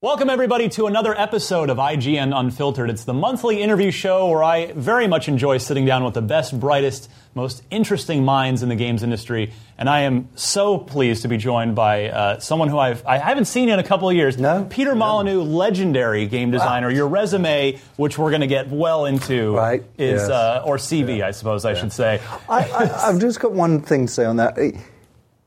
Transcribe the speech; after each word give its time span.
Welcome, 0.00 0.30
everybody, 0.30 0.68
to 0.68 0.86
another 0.86 1.12
episode 1.12 1.70
of 1.70 1.78
IGN 1.78 2.32
Unfiltered. 2.32 2.88
It's 2.88 3.02
the 3.02 3.12
monthly 3.12 3.60
interview 3.60 3.90
show 3.90 4.30
where 4.30 4.44
I 4.44 4.70
very 4.70 5.08
much 5.08 5.26
enjoy 5.26 5.58
sitting 5.58 5.86
down 5.86 6.04
with 6.04 6.14
the 6.14 6.22
best, 6.22 6.60
brightest, 6.60 7.10
most 7.34 7.64
interesting 7.68 8.24
minds 8.24 8.62
in 8.62 8.68
the 8.68 8.76
games 8.76 9.02
industry. 9.02 9.52
And 9.76 9.90
I 9.90 10.02
am 10.02 10.28
so 10.36 10.78
pleased 10.78 11.22
to 11.22 11.28
be 11.28 11.36
joined 11.36 11.74
by 11.74 12.10
uh, 12.10 12.38
someone 12.38 12.68
who 12.68 12.78
I've, 12.78 13.04
I 13.04 13.18
haven't 13.18 13.46
seen 13.46 13.70
in 13.70 13.80
a 13.80 13.82
couple 13.82 14.08
of 14.08 14.14
years. 14.14 14.38
No? 14.38 14.68
Peter 14.70 14.94
Molyneux, 14.94 15.42
legendary 15.42 16.26
game 16.26 16.52
designer. 16.52 16.88
Your 16.92 17.08
resume, 17.08 17.80
which 17.96 18.16
we're 18.16 18.30
going 18.30 18.42
to 18.42 18.46
get 18.46 18.68
well 18.68 19.04
into, 19.04 19.56
Right, 19.56 19.82
is, 19.98 20.20
yes. 20.20 20.30
uh, 20.30 20.62
or 20.64 20.76
CV, 20.76 21.22
I 21.24 21.32
suppose 21.32 21.64
I 21.64 21.74
should 21.74 21.92
say. 21.92 22.20
I, 22.48 22.60
I, 22.70 23.08
I've 23.08 23.18
just 23.20 23.40
got 23.40 23.50
one 23.50 23.80
thing 23.82 24.06
to 24.06 24.12
say 24.12 24.24
on 24.24 24.36
that. 24.36 24.56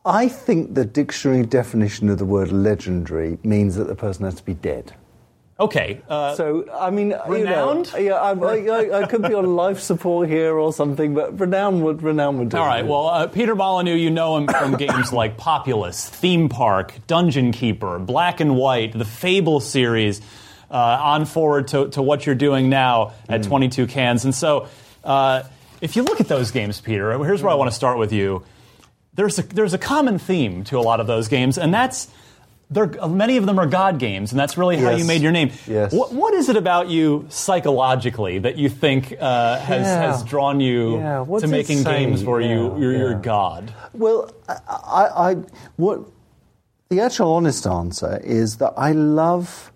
I 0.06 0.28
think 0.28 0.74
the 0.74 0.86
dictionary 0.86 1.46
definition 1.46 2.10
of 2.10 2.18
the 2.18 2.26
word 2.26 2.52
legendary 2.52 3.38
means 3.44 3.76
that 3.76 3.88
the 3.88 3.96
person 3.96 4.26
has 4.26 4.36
to 4.36 4.44
be 4.44 4.56
dead. 4.56 4.94
Okay. 5.60 6.02
Uh, 6.10 6.34
So, 6.34 6.66
I 6.74 6.90
mean, 6.90 7.14
Renowned? 7.28 7.94
You 7.96 8.10
know, 8.10 8.10
yeah, 8.10 8.14
I, 8.16 8.34
I, 8.34 9.02
I 9.04 9.08
could 9.08 9.22
be 9.22 9.36
on 9.36 9.46
life 9.56 9.80
support 9.80 10.28
here 10.28 10.58
or 10.58 10.74
something, 10.74 11.14
but 11.14 11.40
renowned 11.40 11.84
would 11.84 12.02
renowned 12.02 12.40
would 12.40 12.50
do. 12.50 12.58
All 12.58 12.66
right. 12.66 12.84
Well, 12.86 13.08
uh, 13.08 13.28
Peter 13.28 13.54
Molyneux, 13.54 13.94
you 13.94 14.10
know 14.10 14.38
him 14.38 14.48
from 14.48 14.76
games 14.76 15.14
like 15.14 15.38
Populous, 15.38 16.10
Theme 16.10 16.50
Park, 16.50 16.96
Dungeon 17.06 17.52
Keeper, 17.52 18.00
Black 18.00 18.40
and 18.40 18.56
White, 18.56 18.94
the 18.94 19.06
Fable 19.06 19.60
series, 19.60 20.20
uh, 20.72 20.74
on 20.76 21.26
forward 21.26 21.68
to, 21.70 21.90
to 21.90 22.02
what 22.02 22.26
you're 22.26 22.34
doing 22.34 22.70
now 22.70 23.14
at 23.30 23.44
22 23.44 23.86
Cans. 23.86 24.26
And 24.26 24.34
so, 24.34 24.68
uh, 25.04 25.44
if 25.80 25.96
you 25.96 26.02
look 26.02 26.22
at 26.22 26.28
those 26.28 26.50
games, 26.50 26.82
Peter, 26.82 27.24
here's 27.24 27.44
where 27.44 27.52
I 27.52 27.56
want 27.56 27.70
to 27.70 27.76
start 27.76 28.00
with 28.00 28.14
you. 28.14 28.44
There's 29.14 29.40
a, 29.40 29.44
there's 29.44 29.74
a 29.74 29.78
common 29.78 30.20
theme 30.20 30.64
to 30.66 30.78
a 30.78 30.82
lot 30.82 31.00
of 31.00 31.08
those 31.08 31.28
games, 31.28 31.58
and 31.58 31.74
that's 31.74 32.08
they're, 32.70 32.88
many 33.08 33.36
of 33.36 33.46
them 33.46 33.60
are 33.60 33.68
God 33.68 34.00
games, 34.00 34.32
and 34.32 34.40
that's 34.40 34.58
really 34.58 34.78
how 34.78 34.92
you 34.92 35.04
made 35.04 35.22
your 35.22 35.34
name. 35.34 35.52
Yes. 35.68 35.92
What, 35.94 36.14
what 36.14 36.34
is 36.34 36.48
it 36.48 36.56
about 36.56 36.88
you 36.88 37.26
psychologically 37.28 38.40
that 38.40 38.58
you 38.58 38.70
think 38.70 39.14
uh, 39.20 39.60
has, 39.60 39.86
Yeah. 39.86 40.02
has 40.12 40.24
drawn 40.24 40.62
you 40.62 40.98
Yeah, 40.98 41.26
to 41.40 41.48
making 41.48 41.84
games 41.84 42.24
where 42.24 42.40
you 42.40 42.72
Yeah, 42.72 42.78
you're, 42.80 42.98
you're. 42.98 43.16
God? 43.16 43.74
Well, 43.94 44.32
I, 44.48 44.56
I, 44.70 45.32
I, 45.32 45.36
what 45.76 46.00
the 46.88 47.02
actual 47.02 47.34
honest 47.34 47.68
answer 47.68 48.22
is 48.24 48.58
that 48.58 48.74
I 48.78 48.94
love. 48.94 49.74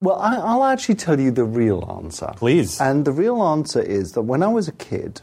Well, 0.00 0.16
I, 0.18 0.34
I'll 0.34 0.64
actually 0.64 0.96
tell 0.96 1.20
you 1.20 1.30
the 1.30 1.44
real 1.44 1.88
answer. 2.02 2.32
Please. 2.34 2.80
And 2.80 3.04
the 3.04 3.12
real 3.12 3.40
answer 3.44 3.80
is 3.80 4.12
that 4.12 4.22
when 4.22 4.42
I 4.42 4.48
was 4.48 4.66
a 4.66 4.72
kid, 4.72 5.20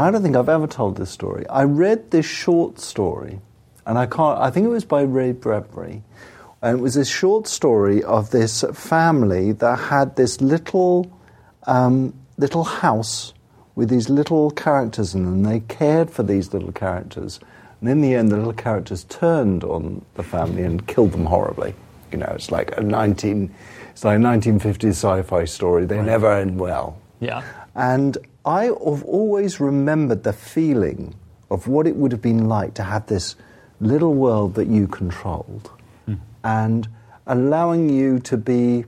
I 0.00 0.10
don't 0.10 0.22
think 0.22 0.36
I've 0.36 0.48
ever 0.48 0.66
told 0.66 0.96
this 0.96 1.10
story. 1.10 1.46
I 1.48 1.64
read 1.64 2.10
this 2.10 2.26
short 2.26 2.78
story, 2.78 3.40
and 3.84 3.98
I 3.98 4.06
can't. 4.06 4.38
I 4.40 4.50
think 4.50 4.64
it 4.66 4.70
was 4.70 4.84
by 4.84 5.02
Ray 5.02 5.32
Bradbury, 5.32 6.02
and 6.62 6.78
it 6.78 6.80
was 6.80 6.96
a 6.96 7.04
short 7.04 7.48
story 7.48 8.02
of 8.04 8.30
this 8.30 8.64
family 8.72 9.52
that 9.52 9.78
had 9.78 10.16
this 10.16 10.40
little 10.40 11.10
um, 11.66 12.14
little 12.38 12.64
house 12.64 13.34
with 13.74 13.88
these 13.88 14.08
little 14.08 14.50
characters 14.50 15.14
in 15.14 15.24
them. 15.24 15.34
And 15.34 15.46
they 15.46 15.60
cared 15.60 16.10
for 16.10 16.22
these 16.22 16.52
little 16.52 16.72
characters, 16.72 17.40
and 17.80 17.88
in 17.90 18.00
the 18.00 18.14
end, 18.14 18.30
the 18.30 18.36
little 18.36 18.52
characters 18.52 19.04
turned 19.04 19.64
on 19.64 20.04
the 20.14 20.22
family 20.22 20.62
and 20.62 20.86
killed 20.86 21.12
them 21.12 21.26
horribly. 21.26 21.74
You 22.12 22.18
know, 22.18 22.32
it's 22.34 22.50
like 22.50 22.76
a 22.76 22.82
nineteen, 22.82 23.52
it's 23.90 24.04
like 24.04 24.16
a 24.16 24.20
nineteen 24.20 24.58
fifties 24.58 24.96
sci-fi 24.96 25.44
story. 25.44 25.86
They 25.86 26.00
never 26.00 26.32
end 26.32 26.60
well. 26.60 26.98
Yeah. 27.20 27.42
And 27.74 28.18
I 28.44 28.64
have 28.64 29.04
always 29.04 29.60
remembered 29.60 30.24
the 30.24 30.32
feeling 30.32 31.14
of 31.50 31.68
what 31.68 31.86
it 31.86 31.96
would 31.96 32.12
have 32.12 32.22
been 32.22 32.48
like 32.48 32.74
to 32.74 32.82
have 32.82 33.06
this 33.06 33.36
little 33.80 34.14
world 34.14 34.54
that 34.54 34.66
you 34.66 34.88
controlled 34.88 35.70
hmm. 36.06 36.14
and 36.42 36.88
allowing 37.26 37.88
you 37.88 38.18
to 38.20 38.36
be 38.36 38.84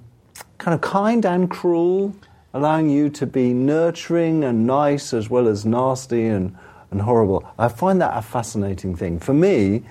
kind 0.59 0.75
of 0.75 0.81
kind 0.81 1.25
and 1.25 1.51
cruel, 1.51 2.15
allowing 2.53 2.89
you 2.89 3.11
to 3.11 3.27
be 3.27 3.53
nurturing 3.53 4.43
and 4.45 4.67
nice 4.67 5.13
as 5.13 5.29
well 5.31 5.47
as 5.47 5.65
nasty 5.65 6.27
and, 6.27 6.57
and 6.91 7.03
horrible. 7.03 7.47
I 7.59 7.69
find 7.69 8.01
that 8.01 8.17
a 8.17 8.23
fascinating 8.23 8.97
thing. 8.97 9.21
For 9.21 9.35
me, 9.35 9.83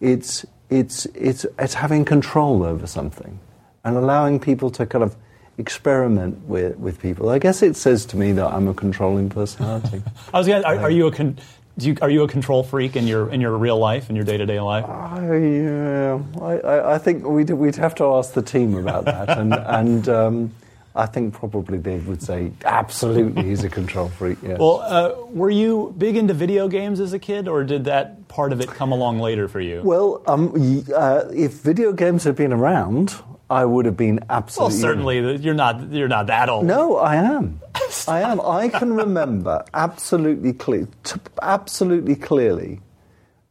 it's, 0.00 0.46
it's, 0.70 1.06
it's, 1.06 1.44
it's 1.58 1.74
having 1.74 2.04
control 2.04 2.62
over 2.62 2.86
something 2.86 3.38
and 3.84 3.96
allowing 3.96 4.40
people 4.40 4.70
to 4.70 4.86
kind 4.86 5.04
of 5.04 5.16
experiment 5.60 6.46
with, 6.48 6.76
with 6.78 7.00
people. 7.00 7.28
I 7.28 7.38
guess 7.38 7.62
it 7.62 7.76
says 7.76 8.04
to 8.06 8.16
me 8.16 8.32
that 8.32 8.46
I'm 8.46 8.66
a 8.66 8.74
controlling 8.74 9.28
personality. 9.28 10.02
I 10.34 10.38
was 10.38 10.48
gonna, 10.48 10.64
are, 10.64 10.78
are 10.78 10.90
you 10.90 11.06
a 11.06 11.12
con, 11.12 11.38
do 11.78 11.88
you, 11.88 11.96
are 12.02 12.10
you 12.10 12.22
a 12.22 12.28
control 12.28 12.64
freak 12.64 12.96
in 12.96 13.06
your 13.06 13.30
in 13.30 13.40
your 13.40 13.56
real 13.56 13.78
life 13.78 14.10
in 14.10 14.16
your 14.16 14.24
day 14.24 14.36
to 14.36 14.46
day 14.46 14.60
life? 14.60 14.84
I, 14.84 15.36
yeah, 15.36 16.22
I, 16.40 16.52
I, 16.58 16.94
I 16.94 16.98
think 16.98 17.24
we'd, 17.24 17.50
we'd 17.50 17.76
have 17.76 17.94
to 17.96 18.04
ask 18.16 18.32
the 18.32 18.42
team 18.42 18.74
about 18.74 19.04
that. 19.04 19.28
And, 19.40 19.54
and 19.54 20.08
um, 20.08 20.50
I 20.94 21.06
think 21.06 21.34
probably 21.34 21.78
they 21.78 21.98
would 21.98 22.22
say, 22.22 22.52
absolutely, 22.64 23.44
he's 23.44 23.62
a 23.62 23.68
control 23.68 24.08
freak. 24.08 24.38
Yes. 24.42 24.58
Well, 24.58 24.80
uh, 24.80 25.14
were 25.28 25.50
you 25.50 25.94
big 25.96 26.16
into 26.16 26.34
video 26.34 26.68
games 26.68 26.98
as 27.00 27.12
a 27.12 27.18
kid, 27.18 27.46
or 27.46 27.62
did 27.64 27.84
that 27.84 28.26
part 28.28 28.52
of 28.52 28.60
it 28.60 28.68
come 28.68 28.90
along 28.90 29.20
later 29.20 29.46
for 29.46 29.60
you? 29.60 29.82
Well, 29.82 30.22
um, 30.26 30.84
uh, 30.94 31.24
if 31.32 31.52
video 31.52 31.92
games 31.92 32.24
had 32.24 32.34
been 32.34 32.52
around, 32.52 33.14
I 33.50 33.64
would 33.64 33.84
have 33.84 33.96
been 33.96 34.20
absolutely. 34.30 34.74
Well, 34.74 34.80
certainly 34.80 35.36
you're 35.38 35.54
not 35.54 35.92
you're 35.92 36.08
not 36.08 36.28
that 36.28 36.48
old. 36.48 36.64
No, 36.66 36.96
I 36.98 37.16
am. 37.16 37.60
I 38.08 38.20
am. 38.20 38.40
I 38.40 38.68
can 38.68 38.94
remember 38.94 39.64
absolutely 39.74 40.52
clear, 40.52 40.86
t- 41.02 41.20
absolutely 41.42 42.14
clearly. 42.14 42.80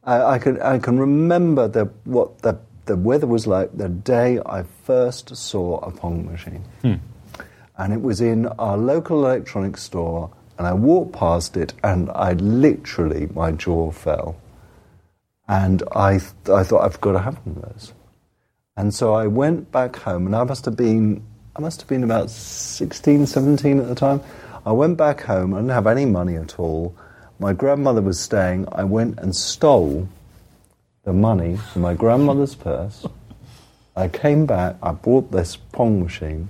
I, 0.05 0.21
I 0.21 0.39
can. 0.39 0.61
I 0.61 0.79
can 0.79 0.97
remember 0.97 1.67
the 1.67 1.85
what 2.05 2.41
the 2.41 2.57
the 2.85 2.95
weather 2.95 3.27
was 3.27 3.45
like 3.45 3.75
the 3.77 3.89
day 3.89 4.39
I 4.45 4.63
first 4.63 5.35
saw 5.35 5.79
a 5.79 5.91
Pong 5.91 6.25
machine, 6.25 6.63
hmm. 6.81 6.95
and 7.77 7.91
it 7.91 8.01
was 8.01 8.21
in 8.21 8.47
our 8.47 8.77
local 8.77 9.25
electronics 9.25 9.83
store. 9.83 10.31
And 10.57 10.67
I 10.67 10.73
walked 10.73 11.13
past 11.13 11.55
it, 11.55 11.73
and 11.83 12.09
I 12.09 12.33
literally 12.33 13.27
my 13.33 13.53
jaw 13.53 13.91
fell. 13.91 14.35
And 15.47 15.81
I, 15.93 16.19
th- 16.19 16.49
I 16.49 16.63
thought 16.63 16.83
I've 16.83 16.99
got 16.99 17.13
to 17.13 17.19
have 17.19 17.37
one 17.45 17.55
of 17.55 17.61
those. 17.61 17.93
And 18.79 18.93
so 18.93 19.13
I 19.13 19.27
went 19.27 19.73
back 19.73 19.97
home, 19.97 20.25
and 20.25 20.33
I 20.33 20.45
must 20.45 20.63
have 20.63 20.77
been, 20.77 21.21
I 21.53 21.59
must 21.59 21.81
have 21.81 21.89
been 21.89 22.01
about 22.01 22.29
16, 22.29 23.25
17 23.25 23.77
at 23.77 23.89
the 23.89 23.93
time. 23.93 24.21
I 24.65 24.71
went 24.71 24.95
back 24.95 25.19
home, 25.19 25.53
I 25.53 25.57
didn't 25.57 25.71
have 25.71 25.85
any 25.85 26.05
money 26.05 26.37
at 26.37 26.57
all. 26.57 26.95
My 27.39 27.51
grandmother 27.51 28.01
was 28.01 28.17
staying. 28.21 28.69
I 28.71 28.85
went 28.85 29.19
and 29.19 29.35
stole 29.35 30.07
the 31.03 31.11
money 31.11 31.57
from 31.57 31.81
my 31.81 31.93
grandmother's 31.93 32.55
purse. 32.55 33.05
I 33.97 34.07
came 34.07 34.45
back, 34.45 34.77
I 34.81 34.93
bought 34.93 35.29
this 35.29 35.57
Pong 35.57 36.01
machine. 36.01 36.49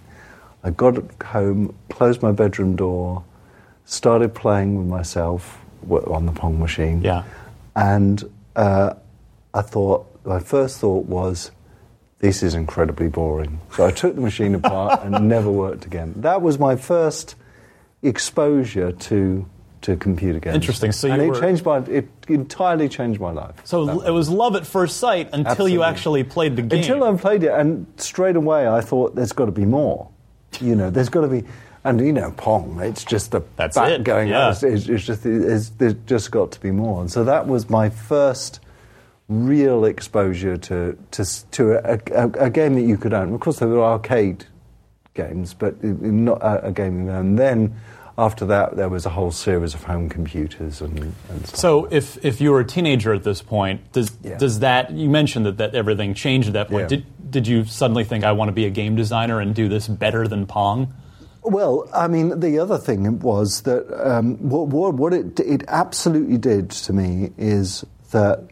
I 0.63 0.69
got 0.69 0.99
home, 1.23 1.73
closed 1.89 2.21
my 2.21 2.31
bedroom 2.31 2.75
door, 2.75 3.23
started 3.85 4.35
playing 4.35 4.77
with 4.77 4.85
myself 4.85 5.65
on 5.89 6.27
the 6.27 6.31
Pong 6.31 6.59
machine. 6.59 7.01
Yeah. 7.01 7.23
And 7.75 8.23
uh, 8.55 8.93
I 9.51 9.63
thought, 9.63 10.05
my 10.25 10.39
first 10.39 10.77
thought 10.77 11.07
was, 11.07 11.49
this 12.19 12.43
is 12.43 12.53
incredibly 12.53 13.07
boring. 13.07 13.59
So 13.75 13.85
I 13.85 13.91
took 13.91 14.15
the 14.15 14.21
machine 14.21 14.55
apart 14.55 15.03
and 15.03 15.27
never 15.29 15.51
worked 15.51 15.85
again. 15.85 16.13
That 16.17 16.41
was 16.41 16.59
my 16.59 16.75
first 16.75 17.35
exposure 18.01 18.91
to 18.91 19.45
to 19.81 19.95
computer 19.95 20.39
games. 20.39 20.55
Interesting. 20.55 20.91
So 20.91 21.09
and 21.09 21.21
it 21.21 21.29
were- 21.29 21.39
changed 21.39 21.65
my 21.65 21.77
it 21.79 22.09
entirely 22.27 22.89
changed 22.89 23.21
my 23.21 23.31
life. 23.31 23.55
So 23.63 24.01
it 24.01 24.11
was 24.11 24.29
love 24.29 24.55
at 24.55 24.67
first 24.67 24.97
sight 24.97 25.29
until 25.31 25.69
you 25.69 25.83
actually 25.83 26.23
played 26.23 26.55
the 26.57 26.61
game. 26.61 26.79
Until 26.79 27.03
I 27.03 27.15
played 27.15 27.43
it, 27.43 27.51
and 27.51 27.87
straight 27.97 28.35
away 28.35 28.67
I 28.67 28.81
thought, 28.81 29.15
there's 29.15 29.31
got 29.31 29.45
to 29.45 29.51
be 29.51 29.65
more. 29.65 30.09
You 30.59 30.75
know, 30.75 30.89
there's 30.89 31.09
got 31.09 31.21
to 31.21 31.27
be, 31.27 31.45
and 31.85 32.05
you 32.05 32.11
know, 32.11 32.31
Pong. 32.31 32.81
It's 32.81 33.05
just 33.05 33.31
the 33.31 33.41
That's 33.55 33.77
it, 33.77 34.03
going. 34.03 34.27
yeah. 34.27 34.49
It's, 34.49 34.63
it's, 34.63 35.05
just 35.05 35.25
it's, 35.25 35.69
there's 35.69 35.93
just 36.05 36.31
got 36.31 36.51
to 36.51 36.59
be 36.59 36.71
more. 36.71 36.99
And 36.99 37.09
so 37.09 37.23
that 37.23 37.47
was 37.47 37.69
my 37.69 37.89
first 37.89 38.59
real 39.29 39.85
exposure 39.85 40.57
to 40.57 40.97
to 41.11 41.51
to 41.51 41.73
a, 41.73 41.99
a, 42.11 42.45
a 42.45 42.49
game 42.49 42.73
that 42.75 42.81
you 42.81 42.97
could 42.97 43.13
own. 43.13 43.33
Of 43.33 43.39
course, 43.39 43.59
there 43.59 43.67
were 43.69 43.83
arcade 43.83 44.45
games, 45.13 45.53
but 45.53 45.81
not 45.83 46.41
a, 46.41 46.67
a 46.67 46.71
game 46.71 47.05
you. 47.05 47.11
And 47.11 47.37
then 47.37 47.75
after 48.17 48.45
that, 48.47 48.75
there 48.75 48.89
was 48.89 49.05
a 49.05 49.09
whole 49.09 49.31
series 49.31 49.73
of 49.73 49.83
home 49.83 50.09
computers 50.09 50.81
and, 50.81 50.97
and 51.29 51.47
stuff. 51.47 51.59
So 51.59 51.85
if 51.91 52.23
if 52.25 52.41
you 52.41 52.51
were 52.51 52.59
a 52.59 52.65
teenager 52.65 53.13
at 53.13 53.23
this 53.23 53.41
point, 53.41 53.91
does 53.93 54.11
Yeah. 54.23 54.37
does 54.37 54.59
that 54.59 54.91
you 54.91 55.09
mentioned 55.09 55.45
that, 55.45 55.57
that 55.57 55.75
everything 55.75 56.13
changed 56.15 56.47
at 56.47 56.53
that 56.53 56.69
point? 56.69 56.91
Yeah. 56.91 56.97
Did 56.97 57.31
did 57.31 57.47
you 57.47 57.63
suddenly 57.65 58.03
think 58.03 58.23
I 58.23 58.31
want 58.31 58.49
to 58.49 58.53
be 58.53 58.65
a 58.65 58.71
game 58.71 58.95
designer 58.95 59.39
and 59.39 59.53
do 59.53 59.69
this 59.69 59.87
better 59.87 60.27
than 60.27 60.47
Pong? 60.47 60.93
Well, 61.43 61.87
I 61.93 62.07
mean, 62.07 62.39
the 62.39 62.59
other 62.59 62.77
thing 62.77 63.19
was 63.19 63.61
that 63.61 63.87
um, 64.05 64.35
what, 64.49 64.67
what, 64.67 64.93
what 64.95 65.13
it, 65.13 65.39
it 65.39 65.63
absolutely 65.69 66.37
did 66.37 66.69
to 66.71 66.93
me 66.93 67.31
is 67.37 67.85
that 68.11 68.49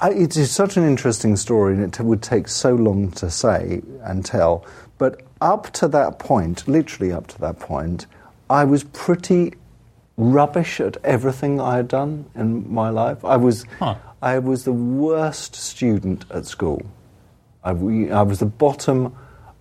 I, 0.00 0.10
it 0.10 0.36
is 0.36 0.50
such 0.50 0.76
an 0.76 0.84
interesting 0.84 1.36
story, 1.36 1.74
and 1.74 1.82
it 1.82 2.00
would 2.00 2.22
take 2.22 2.48
so 2.48 2.74
long 2.74 3.10
to 3.12 3.30
say 3.30 3.82
and 4.02 4.24
tell. 4.24 4.64
But 4.98 5.22
up 5.40 5.70
to 5.74 5.88
that 5.88 6.18
point, 6.18 6.66
literally 6.66 7.12
up 7.12 7.26
to 7.28 7.40
that 7.40 7.58
point, 7.58 8.06
I 8.50 8.64
was 8.64 8.84
pretty 8.84 9.54
rubbish 10.16 10.80
at 10.80 10.96
everything 11.04 11.60
I 11.60 11.76
had 11.76 11.88
done 11.88 12.26
in 12.34 12.72
my 12.72 12.90
life. 12.90 13.24
I 13.24 13.36
was, 13.36 13.64
Huh. 13.78 13.96
I 14.20 14.38
was 14.40 14.64
the 14.64 14.72
worst 14.72 15.54
student 15.54 16.24
at 16.30 16.46
school. 16.46 16.82
I, 17.62 17.70
I 17.70 18.22
was 18.22 18.40
the 18.40 18.46
bottom 18.46 19.14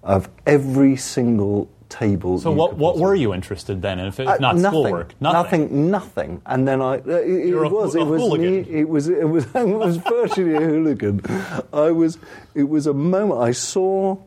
of 0.04 0.30
every 0.46 0.96
single 0.96 1.70
table. 1.90 2.40
So 2.40 2.52
what 2.52 2.78
what 2.78 2.98
were 2.98 3.16
you 3.16 3.34
interested 3.34 3.82
then? 3.82 4.00
If 4.00 4.20
it's 4.20 4.30
uh, 4.30 4.38
not 4.40 4.56
nothing, 4.56 4.70
schoolwork, 4.72 5.22
nothing, 5.22 5.62
nothing. 5.90 5.92
Nothing. 5.92 6.42
And 6.46 6.68
then 6.68 6.82
I, 6.82 6.98
uh, 6.98 7.08
it, 7.08 7.30
it 7.30 7.48
You're 7.48 7.64
a 7.64 7.70
was, 7.70 7.94
hoo- 7.94 8.02
it 8.02 8.06
was, 8.06 8.40
me- 8.40 8.58
it 8.70 8.90
was, 8.90 9.10
it 9.10 9.24
was, 9.30 9.46
it 9.56 9.68
was 9.68 9.98
virtually 9.98 10.56
a 10.56 10.60
hooligan. 10.60 11.22
I 11.74 11.92
was, 11.92 12.18
it 12.56 12.64
was 12.70 12.88
a 12.88 12.94
moment 12.94 13.42
I 13.42 13.52
saw, 13.52 14.18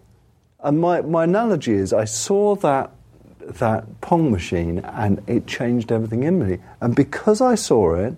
and 0.62 0.80
my, 0.80 1.00
my 1.02 1.24
analogy 1.24 1.72
is 1.72 1.92
I 1.92 2.04
saw 2.04 2.54
that, 2.56 2.92
that 3.40 4.00
Pong 4.00 4.30
machine 4.30 4.78
and 4.80 5.22
it 5.26 5.46
changed 5.46 5.90
everything 5.92 6.22
in 6.22 6.38
me. 6.38 6.58
And 6.80 6.94
because 6.94 7.40
I 7.40 7.54
saw 7.54 7.94
it, 7.94 8.14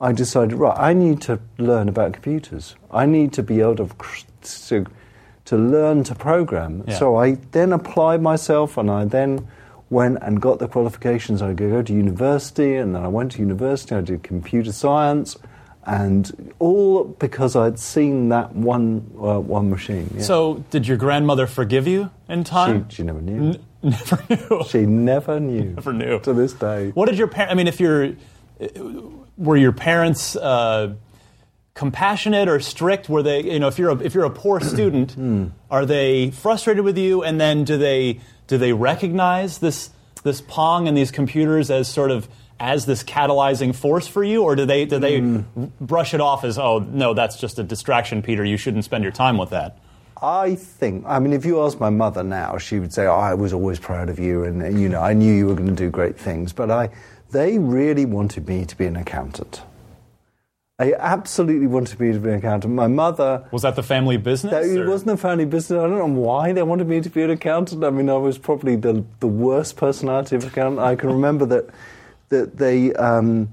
I 0.00 0.12
decided, 0.12 0.54
right, 0.54 0.76
I 0.78 0.94
need 0.94 1.20
to 1.22 1.38
learn 1.58 1.88
about 1.88 2.14
computers. 2.14 2.74
I 2.90 3.04
need 3.06 3.32
to 3.34 3.42
be 3.42 3.60
able 3.60 3.76
to, 3.76 3.88
to, 4.68 4.86
to 5.50 5.56
learn 5.56 6.04
to 6.04 6.14
program. 6.14 6.84
Yeah. 6.86 6.96
So 6.96 7.16
I 7.16 7.32
then 7.50 7.72
applied 7.72 8.22
myself 8.22 8.76
and 8.78 8.88
I 8.88 9.04
then 9.04 9.48
went 9.90 10.18
and 10.22 10.40
got 10.40 10.60
the 10.60 10.68
qualifications. 10.68 11.42
I 11.42 11.54
go 11.54 11.82
to 11.82 11.92
university 11.92 12.76
and 12.76 12.94
then 12.94 13.02
I 13.02 13.08
went 13.08 13.32
to 13.32 13.40
university. 13.40 13.96
I 13.96 14.00
did 14.00 14.22
computer 14.22 14.70
science 14.70 15.36
and 15.84 16.52
all 16.60 17.02
because 17.02 17.56
I'd 17.56 17.80
seen 17.80 18.28
that 18.28 18.54
one, 18.54 19.10
uh, 19.20 19.40
one 19.40 19.70
machine. 19.70 20.08
yeah. 20.14 20.22
So 20.22 20.62
did 20.70 20.86
your 20.86 20.96
grandmother 20.96 21.48
forgive 21.48 21.88
you 21.88 22.10
in 22.28 22.44
time? 22.44 22.88
she, 22.88 22.96
she 22.98 23.02
never 23.02 23.20
knew. 23.20 23.48
N- 23.50 23.60
never 23.82 24.22
knew. 24.30 24.64
She 24.68 24.86
never 24.86 25.40
knew. 25.40 25.64
Never 25.74 25.92
knew. 25.92 26.20
To 26.20 26.32
this 26.32 26.52
day. 26.52 26.90
What 26.90 27.08
did 27.08 27.18
your 27.18 27.26
parents? 27.26 27.52
I 27.52 27.56
mean, 27.56 27.66
if 27.66 27.80
you're, 27.80 28.12
uh, 28.60 28.66
were 29.36 29.56
your 29.56 29.72
parents 29.72 30.36
uh, 30.36 30.94
compassionate 31.74 32.48
or 32.48 32.60
strict? 32.60 33.08
Were 33.08 33.22
they, 33.22 33.42
you 33.44 33.58
know, 33.58 33.68
if 33.68 33.78
you're 33.78 33.90
a, 33.90 33.96
if 33.98 34.14
you're 34.14 34.24
a 34.24 34.30
poor 34.30 34.60
student, 34.74 35.12
Hmm. 35.12 35.46
are 35.70 35.86
they 35.86 36.30
frustrated 36.30 36.84
with 36.84 36.98
you? 36.98 37.22
And 37.22 37.40
then 37.40 37.64
do 37.64 37.76
they 37.78 38.20
do 38.46 38.58
they 38.58 38.72
recognize 38.72 39.58
this 39.58 39.90
this 40.22 40.40
Pong 40.42 40.86
and 40.88 40.96
these 40.96 41.10
computers 41.10 41.70
as 41.70 41.88
sort 41.88 42.10
of 42.10 42.28
as 42.58 42.84
this 42.84 43.02
catalyzing 43.02 43.74
force 43.74 44.06
for 44.06 44.22
you, 44.22 44.42
or 44.42 44.54
do 44.54 44.66
they 44.66 44.84
do 44.84 44.98
they 44.98 45.18
Hmm. 45.20 45.40
brush 45.80 46.12
it 46.14 46.20
off 46.20 46.44
as 46.44 46.58
oh 46.58 46.78
no, 46.80 47.14
that's 47.14 47.38
just 47.38 47.58
a 47.58 47.62
distraction, 47.62 48.20
Peter. 48.22 48.44
You 48.44 48.56
shouldn't 48.58 48.84
spend 48.84 49.02
your 49.04 49.12
time 49.12 49.38
with 49.38 49.50
that. 49.50 49.78
I 50.22 50.54
think, 50.56 51.04
I 51.06 51.18
mean, 51.18 51.32
if 51.32 51.46
you 51.46 51.62
ask 51.62 51.80
my 51.80 51.88
mother 51.88 52.22
now, 52.22 52.58
she 52.58 52.78
would 52.78 52.92
say, 52.92 53.06
oh, 53.06 53.14
I 53.14 53.32
was 53.32 53.54
always 53.54 53.78
proud 53.78 54.10
of 54.10 54.18
you 54.18 54.44
and, 54.44 54.60
and, 54.62 54.78
you 54.78 54.86
know, 54.90 55.00
I 55.00 55.14
knew 55.14 55.32
you 55.32 55.46
were 55.46 55.54
going 55.54 55.70
to 55.70 55.74
do 55.74 55.88
great 55.88 56.18
things. 56.18 56.52
But 56.52 56.70
I, 56.70 56.90
they 57.30 57.58
really 57.58 58.04
wanted 58.04 58.46
me 58.46 58.66
to 58.66 58.76
be 58.76 58.84
an 58.84 58.96
accountant. 58.96 59.62
They 60.80 60.94
absolutely 60.94 61.66
wanted 61.66 62.00
me 62.00 62.10
to 62.10 62.18
be 62.18 62.30
an 62.30 62.36
accountant. 62.36 62.72
My 62.72 62.86
mother, 62.86 63.46
Was 63.50 63.60
that 63.62 63.76
the 63.76 63.82
family 63.82 64.16
business? 64.16 64.50
that, 64.50 64.64
it 64.64 64.86
wasn't 64.86 65.10
a 65.10 65.16
family 65.18 65.44
business. 65.44 65.76
I 65.76 65.86
don't 65.86 65.98
know 65.98 66.06
why 66.06 66.54
they 66.54 66.62
wanted 66.62 66.88
me 66.88 67.02
to 67.02 67.10
be 67.10 67.22
an 67.22 67.28
accountant. 67.28 67.84
I 67.84 67.90
mean, 67.90 68.08
I 68.08 68.16
was 68.16 68.38
probably 68.38 68.76
the, 68.76 69.04
the 69.20 69.26
worst 69.26 69.76
personality 69.76 70.36
of 70.36 70.46
accountant. 70.46 70.80
I 70.80 70.96
can 70.96 71.10
remember 71.10 71.44
that, 71.44 71.68
that 72.30 72.56
they 72.56 72.94
um, 72.94 73.50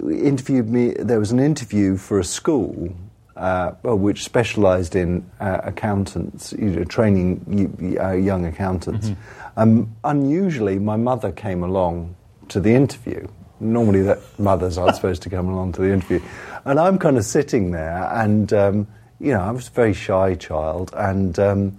interviewed 0.00 0.70
me, 0.70 0.94
there 0.94 1.20
was 1.20 1.30
an 1.30 1.40
interview 1.40 1.98
for 1.98 2.18
a 2.18 2.24
school 2.24 2.94
uh, 3.36 3.72
which 3.84 4.24
specialised 4.24 4.96
in 4.96 5.30
uh, 5.40 5.58
accountants, 5.64 6.54
you 6.54 6.70
know, 6.70 6.84
training 6.84 7.98
uh, 8.00 8.12
young 8.12 8.46
accountants. 8.46 9.12
Um, 9.58 9.94
unusually, 10.04 10.78
my 10.78 10.96
mother 10.96 11.32
came 11.32 11.62
along 11.62 12.16
to 12.48 12.60
the 12.60 12.70
interview. 12.70 13.28
Normally, 13.62 14.02
that 14.02 14.18
mothers 14.38 14.76
aren't 14.76 14.96
supposed 14.96 15.22
to 15.22 15.30
come 15.30 15.48
along 15.48 15.72
to 15.72 15.82
the 15.82 15.92
interview, 15.92 16.20
and 16.64 16.78
I'm 16.80 16.98
kind 16.98 17.16
of 17.16 17.24
sitting 17.24 17.70
there, 17.70 18.10
and 18.12 18.52
um, 18.52 18.86
you 19.20 19.32
know, 19.32 19.40
I 19.40 19.50
was 19.52 19.68
a 19.68 19.70
very 19.70 19.94
shy 19.94 20.34
child, 20.34 20.90
and 20.94 21.38
um, 21.38 21.78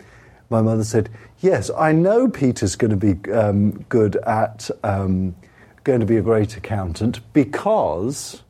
my 0.50 0.62
mother 0.62 0.84
said, 0.84 1.10
"Yes, 1.42 1.70
I 1.78 1.92
know 1.92 2.28
Peter's 2.28 2.76
going 2.76 2.98
to 2.98 3.14
be 3.14 3.32
um, 3.32 3.84
good 3.90 4.16
at." 4.16 4.70
Um, 4.84 5.36
Going 5.84 6.00
to 6.00 6.06
be 6.06 6.16
a 6.16 6.22
great 6.22 6.56
accountant 6.56 7.20
because 7.34 8.42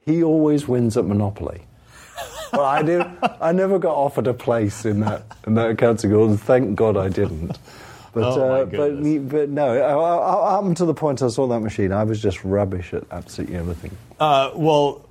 he 0.00 0.22
always 0.22 0.66
wins 0.66 0.96
at 0.96 1.04
Monopoly. 1.04 1.60
well, 2.54 2.64
I 2.64 2.82
did. 2.82 3.02
I 3.38 3.52
never 3.52 3.78
got 3.78 3.94
offered 3.94 4.26
a 4.26 4.32
place 4.32 4.86
in 4.86 5.00
that 5.00 5.24
in 5.46 5.56
that 5.56 5.68
accounting 5.68 6.08
school, 6.08 6.30
and 6.30 6.40
thank 6.40 6.74
God 6.74 6.96
I 6.96 7.10
didn't. 7.10 7.58
But 8.14 8.22
Oh, 8.22 8.50
uh, 8.62 8.64
but 8.64 8.94
me- 8.94 9.18
but 9.18 9.48
no, 9.48 9.74
I, 9.76 9.92
I, 9.92 10.58
up 10.58 10.76
to 10.76 10.84
the 10.84 10.94
point 10.94 11.20
I 11.22 11.28
saw 11.28 11.46
that 11.48 11.60
machine, 11.60 11.92
I 11.92 12.04
was 12.04 12.22
just 12.22 12.44
rubbish 12.44 12.94
at 12.94 13.04
absolutely 13.10 13.56
everything. 13.56 13.90
Uh, 14.20 14.50
well, 14.54 15.06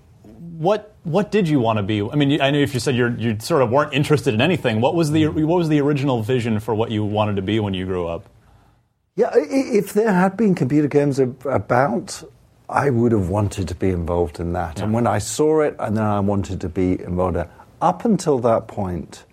what 0.58 0.96
what 1.04 1.32
did 1.32 1.50
you 1.50 1.60
want 1.60 1.78
to 1.78 1.84
be? 1.84 2.02
I 2.02 2.16
mean, 2.16 2.40
I 2.42 2.52
know 2.52 2.60
if 2.60 2.74
you 2.74 2.80
said 2.80 2.96
you're, 2.96 3.10
you 3.16 3.38
sort 3.40 3.62
of 3.62 3.70
weren't 3.70 3.94
interested 3.94 4.34
in 4.34 4.40
anything. 4.42 4.80
What 4.80 4.96
was 4.96 5.12
the 5.12 5.28
what 5.28 5.58
was 5.58 5.68
the 5.70 5.82
original 5.82 6.24
vision 6.24 6.60
for 6.60 6.74
what 6.74 6.92
you 6.92 7.04
wanted 7.04 7.36
to 7.36 7.42
be 7.42 7.60
when 7.60 7.74
you 7.74 7.86
grew 7.86 8.08
up? 8.08 8.26
Yeah, 9.16 9.30
if 9.36 9.94
there 9.94 10.12
had 10.12 10.38
been 10.38 10.56
computer 10.56 10.88
games 10.88 11.20
about, 11.20 12.24
I 12.68 12.90
would 12.90 13.12
have 13.12 13.30
wanted 13.30 13.68
to 13.68 13.76
be 13.76 13.90
involved 13.90 14.40
in 14.40 14.54
that. 14.54 14.82
And 14.82 14.92
when 14.94 15.06
I 15.06 15.20
saw 15.20 15.62
it, 15.62 15.76
and 15.78 15.96
then 15.98 16.04
I 16.06 16.20
wanted 16.20 16.62
to 16.62 16.70
be 16.70 17.00
involved. 17.00 17.36
in 17.36 17.42
it. 17.44 17.50
Up 17.82 18.06
until 18.06 18.40
that 18.40 18.68
point, 18.68 19.26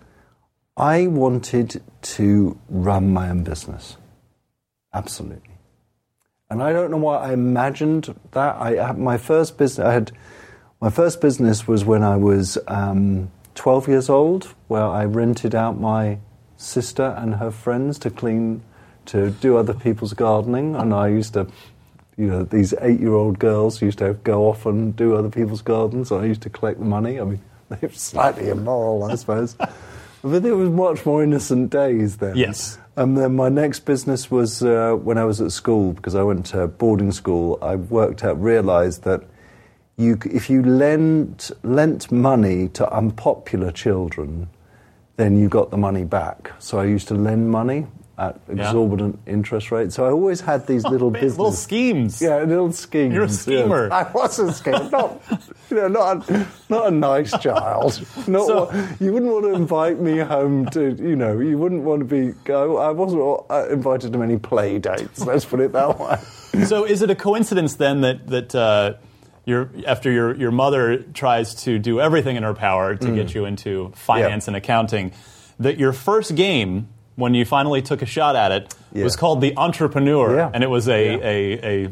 I 0.81 1.05
wanted 1.05 1.83
to 2.01 2.59
run 2.67 3.13
my 3.13 3.29
own 3.29 3.43
business. 3.43 3.97
Absolutely. 4.91 5.53
And 6.49 6.63
I 6.63 6.73
don't 6.73 6.89
know 6.89 6.97
why 6.97 7.17
I 7.19 7.33
imagined 7.33 8.13
that. 8.31 8.55
I 8.55 8.91
my 8.93 9.19
first 9.19 9.59
business. 9.59 9.85
I 9.85 9.93
had 9.93 10.11
my 10.81 10.89
first 10.89 11.21
business 11.21 11.67
was 11.67 11.85
when 11.85 12.01
I 12.01 12.17
was 12.17 12.57
um, 12.67 13.31
12 13.53 13.87
years 13.89 14.09
old, 14.09 14.55
where 14.67 14.83
I 14.83 15.05
rented 15.05 15.53
out 15.53 15.79
my 15.79 16.17
sister 16.57 17.15
and 17.15 17.35
her 17.35 17.51
friends 17.51 17.99
to 17.99 18.09
clean, 18.09 18.63
to 19.05 19.29
do 19.29 19.57
other 19.57 19.75
people's 19.75 20.13
gardening, 20.13 20.75
and 20.75 20.93
I 20.93 21.09
used 21.09 21.33
to. 21.33 21.47
You 22.17 22.27
know, 22.27 22.43
these 22.43 22.73
eight-year-old 22.81 23.39
girls 23.39 23.81
used 23.81 23.99
to 23.99 24.13
go 24.13 24.49
off 24.49 24.65
and 24.65 24.95
do 24.95 25.15
other 25.15 25.29
people's 25.29 25.61
gardens. 25.61 26.11
I 26.11 26.25
used 26.25 26.41
to 26.41 26.49
collect 26.49 26.77
the 26.77 26.85
money. 26.85 27.19
I 27.19 27.23
mean, 27.23 27.41
they 27.69 27.87
were 27.87 27.93
slightly 27.93 28.49
immoral, 28.49 29.05
I 29.05 29.15
suppose, 29.15 29.55
but 30.23 30.45
it 30.45 30.53
was 30.53 30.69
much 30.69 31.05
more 31.05 31.23
innocent 31.23 31.69
days 31.69 32.17
then. 32.17 32.35
Yes. 32.35 32.77
And 32.95 33.17
then 33.17 33.35
my 33.35 33.49
next 33.49 33.81
business 33.81 34.29
was 34.29 34.61
uh, 34.61 34.93
when 34.93 35.17
I 35.17 35.23
was 35.23 35.41
at 35.41 35.51
school 35.51 35.93
because 35.93 36.15
I 36.15 36.23
went 36.23 36.45
to 36.47 36.67
boarding 36.67 37.11
school. 37.11 37.57
I 37.61 37.75
worked 37.75 38.23
out, 38.23 38.41
realised 38.41 39.03
that 39.03 39.23
you, 39.97 40.17
if 40.25 40.49
you 40.49 40.63
lent 40.63 41.51
lent 41.63 42.11
money 42.11 42.67
to 42.69 42.91
unpopular 42.91 43.71
children, 43.71 44.49
then 45.17 45.37
you 45.37 45.47
got 45.47 45.71
the 45.71 45.77
money 45.77 46.03
back. 46.03 46.51
So 46.59 46.79
I 46.79 46.85
used 46.85 47.07
to 47.09 47.15
lend 47.15 47.49
money 47.49 47.87
at 48.27 48.39
Yeah. 48.47 48.65
exorbitant 48.67 49.19
interest 49.25 49.71
rates. 49.71 49.95
So 49.95 50.05
I 50.05 50.11
always 50.11 50.41
had 50.41 50.67
these 50.67 50.83
little 50.93 51.09
business 51.11 51.37
little 51.37 51.51
schemes. 51.51 52.21
yeah, 52.21 52.37
little 52.43 52.71
schemes. 52.71 53.13
You're 53.13 53.23
a 53.23 53.27
yeah. 53.27 53.33
schemer. 53.33 53.89
I 53.91 54.03
was 54.11 54.37
a 54.39 54.53
schemer. 54.53 54.89
Not, 54.89 55.21
you 55.69 55.77
know, 55.77 55.87
not 55.87 56.29
a, 56.29 56.47
not 56.69 56.87
a 56.87 56.91
nice 56.91 57.31
child. 57.39 57.99
Not 58.27 58.45
So- 58.47 58.65
what- 58.65 59.01
you 59.01 59.13
wouldn't 59.13 59.31
want 59.31 59.45
to 59.45 59.53
invite 59.53 59.99
me 59.99 60.17
home 60.19 60.65
to, 60.71 60.81
you 60.93 61.15
know, 61.15 61.39
you 61.39 61.57
wouldn't 61.57 61.83
want 61.83 61.99
to 62.01 62.05
be. 62.05 62.33
Go, 62.43 62.77
I 62.77 62.91
wasn't 62.91 63.21
uh, 63.49 63.67
invited 63.71 64.13
to 64.13 64.19
many 64.19 64.37
play 64.37 64.77
dates. 64.79 65.25
Let's 65.25 65.45
put 65.45 65.59
it 65.59 65.71
that 65.73 65.99
way. 65.99 66.17
So 66.65 66.83
is 66.83 67.01
it 67.01 67.09
a 67.09 67.15
coincidence 67.15 67.75
then 67.75 68.01
that 68.01 68.27
that 68.27 68.53
uh, 68.53 68.95
your 69.45 69.69
after 69.87 70.11
your 70.11 70.35
your 70.35 70.51
mother 70.51 70.97
tries 71.13 71.55
to 71.63 71.79
do 71.79 72.01
everything 72.01 72.35
in 72.35 72.43
her 72.43 72.53
power 72.53 72.95
to 72.97 73.15
get 73.15 73.33
you 73.33 73.45
into 73.45 73.91
finance 73.95 74.43
Mm. 74.43 74.47
Yeah. 74.47 74.49
and 74.49 74.55
accounting, 74.57 75.11
that 75.59 75.79
your 75.79 75.93
first 75.93 76.35
game 76.35 76.89
when 77.15 77.33
you 77.33 77.45
finally 77.45 77.81
took 77.81 78.01
a 78.01 78.05
shot 78.05 78.35
at 78.35 78.51
it 78.51 78.73
Yeah. 78.93 79.03
was 79.03 79.15
called 79.15 79.41
the 79.41 79.53
Entrepreneur, 79.57 80.35
Yeah. 80.35 80.51
and 80.53 80.63
it 80.63 80.69
was 80.69 80.87
a 80.87 81.13
Yeah. 81.13 81.19
a, 81.23 81.83
a 81.85 81.89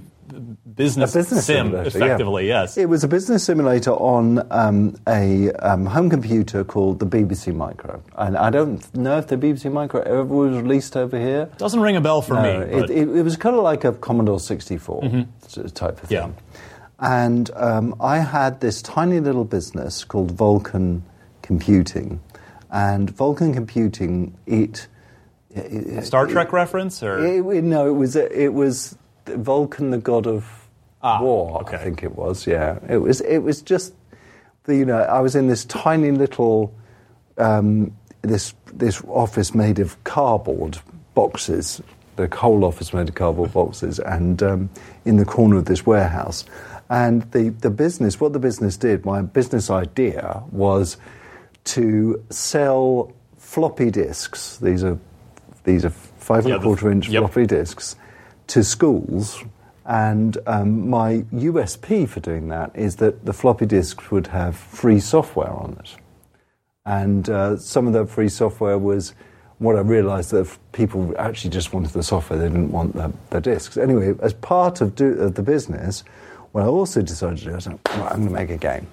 business, 0.76 1.16
A 1.16 1.18
business 1.20 1.46
sim, 1.46 1.68
simulator, 1.72 1.98
yeah. 1.98 2.06
effectively. 2.06 2.48
Yes. 2.48 2.78
It 2.78 2.88
was 2.88 3.04
a 3.04 3.08
business 3.08 3.44
simulator 3.44 3.92
on 3.92 4.46
um, 4.52 4.96
a 5.08 5.52
um, 5.54 5.86
home 5.88 6.10
computer 6.10 6.64
called 6.64 7.00
the 7.00 7.06
BBC 7.06 7.54
Micro, 7.54 8.02
and 8.16 8.38
I 8.38 8.50
don't 8.52 8.80
know 8.96 9.18
if 9.18 9.28
the 9.28 9.38
BBC 9.38 9.72
Micro 9.72 10.02
ever 10.02 10.24
was 10.24 10.56
released 10.56 10.96
over 10.96 11.18
here. 11.20 11.50
Doesn't 11.58 11.80
ring 11.82 11.96
a 11.96 12.02
bell 12.02 12.22
for 12.22 12.36
No, 12.36 12.44
me. 12.44 12.50
it, 12.50 12.90
it, 12.92 13.10
it 13.10 13.24
was 13.24 13.36
kind 13.38 13.56
of 13.56 13.64
like 13.64 13.84
a 13.84 13.92
Commodore 13.94 14.40
64 14.40 15.04
s- 15.46 15.72
type 15.74 16.02
of 16.04 16.12
Yeah. 16.12 16.24
thing. 16.26 16.36
And 17.02 17.50
um, 17.56 17.96
I 18.00 18.20
had 18.20 18.62
this 18.62 18.82
tiny 18.82 19.20
little 19.20 19.46
business 19.46 20.04
called 20.04 20.32
Vulcan 20.32 21.02
Computing. 21.42 22.20
And 22.72 23.10
Vulcan 23.10 23.54
Computing, 23.54 24.36
it, 24.46 24.88
Star 26.04 26.28
Trek 26.28 26.52
reference 26.54 27.02
or 27.04 27.20
It, 27.26 27.46
it- 27.58 27.64
no, 27.64 27.88
it 27.88 27.94
was 27.96 28.16
it 28.16 28.54
was 28.54 28.98
Vulcan, 29.26 29.92
the 29.92 29.98
god 29.98 30.28
of 30.28 30.68
Ah, 31.02 31.22
war. 31.22 31.62
okay. 31.62 31.78
I 31.78 31.80
think 31.80 32.04
it 32.04 32.16
was. 32.16 32.46
Yeah, 32.46 32.78
it 32.90 32.98
was. 32.98 33.22
It 33.22 33.40
was 33.40 33.62
just 33.62 33.94
the 34.66 34.76
you 34.76 34.86
know 34.86 34.98
I 35.00 35.20
was 35.22 35.36
in 35.36 35.48
this 35.48 35.64
tiny 35.66 36.12
little 36.12 36.74
um, 37.38 37.96
this 38.22 38.54
this 38.74 39.02
office 39.08 39.56
made 39.56 39.80
of 39.80 40.02
cardboard 40.04 40.78
boxes. 41.14 41.82
The 42.18 42.28
whole 42.36 42.66
office 42.66 42.94
made 42.94 43.08
of 43.08 43.16
cardboard 43.16 43.54
boxes, 43.54 44.00
and 44.00 44.44
um, 44.44 44.70
in 45.06 45.16
the 45.18 45.26
corner 45.26 45.56
of 45.58 45.66
this 45.66 45.86
warehouse. 45.86 46.44
And 46.90 47.22
the, 47.32 47.50
the 47.50 47.70
business, 47.70 48.20
what 48.20 48.34
the 48.34 48.40
business 48.40 48.76
did, 48.76 49.06
my 49.06 49.22
business 49.22 49.70
idea 49.70 50.42
was 50.52 50.98
to 51.66 52.22
sell 52.32 53.14
floppy 53.38 53.92
disks. 53.92 54.58
These 54.58 54.84
are 54.84 54.98
these 55.70 55.86
are 55.86 55.90
five 55.90 56.40
and 56.46 56.50
Yeah, 56.50 56.56
a 56.56 56.60
the- 56.60 56.64
quarter 56.64 56.92
inch 56.92 57.08
yep. 57.10 57.22
floppy 57.22 57.46
disks 57.46 57.96
to 58.48 58.64
schools. 58.64 59.44
And 59.86 60.38
um, 60.46 60.90
my 60.90 61.26
USP 61.34 62.08
for 62.08 62.20
doing 62.20 62.50
that 62.50 62.72
is 62.76 62.98
that 62.98 63.26
the 63.26 63.34
floppy 63.34 63.66
disks 63.66 64.12
would 64.12 64.28
have 64.28 64.56
free 64.56 65.00
software 65.00 65.50
on 65.52 65.78
it. 65.80 65.96
And 66.86 67.30
uh, 67.30 67.58
some 67.58 67.88
of 67.88 67.94
the 67.94 68.06
free 68.06 68.30
software 68.30 68.78
was 68.78 69.14
what 69.58 69.76
I 69.76 69.82
realized 69.82 70.32
that 70.32 70.48
people 70.72 71.14
actually 71.18 71.50
just 71.50 71.74
wanted 71.74 71.92
the 71.92 72.04
software, 72.04 72.40
they 72.40 72.48
didn't 72.48 72.72
want 72.72 72.96
the, 72.96 73.12
the 73.30 73.42
disks. 73.42 73.78
Anyway, 73.78 74.14
as 74.22 74.34
part 74.34 74.80
of, 74.82 74.96
do, 74.96 75.14
of 75.14 75.36
the 75.36 75.44
business, 75.44 76.04
what 76.52 76.64
I 76.64 76.68
also 76.68 77.02
decided 77.02 77.40
to 77.40 77.46
do 77.46 77.52
was, 77.54 77.68
right, 77.68 77.80
I'm 78.12 78.26
going 78.26 78.28
to 78.28 78.34
make 78.34 78.50
a 78.52 78.58
game. 78.58 78.88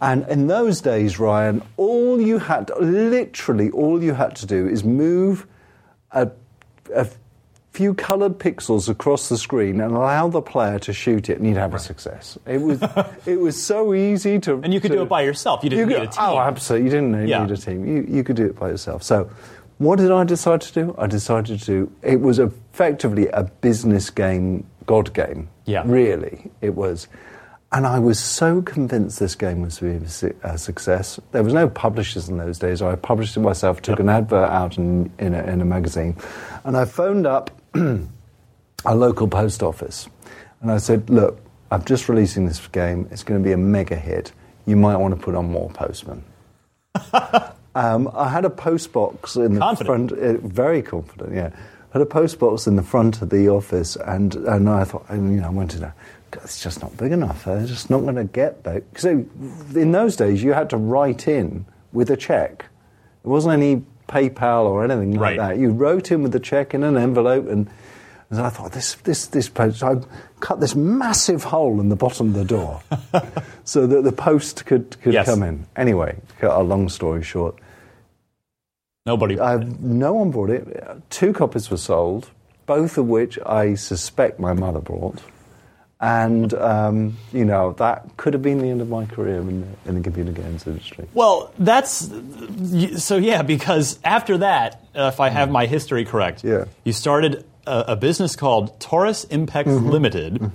And 0.00 0.26
in 0.28 0.46
those 0.46 0.80
days, 0.80 1.18
Ryan, 1.18 1.62
all 1.76 2.20
you 2.20 2.38
had, 2.38 2.68
to, 2.68 2.76
literally 2.78 3.70
all 3.70 4.02
you 4.02 4.14
had 4.14 4.34
to 4.36 4.46
do 4.46 4.66
is 4.66 4.82
move 4.82 5.46
a, 6.12 6.30
a 6.94 7.06
few 7.72 7.92
coloured 7.94 8.38
pixels 8.38 8.88
across 8.88 9.28
the 9.28 9.36
screen 9.36 9.80
and 9.80 9.94
allow 9.94 10.26
the 10.28 10.40
player 10.42 10.78
to 10.80 10.92
shoot 10.92 11.28
it, 11.28 11.38
and 11.38 11.46
you'd 11.46 11.56
have 11.58 11.74
a 11.74 11.78
success. 11.78 12.38
It 12.46 12.58
was, 12.62 12.82
it 13.26 13.38
was 13.40 13.62
so 13.62 13.94
easy 13.94 14.38
to. 14.40 14.54
and 14.64 14.72
you 14.72 14.80
could 14.80 14.90
to- 14.90 14.96
do 14.98 15.02
it 15.02 15.08
by 15.08 15.22
yourself. 15.22 15.62
You 15.62 15.70
didn't 15.70 15.90
you 15.90 15.98
need 15.98 16.02
a 16.04 16.06
team. 16.06 16.18
Oh, 16.24 16.38
absolutely. 16.38 16.86
You 16.86 16.90
didn't 16.90 17.12
need, 17.20 17.28
Yeah. 17.28 17.42
need 17.44 17.52
a 17.52 17.56
team. 17.56 17.86
You, 17.86 18.06
you 18.08 18.24
could 18.24 18.36
do 18.36 18.46
it 18.46 18.58
by 18.58 18.68
yourself. 18.68 19.02
So, 19.02 19.30
what 19.78 19.98
did 19.98 20.10
I 20.10 20.24
decide 20.24 20.60
to 20.62 20.72
do? 20.72 20.94
I 20.98 21.06
decided 21.06 21.58
to 21.60 21.64
do. 21.66 21.92
It 22.02 22.20
was 22.20 22.38
effectively 22.38 23.28
a 23.28 23.44
business 23.44 24.10
game, 24.10 24.66
God 24.86 25.12
game. 25.14 25.48
Yeah. 25.66 25.82
Really, 25.86 26.50
it 26.60 26.74
was. 26.74 27.06
And 27.72 27.86
I 27.86 28.00
was 28.00 28.18
so 28.18 28.62
convinced 28.62 29.20
this 29.20 29.36
game 29.36 29.62
was 29.62 29.78
going 29.78 30.04
to 30.04 30.26
be 30.28 30.34
a 30.42 30.58
success. 30.58 31.20
There 31.30 31.44
was 31.44 31.54
no 31.54 31.68
publishers 31.68 32.28
in 32.28 32.36
those 32.36 32.58
days. 32.58 32.82
I 32.82 32.96
published 32.96 33.36
it 33.36 33.40
myself, 33.40 33.80
took 33.80 34.00
an 34.00 34.08
advert 34.08 34.50
out 34.50 34.76
in, 34.76 35.12
in, 35.20 35.34
a, 35.34 35.44
in 35.44 35.60
a 35.60 35.64
magazine, 35.64 36.16
and 36.64 36.76
I 36.76 36.84
phoned 36.84 37.28
up 37.28 37.52
a 37.74 38.94
local 38.94 39.28
post 39.28 39.62
office. 39.62 40.08
And 40.60 40.72
I 40.72 40.78
said, 40.78 41.08
Look, 41.08 41.40
I'm 41.70 41.84
just 41.84 42.08
releasing 42.08 42.46
this 42.46 42.66
game. 42.68 43.08
It's 43.12 43.22
going 43.22 43.40
to 43.40 43.44
be 43.46 43.52
a 43.52 43.56
mega 43.56 43.96
hit. 43.96 44.32
You 44.66 44.74
might 44.74 44.96
want 44.96 45.14
to 45.14 45.20
put 45.20 45.36
on 45.36 45.50
more 45.50 45.70
postmen. 45.70 46.24
um, 47.76 48.10
I 48.14 48.28
had 48.28 48.44
a 48.44 48.50
post 48.50 48.92
box 48.92 49.36
in 49.36 49.54
the 49.54 49.60
Confident. 49.60 50.10
front, 50.10 50.22
uh, 50.22 50.46
very 50.46 50.82
confident, 50.82 51.34
yeah. 51.34 51.50
Had 51.92 52.02
a 52.02 52.06
post 52.06 52.38
box 52.38 52.66
in 52.66 52.76
the 52.76 52.82
front 52.82 53.22
of 53.22 53.30
the 53.30 53.48
office, 53.48 53.96
and, 53.96 54.34
and 54.34 54.68
I 54.68 54.84
thought, 54.84 55.06
you 55.10 55.16
know, 55.18 55.46
I 55.46 55.50
went 55.50 55.74
in 55.74 55.80
that. 55.80 55.96
It's 56.42 56.62
just 56.62 56.80
not 56.82 56.96
big 56.96 57.12
enough. 57.12 57.44
They're 57.44 57.66
just 57.66 57.90
not 57.90 58.00
going 58.00 58.16
to 58.16 58.24
get 58.24 58.64
that. 58.64 58.82
So 58.96 59.24
in 59.74 59.92
those 59.92 60.16
days, 60.16 60.42
you 60.42 60.52
had 60.52 60.70
to 60.70 60.76
write 60.76 61.26
in 61.28 61.66
with 61.92 62.10
a 62.10 62.16
check. 62.16 62.66
There 63.22 63.30
wasn't 63.32 63.54
any 63.54 63.84
PayPal 64.08 64.64
or 64.64 64.84
anything 64.84 65.12
like 65.12 65.20
Right. 65.20 65.38
that. 65.38 65.58
You 65.58 65.70
wrote 65.70 66.10
in 66.10 66.22
with 66.22 66.32
the 66.32 66.40
check 66.40 66.74
in 66.74 66.82
an 66.82 66.96
envelope, 66.96 67.46
and, 67.48 67.68
and 68.30 68.40
I 68.40 68.48
thought 68.48 68.72
this 68.72 68.94
this 68.94 69.26
this 69.26 69.48
post. 69.48 69.82
I 69.82 69.96
cut 70.40 70.60
this 70.60 70.74
massive 70.74 71.44
hole 71.44 71.80
in 71.80 71.88
the 71.90 71.96
bottom 71.96 72.28
of 72.28 72.34
the 72.34 72.44
door, 72.44 72.80
so 73.64 73.86
that 73.86 74.02
the 74.02 74.12
post 74.12 74.66
could 74.66 74.96
could 75.02 75.12
Yes. 75.14 75.26
come 75.26 75.42
in. 75.42 75.66
Anyway, 75.76 76.16
cut 76.38 76.52
a 76.58 76.62
long 76.62 76.88
story 76.88 77.22
short, 77.22 77.56
Nobody. 79.06 79.40
i 79.40 79.56
no 79.80 80.14
one 80.14 80.30
bought 80.30 80.50
it. 80.50 80.66
Two 81.10 81.32
copies 81.32 81.70
were 81.70 81.76
sold, 81.76 82.30
both 82.66 82.98
of 82.98 83.06
which 83.08 83.38
I 83.44 83.74
suspect 83.74 84.38
my 84.38 84.52
mother 84.52 84.80
bought. 84.80 85.20
And, 86.02 86.54
um, 86.54 87.18
you 87.30 87.44
know, 87.44 87.72
that 87.74 88.16
could 88.16 88.32
have 88.32 88.42
been 88.42 88.58
the 88.58 88.68
end 88.68 88.80
of 88.80 88.88
my 88.88 89.04
career 89.04 89.36
in 89.36 89.60
the, 89.60 89.88
in 89.90 89.94
the 89.96 90.00
computer 90.00 90.32
games 90.32 90.66
industry. 90.66 91.06
Well, 91.12 91.52
that's 91.58 92.10
so 92.96 93.16
yeah. 93.18 93.42
Because 93.42 93.98
after 94.02 94.38
that, 94.38 94.82
uh, 94.96 95.10
if 95.12 95.20
I 95.20 95.28
have 95.28 95.50
my 95.50 95.66
history 95.66 96.06
correct, 96.06 96.42
Yeah. 96.42 96.64
you 96.84 96.94
started 96.94 97.44
a, 97.66 97.84
a 97.88 97.96
business 97.96 98.34
called 98.34 98.80
Taurus 98.80 99.26
Impex 99.26 99.64
Mm-hmm. 99.66 99.88
Limited, 99.90 100.50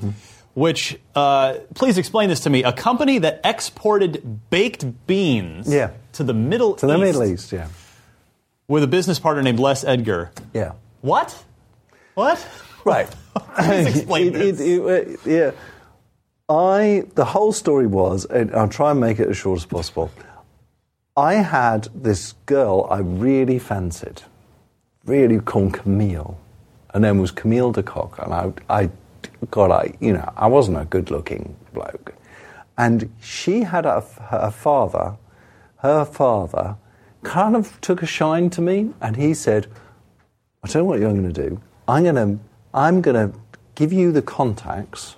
which 0.55 0.97
uh, 1.13 1.53
please 1.75 1.99
explain 1.99 2.29
this 2.29 2.39
to 2.41 2.49
me. 2.49 2.63
A 2.63 2.73
company 2.73 3.19
that 3.19 3.41
exported 3.43 4.49
baked 4.49 5.05
beans 5.05 5.71
Yeah. 5.71 5.91
to 6.13 6.23
the 6.23 6.33
Middle 6.33 6.73
To 6.75 6.87
the 6.87 6.97
Middle 6.97 7.23
East, 7.23 7.51
yeah. 7.51 7.67
with 8.67 8.81
a 8.81 8.87
business 8.87 9.19
partner 9.19 9.43
named 9.43 9.59
Les 9.59 9.83
Edgar. 9.83 10.31
Yeah. 10.53 10.71
What? 11.01 11.43
What? 12.15 12.43
Right. 12.85 13.07
Please 13.57 13.95
explain 13.97 14.27
It- 14.27 14.33
this. 14.33 14.59
it- 14.61 14.81
it- 14.85 15.19
yeah. 15.25 15.51
I 16.47 17.03
the 17.15 17.25
whole 17.25 17.51
story 17.51 17.87
was, 17.87 18.25
and 18.25 18.53
I'll 18.55 18.67
try 18.69 18.91
and 18.91 18.99
make 18.99 19.19
it 19.19 19.27
as 19.27 19.35
short 19.37 19.57
as 19.57 19.65
possible. 19.65 20.11
I 21.17 21.35
had 21.35 21.87
this 21.95 22.33
girl 22.45 22.87
I 22.91 22.99
really 22.99 23.57
fancied, 23.57 24.21
really 25.05 25.39
called 25.39 25.73
Camille. 25.73 26.37
Her 26.93 26.99
name 26.99 27.17
was 27.19 27.31
Camille 27.31 27.71
de 27.71 27.81
Kock, 27.83 28.19
and 28.21 28.33
I, 28.33 28.53
I, 28.69 28.89
God, 29.49 29.71
I, 29.71 29.93
you 29.99 30.13
know, 30.13 30.31
I 30.37 30.47
wasn't 30.47 30.77
a 30.77 30.85
good-looking 30.85 31.55
bloke, 31.73 32.13
and 32.77 33.11
she 33.21 33.61
had 33.61 33.85
a, 33.85 34.01
her 34.01 34.51
father, 34.51 35.15
her 35.77 36.05
father, 36.05 36.75
kind 37.23 37.55
of 37.55 37.79
took 37.81 38.03
a 38.03 38.05
shine 38.05 38.49
to 38.51 38.61
me, 38.61 38.91
and 39.01 39.15
he 39.15 39.33
said, 39.33 39.67
I 40.63 40.67
tell 40.67 40.81
you 40.83 40.85
what 40.85 40.99
you're 40.99 41.11
going 41.11 41.33
to 41.33 41.49
do. 41.49 41.59
I'm 41.87 42.03
going 42.03 42.15
to 42.15 42.39
I'm 42.75 43.01
going 43.01 43.31
to 43.31 43.37
give 43.75 43.91
you 43.93 44.11
the 44.11 44.21
contacts 44.21 45.15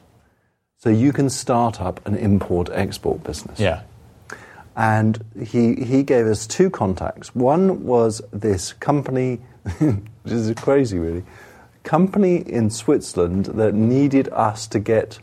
so 0.78 0.90
you 0.90 1.12
can 1.12 1.30
start 1.30 1.82
up 1.82 2.06
an 2.08 2.16
import 2.16 2.70
export 2.72 3.24
business. 3.24 3.60
Yeah. 3.60 3.82
And 4.76 5.24
he 5.44 5.74
he 5.74 6.04
gave 6.04 6.28
us 6.28 6.46
two 6.46 6.70
contacts. 6.70 7.34
One 7.34 7.84
was 7.84 8.22
this 8.32 8.74
company, 8.74 9.42
which 9.80 10.32
is 10.32 10.54
crazy 10.56 11.00
really, 11.00 11.24
company 11.84 12.36
in 12.38 12.70
Switzerland 12.70 13.46
that 13.58 13.74
needed 13.74 14.30
us 14.32 14.68
to 14.68 14.80
get 14.80 15.18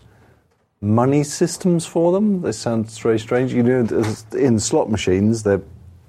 money 0.80 1.22
systems 1.22 1.86
for 1.86 2.10
them. 2.12 2.42
This 2.42 2.58
sounds 2.58 2.98
very 2.98 3.20
strange. 3.20 3.54
You 3.54 3.62
know, 3.62 3.86
in 4.32 4.58
slot 4.58 4.90
machines, 4.90 5.44
the 5.44 5.62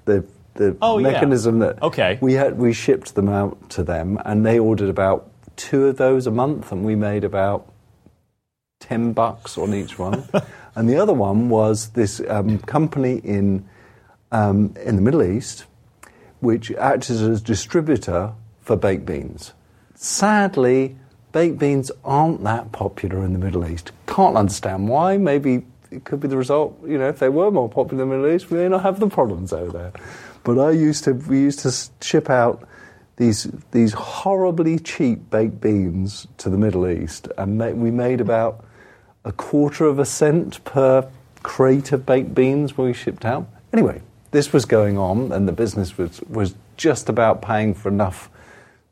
the 0.06 0.24
the 0.54 0.76
Oh, 0.82 0.98
yeah. 0.98 1.12
mechanism 1.12 1.60
that 1.60 1.80
Okay. 1.82 2.18
we 2.20 2.32
had 2.32 2.58
we 2.58 2.72
shipped 2.72 3.14
them 3.14 3.28
out 3.28 3.70
to 3.70 3.84
them, 3.84 4.18
and 4.24 4.44
they 4.44 4.58
ordered 4.58 4.88
about 4.88 5.30
two 5.56 5.86
of 5.86 5.96
those 5.96 6.26
a 6.26 6.30
month, 6.30 6.72
and 6.72 6.84
we 6.84 6.94
made 6.94 7.24
about 7.24 7.72
ten 8.80 9.12
bucks 9.12 9.58
on 9.58 9.74
each 9.74 9.98
one. 9.98 10.28
and 10.74 10.88
the 10.88 10.96
other 10.96 11.14
one 11.14 11.48
was 11.48 11.90
this 11.90 12.20
um, 12.28 12.58
company 12.60 13.16
in 13.18 13.68
um, 14.32 14.74
in 14.84 14.96
the 14.96 15.02
Middle 15.02 15.22
East, 15.22 15.64
which 16.40 16.70
acted 16.72 17.16
as 17.16 17.22
a 17.22 17.40
distributor 17.40 18.32
for 18.60 18.76
baked 18.76 19.06
beans. 19.06 19.52
Sadly, 19.94 20.96
baked 21.32 21.58
beans 21.58 21.90
aren't 22.04 22.44
that 22.44 22.72
popular 22.72 23.24
in 23.24 23.32
the 23.32 23.38
Middle 23.38 23.66
East. 23.66 23.92
Can't 24.06 24.36
understand 24.36 24.88
why. 24.88 25.16
Maybe 25.16 25.64
it 25.90 26.04
could 26.04 26.20
be 26.20 26.28
the 26.28 26.36
result. 26.36 26.78
You 26.86 26.98
know, 26.98 27.08
if 27.08 27.18
they 27.18 27.28
were 27.28 27.50
more 27.50 27.68
popular 27.68 28.02
in 28.02 28.10
the 28.10 28.16
Middle 28.16 28.34
East, 28.34 28.50
we 28.50 28.58
may 28.58 28.68
not 28.68 28.82
have 28.82 29.00
the 29.00 29.08
problems 29.08 29.52
over 29.52 29.72
there. 29.72 29.92
But 30.44 30.58
I 30.58 30.70
used 30.70 31.04
to, 31.04 31.12
we 31.12 31.40
used 31.40 31.60
to 31.60 31.72
ship 32.04 32.30
out 32.30 32.68
these 33.16 33.44
these 33.70 33.92
horribly 33.92 34.78
cheap 34.78 35.30
baked 35.30 35.60
beans 35.60 36.26
to 36.38 36.50
the 36.50 36.58
Middle 36.58 36.88
East, 36.88 37.28
and 37.38 37.58
ma- 37.58 37.70
we 37.70 37.90
made 37.90 38.20
about 38.20 38.64
a 39.24 39.32
quarter 39.32 39.86
of 39.86 39.98
a 39.98 40.04
cent 40.04 40.62
per 40.64 41.08
crate 41.42 41.92
of 41.92 42.04
baked 42.06 42.34
beans 42.34 42.76
when 42.76 42.88
we 42.88 42.92
shipped 42.92 43.24
out. 43.24 43.48
Anyway, 43.72 44.02
this 44.30 44.52
was 44.52 44.64
going 44.64 44.98
on, 44.98 45.32
and 45.32 45.48
the 45.48 45.52
business 45.52 45.96
was 45.96 46.20
was 46.28 46.54
just 46.76 47.08
about 47.08 47.40
paying 47.42 47.74
for 47.74 47.88
enough 47.88 48.28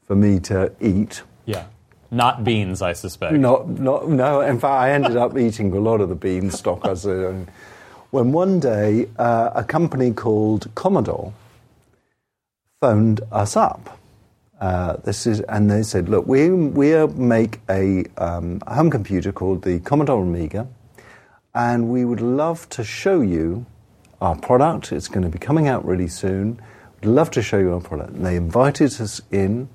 for 0.07 0.16
me 0.16 0.40
to 0.40 0.73
eat. 0.81 1.23
Yeah. 1.45 1.66
Not 2.11 2.45
beans, 2.45 2.81
I 2.81 2.93
suspect. 2.93 3.35
Not, 3.35 3.69
not, 3.69 4.09
no. 4.09 4.40
In 4.40 4.61
fact, 4.61 4.73
I 4.73 4.93
ended 4.93 5.16
up 5.16 5.37
eating 5.37 5.73
a 5.73 5.81
lot 5.81 6.00
of 6.00 6.09
the 6.09 6.14
bean 6.14 6.50
stock. 6.50 6.87
As 6.87 7.07
a, 7.07 7.45
when 8.11 8.31
one 8.31 8.61
day 8.61 9.09
uh, 9.19 9.50
a 9.54 9.64
company 9.64 10.12
called 10.12 10.71
Commodore 10.76 11.33
phoned 12.81 13.21
us 13.33 13.57
up. 13.57 13.99
Uh, 14.64 14.97
this 15.04 15.26
is, 15.26 15.40
and 15.40 15.71
they 15.71 15.83
said, 15.83 16.09
"Look, 16.09 16.26
we 16.26 16.49
we 16.49 17.06
make 17.09 17.61
a 17.68 18.06
um, 18.16 18.62
home 18.66 18.88
computer 18.90 19.30
called 19.30 19.61
the 19.62 19.78
Commodore 19.80 20.23
Amiga, 20.23 20.66
and 21.54 21.90
we 21.90 22.06
would 22.06 22.23
love 22.23 22.66
to 22.71 22.83
show 22.83 23.21
you 23.21 23.66
our 24.23 24.35
product. 24.37 24.90
It's 24.90 25.09
going 25.09 25.23
to 25.23 25.28
be 25.28 25.38
coming 25.38 25.68
out 25.68 25.85
really 25.85 26.09
soon. 26.09 26.47
We'd 27.02 27.11
love 27.11 27.30
to 27.33 27.42
show 27.42 27.59
you 27.59 27.75
our 27.75 27.80
product. 27.80 28.12
And 28.14 28.25
they 28.25 28.37
invited 28.37 28.99
us 29.02 29.21
in. 29.30 29.68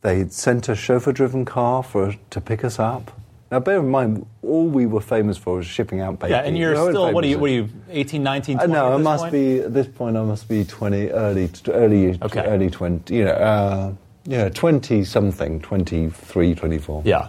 They 0.00 0.26
sent 0.28 0.70
a 0.70 0.74
chauffeur-driven 0.74 1.44
car 1.44 1.82
for 1.82 2.14
to 2.30 2.40
pick 2.40 2.64
us 2.64 2.78
up. 2.78 3.10
Now, 3.50 3.60
bear 3.60 3.78
in 3.80 3.90
mind, 3.90 4.24
all 4.42 4.66
we 4.66 4.86
were 4.86 5.02
famous 5.02 5.36
for 5.36 5.56
was 5.56 5.66
shipping 5.66 6.00
out 6.00 6.18
baked 6.18 6.30
Yeah, 6.30 6.40
and 6.48 6.56
you're 6.56 6.74
still, 6.76 7.12
what 7.12 7.24
are 7.24 7.28
you, 7.28 7.38
what 7.38 7.50
are 7.50 7.54
you, 7.54 7.68
18, 7.90 8.22
19, 8.22 8.58
uh, 8.58 8.66
no, 8.66 8.86
at 8.86 8.92
I 8.94 8.96
must 8.96 9.24
point? 9.24 9.32
be 9.32 9.60
at 9.60 9.74
this 9.74 9.86
point. 9.86 10.16
I 10.16 10.22
must 10.22 10.48
be 10.48 10.64
twenty, 10.64 11.10
early, 11.10 11.48
t- 11.48 11.70
early, 11.70 12.18
Okay. 12.22 12.40
early 12.40 12.70
twenty. 12.70 13.16
You 13.16 13.24
know, 13.26 13.32
uh, 13.32 13.92
yeah, 14.26 14.48
twenty 14.48 15.04
something, 15.04 15.60
23, 15.60 16.54
24. 16.54 17.02
Yeah. 17.04 17.28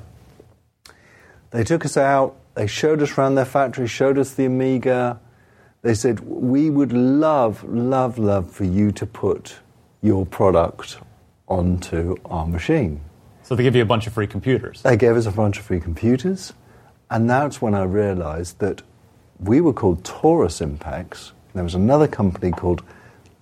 They 1.51 1.63
took 1.63 1.85
us 1.85 1.97
out. 1.97 2.35
They 2.55 2.67
showed 2.67 3.01
us 3.01 3.17
around 3.17 3.35
their 3.35 3.45
factory. 3.45 3.87
Showed 3.87 4.17
us 4.17 4.33
the 4.33 4.45
Amiga. 4.45 5.19
They 5.81 5.93
said 5.93 6.21
we 6.21 6.69
would 6.69 6.93
love, 6.93 7.63
love, 7.63 8.17
love 8.17 8.49
for 8.51 8.63
you 8.63 8.91
to 8.93 9.05
put 9.05 9.57
your 10.01 10.25
product 10.25 10.97
onto 11.47 12.15
our 12.25 12.47
machine. 12.47 13.01
So 13.43 13.55
they 13.55 13.63
give 13.63 13.75
you 13.75 13.83
a 13.83 13.85
bunch 13.85 14.07
of 14.07 14.13
free 14.13 14.27
computers. 14.27 14.81
They 14.81 14.97
gave 14.97 15.15
us 15.15 15.25
a 15.27 15.31
bunch 15.31 15.59
of 15.59 15.65
free 15.65 15.79
computers, 15.79 16.53
and 17.11 17.29
that's 17.29 17.61
when 17.61 17.75
I 17.75 17.83
realised 17.83 18.59
that 18.59 18.81
we 19.39 19.61
were 19.61 19.73
called 19.73 20.03
Taurus 20.03 20.59
Impex. 20.61 21.31
There 21.53 21.63
was 21.63 21.75
another 21.75 22.07
company 22.07 22.51
called 22.51 22.83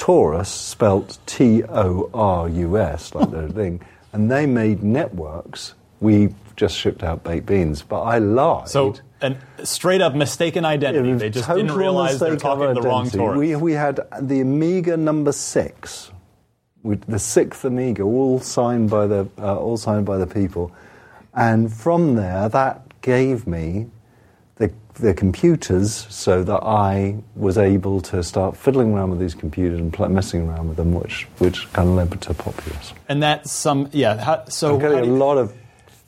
Torus, 0.03 0.47
spelt 0.47 1.17
T 1.25 1.63
O 1.63 2.09
R 2.13 2.49
U 2.49 2.77
S, 2.77 3.15
like 3.15 3.31
the 3.31 3.47
thing, 3.53 3.79
and 4.11 4.29
they 4.29 4.45
made 4.45 4.83
networks. 4.83 5.75
We 6.01 6.35
just 6.57 6.77
shipped 6.77 7.03
out 7.03 7.23
baked 7.23 7.45
beans, 7.45 7.83
but 7.83 8.01
I 8.01 8.17
lied. 8.17 8.67
So, 8.67 8.95
a 9.21 9.37
straight 9.63 10.01
up 10.01 10.13
mistaken 10.13 10.65
identity. 10.65 11.13
They 11.13 11.29
just 11.29 11.47
didn't 11.47 11.71
realize 11.71 12.19
they're 12.19 12.35
talking 12.35 12.67
to 12.67 12.73
the 12.73 12.81
wrong 12.81 13.05
identity. 13.05 13.17
Taurus. 13.17 13.39
We, 13.39 13.55
we 13.55 13.71
had 13.71 14.01
the 14.21 14.41
Amiga 14.41 14.97
number 14.97 15.31
six, 15.31 16.11
with 16.81 17.05
the 17.05 17.17
sixth 17.17 17.63
Amiga, 17.63 18.03
all 18.03 18.41
signed 18.41 18.89
by 18.89 19.07
the 19.07 19.29
uh, 19.37 19.57
all 19.57 19.77
signed 19.77 20.05
by 20.05 20.17
the 20.17 20.27
people, 20.27 20.75
and 21.33 21.71
from 21.71 22.15
there 22.15 22.49
that 22.49 22.99
gave 22.99 23.47
me 23.47 23.89
the 24.95 25.13
computers 25.13 26.05
so 26.09 26.43
that 26.43 26.63
I 26.63 27.17
was 27.35 27.57
able 27.57 28.01
to 28.01 28.23
start 28.23 28.55
fiddling 28.55 28.93
around 28.93 29.09
with 29.11 29.19
these 29.19 29.33
computers 29.33 29.79
and 29.79 29.91
pl- 29.91 30.09
messing 30.09 30.47
around 30.47 30.67
with 30.67 30.77
them, 30.77 30.93
which 30.93 31.27
which 31.39 31.71
kind 31.73 31.89
of 31.89 31.95
led 31.95 32.21
to 32.21 32.33
Populous. 32.33 32.93
and 33.09 33.21
that's 33.21 33.51
some, 33.51 33.89
yeah. 33.91 34.23
How, 34.23 34.45
so, 34.45 34.75
I'm 34.75 34.79
getting 34.79 34.99
a 34.99 35.13
lot 35.13 35.37
of 35.37 35.53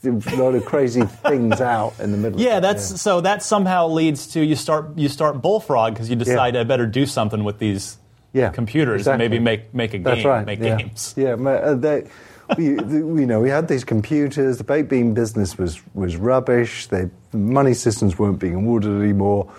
a 0.03 0.35
lot 0.35 0.53
of 0.53 0.65
crazy 0.65 1.01
things 1.03 1.61
out 1.61 1.99
in 1.99 2.11
the 2.11 2.17
middle. 2.17 2.39
yeah, 2.49 2.59
that's 2.59 3.01
so 3.01 3.21
that 3.21 3.41
somehow 3.41 3.87
leads 3.87 4.27
to 4.27 4.43
you 4.45 4.55
start 4.55 4.97
you 4.97 5.09
start 5.09 5.41
Bullfrog 5.41 5.93
because 5.93 6.09
you 6.09 6.15
decide 6.15 6.53
Yeah. 6.53 6.61
I 6.61 6.63
better 6.63 6.85
do 6.85 7.05
something 7.05 7.43
with 7.43 7.59
these 7.59 7.97
yeah, 8.33 8.49
computers 8.49 9.01
exactly. 9.01 9.25
and 9.25 9.31
maybe 9.31 9.43
make 9.43 9.73
make 9.73 9.93
a 9.93 9.97
game, 9.97 10.25
right. 10.25 10.45
make 10.45 10.59
yeah. 10.59 10.77
games. 10.77 11.13
Yeah, 11.17 11.33
uh, 11.33 11.73
they, 11.73 12.07
we, 12.57 12.65
you 12.65 13.25
know, 13.25 13.39
we 13.39 13.49
had 13.49 13.67
these 13.67 13.83
computers. 13.83 14.57
The 14.57 14.63
baked 14.63 14.89
bean 14.89 15.13
business 15.13 15.57
was 15.57 15.81
was 15.93 16.17
rubbish. 16.17 16.87
They, 16.87 17.05
the 17.05 17.09
money 17.35 17.73
systems 17.73 18.17
weren't 18.17 18.39
being 18.39 18.55
awarded 18.55 19.01
anymore, 19.01 19.51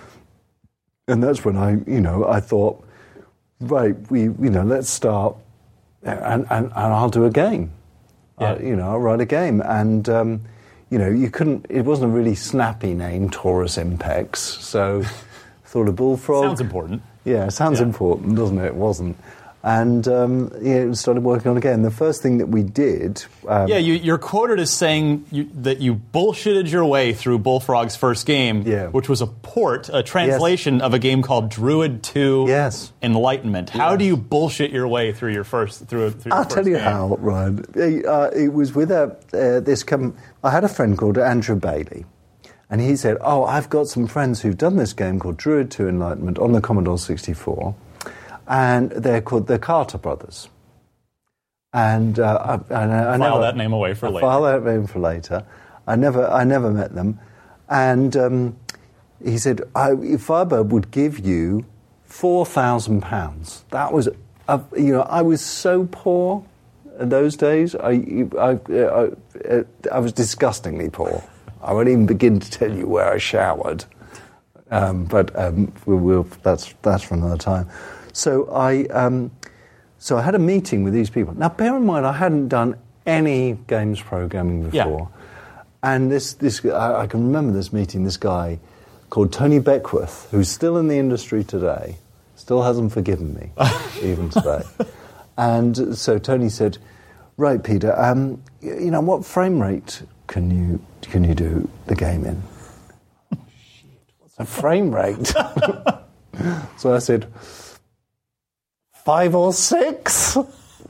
and 1.08 1.22
that's 1.22 1.44
when 1.44 1.56
I, 1.56 1.72
you 1.86 2.00
know, 2.00 2.26
I 2.26 2.40
thought, 2.40 2.84
right, 3.60 3.94
we, 4.10 4.22
you 4.22 4.50
know, 4.50 4.64
let's 4.64 4.88
start, 4.90 5.36
and 6.02 6.46
and, 6.50 6.66
and 6.66 6.72
I'll 6.74 7.10
do 7.10 7.24
a 7.24 7.30
game. 7.30 7.70
Yeah. 8.40 8.52
Uh, 8.52 8.58
you 8.58 8.76
know, 8.76 8.90
I'll 8.90 8.98
write 8.98 9.20
a 9.20 9.24
game, 9.26 9.60
and 9.62 10.08
um, 10.08 10.40
you 10.90 10.98
know, 10.98 11.08
you 11.08 11.30
couldn't. 11.30 11.66
It 11.68 11.82
wasn't 11.82 12.12
a 12.12 12.14
really 12.14 12.34
snappy 12.34 12.94
name, 12.94 13.30
Taurus 13.30 13.76
Impex. 13.78 14.36
So, 14.36 15.04
thought 15.64 15.88
of 15.88 15.96
bullfrog. 15.96 16.44
Sounds 16.44 16.60
important. 16.60 17.02
Yeah, 17.24 17.48
sounds 17.48 17.80
Yeah. 17.80 17.86
important, 17.86 18.36
doesn't 18.36 18.58
it? 18.58 18.66
It 18.66 18.74
wasn't. 18.74 19.16
And 19.68 20.06
um, 20.06 20.52
yeah, 20.62 20.92
started 20.92 21.24
working 21.24 21.50
on 21.50 21.56
again. 21.56 21.82
The 21.82 21.90
first 21.90 22.22
thing 22.22 22.38
that 22.38 22.46
we 22.46 22.62
did. 22.62 23.24
Um, 23.48 23.66
Yeah, 23.66 23.78
you, 23.78 23.94
you're 23.94 24.16
quoted 24.16 24.60
as 24.60 24.70
saying 24.70 25.24
you, 25.32 25.50
that 25.54 25.80
you 25.80 25.96
bullshitted 25.96 26.70
your 26.70 26.84
way 26.84 27.12
through 27.12 27.40
Bullfrog's 27.40 27.96
first 27.96 28.26
game, 28.26 28.62
Yeah. 28.64 28.86
which 28.90 29.08
was 29.08 29.22
a 29.22 29.26
port, 29.26 29.90
a 29.92 30.04
translation 30.04 30.80
of 30.80 30.94
a 30.94 31.00
game 31.00 31.20
called 31.20 31.48
Druid 31.50 32.04
2 32.04 32.44
Yes. 32.46 32.92
Enlightenment. 33.02 33.70
How 33.70 33.90
Yes. 33.90 33.98
do 33.98 34.04
you 34.04 34.16
bullshit 34.16 34.70
your 34.70 34.86
way 34.86 35.12
through 35.12 35.32
your 35.32 35.42
first 35.42 35.86
through, 35.88 36.12
through 36.12 36.30
I'll 36.32 36.44
tell 36.44 36.64
you 36.68 36.74
game? 36.74 36.82
how, 36.84 37.16
Ryan. 37.18 37.64
Uh, 37.76 38.30
it 38.36 38.52
was 38.52 38.72
with 38.72 38.92
a, 38.92 39.16
uh, 39.34 39.58
this. 39.58 39.82
Com- 39.82 40.14
I 40.44 40.50
had 40.52 40.62
a 40.62 40.68
friend 40.68 40.96
called 40.96 41.18
Andrew 41.18 41.56
Bailey, 41.56 42.04
and 42.70 42.80
he 42.80 42.94
said, 42.94 43.16
"Oh, 43.20 43.42
I've 43.42 43.68
got 43.68 43.88
some 43.88 44.06
friends 44.06 44.42
who've 44.42 44.56
done 44.56 44.76
this 44.76 44.92
game 44.92 45.18
called 45.18 45.38
Druid 45.38 45.72
2 45.72 45.88
Enlightenment 45.88 46.38
on 46.38 46.52
the 46.52 46.60
Commodore 46.60 46.98
64, 46.98 47.74
and 48.46 48.90
they're 48.90 49.20
called 49.20 49.46
the 49.46 49.58
Carter 49.58 49.98
Brothers." 49.98 50.48
And 51.72 52.18
uh, 52.18 52.58
I, 52.70 52.74
I, 52.74 52.84
I 52.84 53.18
File 53.18 53.18
never, 53.18 53.40
that 53.40 53.56
name 53.56 53.72
away 53.72 53.94
for 53.94 54.06
I 54.06 54.10
later. 54.10 54.26
File 54.26 54.42
that 54.42 54.64
name 54.64 54.86
for 54.86 54.98
later. 54.98 55.44
I 55.86 55.96
never, 55.96 56.26
I 56.26 56.44
never 56.44 56.70
met 56.70 56.94
them, 56.94 57.20
and 57.68 58.16
um, 58.16 58.56
he 59.22 59.38
said, 59.38 59.62
I, 59.74 60.16
"Firebird 60.16 60.72
would 60.72 60.90
give 60.90 61.18
you 61.18 61.66
four 62.04 62.46
thousand 62.46 63.02
pounds." 63.02 63.64
That 63.70 63.92
was, 63.92 64.08
uh, 64.48 64.60
you 64.76 64.92
know, 64.92 65.02
I 65.02 65.22
was 65.22 65.40
so 65.40 65.88
poor 65.90 66.44
in 66.98 67.10
those 67.10 67.36
days. 67.36 67.74
I, 67.74 68.26
I, 68.38 68.58
I, 68.70 69.10
I, 69.50 69.64
I 69.92 69.98
was 69.98 70.12
disgustingly 70.12 70.88
poor. 70.88 71.22
I 71.62 71.72
won't 71.72 71.88
even 71.88 72.06
begin 72.06 72.40
to 72.40 72.50
tell 72.50 72.72
you 72.72 72.86
where 72.86 73.12
I 73.12 73.18
showered. 73.18 73.84
Um, 74.70 75.04
but 75.04 75.34
um, 75.38 75.72
we 75.84 75.94
will, 75.94 76.24
that's, 76.42 76.74
that's 76.82 77.02
for 77.04 77.14
another 77.14 77.36
time. 77.36 77.68
So 78.16 78.48
I, 78.50 78.84
um, 78.86 79.30
so 79.98 80.16
I 80.16 80.22
had 80.22 80.34
a 80.34 80.38
meeting 80.38 80.84
with 80.84 80.94
these 80.94 81.10
people. 81.10 81.34
Now, 81.34 81.50
bear 81.50 81.76
in 81.76 81.84
mind, 81.84 82.06
I 82.06 82.12
hadn't 82.12 82.48
done 82.48 82.76
any 83.04 83.58
games 83.66 84.00
programming 84.00 84.70
Yeah. 84.72 84.84
before. 84.84 85.10
And 85.82 86.10
this, 86.10 86.32
this, 86.32 86.64
I, 86.64 87.02
I 87.02 87.06
can 87.06 87.26
remember 87.26 87.52
this 87.52 87.72
meeting, 87.74 88.04
this 88.04 88.16
guy 88.16 88.58
called 89.10 89.32
Tony 89.32 89.58
Beckworth, 89.58 90.28
who's 90.30 90.48
still 90.48 90.78
in 90.78 90.88
the 90.88 90.96
industry 90.96 91.44
today, 91.44 91.98
still 92.36 92.62
hasn't 92.62 92.92
forgiven 92.92 93.34
me, 93.34 93.50
even 94.02 94.30
today. 94.30 94.62
And 95.36 95.96
so 95.96 96.18
Tony 96.18 96.48
said, 96.48 96.78
Right, 97.36 97.62
Peter, 97.62 97.94
um, 98.00 98.42
you 98.62 98.90
know, 98.90 99.02
what 99.02 99.26
frame 99.26 99.60
rate 99.60 100.02
can 100.26 100.50
you, 100.50 100.80
can 101.02 101.22
you 101.22 101.34
do 101.34 101.68
the 101.84 101.94
game 101.94 102.24
in? 102.24 102.42
a 104.38 104.46
frame 104.46 104.90
rate. 104.94 105.26
so 106.78 106.94
I 106.94 106.98
said, 106.98 107.30
five 109.06 109.36
or 109.36 109.52
six? 109.52 110.36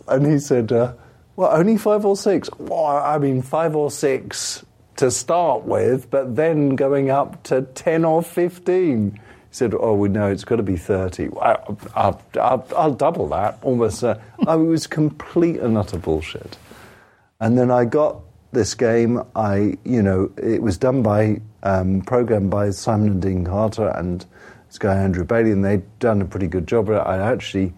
And 0.08 0.24
he 0.24 0.38
said, 0.38 0.72
uh, 0.72 0.94
well, 1.36 1.50
only 1.52 1.76
five 1.76 2.06
or 2.06 2.16
six? 2.16 2.48
Well, 2.58 2.86
I 2.86 3.18
mean, 3.18 3.42
five 3.42 3.76
or 3.76 3.90
six 3.90 4.64
to 4.96 5.10
start 5.10 5.64
with, 5.64 6.10
but 6.10 6.34
then 6.34 6.76
going 6.76 7.10
up 7.10 7.42
to 7.44 7.62
10 7.62 8.06
or 8.06 8.22
15. 8.22 9.10
He 9.10 9.20
said, 9.50 9.74
oh, 9.78 9.94
we 9.94 10.08
know 10.08 10.28
it's 10.28 10.44
got 10.44 10.56
to 10.56 10.62
be 10.62 10.78
30. 10.78 11.28
I, 11.42 11.58
I'll, 11.94 12.22
I'll, 12.40 12.66
I'll 12.74 12.94
double 12.94 13.28
that, 13.28 13.58
almost. 13.62 14.02
Uh, 14.02 14.16
I 14.46 14.56
was 14.56 14.86
complete 14.86 15.60
and 15.60 15.76
utter 15.76 15.98
bullshit. 15.98 16.56
And 17.38 17.58
then 17.58 17.70
I 17.70 17.84
got 17.84 18.22
this 18.52 18.74
game. 18.74 19.22
I, 19.34 19.76
you 19.84 20.02
know, 20.02 20.32
it 20.38 20.62
was 20.62 20.78
done 20.78 21.02
by, 21.02 21.42
um, 21.64 22.00
programmed 22.00 22.50
by 22.50 22.70
Simon 22.70 23.08
and 23.08 23.20
Dean 23.20 23.44
Carter 23.44 23.88
and 23.88 24.24
this 24.68 24.78
guy 24.78 24.94
Andrew 24.96 25.24
Bailey, 25.24 25.50
and 25.50 25.62
they'd 25.62 25.98
done 25.98 26.22
a 26.22 26.24
pretty 26.24 26.46
good 26.46 26.66
job. 26.66 26.88
I 26.88 27.18
actually, 27.18 27.74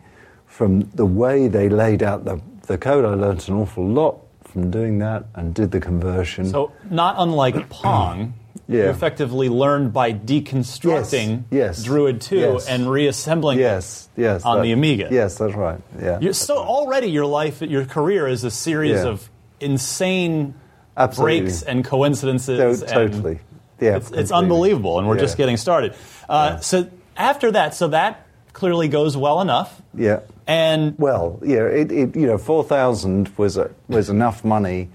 from 0.59 0.81
the 0.92 1.07
way 1.07 1.47
they 1.47 1.68
laid 1.68 2.03
out 2.03 2.25
the, 2.25 2.40
the 2.66 2.77
code, 2.77 3.05
I 3.05 3.14
learned 3.14 3.49
an 3.49 3.55
awful 3.55 3.87
lot 3.87 4.18
from 4.44 4.73
doing 4.73 4.99
that 4.99 5.25
and 5.37 5.55
did 5.55 5.71
the 5.71 5.79
conversion. 5.79 6.47
So, 6.47 6.73
not 6.90 7.14
unlike 7.18 7.68
Pong, 7.71 8.35
you 8.66 8.79
Yeah. 8.81 8.90
effectively 8.90 9.49
learned 9.49 9.92
by 9.92 10.12
deconstructing 10.12 11.44
Yes, 11.51 11.79
yes, 11.79 11.83
Druid 11.85 12.21
2 12.21 12.37
yes. 12.37 12.66
and 12.66 12.90
reassembling 12.90 13.61
yes, 13.61 14.09
yes, 14.16 14.44
on 14.44 14.57
that- 14.57 14.62
the 14.64 14.73
Amiga. 14.73 15.09
Yes, 15.12 15.38
that's 15.38 15.55
right. 15.55 15.81
Yeah, 16.03 16.18
You're, 16.21 16.33
so 16.33 16.57
already 16.59 17.07
your 17.07 17.27
life, 17.27 17.62
your 17.62 17.85
career 17.85 18.27
is 18.27 18.42
a 18.42 18.51
series 18.51 18.97
Yeah. 18.99 19.07
of 19.11 19.31
insane 19.61 20.55
Absolutely. 20.97 21.40
breaks 21.40 21.62
and 21.62 21.85
coincidences. 21.85 22.83
And 22.83 22.90
totally. 22.90 23.38
Yeah, 23.81 23.99
it's, 23.99 24.11
it's 24.11 24.33
unbelievable, 24.33 24.99
and 24.99 25.07
we're 25.07 25.18
just 25.21 25.37
getting 25.37 25.57
started. 25.57 25.94
Uh, 26.29 26.55
Yeah. 26.55 26.61
So 26.61 26.88
after 27.16 27.53
that, 27.53 27.77
so 27.77 27.88
that 27.88 28.27
clearly 28.59 28.88
goes 28.88 29.16
well 29.16 29.40
enough, 29.40 29.81
yeah. 29.94 30.21
and 30.47 30.94
Well, 30.99 31.38
yeah, 31.44 31.62
it, 31.81 31.92
it 31.92 32.16
you 32.16 32.27
know, 32.27 32.38
four 32.38 32.64
thousand 32.64 33.29
was 33.38 33.57
a, 33.57 33.71
was 33.88 34.11
enough 34.11 34.44
money 34.44 34.88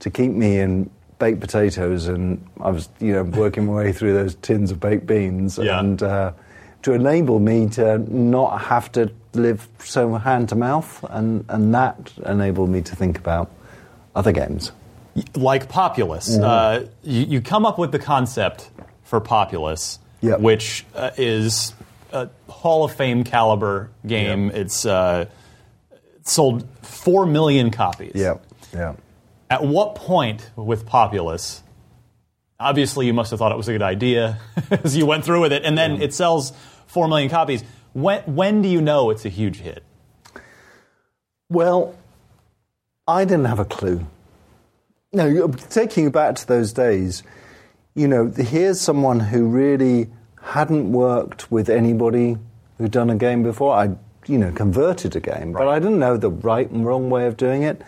to 0.00 0.10
keep 0.10 0.32
me 0.32 0.58
in 0.58 0.90
baked 1.18 1.40
potatoes, 1.40 2.08
and 2.08 2.44
I 2.60 2.70
was 2.70 2.88
you 3.00 3.12
know 3.12 3.22
working 3.22 3.66
my 3.66 3.72
way 3.74 3.92
through 3.92 4.14
those 4.14 4.34
tins 4.34 4.70
of 4.72 4.80
baked 4.80 5.06
beans, 5.06 5.58
Yeah. 5.62 5.78
and 5.80 6.02
uh, 6.02 6.32
to 6.82 6.92
enable 6.92 7.38
me 7.38 7.68
to 7.70 7.98
not 8.12 8.60
have 8.62 8.90
to 8.92 9.10
live 9.32 9.66
so 9.78 10.14
hand 10.14 10.48
to 10.50 10.56
mouth, 10.56 11.04
and 11.08 11.44
and 11.48 11.72
that 11.74 12.12
enabled 12.26 12.68
me 12.70 12.82
to 12.82 12.96
think 12.96 13.16
about 13.18 13.50
other 14.16 14.32
games. 14.32 14.72
like 15.36 15.68
Populous, 15.68 16.28
Mm-hmm. 16.36 16.44
uh, 16.44 16.88
you, 17.04 17.22
you 17.26 17.40
come 17.40 17.64
up 17.64 17.78
with 17.78 17.92
the 17.92 18.00
concept 18.00 18.70
for 19.04 19.20
Populous, 19.20 19.98
Yep. 20.22 20.40
which 20.40 20.84
uh, 20.96 21.10
is 21.16 21.72
a 22.14 22.30
Hall 22.48 22.84
of 22.84 22.94
Fame 22.94 23.24
caliber 23.24 23.90
game. 24.06 24.46
Yep. 24.46 24.56
It's 24.56 24.86
uh, 24.86 25.26
sold 26.22 26.66
four 26.82 27.26
million 27.26 27.70
copies. 27.70 28.12
Yeah, 28.14 28.38
yeah. 28.72 28.94
At 29.50 29.64
what 29.64 29.94
point 29.96 30.50
with 30.56 30.86
Populous? 30.86 31.62
Obviously, 32.58 33.06
you 33.06 33.12
must 33.12 33.30
have 33.30 33.38
thought 33.38 33.52
it 33.52 33.56
was 33.56 33.68
a 33.68 33.72
good 33.72 33.82
idea 33.82 34.38
as 34.70 34.96
you 34.96 35.06
went 35.06 35.24
through 35.24 35.40
with 35.40 35.52
it, 35.52 35.64
and 35.64 35.76
then 35.76 36.00
it 36.00 36.14
sells 36.14 36.52
four 36.86 37.08
million 37.08 37.28
copies. 37.28 37.62
When 37.92 38.22
when 38.22 38.62
do 38.62 38.68
you 38.68 38.80
know 38.80 39.10
it's 39.10 39.24
a 39.24 39.28
huge 39.28 39.58
hit? 39.58 39.82
Well, 41.48 41.94
I 43.06 43.24
didn't 43.24 43.44
have 43.46 43.58
a 43.58 43.64
clue. 43.64 44.06
No, 45.12 45.48
taking 45.48 46.04
you 46.04 46.10
back 46.10 46.36
to 46.36 46.46
those 46.46 46.72
days, 46.72 47.22
you 47.94 48.08
know, 48.08 48.32
here's 48.36 48.80
someone 48.80 49.20
who 49.20 49.46
really 49.46 50.08
hadn't 50.44 50.92
worked 50.92 51.50
with 51.50 51.68
anybody 51.68 52.36
who'd 52.78 52.90
done 52.90 53.10
a 53.10 53.16
game 53.16 53.42
before. 53.42 53.74
I, 53.74 53.90
you 54.26 54.38
know, 54.38 54.52
converted 54.52 55.16
a 55.16 55.20
game, 55.20 55.52
but 55.52 55.68
I 55.68 55.78
didn't 55.78 55.98
know 55.98 56.16
the 56.16 56.30
right 56.30 56.70
and 56.70 56.86
wrong 56.86 57.10
way 57.10 57.26
of 57.26 57.36
doing 57.36 57.62
it. 57.62 57.82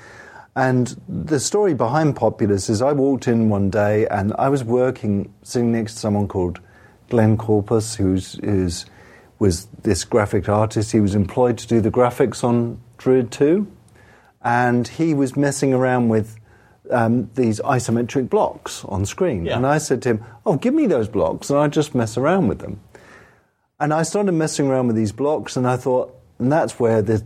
And 0.55 0.99
the 1.09 1.39
story 1.39 1.75
behind 1.75 2.17
Populous 2.17 2.71
is 2.71 2.81
I 2.81 2.93
walked 2.93 3.29
in 3.29 3.51
one 3.51 3.69
day 3.69 4.07
and 4.07 4.33
I 4.39 4.49
was 4.49 4.65
working, 4.65 5.33
sitting 5.43 5.73
next 5.73 5.95
to 5.95 6.01
someone 6.01 6.29
called 6.29 6.61
Glenn 7.11 7.37
Corpes, 7.37 7.95
who's, 7.95 8.35
who's 8.43 8.87
was 9.39 9.67
this 9.83 10.05
graphic 10.05 10.49
artist. 10.49 10.93
He 10.93 11.01
was 11.01 11.15
employed 11.15 11.59
to 11.59 11.67
do 11.67 11.83
the 11.83 11.91
graphics 11.91 12.43
on 12.43 12.81
Druid 12.97 13.31
2 13.31 13.71
and 14.43 14.87
he 14.87 15.13
was 15.13 15.37
messing 15.37 15.75
around 15.75 16.09
with 16.09 16.39
um, 16.91 17.31
these 17.35 17.61
isometric 17.61 18.29
blocks 18.31 18.85
on 18.87 19.05
screen. 19.07 19.47
Yeah. 19.47 19.57
And 19.57 19.67
I 19.67 19.79
said 19.79 20.03
to 20.03 20.09
him, 20.11 20.25
"Oh, 20.45 20.57
give 20.57 20.75
me 20.75 20.87
those 20.87 21.09
blocks," 21.09 21.51
and 21.51 21.59
I 21.59 21.69
just 21.69 21.95
mess 21.95 22.17
around 22.17 22.49
with 22.49 22.59
them. 22.61 22.81
And 23.79 23.93
I 23.93 24.03
started 24.05 24.33
messing 24.33 24.69
around 24.69 24.87
with 24.87 24.97
these 24.97 25.13
blocks, 25.13 25.57
and 25.57 25.67
I 25.67 25.77
thought, 25.77 26.15
and 26.39 26.51
that's 26.51 26.79
where 26.81 27.03
the 27.03 27.23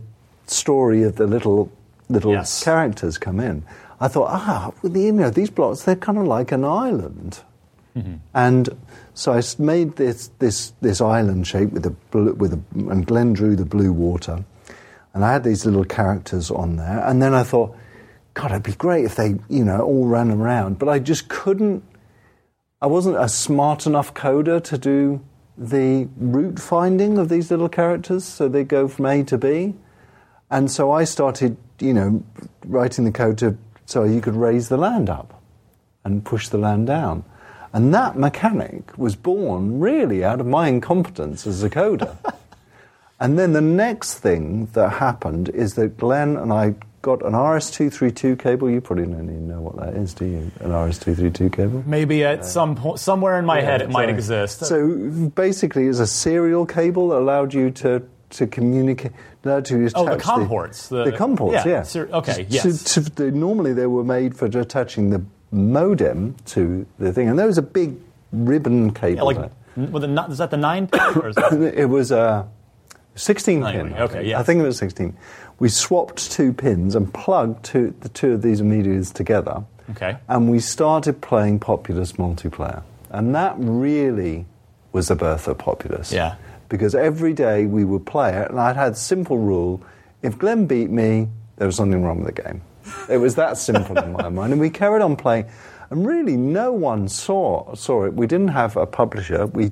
story 0.47 1.03
of 1.03 1.15
the 1.15 1.27
little 1.27 1.71
little 2.09 2.33
Yes. 2.33 2.63
characters 2.63 3.17
come 3.17 3.39
in. 3.39 3.63
I 4.01 4.07
thought, 4.09 4.27
ah, 4.31 4.71
well, 4.81 4.97
you 4.97 5.11
know, 5.11 5.29
these 5.29 5.49
blocks 5.49 5.83
they're 5.83 5.95
kind 5.95 6.17
of 6.17 6.25
like 6.27 6.51
an 6.51 6.65
island. 6.65 7.39
And 8.33 8.69
so 9.13 9.33
I 9.33 9.41
made 9.59 9.97
this, 9.97 10.29
this, 10.39 10.71
this 10.79 11.01
island 11.01 11.45
shape 11.45 11.71
with 11.71 11.85
a 11.85 11.89
blue, 11.89 12.33
with 12.33 12.53
a, 12.53 12.59
and 12.89 13.05
Glenn 13.05 13.33
drew 13.33 13.57
the 13.57 13.65
blue 13.65 13.91
water, 13.91 14.45
and 15.13 15.25
I 15.25 15.33
had 15.33 15.43
these 15.43 15.65
little 15.65 15.83
characters 15.83 16.49
on 16.49 16.77
there. 16.77 17.03
And 17.05 17.21
then 17.21 17.33
I 17.33 17.43
thought, 17.43 17.75
God, 18.33 18.51
it'd 18.51 18.63
be 18.63 18.73
great 18.73 19.05
if 19.05 19.15
they, 19.15 19.35
you 19.49 19.65
know, 19.65 19.81
all 19.81 20.05
ran 20.05 20.31
around. 20.31 20.79
But 20.79 20.89
I 20.89 20.99
just 20.99 21.27
couldn't. 21.27 21.83
I 22.81 22.87
wasn't 22.87 23.17
a 23.17 23.29
smart 23.29 23.85
enough 23.85 24.13
coder 24.13 24.63
to 24.63 24.77
do 24.77 25.21
the 25.57 26.07
route 26.17 26.59
finding 26.59 27.17
of 27.17 27.29
these 27.29 27.51
little 27.51 27.69
characters, 27.69 28.23
so 28.23 28.47
they 28.47 28.63
go 28.63 28.87
from 28.87 29.05
A 29.05 29.23
to 29.25 29.37
B. 29.37 29.75
And 30.49 30.71
so 30.71 30.91
I 30.91 31.03
started, 31.03 31.57
you 31.79 31.93
know, 31.93 32.23
writing 32.65 33.05
the 33.05 33.11
code 33.11 33.37
to 33.39 33.57
so 33.85 34.03
you 34.03 34.21
could 34.21 34.35
raise 34.35 34.69
the 34.69 34.77
land 34.77 35.09
up 35.09 35.41
and 36.03 36.23
push 36.23 36.47
the 36.47 36.57
land 36.57 36.87
down. 36.87 37.23
And 37.73 37.93
that 37.93 38.17
mechanic 38.17 38.97
was 38.97 39.15
born 39.15 39.79
really 39.79 40.23
out 40.23 40.39
of 40.39 40.47
my 40.47 40.67
incompetence 40.67 41.45
as 41.45 41.63
a 41.63 41.69
coder. 41.69 42.17
and 43.19 43.37
then 43.37 43.53
the 43.53 43.61
next 43.61 44.15
thing 44.15 44.67
that 44.73 44.93
happened 44.93 45.49
is 45.49 45.75
that 45.75 45.97
Glenn 45.97 46.37
and 46.37 46.51
I 46.51 46.75
got 47.01 47.25
an 47.25 47.33
RS232 47.33 48.37
cable. 48.39 48.69
You 48.69 48.81
probably 48.81 49.05
don't 49.05 49.23
even 49.23 49.47
know 49.47 49.61
what 49.61 49.75
that 49.77 49.95
is, 49.95 50.13
do 50.13 50.25
you? 50.25 50.51
An 50.59 50.71
RS232 50.71 51.51
cable? 51.51 51.83
Maybe 51.85 52.23
at 52.23 52.45
some 52.45 52.75
point, 52.75 52.99
somewhere 52.99 53.39
in 53.39 53.45
my 53.45 53.61
head, 53.61 53.81
it 53.81 53.89
might 53.89 54.05
So- 54.07 54.13
exist. 54.13 54.59
So 54.65 55.29
basically, 55.33 55.87
it's 55.87 55.99
a 55.99 56.07
serial 56.07 56.65
cable 56.65 57.09
that 57.09 57.17
allowed 57.17 57.53
you 57.53 57.71
to, 57.71 58.03
to 58.31 58.47
communicate. 58.47 59.11
You 59.43 59.61
to 59.61 59.91
Oh, 59.95 60.05
the 60.05 60.11
attach 60.11 60.21
COM 60.23 60.47
ports, 60.47 60.89
the- 60.89 61.05
The, 61.05 61.11
COM 61.13 61.35
ports, 61.35 61.65
yeah, 61.65 61.71
yeah. 61.71 61.83
ser- 61.83 62.09
okay, 62.13 62.43
To- 62.43 62.43
yes. 62.43 62.93
to- 62.93 63.31
normally, 63.31 63.73
they 63.73 63.87
were 63.87 64.03
made 64.03 64.35
for 64.35 64.45
attaching 64.45 65.09
the 65.09 65.23
modem 65.51 66.35
to 66.45 66.85
the 66.99 67.11
thing, 67.11 67.27
and 67.27 67.39
there 67.39 67.47
was 67.47 67.57
a 67.57 67.61
big 67.63 67.95
ribbon 68.31 68.91
cable. 68.93 69.15
Yeah, 69.15 69.23
like, 69.23 69.37
there. 69.37 69.87
with 69.87 70.03
is 70.03 70.37
that 70.37 70.51
the 70.51 70.57
nine? 70.57 70.85
pin, 70.87 71.01
or 71.15 71.29
is 71.29 71.35
that, 71.35 71.53
It 71.75 71.85
was 71.89 72.11
a 72.11 72.47
16 73.15 73.63
pin. 73.65 73.93
Okay, 73.95 74.25
yeah. 74.29 74.39
I 74.39 74.43
think 74.43 74.61
it 74.61 74.63
was 74.63 74.77
16. 74.77 75.17
We 75.61 75.69
swapped 75.69 76.31
two 76.31 76.53
pins 76.53 76.95
and 76.95 77.13
plugged 77.13 77.63
two, 77.63 77.93
the 77.99 78.09
two 78.09 78.31
of 78.31 78.41
these 78.41 78.63
medias 78.63 79.11
together. 79.11 79.63
Okay. 79.91 80.17
And 80.27 80.49
we 80.49 80.59
started 80.59 81.21
playing 81.21 81.59
Populous 81.59 82.13
multiplayer. 82.13 82.81
And 83.11 83.35
that 83.35 83.53
really 83.57 84.47
was 84.91 85.09
the 85.09 85.15
birth 85.15 85.47
of 85.47 85.59
Populous. 85.59 86.11
Yeah. 86.11 86.37
Because 86.67 86.95
every 86.95 87.33
day 87.33 87.67
we 87.67 87.85
would 87.85 88.07
play 88.07 88.35
it, 88.35 88.49
and 88.49 88.59
I'd 88.59 88.75
had 88.75 88.93
a 88.93 88.95
simple 88.95 89.37
rule 89.37 89.83
if 90.23 90.35
Glenn 90.39 90.65
beat 90.65 90.89
me, 90.89 91.27
there 91.57 91.67
was 91.67 91.75
something 91.75 92.01
wrong 92.01 92.23
with 92.23 92.35
the 92.35 92.41
game. 92.41 92.63
It 93.07 93.17
was 93.17 93.35
that 93.35 93.55
simple 93.55 93.95
in 93.99 94.13
my 94.13 94.29
mind. 94.29 94.53
And 94.53 94.59
we 94.59 94.71
carried 94.71 95.03
on 95.03 95.15
playing, 95.15 95.45
and 95.91 96.07
really 96.07 96.37
no 96.37 96.71
one 96.73 97.07
saw, 97.07 97.75
saw 97.75 98.05
it. 98.05 98.15
We 98.15 98.25
didn't 98.25 98.47
have 98.47 98.77
a 98.77 98.87
publisher. 98.87 99.45
We 99.45 99.69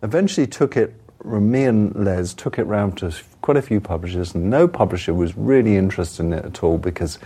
eventually 0.00 0.46
took 0.46 0.76
it, 0.76 0.94
me 1.24 1.64
and 1.64 1.92
Les 1.96 2.34
took 2.34 2.56
it 2.56 2.64
round 2.64 2.98
to 2.98 3.10
quite 3.44 3.58
a 3.58 3.62
few 3.62 3.78
publishers, 3.78 4.34
and 4.34 4.48
no 4.48 4.66
publisher 4.66 5.12
was 5.12 5.36
really 5.36 5.76
interested 5.76 6.24
in 6.24 6.32
it 6.32 6.46
at 6.46 6.62
all 6.62 6.78
because, 6.78 7.18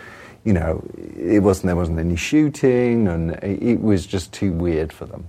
you 0.43 0.53
know, 0.53 0.83
it 1.17 1.45
wasn't, 1.45 1.67
there 1.67 1.77
wasn't 1.77 1.97
any 1.97 2.17
shooting, 2.17 3.07
and 3.07 3.31
it, 3.45 3.81
was 3.81 4.05
just 4.05 4.33
too 4.33 4.51
weird 4.51 4.93
for 4.93 5.07
them. 5.07 5.29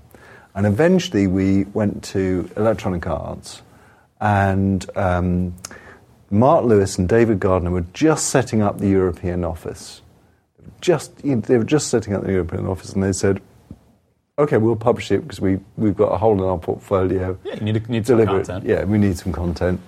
And 0.56 0.66
eventually 0.66 1.28
we 1.28 1.66
went 1.66 2.04
to 2.06 2.50
Electronic 2.58 3.06
Arts, 3.06 3.62
and 4.20 4.84
um, 4.96 5.54
Mark 6.32 6.66
Lewis 6.66 6.98
and 6.98 7.08
David 7.08 7.40
Gardner 7.40 7.70
were 7.70 7.86
just 7.94 8.26
setting 8.32 8.64
up 8.64 8.80
the 8.80 8.90
European 8.90 9.46
office. 9.46 10.02
Just 10.82 11.16
they 11.18 11.58
were 11.58 11.64
just 11.64 11.90
setting 11.90 12.16
up 12.16 12.24
the 12.24 12.32
European 12.32 12.66
office, 12.66 12.94
and 12.94 13.04
they 13.04 13.14
said, 13.14 13.42
"Okay, 14.40 14.58
we'll 14.58 14.76
publish 14.76 15.12
it 15.12 15.22
because 15.22 15.40
we 15.40 15.60
we've 15.78 15.96
got 15.96 16.12
a 16.12 16.18
hole 16.18 16.34
in 16.34 16.50
our 16.50 16.58
portfolio. 16.58 17.38
Yeah, 17.44 17.56
you 17.64 17.74
need, 17.74 17.90
need 17.90 18.08
some 18.08 18.26
content. 18.26 18.66
Yeah, 18.66 18.86
we 18.86 18.98
need 18.98 19.18
some 19.20 19.32
content." 19.34 19.80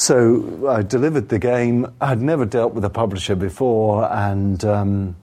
So 0.00 0.66
I 0.66 0.80
delivered 0.80 1.28
the 1.28 1.38
game. 1.38 1.92
I'd 2.00 2.22
never 2.22 2.46
dealt 2.46 2.72
with 2.72 2.86
a 2.86 2.88
publisher 2.88 3.36
before, 3.36 4.10
and 4.10 4.64
um, 4.64 5.14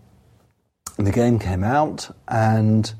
the 0.97 1.11
game 1.11 1.39
came 1.39 1.63
out, 1.63 2.15
and 2.27 2.93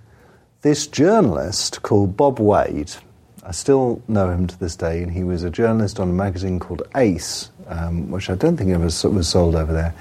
this 0.64 0.88
journalist 0.88 1.84
called 1.84 2.18
Bob 2.18 2.40
Wade, 2.40 2.94
I 3.44 3.52
still 3.52 4.02
know 4.08 4.32
him 4.32 4.48
to 4.48 4.60
this 4.60 4.76
day, 4.76 5.04
and 5.04 5.12
he 5.12 5.24
was 5.24 5.44
a 5.44 5.52
journalist 5.52 6.00
on 6.00 6.10
a 6.10 6.14
magazine 6.14 6.60
called 6.60 6.82
Ace, 6.96 7.52
um, 7.68 8.10
which 8.10 8.32
I 8.32 8.34
don't 8.34 8.58
think 8.58 8.72
ever 8.72 8.86
was 8.86 9.28
sold 9.30 9.54
over 9.54 9.72
there, 9.72 9.94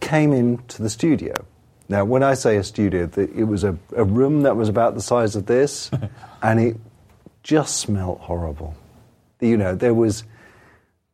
came 0.00 0.32
into 0.32 0.82
the 0.82 0.90
studio. 0.90 1.44
Now, 1.88 2.04
when 2.04 2.24
I 2.24 2.34
say 2.34 2.56
a 2.56 2.64
studio, 2.64 3.08
it 3.16 3.46
was 3.46 3.62
a, 3.62 3.78
a 3.96 4.02
room 4.02 4.42
that 4.42 4.56
was 4.56 4.68
about 4.68 4.96
the 4.96 5.00
size 5.00 5.36
of 5.36 5.46
this, 5.46 5.88
and 6.42 6.58
it 6.58 6.76
just 7.44 7.76
smelt 7.76 8.18
horrible. 8.18 8.74
You 9.38 9.56
know, 9.56 9.76
there 9.76 9.94
was 9.94 10.24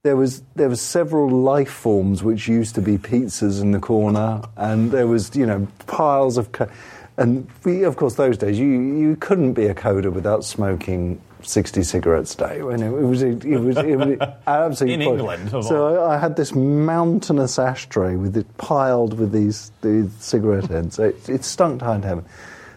there 0.08 0.16
was 0.16 0.42
there 0.54 0.70
was 0.70 0.80
several 0.80 1.28
life 1.28 1.70
forms 1.70 2.22
which 2.22 2.48
used 2.48 2.74
to 2.76 2.80
be 2.80 2.96
pizzas 2.96 3.60
in 3.60 3.72
the 3.72 3.78
corner, 3.78 4.40
and 4.56 4.90
there 4.90 5.06
was 5.06 5.36
you 5.36 5.44
know 5.44 5.68
piles 5.86 6.38
of, 6.38 6.50
co- 6.52 6.70
and 7.18 7.46
we, 7.62 7.82
of 7.82 7.96
course 7.96 8.14
those 8.14 8.38
days 8.38 8.58
you 8.58 8.66
you 8.66 9.16
couldn't 9.16 9.52
be 9.52 9.66
a 9.66 9.74
coder 9.74 10.10
without 10.10 10.46
smoking 10.46 11.20
sixty 11.42 11.82
cigarettes 11.82 12.32
a 12.36 12.38
day. 12.38 12.60
And 12.60 12.82
it, 12.82 12.90
was 12.90 13.20
it 13.20 13.44
was 13.44 13.76
it 13.90 13.96
was 13.96 14.18
absolutely 14.46 14.94
In. 14.94 15.02
England, 15.02 15.50
So 15.62 16.02
I, 16.02 16.14
I 16.14 16.18
had 16.18 16.36
this 16.36 16.54
mountainous 16.54 17.58
ashtray 17.58 18.16
with 18.16 18.34
it 18.34 18.46
piled 18.56 19.18
with 19.18 19.30
these 19.30 19.72
these 19.82 20.10
cigarette 20.20 20.70
ends. 20.70 20.98
It, 20.98 21.28
it 21.28 21.44
stunk 21.44 21.80
to 21.80 21.84
high 21.84 22.00
heaven. 22.00 22.24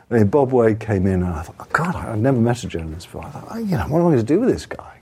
And 0.09 0.29
Bob 0.29 0.51
Wade 0.51 0.81
came 0.81 1.07
in, 1.07 1.23
and 1.23 1.33
I 1.33 1.43
thought, 1.43 1.55
oh, 1.61 1.67
God, 1.71 1.95
I've 1.95 2.19
never 2.19 2.37
met 2.37 2.65
a 2.65 2.67
journalist 2.67 3.07
before. 3.07 3.23
I 3.23 3.29
thought, 3.29 3.47
oh, 3.51 3.57
you 3.57 3.77
know, 3.77 3.87
what 3.87 3.99
am 4.01 4.07
I 4.07 4.09
going 4.09 4.17
to 4.17 4.23
do 4.23 4.41
with 4.41 4.49
this 4.49 4.65
guy? 4.65 5.00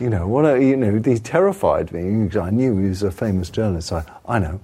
You 0.00 0.10
know, 0.10 0.26
what 0.26 0.60
you 0.60 0.76
know, 0.76 1.00
he 1.04 1.18
terrified 1.18 1.92
me. 1.92 2.28
I 2.38 2.50
knew 2.50 2.78
he 2.78 2.88
was 2.88 3.02
a 3.02 3.10
famous 3.10 3.50
journalist. 3.50 3.88
So 3.88 3.96
I, 4.26 4.36
I 4.36 4.38
know. 4.38 4.60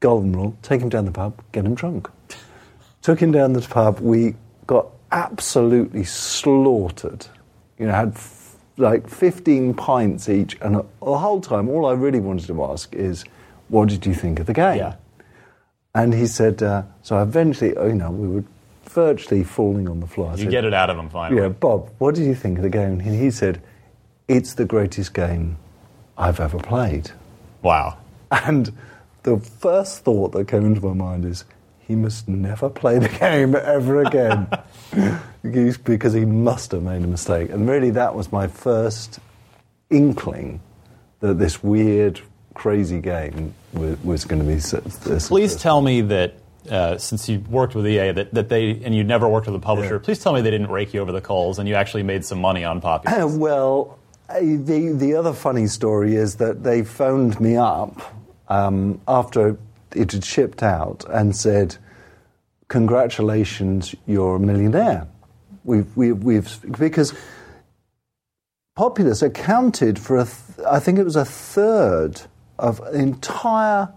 Golden 0.00 0.32
rule: 0.32 0.56
take 0.62 0.80
him 0.80 0.88
down 0.88 1.04
the 1.06 1.12
pub, 1.12 1.40
get 1.52 1.64
him 1.64 1.74
drunk. 1.74 2.10
Took 3.02 3.18
him 3.20 3.32
down 3.32 3.52
the 3.54 3.62
pub. 3.62 4.00
We 4.00 4.34
got 4.66 4.88
absolutely 5.12 6.04
slaughtered. 6.04 7.26
You 7.78 7.86
know, 7.86 7.92
had 7.92 8.08
f- 8.14 8.56
like 8.76 9.08
15 9.08 9.74
pints 9.74 10.28
each, 10.28 10.56
and 10.60 10.76
the 10.76 10.84
whole 11.00 11.40
time, 11.40 11.68
all 11.68 11.86
I 11.86 11.92
really 11.92 12.20
wanted 12.20 12.46
to 12.48 12.64
ask 12.64 12.94
is, 12.94 13.24
"What 13.68 13.88
did 13.88 14.04
you 14.06 14.14
think 14.14 14.38
of 14.38 14.46
the 14.46 14.52
game?" 14.52 14.76
Yeah. 14.78 14.96
And 15.94 16.12
he 16.12 16.26
said, 16.26 16.62
uh, 16.62 16.82
so 17.00 17.22
eventually, 17.22 17.70
you 17.70 17.94
know, 17.94 18.10
we 18.10 18.28
were 18.28 18.44
virtually 18.84 19.42
falling 19.42 19.88
on 19.88 20.00
the 20.00 20.06
floor. 20.06 20.28
I 20.28 20.32
You 20.32 20.42
said, 20.42 20.50
get 20.50 20.64
it 20.66 20.74
out 20.74 20.90
of 20.90 20.98
him 20.98 21.08
finally. 21.08 21.40
yeah, 21.40 21.48
Bob, 21.48 21.88
what 21.96 22.14
did 22.14 22.26
you 22.26 22.34
think 22.34 22.58
of 22.58 22.62
the 22.64 22.68
game? 22.68 23.00
And 23.00 23.14
he 23.18 23.30
said, 23.30 23.62
it's 24.28 24.54
the 24.54 24.64
greatest 24.64 25.14
game 25.14 25.58
I've 26.16 26.40
ever 26.40 26.58
played. 26.58 27.10
Wow. 27.62 27.98
And 28.30 28.72
the 29.22 29.38
first 29.38 30.04
thought 30.04 30.32
that 30.32 30.48
came 30.48 30.64
into 30.64 30.80
my 30.80 30.94
mind 30.94 31.24
is, 31.24 31.44
he 31.78 31.94
must 31.94 32.26
never 32.26 32.68
play 32.68 32.98
the 32.98 33.08
game 33.20 33.54
ever 33.54 34.02
again. 34.02 34.48
Because 35.42 36.12
he 36.12 36.24
must 36.24 36.72
have 36.72 36.82
made 36.82 37.02
a 37.02 37.06
mistake. 37.06 37.50
And 37.50 37.68
really, 37.68 37.90
that 37.90 38.14
was 38.14 38.32
my 38.32 38.48
first 38.48 39.20
inkling 39.90 40.60
that 41.20 41.38
this 41.38 41.62
weird 41.62 42.20
crazy 42.54 43.00
game 43.00 43.54
was, 43.72 44.02
was 44.02 44.24
going 44.24 44.40
to 44.40 44.46
be. 44.46 44.54
a 44.54 45.20
Please 45.20 45.56
tell 45.56 45.80
me 45.80 46.00
that 46.02 46.34
uh, 46.68 46.98
since 46.98 47.28
you 47.28 47.38
worked 47.48 47.74
with 47.74 47.86
EA, 47.86 48.12
that, 48.12 48.34
that 48.34 48.48
they 48.48 48.80
and 48.82 48.94
you 48.94 49.04
never 49.04 49.28
worked 49.28 49.46
with 49.46 49.54
a 49.54 49.60
publisher. 49.60 49.94
Yeah. 49.94 50.00
Please 50.02 50.18
tell 50.18 50.32
me 50.32 50.40
they 50.40 50.50
didn't 50.50 50.70
rake 50.70 50.92
you 50.94 51.00
over 51.00 51.12
the 51.12 51.20
coals 51.20 51.58
and 51.58 51.68
you 51.68 51.74
actually 51.74 52.02
made 52.02 52.24
some 52.24 52.40
money 52.40 52.64
on 52.64 52.80
well, 53.26 53.98
uh, 53.98 54.05
the 54.28 54.92
the 54.96 55.14
other 55.14 55.32
funny 55.32 55.66
story 55.66 56.16
is 56.16 56.36
that 56.36 56.62
they 56.62 56.82
phoned 56.82 57.40
me 57.40 57.56
up 57.56 58.14
um, 58.48 59.00
after 59.06 59.56
it 59.94 60.12
had 60.12 60.24
shipped 60.24 60.62
out 60.62 61.04
and 61.08 61.34
said, 61.34 61.76
"Congratulations, 62.68 63.94
you're 64.06 64.36
a 64.36 64.40
millionaire." 64.40 65.06
We've 65.64 65.96
we've, 65.96 66.22
we've 66.22 66.72
because 66.78 67.12
Populous 68.76 69.22
accounted 69.22 69.98
for 69.98 70.18
a 70.18 70.24
th- 70.24 70.66
I 70.68 70.80
think 70.80 70.98
it 70.98 71.04
was 71.04 71.16
a 71.16 71.24
third 71.24 72.20
of 72.58 72.80
entire 72.92 73.88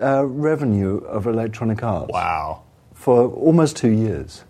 uh, 0.00 0.24
revenue 0.24 0.98
of 0.98 1.26
Electronic 1.26 1.82
Arts 1.82 2.10
wow. 2.10 2.62
for 2.94 3.28
almost 3.28 3.76
two 3.76 3.90
years. 3.90 4.44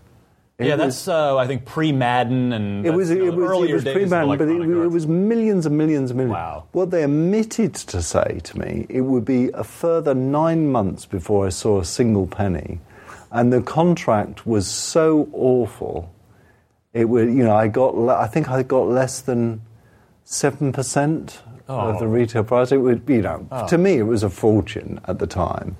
It 0.57 0.67
yeah, 0.67 0.77
was- 0.77 1.05
that's 1.05 1.09
uh, 1.09 1.37
I 1.37 1.47
think 1.49 1.65
pre 1.65 1.91
Madden 1.91 2.53
and 2.53 2.87
it 2.87 2.91
was, 2.91 3.11
you 3.11 3.17
know, 3.19 3.25
it 3.27 3.35
was, 3.35 3.51
earlier 3.51 3.71
it 3.71 3.75
was 3.75 3.87
of 3.87 3.93
pre-banned, 3.93 4.39
but 4.39 4.49
it, 4.49 4.61
it 4.61 4.89
was 4.89 5.07
millions 5.07 5.67
and 5.67 5.77
millions 5.77 6.11
and 6.13 6.19
millions. 6.19 6.35
Wow. 6.35 6.65
What 6.73 6.91
they 6.93 7.03
omitted 7.03 7.75
to 7.75 8.01
say 8.01 8.41
to 8.45 8.59
me, 8.59 8.87
it 8.89 9.01
would 9.01 9.25
be 9.25 9.51
a 9.53 9.65
further 9.65 10.15
nine 10.15 10.71
months 10.71 11.07
before 11.07 11.45
I 11.47 11.49
saw 11.49 11.81
a 11.81 11.85
single 11.85 12.29
penny, 12.29 12.79
and 13.33 13.53
the 13.53 13.63
contract 13.63 14.47
was 14.47 14.69
so 14.69 15.29
awful. 15.33 16.13
It 16.93 17.09
would, 17.09 17.27
you 17.29 17.43
know, 17.43 17.57
I 17.57 17.67
got, 17.67 17.97
I 18.09 18.29
think 18.29 18.49
I 18.49 18.63
got 18.63 18.87
less 18.87 19.21
than 19.23 19.61
seven 20.23 20.73
percent 20.73 21.43
of 21.67 21.99
the 21.99 22.05
Oh. 22.05 22.09
retail 22.09 22.45
price. 22.45 22.71
It 22.71 22.77
would, 22.77 23.03
you 23.09 23.23
know, 23.23 23.49
to 23.69 23.77
me 23.77 23.99
it 23.99 24.05
was 24.05 24.23
a 24.23 24.31
fortune 24.31 25.01
at 25.09 25.19
the 25.19 25.27
time. 25.27 25.77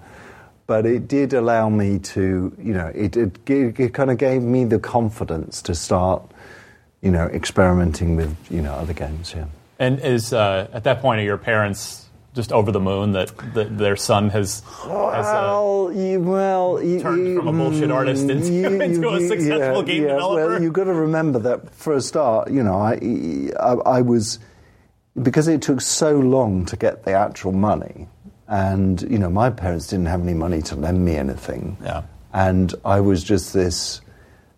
But 0.67 0.87
it 0.87 1.09
did 1.09 1.35
allow 1.35 1.69
me 1.69 1.99
to, 1.99 2.55
you 2.59 2.73
know, 2.73 2.87
it, 2.95 3.17
it, 3.17 3.39
it 3.51 3.93
kind 3.93 4.11
of 4.11 4.17
gave 4.19 4.43
me 4.43 4.65
the 4.65 4.79
confidence 4.79 5.61
to 5.63 5.75
start, 5.75 6.23
you 7.03 7.11
know, 7.11 7.27
experimenting 7.27 8.17
with, 8.17 8.35
you 8.51 8.63
know, 8.63 8.73
other 8.73 8.95
games. 8.95 9.35
Yeah. 9.37 9.45
And 9.79 10.01
is 10.01 10.33
uh, 10.33 10.69
at 10.73 10.85
that 10.85 11.01
point 11.01 11.21
are 11.21 11.25
your 11.25 11.37
parents 11.37 12.09
just 12.35 12.51
over 12.51 12.73
the 12.73 12.81
moon 12.81 13.13
that, 13.13 13.31
that 13.55 13.77
their 13.79 13.95
son 13.95 14.31
has 14.31 14.61
has 14.61 15.27
uh, 15.27 15.43
Well, 15.47 15.93
you, 15.95 16.21
well, 16.21 16.83
you, 16.83 17.01
turned 17.01 17.27
you- 17.29 17.37
from 17.37 17.49
a 17.49 17.53
bullshit 17.53 17.91
artist 17.91 18.29
into- 18.29 18.83
into 18.83 19.09
a 19.11 19.21
successful 19.21 19.83
yeah, 19.83 19.83
game 19.85 20.03
yeah. 20.03 20.09
developer? 20.15 20.47
Well, 20.49 20.63
you've 20.63 20.73
got 20.73 20.85
to 20.85 20.95
remember 20.95 21.39
that 21.41 21.71
for 21.75 21.93
a 21.95 22.01
start, 22.01 22.51
you 22.51 22.63
know, 22.63 22.75
I, 22.75 22.95
I, 23.61 23.99
I 23.99 24.01
was 24.01 24.39
because 25.23 25.47
it 25.47 25.63
took 25.63 25.81
so 25.81 26.19
long 26.19 26.65
to 26.67 26.77
get 26.77 27.05
the 27.05 27.13
actual 27.13 27.53
money, 27.53 28.09
and 28.55 29.03
you 29.13 29.19
know, 29.19 29.31
my 29.43 29.51
parents 29.51 29.87
didn't 29.89 30.07
have 30.07 30.23
any 30.23 30.35
money 30.35 30.63
to 30.63 30.75
lend 30.77 31.05
me 31.05 31.17
anything, 31.17 31.77
Yeah. 31.83 32.03
and 32.33 32.73
I 32.85 33.01
was 33.01 33.25
just 33.25 33.53
this 33.53 34.01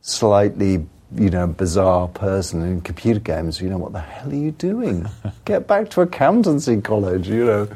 slightly. 0.03 0.87
You 1.15 1.31
know, 1.31 1.47
bizarre 1.47 2.09
person 2.09 2.63
in 2.63 2.81
computer 2.81 3.21
games. 3.21 3.61
You 3.61 3.71
know, 3.71 3.79
what 3.79 3.93
the 3.93 4.01
hell 4.01 4.29
are 4.29 4.35
you 4.35 4.51
doing? 4.51 5.07
Get 5.45 5.69
back 5.69 5.89
to 5.91 6.01
accountancy 6.01 6.81
college. 6.81 7.29
You 7.29 7.45
know, 7.47 7.69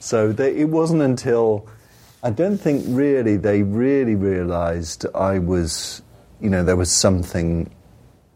so 0.00 0.32
they, 0.32 0.54
it 0.54 0.68
wasn't 0.68 1.00
until 1.00 1.66
I 2.22 2.28
don't 2.28 2.58
think 2.58 2.84
really 2.88 3.38
they 3.38 3.62
really 3.62 4.14
realised 4.16 5.06
I 5.14 5.38
was, 5.38 6.02
you 6.42 6.50
know, 6.50 6.62
there 6.62 6.76
was 6.76 6.90
something 6.92 7.70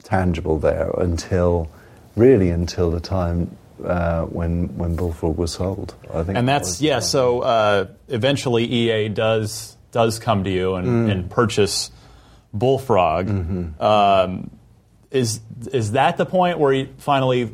tangible 0.03 0.59
there 0.59 0.91
until, 0.97 1.71
really 2.17 2.49
until 2.49 2.91
the 2.91 3.01
time 3.01 3.55
uh, 3.85 4.23
when 4.27 4.77
when 4.77 4.97
Bullfrog 4.97 5.37
was 5.37 5.53
sold. 5.53 5.95
I 6.13 6.23
think, 6.23 6.39
and 6.39 6.49
that's 6.49 6.69
was- 6.69 6.83
yeah. 6.83 7.01
So 7.01 7.41
uh, 7.41 7.87
eventually, 8.09 8.65
EA 8.65 9.09
does 9.09 9.77
does 9.93 10.19
come 10.19 10.45
to 10.45 10.51
you 10.51 10.75
and, 10.75 10.87
Mm. 10.87 11.11
and 11.11 11.31
purchase 11.31 11.91
Bullfrog. 12.53 13.27
Mm-hmm. 13.27 13.83
Um, 13.83 14.51
is 15.11 15.41
is 15.73 15.93
that 15.93 16.17
the 16.17 16.27
point 16.27 16.59
where 16.59 16.73
you 16.73 16.89
finally? 16.99 17.51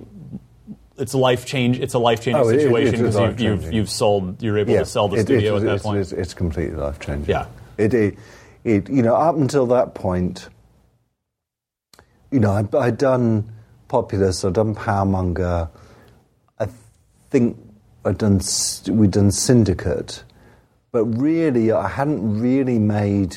It's 0.97 1.13
a 1.13 1.19
life 1.19 1.45
change. 1.45 1.81
It's 1.81 1.95
a 1.95 1.99
life 1.99 2.21
changing 2.23 2.45
Oh, 2.45 2.49
it- 2.49 2.57
it- 2.57 2.61
situation 2.63 2.99
because 3.05 3.17
you've, 3.17 3.41
you've, 3.41 3.73
you've 3.73 3.91
sold. 3.91 4.41
You're 4.43 4.59
able 4.59 4.73
Yeah, 4.75 4.81
to 4.81 4.87
sell 4.87 5.09
the 5.09 5.17
it- 5.17 5.23
studio 5.27 5.55
it- 5.57 5.59
at 5.59 5.65
that 5.65 5.83
point. 5.83 5.99
It's, 5.99 6.13
it's 6.13 6.35
completely 6.35 6.77
life 6.77 7.01
changing. 7.01 7.29
Yeah. 7.31 7.47
It, 7.79 7.93
it, 7.95 8.19
it, 8.63 8.89
you 8.89 9.03
know, 9.03 9.17
up 9.17 9.35
until 9.35 9.67
that 9.67 9.95
point, 9.95 10.49
you 12.31 12.39
know, 12.41 12.53
I, 12.53 12.65
I'd 12.79 12.99
done 12.99 13.51
Populous, 13.89 14.45
I'd 14.45 14.55
done 14.55 14.75
Powermonger, 14.75 15.69
think 17.35 17.59
I'd 18.05 18.17
done, 18.19 18.41
we'd 18.89 19.11
done 19.11 19.33
Syndicate, 19.33 20.23
but 20.93 21.05
really 21.07 21.73
I 21.73 21.89
hadn't 21.89 22.41
really 22.41 22.79
made 22.79 23.37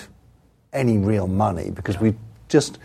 any 0.72 1.00
real 1.00 1.28
money 1.28 1.72
because 1.72 2.00
we 2.00 2.14
just 2.48 2.78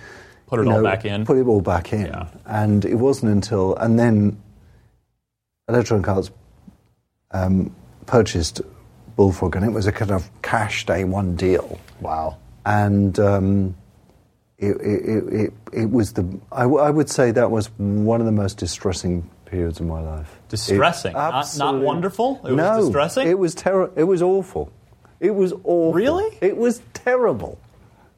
Put 0.47 0.61
it 0.61 0.67
all 0.67 0.81
know, 0.81 0.83
back 0.83 1.05
in. 1.05 1.27
Put 1.27 1.37
it 1.37 1.47
all 1.47 1.61
back 1.61 1.93
in, 1.93 2.07
Yeah. 2.07 2.29
and 2.47 2.85
it 2.85 2.95
wasn't 2.95 3.33
until 3.33 3.77
and 3.77 3.99
then 3.99 4.41
Electronic 5.69 6.09
Arts 6.09 6.31
um, 7.33 7.75
purchased 8.07 8.63
Bullfrog, 9.17 9.57
and 9.57 9.65
it 9.65 9.73
was 9.73 9.87
a 9.87 9.93
kind 9.93 10.11
of 10.11 10.31
cash 10.43 10.87
day 10.87 11.05
one 11.05 11.37
deal, 11.37 11.79
wow. 12.01 12.39
and 12.65 13.19
um, 13.19 13.75
it, 14.59 14.77
it, 14.81 15.09
it, 15.09 15.25
it, 15.33 15.53
it 15.73 15.91
was 15.91 16.13
the 16.15 16.25
I, 16.51 16.63
w- 16.63 16.81
I 16.83 16.91
would 16.91 17.11
say 17.11 17.31
that 17.33 17.51
was 17.51 17.67
one 17.79 18.21
of 18.21 18.27
the 18.27 18.33
most 18.33 18.57
distressing 18.59 19.29
periods 19.53 19.79
of 19.81 19.87
my 19.87 20.01
life. 20.01 20.39
Distressing, 20.49 21.13
It- 21.13 21.15
not- 21.15 21.57
not 21.59 21.79
wonderful? 21.81 22.41
It 22.45 22.53
was 22.53 22.57
no, 22.57 22.81
distressing? 22.81 23.29
It 23.29 23.39
was 23.39 23.55
terrible. 23.55 23.93
It 23.97 24.05
was 24.05 24.23
awful. 24.23 24.73
It 25.21 25.35
was 25.35 25.53
awful. 25.53 25.93
Really? 25.93 26.37
It 26.41 26.57
was 26.57 26.81
terrible. 26.95 27.59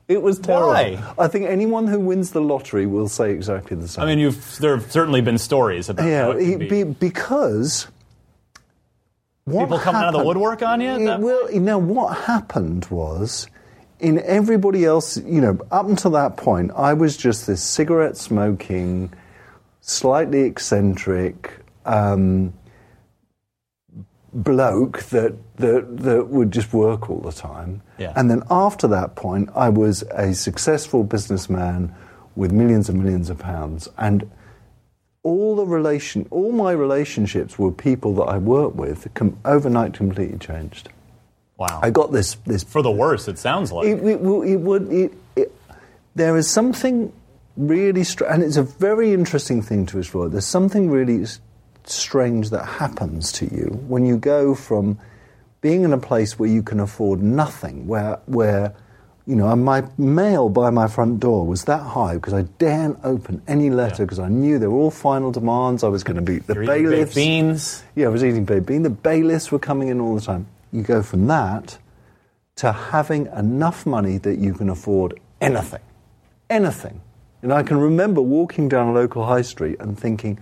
It 0.06 0.22
was 0.22 0.38
terrible. 0.38 0.68
Why? 0.68 1.02
I 1.18 1.28
think 1.28 1.46
anyone 1.46 1.86
who 1.86 1.98
wins 1.98 2.30
the 2.30 2.40
lottery 2.40 2.86
will 2.86 3.08
say 3.08 3.30
exactly 3.32 3.76
the 3.76 3.88
same. 3.88 4.04
I 4.04 4.06
mean, 4.06 4.18
you've 4.18 4.58
there 4.58 4.76
have 4.76 4.90
certainly 4.92 5.20
been 5.22 5.38
stories 5.38 5.88
about 5.88 6.06
yeah, 6.06 6.30
it 6.30 6.58
be. 6.60 6.68
be- 6.68 6.84
because 6.84 7.88
what 9.44 9.64
People 9.64 9.78
coming 9.78 10.02
out 10.02 10.14
of 10.14 10.20
the 10.20 10.24
woodwork 10.26 10.62
on 10.62 10.80
you 10.80 11.04
that 11.06 11.20
well, 11.20 11.50
you 11.52 11.60
know 11.60 11.78
what 11.78 12.16
happened 12.16 12.86
was, 12.90 13.46
in 14.00 14.18
everybody 14.20 14.84
else, 14.84 15.16
you 15.16 15.40
know, 15.40 15.58
up 15.70 15.86
until 15.86 16.12
that 16.12 16.36
point, 16.36 16.70
I 16.76 16.92
was 16.94 17.16
just 17.16 17.46
this 17.46 17.62
cigarette 17.62 18.16
smoking, 18.16 19.10
slightly 19.84 20.42
eccentric. 20.42 21.58
Um, 21.84 22.54
bloke 24.32 25.04
that, 25.04 25.32
that 25.58 25.98
that 25.98 26.26
would 26.26 26.50
just 26.50 26.72
work 26.72 27.08
all 27.08 27.20
the 27.20 27.30
time. 27.30 27.82
Yeah. 27.98 28.12
And 28.16 28.28
then 28.28 28.42
after 28.50 28.88
that 28.88 29.14
point, 29.14 29.48
I 29.54 29.68
was 29.68 30.02
a 30.10 30.34
successful 30.34 31.04
businessman 31.04 31.94
with 32.34 32.50
millions 32.50 32.88
and 32.88 33.00
millions 33.00 33.30
of 33.30 33.38
pounds, 33.38 33.88
and 33.96 34.28
all 35.22 35.54
the 35.54 35.64
relation, 35.64 36.26
all 36.30 36.50
my 36.50 36.72
relationships 36.72 37.58
with 37.60 37.76
people 37.76 38.12
that 38.16 38.24
I 38.24 38.38
worked 38.38 38.74
with, 38.74 39.06
com- 39.14 39.38
overnight 39.44 39.94
completely 39.94 40.38
changed. 40.38 40.88
wow. 41.56 41.78
I 41.80 41.90
got 41.90 42.10
this 42.10 42.34
this 42.46 42.64
For 42.64 42.82
the 42.82 42.90
worse, 42.90 43.28
it 43.28 43.38
sounds 43.38 43.70
like. 43.70 43.86
it, 43.86 44.02
it, 44.02 44.20
it 44.20 44.56
would. 44.60 44.92
It, 44.92 45.12
it, 45.36 45.52
there 46.16 46.36
is 46.36 46.50
something 46.50 47.12
really, 47.56 48.04
str- 48.04 48.24
and 48.24 48.42
it's 48.42 48.56
a 48.56 48.62
very 48.62 49.12
interesting 49.12 49.62
thing 49.62 49.86
to 49.86 49.98
explore. 49.98 50.28
There's 50.28 50.46
something 50.46 50.90
really 50.90 51.24
strange 51.84 52.50
that 52.50 52.64
happens 52.64 53.30
to 53.32 53.44
you 53.46 53.66
when 53.88 54.04
you 54.06 54.16
go 54.16 54.54
from 54.54 54.98
being 55.60 55.82
in 55.82 55.92
a 55.92 55.98
place 55.98 56.38
where 56.38 56.48
you 56.48 56.62
can 56.62 56.80
afford 56.80 57.22
nothing, 57.22 57.86
where 57.86 58.18
where 58.26 58.74
you 59.26 59.34
know, 59.34 59.48
and 59.48 59.64
my 59.64 59.82
mail 59.96 60.50
by 60.50 60.68
my 60.68 60.86
front 60.86 61.18
door 61.18 61.46
was 61.46 61.64
that 61.64 61.80
high 61.80 62.14
because 62.16 62.34
I 62.34 62.42
daren't 62.42 62.98
open 63.04 63.40
any 63.48 63.70
letter 63.70 64.04
because 64.04 64.18
I 64.18 64.28
knew 64.28 64.58
they 64.58 64.66
were 64.66 64.76
all 64.76 64.90
final 64.90 65.32
demands. 65.32 65.82
I 65.82 65.88
was 65.88 66.04
going 66.04 66.16
to 66.16 66.22
be 66.22 66.40
the 66.40 66.52
You're 66.54 66.66
bailiffs. 66.66 67.14
beans. 67.14 67.82
Yeah, 67.94 68.06
I 68.06 68.10
was 68.10 68.22
eating 68.22 68.44
baked 68.44 68.66
bean. 68.66 68.82
The 68.82 68.90
bailiffs 68.90 69.50
were 69.50 69.58
coming 69.58 69.88
in 69.88 69.98
all 69.98 70.14
the 70.14 70.20
time. 70.20 70.46
You 70.72 70.82
go 70.82 71.02
from 71.02 71.26
that 71.28 71.78
to 72.56 72.70
having 72.72 73.26
enough 73.28 73.86
money 73.86 74.18
that 74.18 74.38
you 74.38 74.52
can 74.52 74.68
afford 74.68 75.18
anything. 75.40 75.80
Anything. 76.50 77.00
And 77.44 77.52
I 77.52 77.62
can 77.62 77.76
remember 77.76 78.22
walking 78.22 78.68
down 78.70 78.88
a 78.88 78.92
local 78.94 79.24
high 79.26 79.42
street 79.42 79.76
and 79.78 79.98
thinking, 79.98 80.38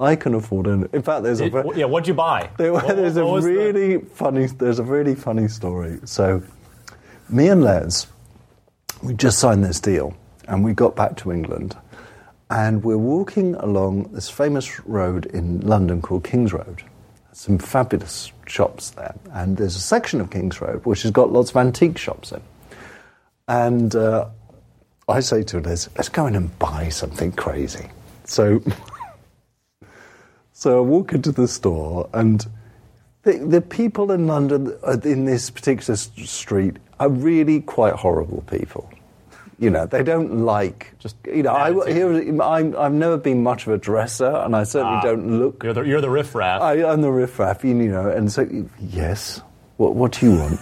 I 0.00 0.16
can 0.16 0.34
afford 0.34 0.66
it. 0.66 0.90
In 0.92 1.00
fact, 1.02 1.22
there's 1.22 1.40
a 1.40 1.48
very, 1.48 1.78
yeah, 1.78 1.84
what'd 1.84 2.08
you 2.08 2.14
buy? 2.14 2.50
there, 2.58 2.72
What- 2.72 2.88
there's 2.96 3.14
what 3.14 3.22
a 3.22 3.26
was 3.26 3.44
the- 3.44 3.52
really 3.52 3.98
funny. 4.00 4.46
There's 4.46 4.80
a 4.80 4.82
really 4.84 5.14
funny 5.14 5.46
story. 5.46 6.00
So, 6.06 6.42
me 7.28 7.46
and 7.48 7.62
Les, 7.62 8.08
we 9.02 9.14
just 9.14 9.38
signed 9.38 9.64
this 9.64 9.78
deal, 9.78 10.16
and 10.48 10.64
we 10.64 10.72
got 10.74 10.96
back 10.96 11.16
to 11.18 11.30
England, 11.30 11.76
and 12.50 12.82
we're 12.82 12.98
walking 12.98 13.54
along 13.54 14.10
this 14.12 14.28
famous 14.28 14.80
road 14.86 15.26
in 15.26 15.60
London 15.60 16.02
called 16.02 16.24
King's 16.24 16.52
Road. 16.52 16.82
Some 17.32 17.58
fabulous 17.58 18.32
shops 18.46 18.90
there, 18.90 19.14
and 19.32 19.56
there's 19.56 19.76
a 19.76 19.80
section 19.80 20.20
of 20.20 20.30
King's 20.30 20.60
Road 20.60 20.84
which 20.84 21.02
has 21.02 21.12
got 21.12 21.30
lots 21.30 21.50
of 21.50 21.56
antique 21.58 21.96
shops 21.96 22.32
in. 22.32 22.40
And 23.46 23.94
uh, 23.94 24.26
I 25.10 25.20
say 25.20 25.42
to 25.44 25.60
Les, 25.60 25.88
let's 25.96 26.08
go 26.08 26.26
in 26.26 26.34
and 26.34 26.56
buy 26.58 26.88
something 26.88 27.32
crazy. 27.32 27.88
So, 28.24 28.62
so 30.52 30.78
I 30.78 30.80
walk 30.80 31.12
into 31.12 31.32
the 31.32 31.48
store, 31.48 32.08
and 32.12 32.46
the, 33.22 33.38
the 33.38 33.60
people 33.60 34.12
in 34.12 34.26
London 34.26 34.76
uh, 34.86 34.98
in 35.04 35.24
this 35.24 35.50
particular 35.50 35.96
street 35.96 36.76
are 36.98 37.08
really 37.08 37.60
quite 37.60 37.94
horrible 37.94 38.42
people. 38.50 38.90
You 39.58 39.68
know, 39.68 39.84
they 39.84 40.02
don't 40.02 40.40
like 40.46 40.94
Just 40.98 41.16
you 41.26 41.42
know. 41.42 41.52
I, 41.52 41.92
here, 41.92 42.10
I'm, 42.42 42.74
I've 42.78 42.92
never 42.94 43.18
been 43.18 43.42
much 43.42 43.66
of 43.66 43.74
a 43.74 43.78
dresser, 43.78 44.24
and 44.30 44.56
I 44.56 44.64
certainly 44.64 44.96
Ah. 44.98 45.02
don't 45.02 45.38
look. 45.38 45.62
You're 45.62 45.74
the, 45.74 45.82
you're 45.82 46.00
the 46.00 46.08
riffraff. 46.08 46.62
I, 46.62 46.82
I'm 46.82 47.02
the 47.02 47.10
riffraff, 47.10 47.62
you 47.62 47.74
know, 47.74 48.08
and 48.08 48.32
so 48.32 48.48
yes, 48.80 49.42
what 49.76 49.94
what 49.94 50.12
do 50.12 50.30
you 50.30 50.38
want? 50.38 50.60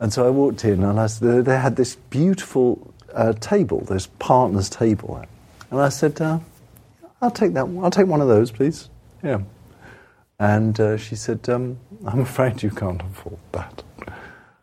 and 0.00 0.12
so 0.12 0.26
I 0.26 0.30
walked 0.30 0.64
in, 0.66 0.84
and 0.84 1.00
I 1.00 1.06
they 1.06 1.56
had 1.58 1.76
this 1.76 1.96
beautiful 2.10 2.87
uh, 3.14 3.32
table, 3.34 3.80
this 3.80 4.06
partners 4.18 4.68
table, 4.68 5.24
and 5.70 5.80
I 5.80 5.88
said, 5.88 6.20
uh, 6.20 6.38
"I'll 7.20 7.30
take 7.30 7.54
that. 7.54 7.66
I'll 7.80 7.90
take 7.90 8.06
one 8.06 8.20
of 8.20 8.28
those, 8.28 8.50
please." 8.50 8.88
Yeah. 9.22 9.40
And 10.40 10.78
uh, 10.78 10.96
she 10.96 11.16
said, 11.16 11.48
um, 11.48 11.78
"I'm 12.06 12.20
afraid 12.20 12.62
you 12.62 12.70
can't 12.70 13.02
afford 13.02 13.38
that." 13.52 13.82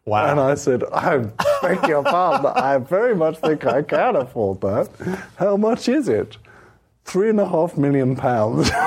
wow. 0.05 0.31
And 0.31 0.39
I 0.39 0.55
said, 0.55 0.83
I 0.93 1.17
beg 1.61 1.87
your 1.87 2.03
pardon, 2.03 2.45
I 2.55 2.77
very 2.77 3.15
much 3.15 3.37
think 3.39 3.65
I 3.65 3.81
can 3.81 4.15
afford 4.15 4.61
that. 4.61 4.89
How 5.37 5.57
much 5.57 5.89
is 5.89 6.07
it? 6.07 6.37
Three 7.03 7.29
and 7.29 7.39
a 7.39 7.47
half 7.47 7.77
million 7.77 8.15
pounds. 8.15 8.69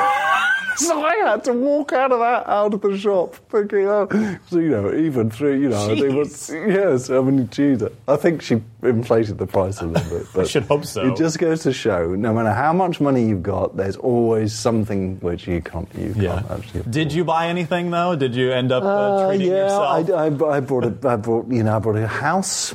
so 0.79 1.05
I 1.05 1.17
had 1.17 1.45
to 1.45 1.53
walk 1.53 1.93
out 1.93 2.13
of 2.13 2.21
that, 2.21 2.47
out 2.49 2.73
of 2.73 2.81
the 2.81 2.97
shop, 2.97 3.35
thinking, 3.51 3.87
oh, 3.89 4.09
so, 4.49 4.59
you 4.59 4.69
know, 4.69 4.95
even 4.95 5.31
through, 5.31 5.61
you 5.61 5.69
know, 5.69 5.95
they 5.95 6.09
was, 6.09 6.51
yes, 6.51 7.11
I 7.11 7.21
mean, 7.21 7.49
Jesus. 7.51 7.93
I 8.07 8.17
think 8.17 8.43
she 8.43 8.63
inflated 8.83 9.39
the 9.39 9.47
price 9.47 9.81
a 9.81 9.87
little 9.87 10.19
bit. 10.19 10.27
But 10.35 10.49
should 10.49 10.65
hope 10.65 10.85
so. 10.85 11.13
It 11.13 11.17
just 11.17 11.39
goes 11.39 11.63
to 11.63 11.73
show, 11.73 12.15
no 12.15 12.33
matter 12.33 12.53
how 12.53 12.73
much 12.73 13.01
money 13.01 13.29
you've 13.29 13.43
got, 13.43 13.77
there's 13.77 13.97
always 13.97 14.53
something 14.53 15.19
which 15.21 15.49
you 15.49 15.61
can't, 15.61 15.89
you 15.97 16.15
yeah. 16.17 16.35
can't 16.35 16.51
actually 16.51 16.83
Did 16.91 17.13
you 17.13 17.25
buy 17.25 17.49
anything 17.49 17.91
though? 17.91 18.15
Did 18.15 18.35
you 18.35 18.53
end 18.53 18.71
up 18.71 18.85
uh, 18.85 18.87
uh, 18.87 19.29
treating 19.29 19.49
yeah, 19.49 19.65
yourself? 19.65 20.11
I, 20.11 20.47
I, 20.47 20.57
I 20.57 20.61
bought 20.61 20.85
a, 20.85 21.09
I 21.09 21.17
bought, 21.17 21.49
you 21.51 21.63
know, 21.63 21.77
I 21.77 21.79
bought 21.81 21.97
a 21.97 22.07
house, 22.07 22.75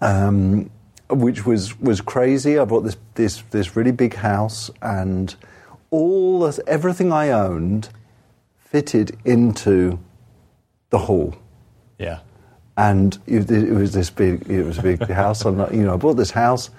um, 0.00 0.70
which 1.08 1.46
was 1.46 1.78
was 1.80 2.00
crazy. 2.00 2.58
I 2.58 2.64
bought 2.64 2.82
this 2.82 2.96
this 3.14 3.42
this 3.50 3.76
really 3.76 3.92
big 3.92 4.14
house, 4.14 4.70
and 4.82 5.34
all 5.90 6.40
this, 6.40 6.60
everything 6.66 7.12
I 7.12 7.30
owned 7.30 7.88
fitted 8.58 9.16
into 9.24 9.98
the 10.90 10.98
hall. 10.98 11.34
yeah. 11.98 12.20
And 12.76 13.18
it, 13.26 13.50
it 13.50 13.72
was 13.72 13.92
this 13.92 14.08
big, 14.08 14.48
it 14.48 14.62
was 14.62 14.78
a 14.78 14.82
big 14.82 15.02
house. 15.08 15.44
And 15.44 15.58
you 15.76 15.82
know, 15.82 15.94
I 15.94 15.96
bought 15.96 16.14
this 16.14 16.30
house, 16.30 16.70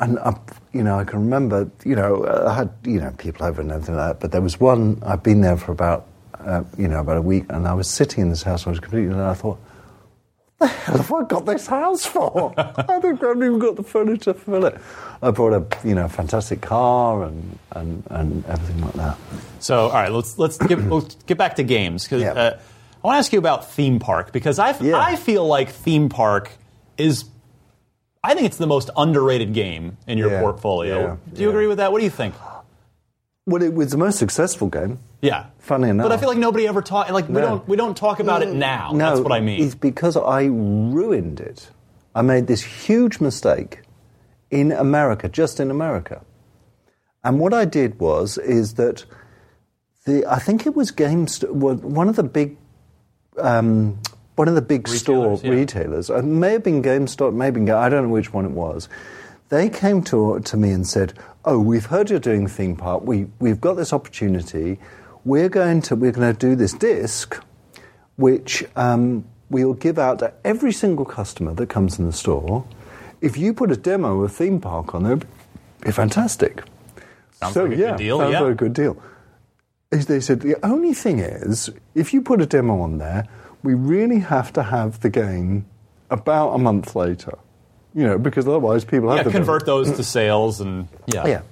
and 0.00 0.18
I, 0.20 0.34
you 0.72 0.82
know, 0.82 0.98
I 0.98 1.04
can 1.04 1.18
remember, 1.18 1.70
you 1.84 1.94
know, 1.94 2.24
I 2.46 2.54
had 2.54 2.70
you 2.84 2.98
know 2.98 3.12
people 3.18 3.44
over 3.44 3.60
and 3.60 3.70
everything 3.70 3.96
like 3.96 4.14
that. 4.14 4.20
But 4.20 4.32
there 4.32 4.40
was 4.40 4.58
one. 4.58 5.02
I'd 5.04 5.22
been 5.22 5.42
there 5.42 5.58
for 5.58 5.72
about, 5.72 6.06
uh, 6.38 6.64
you 6.78 6.88
know, 6.88 7.00
about 7.00 7.18
a 7.18 7.22
week, 7.22 7.44
and 7.50 7.68
I 7.68 7.74
was 7.74 7.88
sitting 7.88 8.22
in 8.22 8.30
this 8.30 8.42
house. 8.42 8.62
And 8.62 8.68
I 8.68 8.70
was 8.70 8.80
completely, 8.80 9.12
and 9.12 9.20
I 9.20 9.34
thought, 9.34 9.58
the 10.62 10.66
hell 10.68 10.96
have 10.96 11.12
I 11.12 11.22
got 11.24 11.46
this 11.46 11.66
house 11.66 12.04
for? 12.06 12.54
I 12.58 12.84
haven't 12.88 13.22
even 13.22 13.58
got 13.58 13.76
the 13.76 13.82
furniture 13.82 14.32
to 14.32 14.38
fill 14.38 14.64
it. 14.64 14.78
I 15.22 15.30
bought 15.30 15.52
a, 15.52 15.86
you 15.88 15.94
know, 15.94 16.08
fantastic 16.08 16.60
car 16.60 17.24
and 17.24 17.58
and, 17.72 18.02
and 18.10 18.46
everything 18.46 18.80
like 18.82 18.94
that. 18.94 19.18
So, 19.60 19.86
all 19.86 19.92
right, 19.92 20.10
let's 20.12 20.38
let's 20.38 20.58
get 20.58 20.78
let's 20.90 21.14
get 21.26 21.38
back 21.38 21.56
to 21.56 21.62
games 21.62 22.04
because 22.04 22.22
Yeah. 22.22 22.32
uh, 22.32 22.58
I 23.04 23.06
want 23.06 23.14
to 23.16 23.18
ask 23.18 23.32
you 23.32 23.38
about 23.38 23.70
theme 23.70 23.98
park 23.98 24.32
because 24.32 24.58
I 24.58 24.76
Yeah. 24.80 24.96
I 24.98 25.16
feel 25.16 25.46
like 25.46 25.70
theme 25.70 26.08
park 26.08 26.50
is. 26.96 27.24
I 28.24 28.34
think 28.34 28.46
it's 28.46 28.56
the 28.58 28.68
most 28.68 28.88
underrated 28.96 29.52
game 29.52 29.96
in 30.06 30.16
your 30.18 30.30
Yeah, 30.30 30.40
portfolio. 30.40 31.18
Do 31.34 31.42
you 31.42 31.48
agree 31.50 31.66
with 31.66 31.78
that? 31.78 31.90
What 31.90 31.98
do 31.98 32.04
you 32.04 32.10
think? 32.10 32.34
Well, 33.44 33.62
it 33.62 33.74
was 33.74 33.90
the 33.90 33.98
most 33.98 34.18
successful 34.18 34.68
game. 34.68 35.00
Yeah. 35.20 35.46
Funny 35.58 35.88
enough. 35.88 36.04
But 36.04 36.12
I 36.12 36.16
feel 36.16 36.28
like 36.28 36.38
nobody 36.38 36.68
ever 36.68 36.80
talk 36.80 37.10
like 37.10 37.28
we 37.28 37.34
No. 37.34 37.40
don't 37.40 37.68
we 37.68 37.76
don't 37.76 37.96
talk 37.96 38.20
about 38.20 38.42
it 38.42 38.52
now. 38.54 38.90
No, 38.92 38.98
That's 39.10 39.20
what 39.20 39.32
I 39.32 39.40
mean. 39.40 39.62
It's 39.62 39.74
because 39.74 40.16
I 40.16 40.44
ruined 40.44 41.40
it. 41.40 41.70
I 42.14 42.22
made 42.22 42.46
this 42.46 42.62
huge 42.62 43.20
mistake 43.20 43.80
in 44.50 44.70
America, 44.70 45.28
just 45.28 45.58
in 45.58 45.70
America. 45.70 46.22
And 47.24 47.40
what 47.40 47.52
I 47.54 47.64
did 47.64 47.98
was 47.98 48.38
is 48.38 48.74
that 48.74 49.04
the 50.04 50.24
I 50.26 50.38
think 50.38 50.66
it 50.66 50.76
was 50.76 50.92
GameStop, 50.92 51.50
one 51.50 52.08
of 52.08 52.16
the 52.16 52.22
big 52.22 52.56
um, 53.38 53.98
one 54.36 54.46
of 54.48 54.54
the 54.54 54.62
big 54.62 54.86
store 54.86 55.30
Retailers, 55.32 55.42
yeah. 55.44 55.50
retailers. 55.50 56.10
It 56.10 56.24
may 56.24 56.52
have 56.52 56.62
been 56.62 56.82
GameStop, 56.82 57.34
maybe 57.34 57.68
I 57.72 57.88
don't 57.88 58.04
know 58.04 58.08
which 58.12 58.32
one 58.32 58.44
it 58.44 58.52
was. 58.52 58.88
They 59.48 59.68
came 59.68 60.02
to 60.04 60.38
to 60.40 60.56
me 60.56 60.70
and 60.70 60.86
said, 60.86 61.14
"Oh, 61.44 61.58
we've 61.58 61.86
heard 61.86 62.10
you're 62.10 62.20
doing 62.20 62.46
theme 62.46 62.76
park. 62.76 63.02
We 63.04 63.26
we've 63.38 63.60
got 63.60 63.74
this 63.74 63.92
opportunity. 63.92 64.78
We're 65.24 65.48
going 65.48 65.82
to 65.82 65.96
we're 65.96 66.12
going 66.12 66.32
to 66.34 66.38
do 66.38 66.56
this 66.56 66.72
disc, 66.72 67.40
which 68.16 68.64
um, 68.76 69.24
we'll 69.50 69.74
give 69.74 69.98
out 69.98 70.18
to 70.20 70.32
every 70.44 70.72
single 70.72 71.04
customer 71.04 71.54
that 71.54 71.68
comes 71.68 71.98
in 71.98 72.06
the 72.06 72.12
store. 72.12 72.66
If 73.20 73.36
you 73.36 73.54
put 73.54 73.70
a 73.70 73.76
demo 73.76 74.22
of 74.22 74.32
theme 74.32 74.60
park 74.60 74.94
on 74.94 75.04
there, 75.04 75.12
it'd 75.14 75.28
be 75.84 75.92
fantastic." 75.92 76.62
Sounds 77.32 77.54
so 77.54 77.64
like 77.64 77.72
a 77.72 77.76
yeah, 77.76 77.90
good 77.90 77.98
deal. 77.98 78.18
sounds 78.18 78.32
yeah. 78.32 78.40
like 78.40 78.52
a 78.52 78.54
good 78.54 78.72
deal. 78.72 79.02
They 79.90 80.20
said 80.20 80.40
the 80.40 80.56
only 80.64 80.94
thing 80.94 81.18
is, 81.18 81.70
if 81.94 82.14
you 82.14 82.22
put 82.22 82.40
a 82.40 82.46
demo 82.46 82.80
on 82.80 82.98
there, 82.98 83.28
we 83.62 83.74
really 83.74 84.20
have 84.20 84.52
to 84.54 84.62
have 84.62 85.00
the 85.00 85.10
game 85.10 85.66
about 86.10 86.52
a 86.52 86.58
month 86.58 86.94
later. 86.94 87.38
You 87.94 88.06
know, 88.06 88.18
because 88.18 88.46
otherwise 88.48 88.84
people 88.84 89.08
have 89.10 89.18
yeah, 89.18 89.22
demo. 89.24 89.36
convert 89.36 89.66
those 89.66 89.90
to 89.92 90.02
sales 90.04 90.60
and 90.60 90.88
yeah. 91.06 91.26
Yeah. 91.26 91.42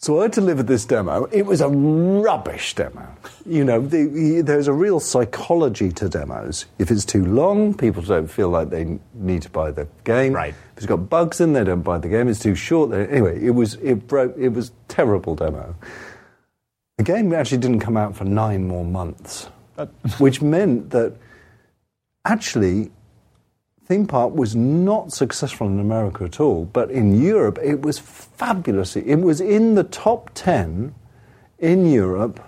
So 0.00 0.22
I 0.22 0.28
delivered 0.28 0.68
this 0.68 0.84
demo. 0.84 1.24
It 1.32 1.44
was 1.44 1.60
a 1.60 1.68
rubbish 1.68 2.74
demo. 2.76 3.04
You 3.44 3.64
know, 3.64 3.80
the, 3.80 4.04
the- 4.06 4.40
there's 4.42 4.68
a 4.68 4.72
real 4.72 5.00
psychology 5.00 5.90
to 5.90 6.08
demos. 6.08 6.66
If 6.78 6.92
it's 6.92 7.04
too 7.04 7.24
long, 7.26 7.74
people 7.74 8.02
don't 8.02 8.28
feel 8.28 8.48
like 8.48 8.70
they 8.70 9.00
need 9.12 9.42
to 9.42 9.50
buy 9.50 9.72
the 9.72 9.88
game. 10.04 10.34
Right. 10.34 10.54
If 10.54 10.76
it's 10.76 10.86
got 10.86 11.10
bugs 11.10 11.40
in, 11.40 11.52
they 11.52 11.64
don't 11.64 11.82
buy 11.82 11.98
the 11.98 12.08
game. 12.08 12.28
It's 12.28 12.38
too 12.38 12.54
short. 12.54 12.90
They, 12.90 13.06
anyway, 13.08 13.44
it 13.44 13.50
was 13.50 13.74
it 13.74 14.06
broke. 14.06 14.36
It 14.38 14.50
was 14.50 14.70
terrible 14.86 15.34
demo. 15.34 15.74
The 16.98 17.04
game 17.04 17.32
actually 17.32 17.58
didn't 17.58 17.80
come 17.80 17.96
out 17.96 18.14
for 18.16 18.24
nine 18.24 18.68
more 18.68 18.84
months, 18.84 19.48
which 20.18 20.40
meant 20.40 20.90
that 20.90 21.14
actually 22.24 22.90
theme 23.88 24.06
park 24.06 24.34
was 24.34 24.54
not 24.54 25.12
successful 25.12 25.66
in 25.66 25.80
America 25.80 26.24
at 26.24 26.40
all, 26.40 26.66
but 26.66 26.90
in 26.90 27.20
Europe 27.20 27.58
it 27.62 27.80
was 27.80 27.98
fabulous. 27.98 28.96
It 28.96 29.16
was 29.16 29.40
in 29.40 29.74
the 29.74 29.84
top 29.84 30.30
10 30.34 30.94
in 31.58 31.90
Europe 31.90 32.38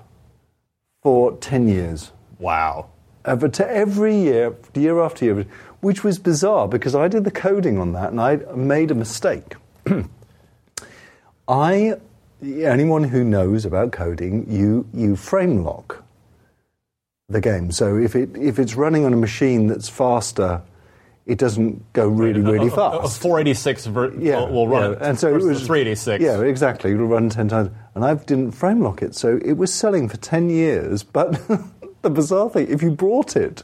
for 1.03 1.37
10 1.38 1.66
years. 1.66 2.12
Wow. 2.38 2.90
Over 3.24 3.48
to 3.48 3.68
every 3.68 4.16
year, 4.16 4.55
year 4.74 5.00
after 5.00 5.24
year, 5.24 5.46
which 5.81 6.05
was 6.05 6.18
bizarre 6.18 6.68
because 6.68 6.94
I 6.94 7.09
did 7.09 7.24
the 7.24 7.31
coding 7.31 7.79
on 7.79 7.92
that 7.94 8.11
and 8.11 8.20
I 8.20 8.37
made 8.55 8.90
a 8.90 8.94
mistake. 8.94 9.55
I, 11.48 11.94
anyone 12.42 13.05
who 13.05 13.24
knows 13.24 13.64
about 13.64 13.92
coding, 13.92 14.44
you, 14.46 14.87
you 14.92 15.16
frame 15.16 15.64
lock 15.64 16.05
the 17.31 17.40
game. 17.40 17.72
So 17.72 17.96
if, 17.96 18.14
it, 18.14 18.37
if 18.37 18.59
it's 18.59 18.74
running 18.74 19.07
on 19.07 19.12
a 19.14 19.16
machine 19.16 19.68
that's 19.68 19.88
faster, 19.88 20.62
it 21.30 21.38
doesn't 21.38 21.92
go 21.92 22.08
really, 22.08 22.40
really 22.40 22.68
A- 22.68 22.74
a- 22.74 22.98
A, 22.98 23.02
fast. 23.02 23.20
486 23.22 23.86
ver- 23.86 24.10
will, 24.10 24.34
uh, 24.34 24.50
will 24.50 24.68
run 24.68 24.82
yeah. 24.90 24.96
it. 24.96 25.02
And 25.02 25.18
so 25.18 25.28
it 25.28 25.34
was 25.42 25.66
386. 25.66 26.22
Yeah, 26.22 26.40
exactly. 26.42 26.92
It'll 26.92 27.06
run 27.06 27.28
ten 27.30 27.48
times. 27.48 27.70
And 27.94 28.04
I 28.04 28.14
didn't 28.14 28.52
frame 28.52 28.80
lock 28.80 29.02
it, 29.02 29.14
so 29.14 29.38
it 29.44 29.54
was 29.54 29.72
selling 29.72 30.08
for 30.08 30.16
ten 30.16 30.50
years. 30.50 31.02
But 31.02 31.40
the 32.02 32.10
bizarre 32.10 32.50
thing, 32.50 32.68
if 32.68 32.82
you 32.82 32.90
brought 32.90 33.36
it, 33.36 33.62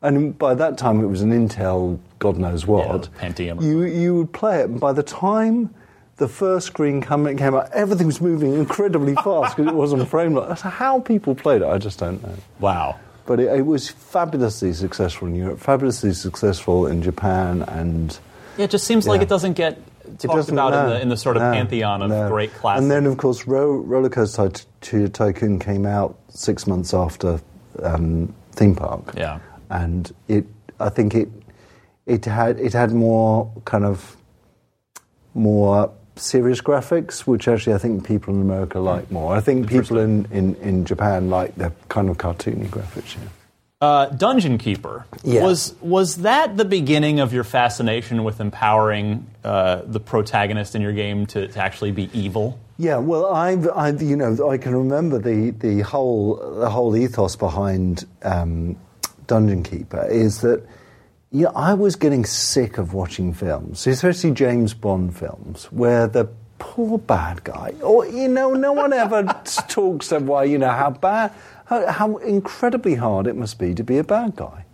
and 0.00 0.36
by 0.38 0.54
that 0.54 0.78
time 0.78 1.00
it 1.02 1.06
was 1.06 1.22
an 1.22 1.30
Intel, 1.30 1.98
God 2.18 2.36
knows 2.38 2.66
what, 2.66 3.08
Yeah, 3.20 3.28
Pentium. 3.28 3.62
You 3.62 3.82
you 3.84 4.14
would 4.16 4.32
play 4.32 4.60
it, 4.60 4.68
and 4.70 4.80
by 4.80 4.92
the 4.92 5.02
time 5.02 5.74
the 6.16 6.28
first 6.28 6.66
screen 6.68 7.00
come, 7.00 7.24
came 7.36 7.54
out, 7.54 7.70
everything 7.72 8.06
was 8.06 8.20
moving 8.20 8.52
incredibly 8.54 9.14
fast 9.14 9.56
because 9.56 9.72
it 9.72 9.74
wasn't 9.74 10.06
frame 10.08 10.34
lock. 10.34 10.48
That's 10.48 10.60
how 10.62 11.00
people 11.00 11.34
played 11.34 11.62
it. 11.62 11.66
I 11.68 11.78
just 11.78 11.98
don't 11.98 12.22
know. 12.22 12.34
Wow. 12.60 12.98
But 13.26 13.40
it, 13.40 13.58
it 13.58 13.66
was 13.66 13.88
fabulously 13.88 14.72
successful 14.72 15.28
in 15.28 15.34
Europe, 15.34 15.60
fabulously 15.60 16.12
successful 16.12 16.86
in 16.86 17.02
Japan, 17.02 17.62
and 17.62 18.18
Yeah, 18.56 18.64
it 18.64 18.70
just 18.70 18.86
seems 18.86 19.06
like 19.06 19.22
it 19.22 19.28
doesn't 19.28 19.54
get 19.54 19.78
talked 20.18 20.48
about 20.48 20.74
in, 20.74 20.90
the, 20.90 21.00
in 21.02 21.08
the 21.08 21.16
sort 21.16 21.36
of 21.36 21.42
no, 21.42 21.52
pantheon 21.52 22.02
of 22.02 22.10
no. 22.10 22.28
great 22.28 22.52
classics. 22.54 22.82
And 22.82 22.90
then, 22.90 23.06
of 23.06 23.16
course, 23.18 23.46
Ro- 23.46 23.76
Roller 23.78 24.08
Coaster 24.08 24.48
Ty- 24.48 24.64
Ty- 24.80 25.06
Tycoon 25.08 25.58
came 25.58 25.86
out 25.86 26.18
six 26.28 26.66
months 26.66 26.92
after 26.92 27.40
um, 27.82 28.34
Theme 28.52 28.74
Park. 28.74 29.14
Yeah. 29.16 29.38
and 29.70 30.12
it, 30.28 30.44
I 30.80 30.88
think 30.88 31.14
it, 31.14 31.28
it 32.06 32.24
had 32.24 32.58
it 32.58 32.72
had 32.72 32.92
more 32.92 33.50
kind 33.64 33.84
of 33.84 34.16
more 35.34 35.90
serious 36.16 36.60
graphics, 36.60 37.20
which 37.20 37.48
actually 37.48 37.74
I 37.74 37.78
think 37.78 38.06
people 38.06 38.34
in 38.34 38.40
America 38.40 38.78
like 38.80 39.10
more. 39.10 39.34
I 39.34 39.40
think 39.40 39.68
people 39.68 39.98
in, 39.98 40.26
in, 40.30 40.54
in 40.56 40.84
Japan 40.84 41.30
like 41.30 41.54
the 41.56 41.72
kind 41.88 42.08
of 42.10 42.18
cartoony 42.18 42.66
graphics. 42.68 43.14
Yeah. 43.16 43.28
Uh, 43.80 44.06
Dungeon 44.10 44.58
Keeper 44.58 45.04
Yeah. 45.24 45.42
was 45.42 45.74
was 45.80 46.18
that 46.18 46.56
the 46.56 46.64
beginning 46.64 47.18
of 47.18 47.32
your 47.32 47.42
fascination 47.42 48.22
with 48.22 48.40
empowering 48.40 49.26
uh, 49.42 49.82
the 49.84 49.98
protagonist 49.98 50.76
in 50.76 50.82
your 50.82 50.92
game 50.92 51.26
to, 51.26 51.48
to 51.48 51.58
actually 51.58 51.90
be 51.90 52.08
evil? 52.12 52.60
Yeah, 52.78 52.98
well, 52.98 53.26
I've, 53.26 53.68
I've, 53.70 54.00
you 54.00 54.16
know, 54.16 54.48
I 54.50 54.56
can 54.58 54.74
remember 54.74 55.18
the, 55.18 55.50
the 55.50 55.80
whole 55.82 56.36
the 56.60 56.70
whole 56.70 56.96
ethos 56.96 57.34
behind 57.36 58.04
um, 58.22 58.76
Dungeon 59.26 59.62
Keeper 59.64 60.06
is 60.08 60.40
that 60.42 60.64
yeah, 61.32 61.48
I 61.56 61.74
was 61.74 61.96
getting 61.96 62.24
sick 62.24 62.78
of 62.78 62.92
watching 62.94 63.32
films, 63.32 63.86
especially 63.86 64.30
James 64.32 64.74
Bond 64.74 65.16
films, 65.16 65.64
where 65.72 66.06
the 66.06 66.28
poor 66.58 66.98
bad 66.98 67.42
guy, 67.42 67.72
or 67.82 68.06
you 68.06 68.28
know, 68.28 68.52
no 68.54 68.72
one 68.72 68.92
ever 68.92 69.22
talks 69.68 70.12
about 70.12 70.22
why 70.28 70.44
you 70.44 70.58
know 70.58 70.70
how 70.70 70.90
bad, 70.90 71.32
how, 71.66 71.86
how 71.90 72.16
incredibly 72.18 72.94
hard 72.96 73.26
it 73.26 73.34
must 73.34 73.58
be 73.58 73.74
to 73.74 73.82
be 73.82 73.98
a 73.98 74.04
bad 74.04 74.36
guy. 74.36 74.64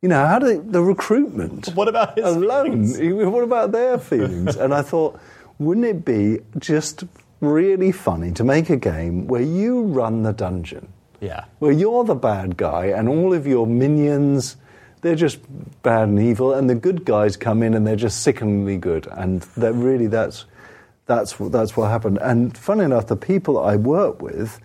You 0.00 0.08
know, 0.10 0.24
how 0.26 0.38
do 0.38 0.62
the 0.62 0.80
recruitment? 0.82 1.68
What 1.74 1.88
about 1.88 2.16
his 2.16 2.24
alone? 2.36 2.86
feelings? 2.86 3.26
What 3.26 3.42
about 3.42 3.72
their 3.72 3.98
feelings? 3.98 4.54
and 4.56 4.72
I 4.74 4.82
thought, 4.82 5.18
wouldn't 5.58 5.86
it 5.86 6.04
be 6.04 6.38
just 6.58 7.04
really 7.40 7.90
funny 7.92 8.30
to 8.32 8.44
make 8.44 8.70
a 8.70 8.76
game 8.76 9.26
where 9.26 9.42
you 9.42 9.82
run 9.82 10.22
the 10.22 10.32
dungeon, 10.32 10.88
Yeah. 11.20 11.44
where 11.58 11.72
you're 11.72 12.04
the 12.04 12.14
bad 12.14 12.56
guy, 12.56 12.86
and 12.86 13.08
all 13.08 13.32
of 13.34 13.46
your 13.46 13.66
minions, 13.66 14.56
they're 15.04 15.14
just 15.14 15.38
bad 15.82 16.08
and 16.08 16.18
evil, 16.18 16.52
and 16.52 16.68
the 16.68 16.74
good 16.74 17.04
guys 17.04 17.36
come 17.36 17.62
in 17.62 17.74
and 17.74 17.86
they're 17.86 17.94
just 17.94 18.22
sickeningly 18.22 18.78
good, 18.78 19.06
and 19.12 19.42
that 19.56 19.72
really 19.74 20.08
that's 20.08 20.46
that's 21.06 21.38
what 21.38 21.52
that's 21.52 21.76
what 21.76 21.90
happened. 21.90 22.18
And 22.20 22.56
funny 22.58 22.84
enough, 22.84 23.06
the 23.06 23.16
people 23.16 23.58
I 23.58 23.76
work 23.76 24.20
with. 24.20 24.58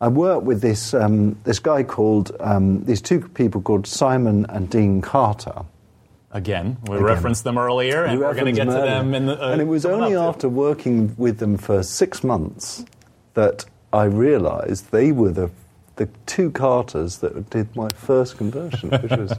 I 0.00 0.08
work 0.08 0.42
with 0.42 0.60
this 0.60 0.92
um, 0.92 1.36
this 1.44 1.60
guy 1.60 1.82
called 1.82 2.32
um, 2.40 2.84
these 2.84 3.00
two 3.00 3.20
people 3.20 3.62
called 3.62 3.86
Simon 3.86 4.44
and 4.50 4.68
Dean 4.68 5.00
Carter, 5.00 5.64
Again, 6.34 6.78
we 6.88 6.96
Again. 6.96 7.06
referenced 7.06 7.44
them 7.44 7.56
earlier, 7.56 8.04
and 8.04 8.18
we 8.18 8.24
we're 8.24 8.34
going 8.34 8.46
to 8.46 8.52
get 8.52 8.64
to 8.64 8.72
them 8.72 9.14
in 9.14 9.26
the. 9.26 9.40
Uh, 9.40 9.52
and 9.52 9.60
it 9.60 9.68
was 9.68 9.86
only 9.86 10.16
up 10.16 10.34
after 10.34 10.48
working 10.48 11.14
with 11.16 11.38
them 11.38 11.56
for 11.56 11.84
six 11.84 12.24
months 12.24 12.84
that 13.34 13.64
I 13.92 14.04
realised 14.04 14.90
they 14.90 15.12
were 15.12 15.30
the 15.30 15.50
the 15.96 16.08
two 16.26 16.50
Carters 16.50 17.18
that 17.18 17.50
did 17.50 17.74
my 17.76 17.88
first 17.90 18.36
conversion, 18.36 18.90
which 18.90 19.10
was 19.10 19.32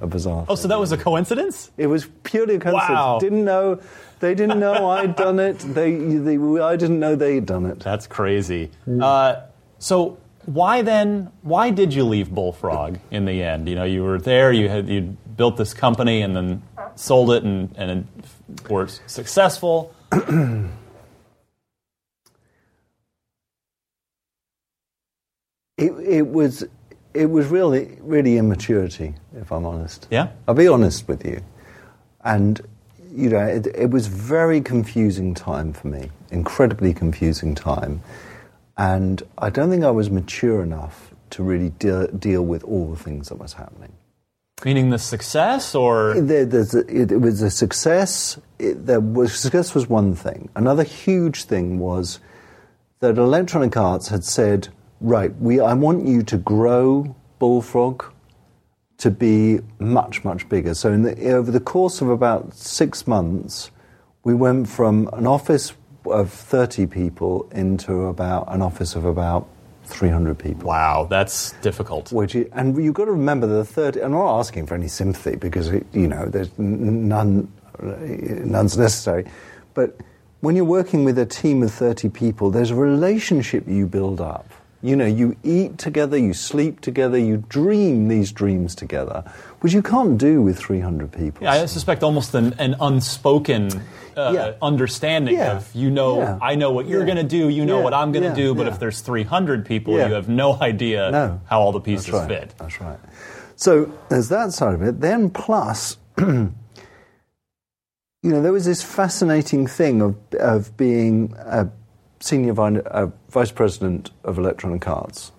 a 0.00 0.06
bizarre. 0.06 0.46
Oh, 0.48 0.54
so 0.54 0.68
that 0.68 0.78
was 0.78 0.92
a 0.92 0.96
coincidence? 0.96 1.70
It 1.76 1.88
was 1.88 2.06
purely 2.22 2.56
a 2.56 2.60
coincidence. 2.60 2.90
Wow. 2.90 3.18
Didn't 3.18 3.44
know. 3.44 3.80
They 4.20 4.34
didn't 4.34 4.60
know 4.60 4.88
I'd 4.90 5.16
done 5.16 5.38
it. 5.38 5.58
They, 5.58 5.94
they, 5.94 6.38
I 6.60 6.76
didn't 6.76 7.00
know 7.00 7.16
they'd 7.16 7.46
done 7.46 7.66
it. 7.66 7.80
That's 7.80 8.06
crazy. 8.06 8.70
Uh, 9.00 9.42
so 9.78 10.18
why 10.46 10.82
then? 10.82 11.30
Why 11.42 11.70
did 11.70 11.92
you 11.92 12.04
leave 12.04 12.30
Bullfrog 12.30 12.98
in 13.10 13.26
the 13.26 13.42
end? 13.42 13.68
You 13.68 13.74
know, 13.74 13.84
you 13.84 14.02
were 14.02 14.18
there. 14.18 14.52
You 14.52 14.68
had 14.68 14.88
you 14.88 15.16
built 15.36 15.56
this 15.56 15.74
company 15.74 16.22
and 16.22 16.34
then 16.34 16.62
sold 16.94 17.30
it 17.32 17.42
and 17.42 17.74
and 17.76 18.08
it 18.48 18.70
were 18.70 18.88
successful. 19.06 19.94
It, 25.78 25.92
it 25.92 26.26
was, 26.26 26.64
it 27.14 27.26
was 27.30 27.46
really, 27.46 27.96
really 28.00 28.36
immaturity, 28.36 29.14
if 29.36 29.50
I'm 29.52 29.64
honest. 29.64 30.08
Yeah? 30.10 30.28
I'll 30.46 30.54
be 30.54 30.68
honest 30.68 31.08
with 31.08 31.24
you. 31.24 31.40
And, 32.24 32.60
you 33.14 33.30
know, 33.30 33.46
it, 33.46 33.68
it 33.74 33.90
was 33.90 34.08
very 34.08 34.60
confusing 34.60 35.34
time 35.34 35.72
for 35.72 35.86
me, 35.86 36.10
incredibly 36.30 36.92
confusing 36.92 37.54
time. 37.54 38.02
And 38.76 39.22
I 39.38 39.50
don't 39.50 39.70
think 39.70 39.84
I 39.84 39.90
was 39.92 40.10
mature 40.10 40.62
enough 40.62 41.14
to 41.30 41.42
really 41.42 41.70
deal, 41.70 42.08
deal 42.08 42.44
with 42.44 42.64
all 42.64 42.90
the 42.90 42.96
things 43.02 43.28
that 43.28 43.36
was 43.36 43.54
happening. 43.54 43.92
Meaning 44.64 44.90
the 44.90 44.98
success, 44.98 45.76
or 45.76 46.20
There, 46.20 46.42
a, 46.42 46.78
it, 46.88 47.12
it 47.12 47.20
was 47.20 47.40
a 47.42 47.50
success. 47.50 48.38
It, 48.58 48.86
there 48.86 48.98
was, 48.98 49.32
success 49.38 49.74
was 49.74 49.88
one 49.88 50.16
thing. 50.16 50.48
Another 50.56 50.82
huge 50.82 51.44
thing 51.44 51.78
was 51.78 52.18
that 52.98 53.16
Electronic 53.16 53.76
Arts 53.76 54.08
had 54.08 54.24
said, 54.24 54.68
right, 55.00 55.34
we, 55.36 55.60
I 55.60 55.74
want 55.74 56.06
you 56.06 56.22
to 56.24 56.36
grow 56.36 57.14
Bullfrog 57.38 58.04
to 58.98 59.10
be 59.10 59.60
much, 59.78 60.24
much 60.24 60.48
bigger. 60.48 60.74
So 60.74 60.92
in 60.92 61.02
the, 61.02 61.32
over 61.32 61.50
the 61.50 61.60
course 61.60 62.00
of 62.00 62.10
about 62.10 62.54
six 62.54 63.06
months, 63.06 63.70
we 64.24 64.34
went 64.34 64.68
from 64.68 65.08
an 65.12 65.26
office 65.26 65.72
of 66.04 66.32
30 66.32 66.86
people 66.86 67.48
into 67.52 68.06
about 68.06 68.52
an 68.52 68.62
office 68.62 68.96
of 68.96 69.04
about 69.04 69.48
300 69.84 70.38
people. 70.38 70.68
wow, 70.68 71.06
that's 71.08 71.52
difficult. 71.62 72.12
Which 72.12 72.34
is, 72.34 72.48
and 72.52 72.76
you've 72.82 72.94
got 72.94 73.06
to 73.06 73.12
remember 73.12 73.46
the 73.46 73.64
third. 73.64 73.96
I'm 73.96 74.12
not 74.12 74.38
asking 74.38 74.66
for 74.66 74.74
any 74.74 74.88
sympathy 74.88 75.36
because 75.36 75.68
it, 75.68 75.86
you 75.92 76.06
know 76.06 76.26
there's 76.26 76.50
none, 76.58 77.50
none's 77.80 78.76
necessary. 78.76 79.24
But 79.72 79.96
when 80.40 80.56
you're 80.56 80.64
working 80.64 81.04
with 81.04 81.18
a 81.18 81.26
team 81.26 81.62
of 81.62 81.72
30 81.72 82.10
people, 82.10 82.50
there's 82.50 82.70
a 82.70 82.74
relationship 82.74 83.66
you 83.66 83.86
build 83.86 84.20
up. 84.20 84.52
You 84.80 84.94
know, 84.94 85.06
you 85.06 85.36
eat 85.42 85.76
together, 85.76 86.16
you 86.16 86.32
sleep 86.32 86.80
together, 86.80 87.18
you 87.18 87.38
dream 87.48 88.06
these 88.06 88.30
dreams 88.30 88.76
together, 88.76 89.24
which 89.60 89.72
you 89.72 89.82
can't 89.82 90.16
do 90.18 90.40
with 90.40 90.56
300 90.56 91.10
people. 91.10 91.42
Yeah, 91.42 91.50
I 91.52 91.66
suspect 91.66 92.04
almost 92.04 92.32
an, 92.34 92.54
an 92.60 92.76
unspoken 92.80 93.72
uh, 94.16 94.30
Yeah. 94.32 94.52
understanding 94.62 95.34
Yeah. 95.34 95.56
of 95.56 95.74
you 95.74 95.90
know. 95.90 96.38
I 96.40 96.54
know 96.54 96.70
what 96.70 96.86
you're 96.86 97.04
going 97.04 97.16
to 97.16 97.24
do, 97.24 97.48
you 97.48 97.66
know 97.66 97.80
what 97.80 97.92
I'm 97.92 98.12
going 98.12 98.28
to 98.28 98.34
do, 98.34 98.54
but 98.54 98.68
if 98.68 98.78
there's 98.78 99.00
300 99.00 99.66
people, 99.66 99.94
you 99.94 100.14
have 100.14 100.28
no 100.28 100.54
idea 100.60 101.10
No. 101.10 101.40
how 101.46 101.60
all 101.60 101.72
the 101.72 101.80
pieces 101.80 102.10
right. 102.12 102.28
fit. 102.28 102.54
That's 102.58 102.80
right. 102.80 102.98
So 103.56 103.92
there's 104.10 104.28
that 104.28 104.52
side 104.52 104.74
of 104.74 104.82
it. 104.82 105.00
Then 105.00 105.30
plus, 105.30 105.96
you 106.18 106.52
know, 108.22 108.42
there 108.42 108.52
was 108.52 108.64
this 108.64 108.82
fascinating 108.82 109.66
thing 109.66 110.00
of 110.02 110.14
of 110.38 110.76
being 110.76 111.34
a 111.38 111.68
senior 112.20 112.52
vi- 112.52 112.80
uh, 112.80 113.08
vice 113.30 113.50
president 113.50 114.10
of 114.24 114.38
Electronic 114.38 114.86
Arts, 114.88 115.32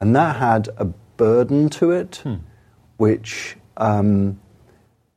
and 0.00 0.14
that 0.16 0.36
had 0.36 0.68
a 0.76 0.84
burden 1.16 1.68
to 1.70 1.90
it, 1.90 2.22
which. 2.96 3.56
Um, 3.76 4.38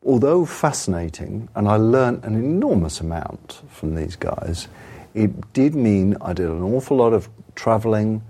although 0.06 0.46
fascinating, 0.46 1.50
and 1.56 1.68
I 1.68 1.76
learnt 1.76 2.24
an 2.24 2.36
enormous 2.36 3.02
amount 3.02 3.62
from 3.70 3.96
these 3.96 4.16
guys, 4.16 4.68
it 5.14 5.54
did 5.54 5.76
mean 5.76 6.16
I 6.22 6.34
did 6.34 6.48
an 6.48 6.62
awful 6.62 6.98
lot 6.98 7.14
of 7.14 7.30
travelling. 7.56 8.22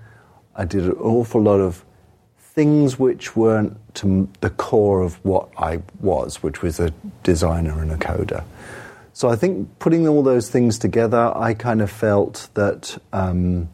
I 0.55 0.65
did 0.65 0.85
an 0.85 0.93
awful 0.93 1.41
lot 1.41 1.59
of 1.59 1.85
things 2.37 2.99
which 2.99 3.35
weren't 3.35 3.77
to 3.95 4.29
the 4.41 4.49
core 4.51 5.01
of 5.01 5.23
what 5.25 5.49
I 5.57 5.81
was, 5.99 6.43
which 6.43 6.61
was 6.61 6.79
a 6.79 6.93
designer 7.23 7.81
and 7.81 7.91
a 7.91 7.97
coder. 7.97 8.43
So 9.13 9.29
I 9.29 9.35
think 9.35 9.79
putting 9.79 10.07
all 10.07 10.23
those 10.23 10.49
things 10.49 10.79
together, 10.79 11.31
I 11.35 11.53
kind 11.53 11.81
of 11.81 11.91
felt 11.91 12.49
that. 12.55 12.97
Um, 13.13 13.69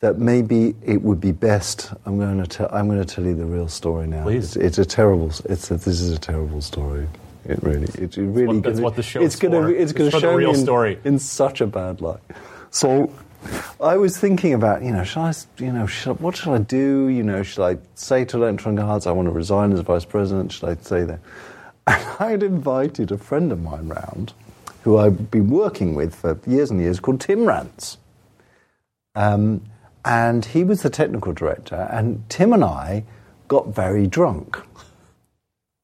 that 0.00 0.18
maybe 0.18 0.74
it 0.84 1.00
would 1.00 1.18
be 1.18 1.32
best. 1.32 1.90
I'm 2.04 2.18
going 2.18 2.36
to 2.38 2.46
tell. 2.46 2.68
I'm 2.70 2.88
going 2.88 3.02
to 3.02 3.06
tell 3.06 3.24
you 3.24 3.34
the 3.34 3.46
real 3.46 3.68
story 3.68 4.06
now. 4.06 4.24
Please. 4.24 4.54
It's, 4.54 4.76
it's 4.76 4.78
a 4.78 4.84
terrible. 4.84 5.30
It's 5.46 5.70
a, 5.70 5.78
this 5.78 5.86
is 6.02 6.12
a 6.12 6.18
terrible 6.18 6.60
story. 6.60 7.06
It 7.46 7.62
really. 7.62 7.86
It, 7.94 8.14
really. 8.18 8.46
what- 8.58 8.62
that's 8.64 8.80
what 8.80 8.96
the 8.96 9.02
show's 9.02 9.24
It's 9.24 9.36
going 9.36 9.54
for. 9.54 9.68
to. 9.72 9.74
It's 9.74 9.92
going 9.92 10.10
to 10.10 10.16
the 10.16 10.20
show 10.20 10.34
real 10.34 10.52
me 10.52 10.58
in, 10.58 10.62
story. 10.62 10.98
in 11.04 11.18
such 11.18 11.62
a 11.62 11.66
bad 11.66 12.02
light. 12.02 12.20
So, 12.70 13.14
I 13.80 13.96
was 13.96 14.18
thinking 14.18 14.52
about. 14.52 14.82
You 14.82 14.92
know, 14.92 15.04
should 15.04 15.20
I? 15.20 15.32
You 15.56 15.72
know, 15.72 15.86
should, 15.86 16.10
I- 16.10 16.20
what 16.20 16.36
should 16.36 16.52
I 16.52 16.58
do? 16.58 17.08
You 17.08 17.22
know, 17.22 17.42
should 17.42 17.64
I 17.64 17.78
say 17.94 18.26
to 18.26 18.36
Electronic 18.36 18.84
Arts 18.84 19.06
I 19.06 19.12
want 19.12 19.28
to 19.28 19.32
resign 19.32 19.72
as 19.72 19.80
vice 19.80 20.04
president? 20.04 20.52
Should 20.52 20.68
I 20.68 20.74
say 20.82 21.04
that? 21.04 21.20
And 21.86 22.04
I'd 22.18 22.42
invited 22.42 23.12
a 23.12 23.18
friend 23.18 23.52
of 23.52 23.62
mine 23.62 23.88
round, 23.88 24.32
who 24.82 24.98
I've 24.98 25.30
been 25.30 25.50
working 25.50 25.94
with 25.94 26.14
for 26.14 26.38
years 26.46 26.70
and 26.70 26.80
years, 26.80 27.00
called 27.00 27.20
Tim 27.20 27.46
Rance. 27.46 27.98
Um, 29.14 29.62
and 30.04 30.44
he 30.44 30.64
was 30.64 30.82
the 30.82 30.90
technical 30.90 31.32
director, 31.32 31.88
and 31.90 32.28
Tim 32.28 32.52
and 32.52 32.64
I 32.64 33.04
got 33.48 33.68
very 33.68 34.06
drunk. 34.06 34.58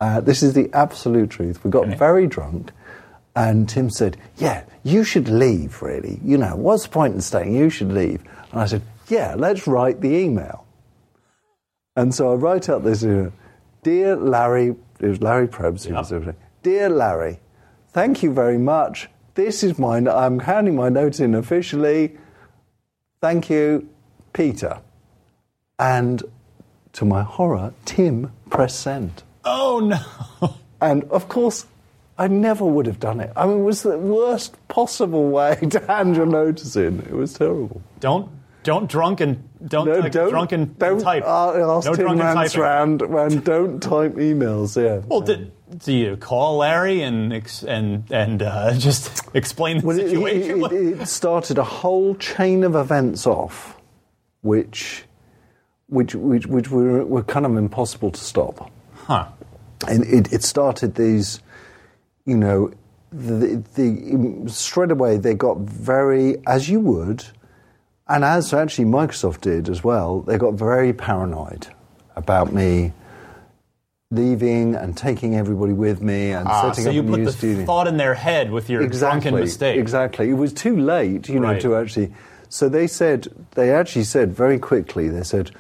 Uh, 0.01 0.21
this 0.21 0.43
is 0.43 0.55
the 0.55 0.71
absolute 0.73 1.31
truth. 1.31 1.63
We 1.65 1.71
got 1.71 1.85
Okay. 1.87 1.95
very 1.97 2.27
drunk, 2.27 2.73
and 3.37 3.69
Tim 3.69 3.91
said, 3.91 4.17
Yeah, 4.37 4.65
you 4.83 5.05
should 5.05 5.29
leave, 5.29 5.81
really. 5.83 6.21
You 6.25 6.39
know, 6.39 6.57
what's 6.57 6.85
the 6.85 6.89
point 6.91 7.15
in 7.15 7.21
staying? 7.21 7.55
You 7.55 7.71
should 7.71 7.93
leave. 7.93 8.23
And 8.53 8.61
I 8.61 8.67
said, 8.67 8.83
Yeah, 9.09 9.35
let's 9.39 9.67
write 9.67 10.01
the 10.01 10.15
email. 10.15 10.65
And 11.97 12.15
so 12.15 12.33
I 12.33 12.35
write 12.37 12.69
out 12.69 12.83
this 12.85 13.05
uh, 13.05 13.31
Dear 13.83 14.17
Larry, 14.17 14.75
it 15.01 15.09
was 15.09 15.21
Larry 15.21 15.49
Probst 15.49 15.87
who 15.87 15.95
was 15.95 16.11
there. 16.11 16.37
Dear 16.63 16.89
Larry, 16.89 17.41
thank 17.93 18.23
you 18.23 18.33
very 18.33 18.59
much. 18.59 19.09
This 19.35 19.63
is 19.63 19.79
my, 19.79 19.99
I'm 19.99 20.41
handing 20.41 20.77
my 20.77 20.89
notes 20.89 21.21
in 21.21 21.35
officially. 21.35 22.17
Thank 23.21 23.49
you, 23.49 23.89
Peter. 24.33 24.81
And 25.79 26.23
to 26.95 27.05
my 27.05 27.23
horror, 27.23 27.73
Tim 27.85 28.33
pressed 28.51 28.81
send. 28.81 29.23
Oh 29.45 29.81
no! 29.81 30.55
And 30.81 31.05
of 31.05 31.29
course, 31.29 31.67
I 32.19 32.29
never 32.29 32.65
would 32.65 32.87
have 32.87 33.01
done 33.01 33.21
it. 33.21 33.33
I 33.35 33.47
mean, 33.47 33.61
it 33.61 33.63
was 33.63 33.83
the 33.83 33.99
worst 33.99 34.57
possible 34.69 35.31
way 35.31 35.57
to 35.71 35.81
hand 35.87 36.17
your 36.17 36.27
notice 36.27 36.77
in. 36.77 37.01
It 37.01 37.13
was 37.13 37.33
terrible. 37.33 37.81
Don't 38.01 38.31
Don't 38.63 38.91
drunk 38.91 39.21
and 39.21 39.49
don't, 39.67 39.87
No, 39.87 40.03
type, 40.03 40.13
don't, 40.13 40.31
drunk 40.31 40.53
and 40.53 40.79
don't 40.79 41.01
type. 41.01 41.23
uh, 41.25 41.53
no 41.57 41.81
drunken 41.95 42.19
typing. 42.19 42.61
round 42.61 43.01
when 43.03 43.41
don't 43.41 43.81
type 43.83 44.15
emails. 44.17 44.77
Yeah. 44.83 45.03
Well, 45.09 45.23
did, 45.23 45.53
do 45.79 45.93
you 45.95 46.17
call 46.19 46.59
Larry 46.59 47.01
and 47.03 47.33
and 47.67 48.05
and 48.11 48.43
uh, 48.43 48.75
just 48.79 49.23
explain 49.35 49.79
the 49.79 49.87
Well, 49.87 49.97
situation? 49.97 50.63
it, 50.65 50.73
it, 50.73 51.01
it 51.03 51.07
started 51.09 51.57
a 51.57 51.65
whole 51.65 52.15
chain 52.17 52.63
of 52.65 52.75
events 52.75 53.27
off, 53.27 53.79
which, 54.43 55.05
which, 55.89 56.15
which, 56.15 56.47
which 56.47 56.71
were, 56.71 57.05
were 57.07 57.23
kind 57.23 57.47
of 57.47 57.57
impossible 57.57 58.11
to 58.11 58.21
stop. 58.21 58.71
huh? 58.95 59.27
and 59.89 60.05
it, 60.05 60.31
it 60.33 60.43
started 60.45 60.97
these, 60.97 61.41
you 62.27 62.37
know, 62.37 62.71
the, 63.11 63.65
the 63.75 64.51
straight 64.51 64.91
away 64.91 65.17
they 65.17 65.33
got 65.35 65.57
very, 65.61 66.37
as 66.47 66.69
you 66.69 66.79
would, 66.81 67.25
and 68.11 68.25
as 68.25 68.53
actually 68.53 68.85
Microsoft 68.87 69.41
did 69.41 69.69
as 69.69 69.83
well. 69.83 70.21
They 70.21 70.37
got 70.39 70.55
very 70.55 70.93
paranoid 70.93 71.69
about 72.17 72.53
me 72.53 72.93
leaving 74.11 74.75
and 74.75 74.97
taking 74.97 75.37
everybody 75.37 75.73
with 75.73 76.03
me 76.03 76.33
and 76.33 76.49
Ah, 76.49 76.69
setting 76.73 76.85
so 76.85 76.91
up 76.91 76.95
you 76.97 77.03
a 77.03 77.05
put 77.05 77.25
the 77.25 77.33
studio 77.33 77.65
thought 77.65 77.87
in 77.87 77.97
their 77.97 78.15
head 78.15 78.51
with 78.51 78.69
your 78.69 78.87
drunken 78.89 79.35
mistake. 79.37 79.79
Exactly. 79.79 80.29
It 80.29 80.35
was 80.35 80.53
too 80.53 80.77
late, 80.77 81.29
you 81.29 81.39
know, 81.39 81.49
Right. 81.53 81.61
to 81.63 81.77
actually. 81.77 82.13
So 82.49 82.69
they 82.69 82.89
said, 82.89 83.29
they 83.53 83.73
actually 83.73 84.03
said 84.05 84.33
very 84.35 84.59
quickly, 84.59 85.09
they 85.09 85.23
said, 85.23 85.53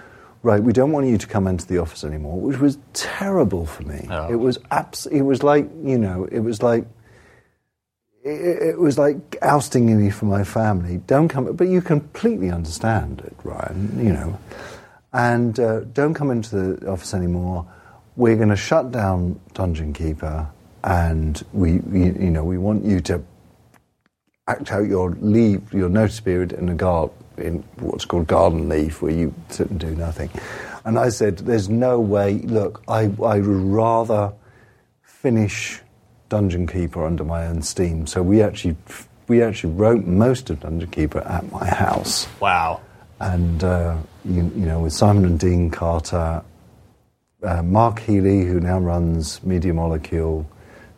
right, 0.42 0.60
we 0.60 0.72
don't 0.72 0.90
want 0.90 1.06
you 1.06 1.16
to 1.18 1.26
come 1.28 1.46
into 1.46 1.64
the 1.64 1.78
office 1.78 2.02
anymore, 2.02 2.40
which 2.40 2.58
was 2.58 2.78
terrible 2.92 3.66
for 3.66 3.84
me. 3.84 4.08
Oh. 4.10 4.28
It 4.32 4.40
was 4.40 4.58
abs- 4.72 5.06
It 5.06 5.22
was 5.22 5.44
like, 5.44 5.70
you 5.84 5.98
know, 5.98 6.26
it 6.32 6.40
was 6.40 6.62
like. 6.62 6.84
It, 8.22 8.78
was 8.78 8.98
like 8.98 9.38
ousting 9.40 9.96
me 9.98 10.10
from 10.10 10.28
my 10.28 10.44
family. 10.44 10.98
Don't 11.06 11.28
come, 11.28 11.54
but 11.54 11.68
you 11.68 11.80
completely 11.80 12.50
understand 12.50 13.20
it, 13.20 13.34
Ryan. 13.42 14.04
You 14.04 14.12
know, 14.12 14.38
and 15.12 15.58
uh, 15.58 15.80
don't 15.80 16.12
come 16.12 16.30
into 16.30 16.56
the 16.56 16.90
office 16.90 17.14
anymore. 17.14 17.66
We're 18.16 18.36
going 18.36 18.50
to 18.50 18.56
shut 18.56 18.92
down 18.92 19.40
Dungeon 19.54 19.94
Keeper, 19.94 20.46
and 20.84 21.42
we, 21.54 21.78
we, 21.78 22.04
you 22.04 22.30
know, 22.30 22.44
we 22.44 22.58
want 22.58 22.84
you 22.84 23.00
to 23.00 23.24
act 24.46 24.70
out 24.70 24.86
your 24.86 25.12
leave, 25.20 25.72
your 25.72 25.88
notice 25.88 26.20
period 26.20 26.52
in 26.52 26.68
a 26.68 26.74
guard, 26.74 27.10
in 27.38 27.64
what's 27.78 28.04
called 28.04 28.26
garden 28.26 28.68
leave, 28.68 29.00
where 29.00 29.12
you 29.12 29.32
sit 29.48 29.70
and 29.70 29.80
do 29.80 29.94
nothing. 29.94 30.28
And 30.84 30.98
I 30.98 31.08
said, 31.08 31.38
"There's 31.38 31.70
no 31.70 31.98
way. 31.98 32.34
Look, 32.40 32.82
I, 32.86 33.04
I 33.24 33.40
would 33.40 33.46
rather 33.46 34.34
finish 35.02 35.80
Dungeon 36.30 36.66
Keeper 36.66 37.04
under 37.04 37.24
my 37.24 37.46
own 37.46 37.60
steam." 37.60 38.06
So 38.06 38.22
we 38.22 38.40
actually, 38.42 38.76
we 39.28 39.42
actually 39.42 39.74
wrote 39.74 40.06
most 40.06 40.48
of 40.48 40.60
Dungeon 40.60 40.88
Keeper 40.90 41.18
at 41.20 41.52
my 41.52 41.66
house 41.66 42.26
Wow. 42.40 42.80
and 43.20 43.62
uh, 43.62 43.96
you, 44.24 44.50
you 44.56 44.64
know 44.64 44.80
with 44.80 44.94
Simon 44.94 45.26
and 45.26 45.38
Dean 45.38 45.68
Carter, 45.70 46.42
uh, 47.42 47.62
Mark 47.62 48.00
Healey, 48.00 48.44
who 48.46 48.58
now 48.60 48.78
runs 48.78 49.42
Media 49.44 49.74
Molecule, 49.74 50.46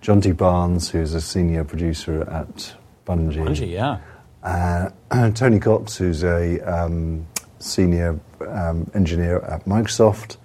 Jonty 0.03 0.37
Barnes, 0.37 0.91
who's 0.91 1.15
a 1.15 1.21
senior 1.21 1.65
producer 1.65 2.23
at 2.31 2.75
Bungie, 3.07 3.45
Bungie, 3.45 3.71
yeah. 3.73 3.99
uh, 4.45 5.31
Tony 5.35 5.59
Cox, 5.61 5.97
who's 5.97 6.23
a 6.25 6.61
um, 6.61 7.27
senior 7.59 8.19
um, 8.49 8.91
engineer 8.95 9.39
at 9.39 9.65
Microsoft, 9.67 10.37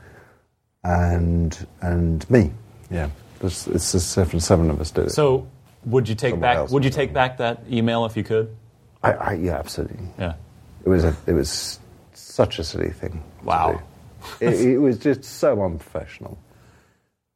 and 0.83 1.67
and 1.81 2.29
me. 2.29 2.51
Yeah, 2.91 3.09
it's, 3.41 3.67
it's 3.67 3.91
the 3.91 3.99
seven, 4.39 4.69
of 4.69 4.81
us 4.81 4.91
did 4.91 5.07
it. 5.07 5.11
So 5.11 5.47
would 5.85 6.09
you 6.09 6.15
take 6.15 6.31
Someone 6.31 6.55
back? 6.63 6.69
Would 6.71 6.83
you 6.83 6.89
take 6.89 7.13
back 7.13 7.37
that 7.37 7.63
email 7.69 8.05
if 8.05 8.17
you 8.17 8.23
could? 8.23 8.55
I, 9.03 9.11
I, 9.13 9.33
yeah, 9.33 9.57
absolutely. 9.57 9.99
Yeah. 10.17 10.33
It 10.85 10.89
was 10.89 11.03
a, 11.03 11.15
it 11.25 11.33
was 11.33 11.79
such 12.13 12.59
a 12.59 12.63
silly 12.63 12.89
thing. 12.91 13.23
Wow. 13.43 13.81
It, 14.39 14.53
it 14.53 14.77
was 14.79 14.97
just 14.97 15.23
so 15.23 15.63
unprofessional. 15.63 16.37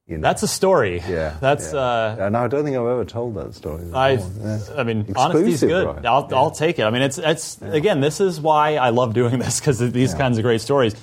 You 0.08 0.18
know? 0.18 0.24
That's 0.24 0.44
a 0.44 0.48
story. 0.48 1.02
yeah. 1.08 1.38
That's. 1.40 1.72
yeah. 1.72 1.80
Uh, 1.80 2.16
and 2.20 2.36
I 2.36 2.48
don't 2.48 2.66
think 2.66 2.76
I've 2.76 2.86
ever 2.86 3.06
told 3.06 3.36
that 3.36 3.54
story. 3.54 3.86
I. 3.94 4.14
Yeah. 4.14 4.60
I 4.76 4.84
mean, 4.84 5.06
honesty's 5.14 5.64
Exclusive, 5.64 5.70
good. 5.70 5.86
right. 5.88 6.06
I'll, 6.06 6.28
Yeah. 6.30 6.38
I'll 6.38 6.52
take 6.52 6.80
it. 6.80 6.84
I 6.84 6.90
mean, 6.90 7.02
it's, 7.02 7.18
it's 7.18 7.62
again, 7.62 8.02
this 8.02 8.20
is 8.20 8.42
why 8.42 8.76
I 8.76 8.90
love 8.90 9.14
doing 9.14 9.40
this 9.40 9.60
because 9.60 9.80
these 9.80 10.14
kinds 10.14 10.38
of 10.38 10.44
great 10.44 10.60
stories. 10.62 10.96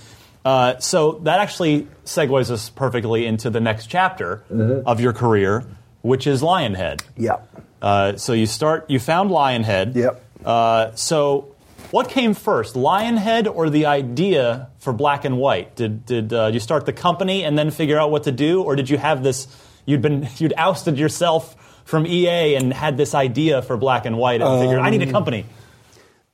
Uh, 0.48 0.78
so 0.78 1.20
that 1.24 1.38
actually 1.40 1.86
segues 2.06 2.50
us 2.50 2.70
perfectly 2.70 3.26
into 3.26 3.50
the 3.50 3.60
next 3.60 3.86
chapter 3.88 4.42
Mm-hmm. 4.50 4.88
of 4.88 5.00
your 5.00 5.12
career, 5.12 5.64
which 6.02 6.26
is 6.26 6.40
Lionhead. 6.42 7.02
Yeah. 7.16 7.36
Uh, 7.82 8.16
so 8.16 8.32
you 8.32 8.46
start, 8.46 8.88
you 8.88 8.98
found 8.98 9.30
Lionhead. 9.30 9.94
Yep. 9.94 10.14
Uh, 10.44 10.92
so 10.94 11.54
what 11.90 12.08
came 12.08 12.32
first, 12.34 12.74
Lionhead 12.76 13.46
or 13.52 13.68
the 13.70 13.86
idea 13.86 14.68
for 14.78 14.92
Black 14.92 15.24
and 15.26 15.36
White? 15.38 15.76
Did 15.76 16.06
did 16.06 16.32
uh, 16.32 16.46
you 16.54 16.60
start 16.60 16.86
the 16.86 16.92
company 16.94 17.44
and 17.44 17.58
then 17.58 17.70
figure 17.70 17.98
out 18.00 18.10
what 18.10 18.24
to 18.24 18.32
do, 18.32 18.62
or 18.62 18.74
did 18.76 18.88
you 18.88 18.96
have 18.98 19.22
this? 19.22 19.48
You'd 19.86 20.02
been 20.02 20.28
you'd 20.40 20.54
ousted 20.56 20.98
yourself 20.98 21.54
from 21.84 22.06
EA 22.06 22.54
and 22.56 22.72
had 22.72 22.96
this 22.96 23.14
idea 23.14 23.60
for 23.62 23.76
Black 23.76 24.06
and 24.06 24.16
White 24.16 24.40
and 24.42 24.60
figured 24.62 24.80
I 24.80 24.90
need 24.90 25.02
Um, 25.02 25.08
a 25.08 25.12
company. 25.12 25.44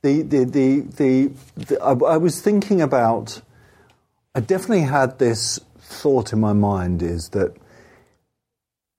The, 0.03 0.21
the, 0.21 0.45
the, 0.45 0.67
the, 0.99 1.11
the 1.67 1.75
I, 1.81 1.91
I 2.15 2.17
was 2.17 2.41
thinking 2.41 2.81
about, 2.81 3.41
I 4.35 4.41
definitely 4.41 4.81
had 4.81 5.17
this 5.17 5.59
thought 5.79 6.33
in 6.33 6.39
my 6.39 6.53
mind 6.53 7.01
is 7.01 7.29
that 7.29 7.55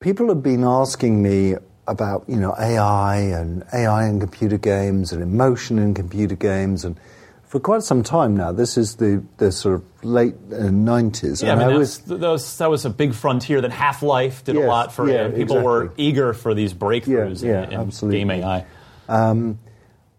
people 0.01 0.29
have 0.29 0.43
been 0.43 0.65
asking 0.65 1.23
me 1.23 1.55
about, 1.87 2.25
you 2.27 2.37
know, 2.37 2.55
AI 2.59 3.17
and 3.19 3.63
AI 3.73 4.09
in 4.09 4.19
computer 4.19 4.57
games 4.59 5.13
and 5.13 5.23
emotion 5.23 5.79
in 5.79 5.95
computer 5.95 6.35
games 6.37 6.85
and 6.85 6.99
for 7.45 7.61
quite 7.61 7.83
some 7.83 8.03
time 8.03 8.37
now. 8.37 8.51
This 8.51 8.77
is 8.77 8.97
the, 8.97 9.23
the 9.37 9.53
sort 9.53 9.77
of 9.77 9.85
late 10.05 10.35
uh, 10.51 10.57
90s. 10.65 11.43
Yeah, 11.45 11.53
I 11.53 11.55
mean, 11.57 11.65
I 11.69 11.73
that 11.73 11.79
was, 11.79 11.99
that 11.99 12.19
was 12.21 12.59
that 12.59 12.71
was 12.71 12.85
a 12.85 12.91
big 12.91 13.15
frontier 13.15 13.61
that 13.61 13.71
Half 13.71 14.03
Life 14.03 14.43
did 14.43 14.57
a 14.57 14.61
lot 14.61 14.93
for. 14.93 15.09
yeah, 15.09 15.27
and 15.27 15.35
people 15.35 15.61
were 15.63 15.93
eager 15.97 16.33
for 16.33 16.55
these 16.55 16.75
breakthroughs 16.75 17.43
Yeah, 17.43 17.63
in, 17.65 17.71
yeah, 17.71 17.81
in 17.81 17.87
absolutely. 17.87 18.19
game 18.21 18.31
AI. 18.31 18.65
Um, 19.09 19.59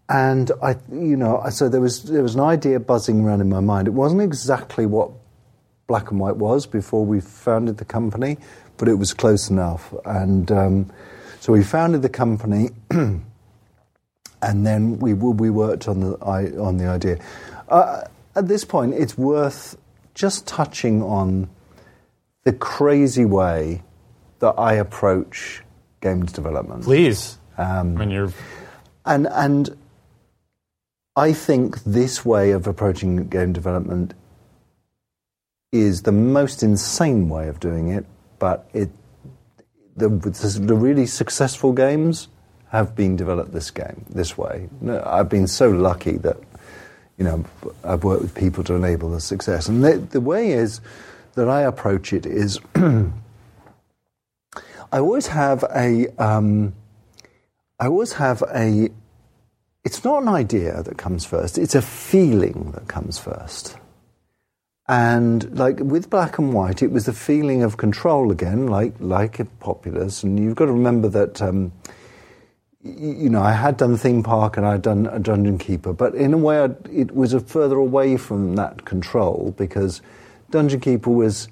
and 0.08 0.50
I, 0.62 0.76
you 0.90 1.16
know, 1.16 1.44
so 1.50 1.68
there 1.68 1.80
was 1.80 2.04
there 2.04 2.22
was 2.22 2.34
an 2.34 2.40
idea 2.40 2.80
buzzing 2.80 3.24
around 3.24 3.40
in 3.40 3.48
my 3.48 3.60
mind. 3.60 3.88
It 3.88 3.92
wasn't 3.92 4.22
exactly 4.22 4.86
what 4.86 5.10
Black 5.86 6.10
and 6.10 6.18
White 6.18 6.36
was 6.36 6.66
before 6.66 7.04
we 7.04 7.20
founded 7.20 7.76
the 7.76 7.84
company, 7.84 8.38
but 8.78 8.88
it 8.88 8.94
was 8.94 9.12
close 9.12 9.50
enough. 9.50 9.92
And 10.04 10.50
um, 10.50 10.92
so 11.40 11.52
we 11.52 11.62
founded 11.62 12.02
the 12.02 12.08
company, 12.08 12.70
and 12.90 13.22
then 14.42 14.98
we 14.98 15.12
we 15.14 15.50
worked 15.50 15.88
on 15.88 16.00
the 16.00 16.16
on 16.18 16.78
the 16.78 16.86
idea. 16.86 17.18
Uh, 17.68 18.02
at 18.34 18.48
this 18.48 18.64
point, 18.64 18.94
it's 18.94 19.18
worth 19.18 19.76
just 20.14 20.46
touching 20.46 21.02
on 21.02 21.50
the 22.44 22.52
crazy 22.52 23.24
way 23.24 23.82
that 24.38 24.54
I 24.56 24.74
approach 24.74 25.62
games 26.00 26.32
development. 26.32 26.84
Please, 26.84 27.38
Um, 27.58 27.96
I 27.96 28.00
mean, 28.00 28.10
you're 28.10 28.32
and 29.04 29.26
and 29.26 29.76
I 31.18 31.32
think 31.32 31.82
this 31.82 32.24
way 32.24 32.52
of 32.52 32.68
approaching 32.68 33.28
game 33.28 33.52
development 33.52 34.14
is 35.72 36.02
the 36.02 36.12
most 36.12 36.62
insane 36.62 37.28
way 37.28 37.48
of 37.48 37.58
doing 37.58 37.88
it, 37.88 38.06
but 38.38 38.70
it 38.72 38.90
the, 39.96 40.08
the 40.08 40.76
really 40.76 41.06
successful 41.06 41.72
games 41.72 42.28
have 42.68 42.94
been 42.94 43.16
developed 43.16 43.50
this 43.50 43.72
game 43.72 44.06
this 44.08 44.38
way. 44.38 44.68
I've 45.04 45.28
been 45.28 45.48
so 45.48 45.68
lucky 45.68 46.18
that 46.18 46.36
you 47.16 47.24
know 47.24 47.44
I've 47.82 48.04
worked 48.04 48.22
with 48.22 48.36
people 48.36 48.62
to 48.64 48.74
enable 48.74 49.10
the 49.10 49.20
success, 49.20 49.68
and 49.68 49.84
the, 49.84 49.98
the 49.98 50.20
way 50.20 50.52
is 50.52 50.80
that 51.34 51.48
I 51.48 51.62
approach 51.62 52.12
it 52.12 52.26
is 52.26 52.60
I 52.76 53.10
always 54.92 55.26
have 55.26 55.64
a 55.74 56.06
um, 56.22 56.74
I 57.80 57.88
always 57.88 58.12
have 58.12 58.44
a. 58.54 58.90
It's 59.88 60.04
not 60.04 60.20
an 60.20 60.28
idea 60.28 60.82
that 60.82 60.98
comes 60.98 61.24
first. 61.24 61.56
It's 61.56 61.74
a 61.74 61.80
feeling 61.80 62.72
that 62.72 62.88
comes 62.88 63.18
first. 63.18 63.78
And 64.86 65.58
like 65.58 65.80
with 65.80 66.10
black 66.10 66.36
and 66.36 66.52
white, 66.52 66.82
it 66.82 66.90
was 66.90 67.06
the 67.06 67.14
feeling 67.14 67.62
of 67.62 67.78
control 67.78 68.30
again, 68.30 68.66
like 68.66 68.92
like 69.00 69.40
a 69.40 69.46
Populous. 69.46 70.22
And 70.22 70.38
you've 70.38 70.56
got 70.56 70.66
to 70.66 70.72
remember 70.72 71.08
that. 71.08 71.40
Um, 71.40 71.72
you 72.82 73.30
know, 73.30 73.40
I 73.40 73.52
had 73.52 73.78
done 73.78 73.96
theme 73.96 74.22
park 74.22 74.58
and 74.58 74.66
I'd 74.66 74.82
done 74.82 75.06
a 75.06 75.18
dungeon 75.18 75.56
keeper, 75.56 75.94
but 75.94 76.14
in 76.14 76.34
a 76.34 76.38
way, 76.38 76.58
I'd, 76.64 76.76
it 76.92 77.14
was 77.14 77.32
a 77.32 77.40
further 77.40 77.76
away 77.76 78.18
from 78.18 78.56
that 78.56 78.84
control 78.84 79.54
because 79.56 80.02
dungeon 80.50 80.80
keeper 80.80 81.10
was 81.10 81.48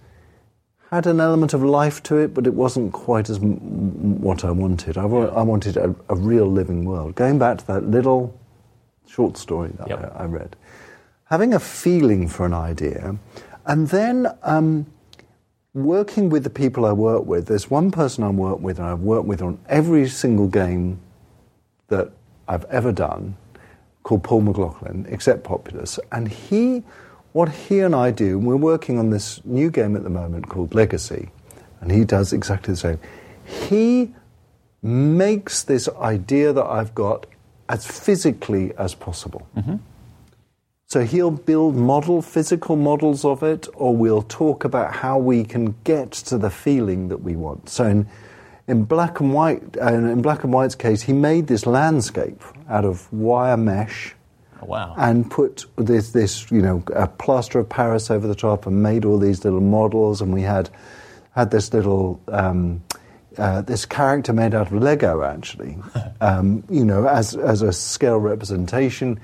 had 0.97 1.07
an 1.07 1.21
element 1.21 1.53
of 1.55 1.63
life 1.63 2.03
to 2.05 2.17
it, 2.17 2.35
but 2.35 2.47
it 2.47 2.55
wasn't 2.55 2.93
quite 2.93 3.29
as 3.31 3.37
m- 3.39 4.21
what 4.21 4.45
I 4.45 4.51
wanted. 4.51 4.97
I, 4.99 5.05
wa- 5.05 5.27
I 5.27 5.43
wanted 5.43 5.77
a, 5.77 5.95
a 6.09 6.17
real 6.17 6.47
living 6.47 6.85
world. 6.85 7.15
Going 7.15 7.39
back 7.39 7.59
to 7.59 7.67
that 7.69 7.85
little 7.89 8.39
short 9.07 9.37
story 9.37 9.71
that 9.79 9.89
Yep. 9.89 10.15
I, 10.17 10.23
I 10.23 10.25
read, 10.25 10.57
having 11.25 11.53
a 11.55 11.61
feeling 11.61 12.29
for 12.29 12.47
an 12.47 12.55
idea, 12.55 13.17
and 13.67 13.89
then 13.89 14.27
um, 14.43 14.87
working 15.75 16.31
with 16.31 16.45
the 16.45 16.51
people 16.51 16.87
I 16.87 16.93
work 16.93 17.27
with. 17.27 17.47
There's 17.47 17.71
one 17.71 17.91
person 17.91 18.25
I 18.25 18.31
work 18.31 18.61
with, 18.61 18.79
and 18.79 18.89
I've 18.89 19.01
worked 19.01 19.27
with 19.27 19.43
on 19.43 19.59
every 19.69 20.09
single 20.09 20.49
game 20.49 20.99
that 21.89 22.11
I've 22.49 22.65
ever 22.67 22.91
done, 22.93 23.37
called 24.03 24.25
Paul 24.25 24.41
McLaughlin, 24.43 25.07
except 25.09 25.45
Populous, 25.45 25.99
and 26.11 26.29
he, 26.29 26.83
what 27.37 27.51
he 27.51 27.81
and 27.81 27.95
I 27.95 28.13
do, 28.13 28.39
and 28.39 28.47
we're 28.47 28.57
working 28.57 28.99
on 28.99 29.11
this 29.11 29.45
new 29.45 29.71
game 29.71 29.95
at 29.95 30.03
the 30.03 30.09
moment 30.09 30.49
called 30.49 30.75
Legacy, 30.75 31.29
and 31.83 31.93
he 31.93 32.03
does 32.03 32.33
exactly 32.33 32.73
the 32.73 32.79
same. 32.81 32.99
He 33.45 34.15
makes 34.83 35.63
this 35.63 35.87
idea 36.01 36.55
that 36.55 36.65
I've 36.65 36.95
got 36.95 37.27
as 37.69 37.87
physically 37.87 38.73
as 38.79 38.95
possible. 38.95 39.47
So 40.87 41.05
he'll 41.05 41.31
build 41.31 41.77
model, 41.77 42.23
physical 42.23 42.75
models 42.75 43.23
of 43.23 43.43
it, 43.43 43.69
or 43.75 43.95
we'll 43.95 44.23
talk 44.23 44.65
about 44.65 44.95
how 44.95 45.19
we 45.19 45.45
can 45.45 45.75
get 45.85 46.13
to 46.13 46.39
the 46.39 46.49
feeling 46.49 47.09
that 47.09 47.19
we 47.19 47.37
want. 47.37 47.69
So 47.69 47.85
in, 47.85 48.09
in 48.67 48.85
black 48.85 49.21
and 49.21 49.35
white, 49.35 49.77
uh, 49.79 49.93
in 49.93 50.23
black 50.23 50.43
and 50.43 50.55
white's 50.55 50.75
case, 50.75 51.03
he 51.03 51.13
made 51.13 51.49
this 51.49 51.67
landscape 51.67 52.41
out 52.67 52.87
of 52.87 53.13
wire 53.13 53.59
mesh 53.59 54.15
Oh, 54.63 54.67
wow. 54.67 54.95
and 54.97 55.31
put 55.31 55.67
this, 55.77 56.13
this, 56.13 56.51
you 56.51 56.63
know, 56.63 56.83
a 56.95 57.07
plaster 57.07 57.59
of 57.59 57.69
Paris 57.69 58.11
over 58.11 58.27
the 58.27 58.35
top 58.35 58.67
and 58.67 58.83
made 58.83 59.05
all 59.05 59.19
these 59.19 59.45
little 59.45 59.61
models. 59.61 60.21
And 60.21 60.33
we 60.33 60.43
had 60.43 60.71
had 61.35 61.51
this 61.51 61.73
little 61.73 62.21
um, 62.29 62.83
uh, 63.39 63.61
this 63.63 63.85
character 63.85 64.33
made 64.33 64.55
out 64.55 64.69
of 64.69 64.73
Lego, 64.73 65.23
actually, 65.23 65.77
um, 66.21 66.65
you 66.71 66.85
know, 66.85 67.07
as 67.07 67.37
as 67.37 67.63
a 67.63 67.73
scale 67.73 68.19
representation. 68.19 69.21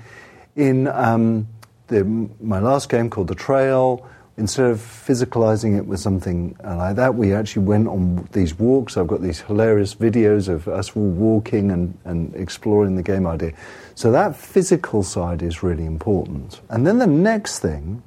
In 0.55 0.87
um, 0.87 1.47
the, 1.87 2.03
my 2.39 2.59
last 2.59 2.89
game 2.89 3.09
called 3.09 3.27
The 3.27 3.35
Trail, 3.35 4.07
instead 4.37 4.67
of 4.67 4.77
physicalizing 4.77 5.77
it 5.77 5.87
with 5.87 5.99
something 5.99 6.55
like 6.63 6.95
that, 6.95 7.15
we 7.15 7.33
actually 7.33 7.65
went 7.65 7.87
on 7.87 8.27
these 8.31 8.57
walks. 8.57 8.97
I've 8.97 9.07
got 9.07 9.21
these 9.21 9.41
hilarious 9.41 9.95
videos 9.95 10.47
of 10.47 10.67
us 10.67 10.95
all 10.95 11.09
walking 11.09 11.71
and, 11.71 11.97
and 12.05 12.35
exploring 12.35 12.95
the 12.95 13.03
game 13.03 13.25
idea. 13.25 13.53
So 13.95 14.11
that 14.11 14.35
physical 14.35 15.03
side 15.03 15.41
is 15.41 15.63
really 15.63 15.85
important. 15.85 16.61
And 16.69 16.85
then 16.85 16.97
the 16.97 17.07
next 17.07 17.59
thing 17.59 18.03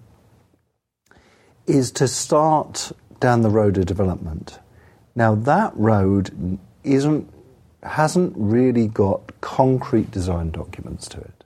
is 1.66 1.91
to 1.93 2.09
start 2.09 2.93
down 3.20 3.43
the 3.43 3.51
road 3.51 3.78
of 3.78 3.87
development. 3.87 4.59
Now 5.14 5.34
that 5.34 5.72
road 5.76 6.59
isn't 6.84 7.32
hasn't 7.82 8.32
really 8.37 8.89
got 8.89 9.41
concrete 9.41 10.11
design 10.11 10.51
documents 10.51 11.09
to 11.09 11.20
it. 11.20 11.45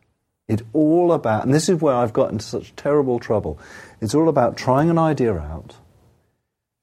It's 0.49 0.62
all 0.72 1.12
about, 1.12 1.45
and 1.45 1.55
this 1.55 1.68
is 1.68 1.80
where 1.80 1.95
I've 1.95 2.12
got 2.12 2.32
into 2.32 2.45
such 2.45 2.74
terrible 2.76 3.18
trouble. 3.18 3.59
It's 4.01 4.14
all 4.14 4.28
about 4.28 4.57
trying 4.57 4.91
an 4.91 4.99
idea 4.99 5.36
out, 5.36 5.76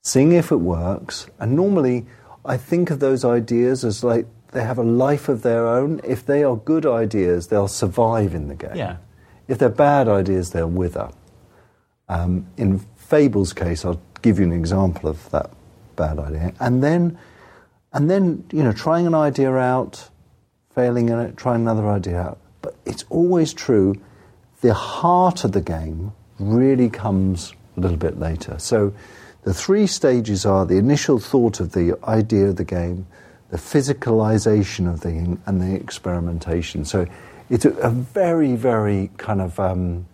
seeing 0.03 0.32
if 0.32 0.51
it 0.51 0.58
works, 0.58 1.28
and 1.39 1.55
normally 1.55 2.05
I 2.45 2.55
think 2.55 2.91
of 2.91 2.99
those 2.99 3.26
ideas 3.26 3.84
as 3.84 4.03
like 4.03 4.26
they 4.52 4.64
have 4.64 4.78
a 4.78 4.84
life 4.84 5.30
of 5.30 5.41
their 5.41 5.68
own. 5.68 6.02
If 6.04 6.26
they 6.26 6.43
are 6.43 6.56
good 6.56 6.86
ideas, 6.86 7.48
they'll 7.48 7.68
survive 7.68 8.34
in 8.34 8.48
the 8.48 8.56
game. 8.56 8.76
Yeah. 8.76 8.98
If 9.48 9.60
they're 9.60 9.70
bad 9.70 10.08
ideas, 10.08 10.52
they'll 10.52 10.70
wither. 10.70 11.10
Um, 12.10 12.48
in 12.58 12.80
Fable's 12.95 13.54
case, 13.54 13.86
I'll 13.86 14.02
give 14.22 14.39
you 14.39 14.45
an 14.45 14.54
example 14.54 15.10
of 15.10 15.30
that 15.32 15.52
bad 15.95 16.20
idea, 16.20 16.54
and 16.60 16.84
then, 16.84 17.18
and 17.93 18.10
then 18.10 18.45
you 18.52 18.64
know, 18.64 18.72
trying 18.72 19.08
an 19.08 19.14
idea 19.14 19.54
out, 19.54 20.10
failing 20.74 21.10
in 21.10 21.20
it, 21.20 21.38
trying 21.38 21.62
another 21.62 21.88
idea 21.88 22.20
out. 22.20 22.39
But 22.62 22.76
it's 22.86 23.04
always 23.10 23.54
true. 23.54 23.95
The 24.62 24.74
heart 24.74 25.43
of 25.43 25.52
the 25.52 25.62
game 25.62 26.14
really 26.39 26.89
comes 26.89 27.54
a 27.76 27.80
little 27.80 27.98
bit 27.98 28.20
later. 28.20 28.58
So, 28.60 28.93
the 29.43 29.54
three 29.54 29.88
stages 29.88 30.45
are 30.45 30.66
the 30.66 30.78
initial 30.78 31.20
thought 31.20 31.60
of 31.60 31.72
the 31.72 31.98
idea 32.04 32.48
of 32.48 32.58
the 32.58 32.66
game, 32.66 33.08
the 33.50 33.58
physicalization 33.58 34.91
of 34.91 35.02
the 35.02 35.38
and 35.45 35.62
the 35.62 35.76
experimentation. 35.76 36.86
So, 36.86 37.08
it's 37.50 37.66
a, 37.66 37.72
a 37.78 37.89
very, 37.89 38.56
very 38.56 39.10
kind 39.18 39.41
of 39.41 39.60
um, 39.60 40.06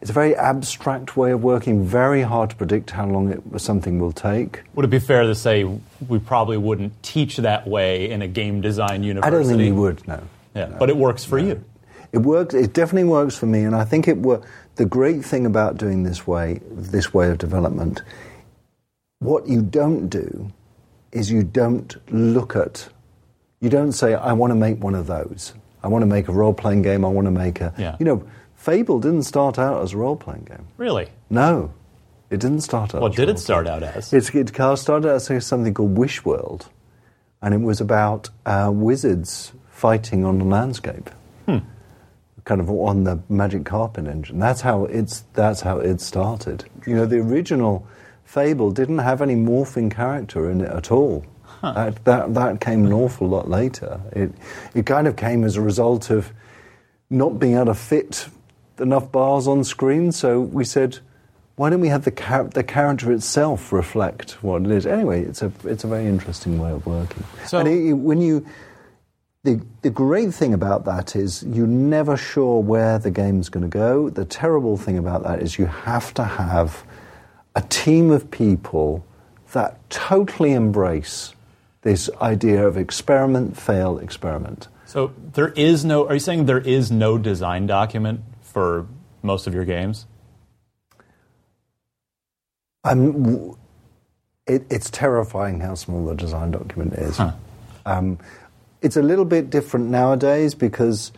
it's 0.00 0.10
a 0.10 0.14
very 0.14 0.34
abstract 0.34 1.16
way 1.16 1.32
of 1.32 1.42
working, 1.42 1.84
very 1.84 2.22
hard 2.22 2.50
to 2.50 2.56
predict 2.56 2.90
how 2.90 3.06
long 3.06 3.30
it, 3.30 3.60
something 3.60 3.98
will 3.98 4.12
take. 4.12 4.62
Would 4.74 4.86
it 4.86 4.88
be 4.88 4.98
fair 4.98 5.24
to 5.24 5.34
say 5.34 5.64
we 6.08 6.18
probably 6.18 6.56
wouldn't 6.56 7.02
teach 7.02 7.36
that 7.38 7.66
way 7.66 8.10
in 8.10 8.22
a 8.22 8.28
game 8.28 8.62
design 8.62 9.02
university? 9.02 9.36
I 9.36 9.38
don't 9.38 9.46
think 9.46 9.58
we 9.58 9.72
would, 9.72 10.06
no. 10.08 10.22
Yeah, 10.54 10.74
but 10.78 10.88
it 10.88 10.96
works 10.96 11.24
for 11.24 11.38
you. 11.38 11.62
It 12.12 12.18
works. 12.18 12.54
It 12.54 12.72
definitely 12.72 13.08
works 13.08 13.36
for 13.36 13.46
me, 13.46 13.62
and 13.62 13.76
I 13.76 13.84
think 13.84 14.08
it 14.08 14.16
wor- 14.16 14.42
The 14.76 14.86
great 14.86 15.24
thing 15.24 15.46
about 15.46 15.76
doing 15.76 16.02
this 16.02 16.26
way, 16.26 16.60
this 16.70 17.12
way 17.12 17.30
of 17.30 17.38
development, 17.38 18.02
what 19.18 19.46
you 19.46 19.60
don't 19.62 20.08
do 20.08 20.50
is 21.12 21.30
you 21.30 21.42
don't 21.42 21.96
look 22.12 22.56
at. 22.56 22.88
You 23.60 23.68
don't 23.68 23.92
say, 23.92 24.14
"I 24.14 24.32
want 24.32 24.50
to 24.52 24.54
make 24.54 24.82
one 24.82 24.94
of 24.94 25.06
those. 25.06 25.54
I 25.82 25.88
want 25.88 26.02
to 26.02 26.06
make 26.06 26.28
a 26.28 26.32
role-playing 26.32 26.82
game. 26.82 27.04
I 27.04 27.08
want 27.08 27.26
to 27.26 27.30
make 27.30 27.60
a." 27.60 27.72
Yeah. 27.78 27.96
You 27.98 28.06
know, 28.06 28.24
Fable 28.56 29.00
didn't 29.00 29.22
start 29.22 29.58
out 29.58 29.82
as 29.82 29.94
a 29.94 29.96
role-playing 29.96 30.44
game. 30.44 30.66
Really? 30.76 31.08
No, 31.30 31.72
it 32.28 32.40
didn't 32.40 32.60
start 32.60 32.94
out. 32.94 33.00
What 33.00 33.16
did 33.16 33.28
it 33.28 33.38
start 33.38 33.66
out 33.66 33.82
as? 33.82 34.12
It's, 34.12 34.34
it 34.34 34.54
started 34.54 35.08
out 35.08 35.30
as 35.30 35.46
something 35.46 35.74
called 35.74 35.96
Wish 35.96 36.24
World, 36.24 36.68
and 37.42 37.54
it 37.54 37.60
was 37.60 37.80
about 37.80 38.28
uh, 38.46 38.70
wizards 38.72 39.52
fighting 39.70 40.24
on 40.24 40.38
the 40.38 40.44
landscape, 40.44 41.10
kind 42.44 42.60
of 42.60 42.70
on 42.70 43.04
the 43.04 43.18
Magic 43.28 43.64
Carpet 43.64 44.06
engine. 44.06 44.38
That's 44.38 44.60
how 44.60 44.84
it's. 44.84 45.24
That's 45.32 45.62
how 45.62 45.78
it 45.78 46.00
started. 46.00 46.64
You 46.86 46.96
know, 46.96 47.06
the 47.06 47.18
original 47.18 47.86
Fable 48.30 48.70
didn't 48.70 48.98
have 48.98 49.20
any 49.22 49.34
morphing 49.34 49.90
character 49.90 50.48
in 50.48 50.60
it 50.60 50.70
at 50.70 50.92
all. 50.92 51.24
That, 51.62 52.04
that 52.04 52.32
that 52.34 52.60
came 52.60 52.86
an 52.86 52.92
awful 52.92 53.28
lot 53.28 53.50
later. 53.50 54.00
It 54.12 54.30
it 54.72 54.86
kind 54.86 55.08
of 55.08 55.16
came 55.16 55.42
as 55.42 55.56
a 55.56 55.60
result 55.60 56.10
of 56.10 56.32
not 57.10 57.40
being 57.40 57.56
able 57.56 57.66
to 57.66 57.74
fit 57.74 58.28
enough 58.78 59.10
bars 59.10 59.48
on 59.48 59.64
screen. 59.64 60.12
So 60.12 60.38
we 60.40 60.64
said, 60.64 61.00
why 61.56 61.70
don't 61.70 61.80
we 61.80 61.88
have 61.88 62.04
the 62.04 62.12
char- 62.12 62.44
the 62.54 62.62
character 62.62 63.10
itself 63.10 63.72
reflect 63.72 64.40
what 64.44 64.62
it 64.62 64.70
is? 64.70 64.86
Anyway, 64.86 65.24
it's 65.24 65.42
a 65.42 65.50
it's 65.64 65.82
a 65.82 65.88
very 65.88 66.06
interesting 66.06 66.60
way 66.60 66.70
of 66.70 66.86
working. 66.86 67.24
So- 67.46 67.58
and 67.58 67.68
it, 67.68 67.94
when 67.94 68.20
you 68.20 68.46
the 69.42 69.60
the 69.82 69.90
great 69.90 70.32
thing 70.32 70.54
about 70.54 70.84
that 70.84 71.16
is 71.16 71.42
you're 71.42 71.66
never 71.66 72.16
sure 72.16 72.62
where 72.62 72.96
the 73.00 73.10
game's 73.10 73.48
going 73.48 73.68
to 73.68 73.78
go. 73.86 74.08
The 74.08 74.24
terrible 74.24 74.76
thing 74.76 74.98
about 74.98 75.24
that 75.24 75.42
is 75.42 75.58
you 75.58 75.66
have 75.66 76.14
to 76.14 76.22
have 76.22 76.84
a 77.54 77.62
team 77.62 78.10
of 78.10 78.30
people 78.30 79.04
that 79.52 79.78
totally 79.90 80.52
embrace 80.52 81.34
this 81.82 82.10
idea 82.20 82.66
of 82.66 82.76
experiment, 82.76 83.56
fail, 83.56 83.98
experiment. 83.98 84.68
So 84.86 85.12
there 85.34 85.48
is 85.48 85.84
no. 85.84 86.06
Are 86.08 86.14
you 86.14 86.20
saying 86.20 86.46
there 86.46 86.58
is 86.58 86.90
no 86.90 87.16
design 87.18 87.66
document 87.66 88.20
for 88.42 88.86
most 89.22 89.46
of 89.46 89.54
your 89.54 89.64
games? 89.64 90.06
Um, 92.84 93.56
it, 94.46 94.64
it's 94.70 94.90
terrifying 94.90 95.60
how 95.60 95.74
small 95.74 96.06
the 96.06 96.14
design 96.14 96.50
document 96.50 96.94
is. 96.94 97.20
Um, 97.86 98.18
it's 98.82 98.96
a 98.96 99.02
little 99.02 99.24
bit 99.24 99.50
different 99.50 99.90
nowadays 99.90 100.54
because 100.54 101.12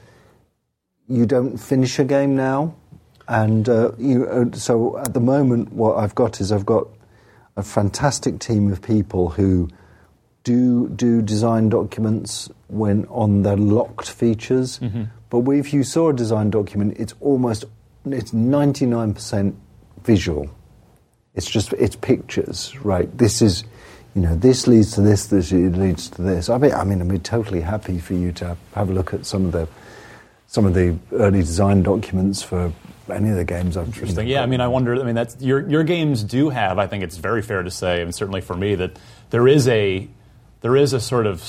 you 1.09 1.26
don't 1.26 1.57
finish 1.57 1.99
a 1.99 2.05
game 2.05 2.37
now, 2.37 2.74
and 3.33 3.68
uh, 3.68 3.93
you. 3.99 4.26
Uh, 4.26 4.55
so 4.57 4.99
at 4.99 5.14
the 5.14 5.20
moment, 5.20 5.72
what 5.72 5.97
I've 5.97 6.14
got 6.14 6.41
is 6.41 6.53
I've 6.53 6.66
got 6.66 6.87
a 7.57 7.62
fantastic 7.62 8.39
team 8.39 8.70
of 8.70 8.83
people 8.83 9.30
who 9.30 9.68
do 10.45 10.89
do 10.91 11.22
design 11.22 11.68
documents 11.70 12.51
when 12.68 13.07
on 13.07 13.43
the 13.43 13.57
locked 13.57 14.11
features. 14.11 14.80
But 15.30 15.49
if 15.49 15.72
you 15.72 15.83
saw 15.83 16.11
a 16.11 16.12
design 16.12 16.51
document, 16.51 16.97
it's 16.99 17.14
almost 17.20 17.64
it's 18.05 18.33
ninety 18.35 18.85
nine 18.85 19.14
percent 19.14 19.57
visual. 20.05 20.51
It's 21.35 21.49
just 21.49 21.72
it's 21.72 21.97
pictures, 21.97 22.76
right? 22.85 23.09
This 23.16 23.41
is, 23.41 23.64
you 24.14 24.20
know, 24.20 24.37
this 24.37 24.66
leads 24.66 24.93
to 24.93 25.01
this. 25.01 25.28
This 25.28 25.51
leads 25.53 26.11
to 26.11 26.22
this. 26.22 26.51
I 26.51 26.59
mean, 26.59 26.72
I 26.72 26.85
mean, 26.85 27.01
I'd 27.01 27.09
be 27.09 27.18
totally 27.18 27.62
happy 27.62 27.99
for 27.99 28.12
you 28.12 28.33
to 28.33 28.59
have 28.74 28.91
a 28.91 28.93
look 28.93 29.14
at 29.14 29.24
some 29.24 29.47
of 29.47 29.53
the 29.53 29.66
some 30.49 30.66
of 30.66 30.74
the 30.74 30.99
early 31.12 31.41
design 31.41 31.83
documents 31.83 32.43
for 32.43 32.70
any 33.11 33.30
of 33.30 33.36
the 33.36 33.44
games 33.44 33.76
I've 33.76 33.86
Interesting. 33.86 34.28
Yeah, 34.28 34.42
I 34.42 34.46
mean, 34.46 34.61
I 34.61 34.68
wonder. 34.68 34.94
I 35.00 35.05
mean, 35.05 35.14
that's 35.14 35.40
your 35.40 35.68
your 35.68 35.84
games 35.84 36.22
do 36.24 36.50
have. 36.50 36.78
I 36.78 36.86
think 36.86 37.03
it's 37.05 37.16
very 37.16 37.42
fair 37.42 37.62
to 37.62 37.70
say, 37.70 38.03
and 38.03 38.14
certainly 38.14 38.40
for 38.40 38.55
me, 38.57 38.74
that 38.76 38.98
there 39.30 39.46
is 39.48 39.68
a 39.68 40.09
there 40.61 40.76
is 40.76 40.92
a 40.92 41.00
sort 41.00 41.26
of 41.26 41.42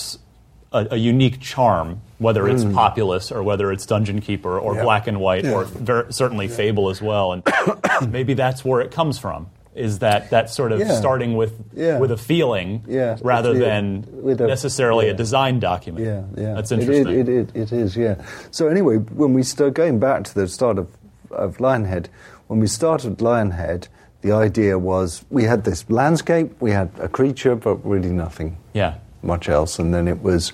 a, 0.71 0.87
a 0.91 0.97
unique 0.97 1.39
charm, 1.39 2.01
whether 2.17 2.47
it's 2.47 2.63
Populous 2.63 3.31
or 3.31 3.43
whether 3.43 3.71
it's 3.71 3.85
Dungeon 3.85 4.21
Keeper 4.21 4.57
or 4.59 4.73
Mm. 4.73 4.77
Yeah. 4.77 4.83
Black 4.83 5.07
and 5.07 5.19
White 5.19 5.45
or 5.45 5.65
ver- 5.65 6.11
certainly 6.11 6.47
Fable 6.47 6.89
as 6.89 7.01
well, 7.01 7.31
and 7.33 7.43
maybe 8.11 8.33
that's 8.33 8.65
where 8.65 8.81
it 8.81 8.91
comes 8.91 9.19
from. 9.19 9.47
Is 9.75 9.99
that 9.99 10.29
that 10.29 10.51
sort 10.51 10.71
of 10.71 10.79
Yeah. 10.79 10.93
starting 10.99 11.35
with 11.35 11.53
Yeah. 11.75 11.97
with 11.99 12.11
a 12.11 12.17
feeling 12.17 12.83
Yeah. 12.87 13.17
rather 13.23 13.53
Yeah. 13.53 13.59
than 13.59 14.05
With 14.11 14.41
a- 14.41 14.47
necessarily 14.47 15.09
a 15.09 15.13
design 15.15 15.59
document? 15.59 16.05
Yeah, 16.05 16.21
yeah. 16.43 16.53
that's 16.53 16.71
interesting. 16.71 17.07
It, 17.19 17.27
it, 17.29 17.49
it, 17.55 17.55
it 17.55 17.71
is, 17.71 17.95
yeah. 17.97 18.15
So 18.51 18.67
anyway, 18.67 18.97
when 18.97 19.33
we 19.33 19.41
start 19.43 19.73
going 19.73 19.97
back 19.99 20.23
to 20.25 20.33
the 20.35 20.47
start 20.47 20.77
of, 20.77 20.87
of 21.33 21.57
Lionhead, 21.57 22.07
when 22.47 22.59
we 22.59 22.67
started 22.67 23.17
Lionhead, 23.17 23.87
the 24.21 24.31
idea 24.31 24.79
was 24.79 25.25
we 25.29 25.43
had 25.43 25.63
this 25.65 25.89
landscape, 25.89 26.49
we 26.61 26.71
had 26.71 26.89
a 26.99 27.09
creature, 27.09 27.55
but 27.55 27.75
really 27.85 28.11
nothing 28.11 28.57
yeah. 28.73 28.95
much 29.21 29.49
else. 29.49 29.79
And 29.79 29.93
then 29.93 30.07
it 30.07 30.21
was 30.21 30.53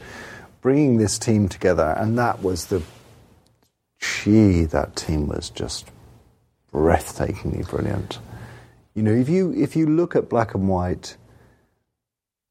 bringing 0.61 0.97
this 0.97 1.19
team 1.19 1.47
together, 1.47 1.93
and 1.97 2.17
that 2.17 2.41
was 2.41 2.65
the 2.65 2.81
gee, 3.99 4.63
that 4.65 4.95
team 4.95 5.27
was 5.27 5.49
just 5.49 5.91
breathtakingly 6.73 7.67
brilliant. 7.69 8.19
You 8.95 9.03
know, 9.03 9.13
if 9.13 9.29
you 9.29 9.53
if 9.53 9.75
you 9.75 9.85
look 9.85 10.15
at 10.15 10.29
Black 10.29 10.55
and 10.55 10.67
White 10.67 11.15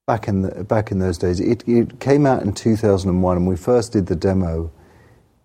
back 0.06 0.28
in 0.28 0.42
the, 0.42 0.64
back 0.64 0.90
in 0.90 0.98
those 0.98 1.18
days, 1.18 1.40
it, 1.40 1.66
it 1.68 2.00
came 2.00 2.26
out 2.26 2.42
in 2.42 2.52
2001, 2.52 3.36
and 3.36 3.46
we 3.46 3.56
first 3.56 3.92
did 3.92 4.06
the 4.06 4.16
demo, 4.16 4.70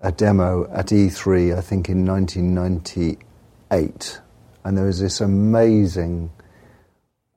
a 0.03 0.11
demo 0.11 0.69
at 0.71 0.87
E3, 0.87 1.57
I 1.57 1.61
think 1.61 1.89
in 1.89 2.05
1998, 2.05 4.19
and 4.65 4.77
there 4.77 4.85
was 4.85 4.99
this 4.99 5.21
amazing, 5.21 6.29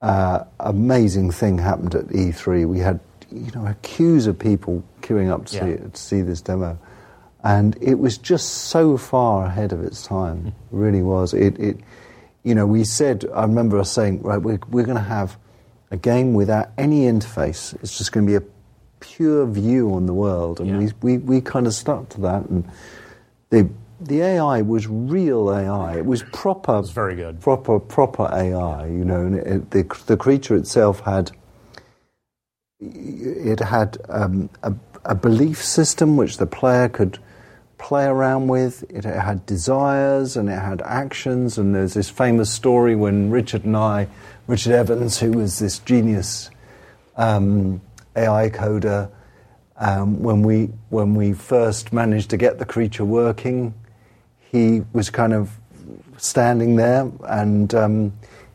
uh, 0.02 0.44
amazing 0.60 1.30
thing 1.30 1.58
happened 1.58 1.94
at 1.94 2.06
E3. 2.08 2.66
We 2.68 2.80
had 2.80 3.00
you 3.32 3.50
know 3.54 3.74
queues 3.82 4.26
of 4.26 4.38
people 4.38 4.82
queuing 5.00 5.30
up 5.30 5.46
to, 5.46 5.56
Yeah. 5.56 5.64
see, 5.64 5.76
to 5.90 5.96
see 5.96 6.20
this 6.22 6.40
demo. 6.40 6.78
And 7.44 7.76
it 7.80 7.98
was 8.00 8.18
just 8.18 8.48
so 8.48 8.96
far 8.96 9.46
ahead 9.46 9.72
of 9.72 9.80
its 9.82 10.04
time. 10.04 10.48
It 10.48 10.54
really 10.70 11.02
was. 11.02 11.32
It, 11.32 11.58
it, 11.60 11.78
you 12.42 12.54
know, 12.56 12.66
we 12.66 12.82
said. 12.84 13.24
I 13.32 13.42
remember 13.42 13.78
us 13.78 13.92
saying, 13.92 14.22
right, 14.22 14.38
we're, 14.42 14.58
we're 14.68 14.84
going 14.84 14.96
to 14.96 15.02
have 15.02 15.36
a 15.92 15.96
game 15.96 16.34
without 16.34 16.70
any 16.76 17.02
interface. 17.02 17.72
It's 17.82 17.96
just 17.96 18.10
going 18.10 18.26
to 18.26 18.30
be 18.30 18.36
a 18.36 18.42
pure 19.06 19.46
view 19.46 19.92
on 19.94 20.06
the 20.06 20.14
world, 20.14 20.60
and 20.60 20.68
Yeah. 20.70 20.78
we, 21.02 21.16
we, 21.16 21.18
we 21.18 21.40
kind 21.40 21.66
of 21.66 21.74
stuck 21.74 22.08
to 22.10 22.20
that. 22.22 22.44
And 22.46 22.64
the 23.50 23.68
the 24.00 24.20
AI 24.20 24.60
was 24.62 24.86
real 24.86 25.50
AI. 25.50 25.96
It 25.98 26.06
was 26.06 26.22
proper. 26.24 26.74
It 26.74 26.80
was 26.80 26.90
very 26.90 27.16
good. 27.16 27.40
Proper 27.40 27.80
proper 27.80 28.28
AI. 28.32 28.86
You 28.86 29.04
know, 29.04 29.20
and 29.20 29.36
it, 29.36 29.70
the 29.70 29.84
the 30.06 30.16
creature 30.16 30.56
itself 30.56 31.00
had 31.00 31.30
it 32.80 33.60
had 33.60 33.98
um, 34.08 34.50
a, 34.62 34.74
a 35.04 35.14
belief 35.14 35.64
system 35.64 36.16
which 36.16 36.38
the 36.38 36.46
player 36.46 36.88
could 36.88 37.18
play 37.78 38.04
around 38.06 38.48
with. 38.48 38.84
It 38.90 39.04
had 39.04 39.46
desires 39.46 40.36
and 40.36 40.48
it 40.48 40.58
had 40.58 40.82
actions. 40.82 41.58
And 41.58 41.74
there's 41.74 41.94
this 41.94 42.10
famous 42.10 42.50
story 42.52 42.94
when 42.96 43.30
Richard 43.30 43.64
and 43.64 43.76
I, 43.76 44.08
Richard 44.46 44.72
Evans, 44.72 45.18
who 45.20 45.32
was 45.32 45.58
this 45.58 45.78
genius 45.80 46.50
um, 47.16 47.80
AI 48.16 48.50
coder, 48.50 49.10
um, 49.78 50.22
when 50.22 50.42
we 50.42 50.70
when 50.88 51.14
we 51.14 51.32
first 51.32 51.92
managed 51.92 52.30
to 52.30 52.36
get 52.36 52.58
the 52.58 52.64
creature 52.64 53.04
working, 53.04 53.74
he 54.50 54.82
was 54.92 55.10
kind 55.10 55.32
of 55.32 55.50
standing 56.16 56.76
there 56.76 57.10
and 57.28 57.74
um, 57.74 58.12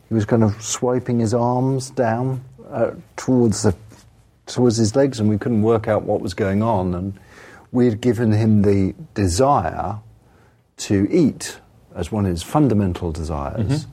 he 0.09 0.15
was 0.15 0.25
kind 0.25 0.43
of 0.43 0.61
swiping 0.61 1.19
his 1.19 1.33
arms 1.33 1.91
down 1.91 2.43
uh, 2.69 2.91
towards 3.15 3.63
the 3.63 3.75
towards 4.47 4.77
his 4.77 4.95
legs, 4.95 5.19
and 5.19 5.29
we 5.29 5.37
couldn't 5.37 5.61
work 5.61 5.87
out 5.87 6.03
what 6.03 6.21
was 6.21 6.33
going 6.33 6.61
on. 6.61 6.93
And 6.93 7.19
we 7.71 7.85
had 7.85 8.01
given 8.01 8.31
him 8.31 8.63
the 8.63 8.93
desire 9.13 9.99
to 10.77 11.07
eat 11.11 11.59
as 11.95 12.11
one 12.11 12.25
of 12.25 12.31
his 12.31 12.43
fundamental 12.43 13.11
desires. 13.11 13.85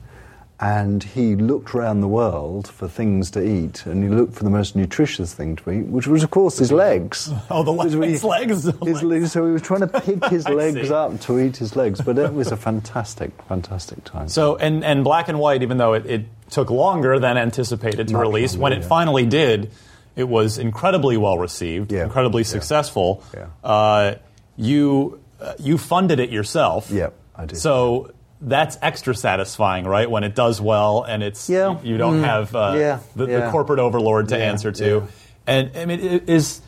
And 0.61 1.01
he 1.01 1.37
looked 1.37 1.73
around 1.73 2.01
the 2.01 2.07
world 2.09 2.67
for 2.67 2.89
things 2.89 3.31
to 3.31 3.41
eat, 3.41 3.85
and 3.85 4.03
he 4.03 4.09
looked 4.09 4.33
for 4.33 4.43
the 4.43 4.49
most 4.49 4.75
nutritious 4.75 5.33
thing 5.33 5.55
to 5.55 5.71
eat, 5.71 5.85
which 5.85 6.05
was, 6.05 6.21
of 6.21 6.31
course, 6.31 6.57
his 6.57 6.69
legs. 6.69 7.31
Oh, 7.49 7.63
the 7.63 7.71
we- 7.71 7.85
his 8.09 8.23
legs. 8.25 8.63
his 8.65 8.81
legs. 8.81 9.03
legs. 9.03 9.31
So 9.31 9.45
he 9.45 9.53
was 9.53 9.61
trying 9.61 9.81
to 9.81 9.87
pick 9.87 10.25
his 10.25 10.49
legs 10.61 10.91
up 10.91 11.17
to 11.21 11.39
eat 11.39 11.55
his 11.55 11.77
legs, 11.77 12.01
but 12.01 12.17
it 12.17 12.33
was 12.33 12.51
a 12.51 12.57
fantastic, 12.57 13.31
fantastic 13.47 14.03
time. 14.03 14.27
So, 14.27 14.57
and, 14.57 14.83
and 14.83 15.05
Black 15.05 15.29
and 15.29 15.39
White, 15.39 15.63
even 15.63 15.77
though 15.77 15.93
it, 15.93 16.05
it 16.05 16.25
took 16.49 16.69
longer 16.69 17.19
than 17.19 17.37
anticipated 17.37 18.09
to 18.09 18.13
Much 18.15 18.21
release, 18.21 18.51
longer, 18.53 18.63
when 18.63 18.73
it 18.73 18.81
yeah. 18.81 18.87
finally 18.89 19.25
did, 19.25 19.71
it 20.17 20.27
was 20.27 20.57
incredibly 20.57 21.15
well 21.15 21.37
received, 21.37 21.93
Yeah. 21.93 22.03
incredibly 22.03 22.41
Yeah. 22.41 22.47
successful. 22.49 23.23
Yeah. 23.33 23.45
Uh, 23.63 24.15
you 24.57 25.21
uh, 25.39 25.53
you 25.57 25.77
funded 25.77 26.19
it 26.19 26.31
yourself. 26.31 26.91
Yep, 26.91 27.13
I 27.33 27.45
did. 27.45 27.57
So 27.59 28.11
that's 28.41 28.77
extra 28.81 29.13
satisfying, 29.15 29.85
right? 29.85 30.09
When 30.09 30.23
it 30.23 30.33
does 30.35 30.61
well 30.61 31.03
and 31.03 31.21
it's 31.23 31.49
Yeah. 31.49 31.77
you 31.83 31.97
don't 31.97 32.21
Mm. 32.21 32.25
have 32.25 32.55
uh, 32.55 32.73
Yeah, 32.77 32.99
the, 33.15 33.25
the 33.25 33.49
corporate 33.51 33.79
overlord 33.79 34.29
to 34.29 34.37
Yeah, 34.37 34.45
answer 34.45 34.71
to. 34.71 34.85
yeah. 34.85 35.01
And 35.47 35.71
I 35.75 35.85
mean, 35.85 35.99
is 35.99 36.61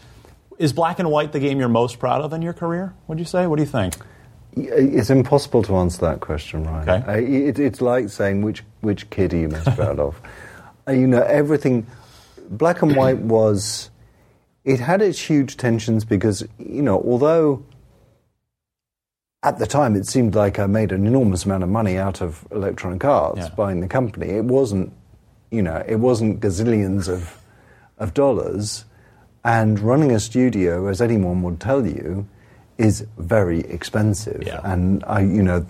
is 0.57 0.73
Black 0.73 0.99
and 0.99 1.09
White 1.09 1.31
the 1.31 1.39
game 1.39 1.59
you're 1.59 1.69
most 1.69 1.97
proud 1.99 2.21
of 2.21 2.33
in 2.33 2.41
your 2.41 2.53
career? 2.53 2.93
Would 3.07 3.19
you 3.19 3.25
say? 3.25 3.47
What 3.47 3.55
do 3.57 3.63
you 3.63 3.69
think? 3.69 3.95
It's 4.57 5.09
impossible 5.09 5.63
to 5.63 5.77
answer 5.77 6.01
that 6.01 6.19
question, 6.19 6.65
right? 6.65 6.87
Okay. 6.87 7.11
Uh, 7.13 7.17
it, 7.49 7.57
it's 7.57 7.79
like 7.81 8.09
saying 8.09 8.41
which 8.41 8.63
which 8.81 9.09
kid 9.09 9.33
are 9.33 9.37
you 9.37 9.49
most 9.49 9.75
proud 9.75 9.99
of? 9.99 10.19
Uh, 10.87 10.93
you 10.93 11.05
know, 11.05 11.21
everything. 11.21 11.85
Black 12.49 12.81
and 12.81 12.95
White 12.95 13.19
was. 13.19 13.91
It 14.65 14.79
had 14.79 15.01
its 15.03 15.19
huge 15.19 15.57
tensions 15.57 16.03
because 16.05 16.43
you 16.57 16.81
know, 16.81 16.97
although 17.05 17.63
at 19.43 19.57
the 19.59 19.65
time 19.67 19.95
it 19.95 20.05
seemed 20.07 20.35
like 20.35 20.59
I 20.59 20.67
made 20.67 20.91
an 20.91 21.07
enormous 21.07 21.45
amount 21.45 21.63
of 21.63 21.69
money 21.69 21.97
out 21.97 22.21
of 22.21 22.45
Electronic 22.51 23.03
Arts 23.03 23.39
Yeah. 23.39 23.49
buying 23.55 23.79
the 23.81 23.87
company, 23.87 24.29
it 24.29 24.45
wasn't. 24.45 24.93
You 25.49 25.61
know, 25.61 25.83
it 25.85 25.97
wasn't 25.97 26.39
gazillions 26.39 27.09
of 27.09 27.37
of 27.97 28.13
dollars, 28.13 28.85
and 29.43 29.79
running 29.79 30.11
a 30.11 30.19
studio, 30.19 30.87
as 30.87 31.01
anyone 31.01 31.41
would 31.43 31.59
tell 31.59 31.85
you, 31.85 32.25
is 32.77 33.05
very 33.17 33.59
expensive. 33.61 34.43
Yeah. 34.45 34.61
And 34.63 35.03
I, 35.05 35.19
you 35.21 35.43
know, 35.43 35.65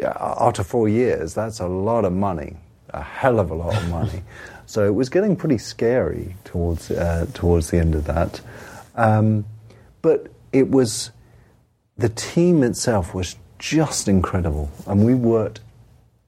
after 0.00 0.62
four 0.62 0.88
years, 0.88 1.34
that's 1.34 1.58
a 1.60 1.66
lot 1.66 2.04
of 2.04 2.12
money, 2.12 2.56
a 2.90 3.02
hell 3.02 3.40
of 3.40 3.50
a 3.50 3.54
lot 3.54 3.76
of 3.76 3.88
money. 3.98 4.22
so 4.66 4.86
it 4.86 4.94
was 4.94 5.08
getting 5.08 5.34
pretty 5.36 5.58
scary 5.58 6.36
towards 6.44 6.90
uh, 6.90 7.26
towards 7.34 7.70
the 7.70 7.78
end 7.78 7.94
of 7.94 8.04
that. 8.04 8.40
Um, 8.94 9.44
but 10.02 10.28
it 10.52 10.70
was 10.70 11.10
the 11.98 12.08
team 12.08 12.62
itself 12.62 13.14
was 13.14 13.36
just 13.58 14.08
incredible, 14.08 14.70
and 14.86 15.04
we 15.04 15.14
worked 15.14 15.60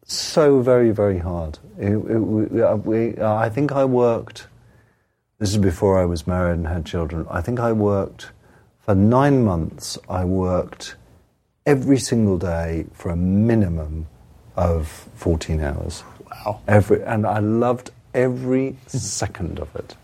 so 0.04 0.60
very 0.60 0.90
very 0.90 1.18
hard. 1.18 1.58
It, 1.78 1.92
it, 1.92 1.98
we, 1.98 2.62
uh, 2.62 2.76
we, 2.76 3.16
uh, 3.16 3.34
I 3.34 3.48
think 3.48 3.72
I 3.72 3.84
worked. 3.84 4.46
This 5.38 5.50
is 5.50 5.58
before 5.58 5.98
I 5.98 6.04
was 6.04 6.26
married 6.26 6.54
and 6.54 6.66
had 6.66 6.84
children. 6.84 7.26
I 7.30 7.40
think 7.40 7.60
I 7.60 7.72
worked 7.72 8.30
for 8.80 8.94
nine 8.94 9.44
months. 9.44 9.98
I 10.08 10.24
worked 10.24 10.96
every 11.66 11.98
single 11.98 12.38
day 12.38 12.86
for 12.92 13.10
a 13.10 13.16
minimum 13.16 14.06
of 14.56 14.88
14 15.14 15.60
hours. 15.60 16.02
Wow. 16.24 16.60
Every, 16.66 17.02
and 17.04 17.26
I 17.26 17.38
loved 17.38 17.90
every 18.14 18.76
second 18.86 19.60
of 19.60 19.74
it. 19.76 19.94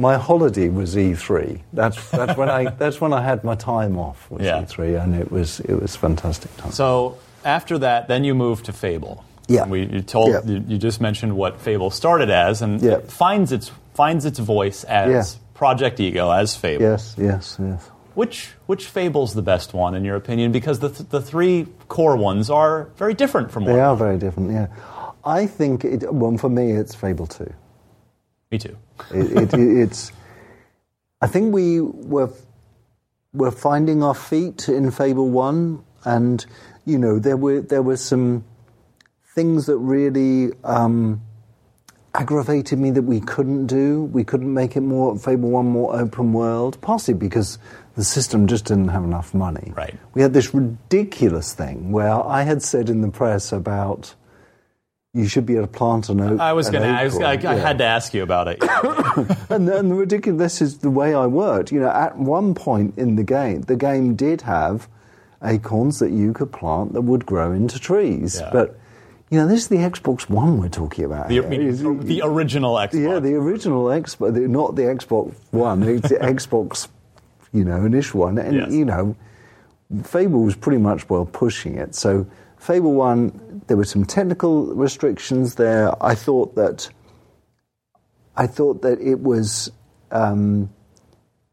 My 0.00 0.16
holiday 0.16 0.68
was 0.68 0.94
E3. 0.94 1.60
That's, 1.72 2.10
that's, 2.10 2.38
when 2.38 2.48
I, 2.48 2.70
that's 2.78 3.00
when 3.00 3.12
I 3.12 3.20
had 3.20 3.42
my 3.44 3.56
time 3.56 3.98
off, 3.98 4.30
was 4.30 4.42
Yeah. 4.42 4.62
E3, 4.62 5.02
and 5.02 5.14
it 5.14 5.30
was, 5.32 5.58
it 5.60 5.74
was 5.74 5.96
fantastic 5.96 6.56
time. 6.56 6.70
So 6.70 7.18
after 7.44 7.78
that, 7.78 8.06
then 8.08 8.22
you 8.24 8.34
moved 8.34 8.66
to 8.66 8.72
Fable. 8.72 9.24
Yeah. 9.48 9.66
We, 9.66 9.80
you 9.86 10.00
told 10.02 10.30
Yeah. 10.30 10.40
you, 10.44 10.64
you 10.68 10.78
just 10.78 11.00
mentioned 11.00 11.36
what 11.36 11.60
Fable 11.60 11.90
started 11.90 12.30
as, 12.30 12.62
and 12.62 12.80
Yeah. 12.80 12.92
it 12.98 13.10
finds 13.10 13.50
its 13.52 13.70
finds 13.94 14.24
its 14.24 14.38
voice 14.38 14.84
as 14.84 15.10
Yeah. 15.10 15.40
Project 15.54 15.98
Ego 15.98 16.30
as 16.30 16.54
Fable. 16.54 16.82
yes, 16.84 17.16
yes, 17.18 17.56
yes. 17.60 17.90
Which 18.14 18.50
which 18.66 18.86
Fable's 18.86 19.34
the 19.34 19.42
best 19.42 19.74
one 19.74 19.96
in 19.96 20.04
your 20.04 20.14
opinion? 20.16 20.52
Because 20.52 20.78
the 20.78 20.90
th- 20.90 21.08
the 21.08 21.20
three 21.20 21.66
core 21.88 22.16
ones 22.16 22.48
are 22.50 22.88
very 22.96 23.14
different 23.14 23.50
from 23.50 23.64
one. 23.64 23.72
They 23.74 23.80
are 23.80 23.96
very 23.96 24.18
different, 24.18 24.52
yeah. 24.52 24.68
I 25.24 25.46
think, 25.46 25.84
it, 25.84 26.12
well, 26.12 26.36
for 26.38 26.48
me, 26.48 26.70
it's 26.72 26.94
Fable 26.94 27.26
2. 27.26 27.52
Me 28.52 28.58
too. 28.58 28.76
It, 29.10 29.54
it, 29.54 29.54
it's. 29.54 30.12
I 31.20 31.26
think 31.26 31.52
we 31.52 31.80
were 31.80 32.30
were 33.32 33.50
finding 33.50 34.02
our 34.02 34.14
feet 34.14 34.68
in 34.68 34.90
Fable 34.90 35.28
One, 35.28 35.84
and 36.04 36.44
you 36.84 36.98
know 36.98 37.18
there 37.18 37.36
were 37.36 37.60
there 37.60 37.82
were 37.82 37.96
some 37.96 38.44
things 39.34 39.66
that 39.66 39.76
really 39.78 40.52
um, 40.64 41.20
aggravated 42.14 42.78
me 42.78 42.90
that 42.90 43.02
we 43.02 43.20
couldn't 43.20 43.66
do. 43.66 44.04
We 44.04 44.24
couldn't 44.24 44.52
make 44.52 44.76
it 44.76 44.80
more 44.80 45.18
Fable 45.18 45.50
One 45.50 45.66
more 45.66 45.98
open 45.98 46.32
world, 46.32 46.80
partly 46.80 47.14
because 47.14 47.58
the 47.96 48.04
system 48.04 48.46
just 48.46 48.66
didn't 48.66 48.88
have 48.88 49.04
enough 49.04 49.34
money. 49.34 49.72
Right. 49.76 49.96
We 50.14 50.22
had 50.22 50.34
this 50.34 50.54
ridiculous 50.54 51.54
thing 51.54 51.92
where 51.92 52.12
I 52.12 52.42
had 52.42 52.62
said 52.62 52.88
in 52.90 53.00
the 53.00 53.10
press 53.10 53.52
about. 53.52 54.14
You 55.14 55.26
should 55.26 55.46
be 55.46 55.54
able 55.56 55.66
to 55.66 55.72
plant 55.72 56.10
an 56.10 56.20
oak. 56.20 56.38
I 56.38 56.52
was 56.52 56.68
going 56.68 56.82
to. 56.82 56.88
I, 56.88 57.04
was, 57.04 57.18
I, 57.18 57.32
Yeah 57.32 57.54
had 57.54 57.78
to 57.78 57.84
ask 57.84 58.12
you 58.12 58.22
about 58.22 58.46
it. 58.48 58.62
and, 59.50 59.68
and 59.68 59.90
the 59.90 59.94
ridiculous 59.94 60.58
this 60.58 60.62
is 60.62 60.78
the 60.78 60.90
way 60.90 61.14
I 61.14 61.26
worked. 61.26 61.72
You 61.72 61.80
know, 61.80 61.88
at 61.88 62.18
one 62.18 62.54
point 62.54 62.94
in 62.98 63.16
the 63.16 63.24
game, 63.24 63.62
the 63.62 63.76
game 63.76 64.14
did 64.16 64.42
have 64.42 64.86
acorns 65.42 65.98
that 66.00 66.10
you 66.10 66.32
could 66.34 66.52
plant 66.52 66.92
that 66.92 67.02
would 67.02 67.24
grow 67.24 67.52
into 67.52 67.78
trees. 67.78 68.38
Yeah. 68.38 68.50
But 68.52 68.78
you 69.30 69.38
know, 69.38 69.46
this 69.46 69.60
is 69.60 69.68
the 69.68 69.76
Xbox 69.76 70.28
One 70.28 70.58
we're 70.60 70.68
talking 70.68 71.04
about. 71.04 71.28
the. 71.28 71.40
I 71.44 71.48
mean, 71.48 72.00
the 72.06 72.22
original 72.24 72.74
Xbox. 72.74 73.02
yeah, 73.02 73.18
the 73.18 73.34
original 73.34 73.84
Xbox, 73.84 74.48
not 74.48 74.76
the 74.76 74.82
Xbox 74.82 75.34
One, 75.52 75.82
it's 75.84 76.10
the 76.10 76.16
Xbox, 76.20 76.88
you 77.52 77.64
know, 77.64 77.84
initial 77.84 78.20
one. 78.20 78.36
And 78.38 78.56
Yes. 78.56 78.72
you 78.72 78.84
know, 78.84 79.16
Fable 80.02 80.42
was 80.42 80.54
pretty 80.54 80.78
much 80.78 81.08
well 81.08 81.24
pushing 81.24 81.76
it. 81.76 81.94
So 81.94 82.26
Fable 82.58 82.92
One, 82.94 83.28
there 83.68 83.76
were 83.76 83.84
some 83.84 84.04
technical 84.04 84.66
restrictions 84.74 85.54
there. 85.54 85.92
I 86.02 86.14
thought 86.14 86.54
that 86.56 86.88
I 88.36 88.46
thought 88.46 88.82
that 88.82 89.00
it 89.00 89.20
was 89.20 89.70
um, 90.10 90.70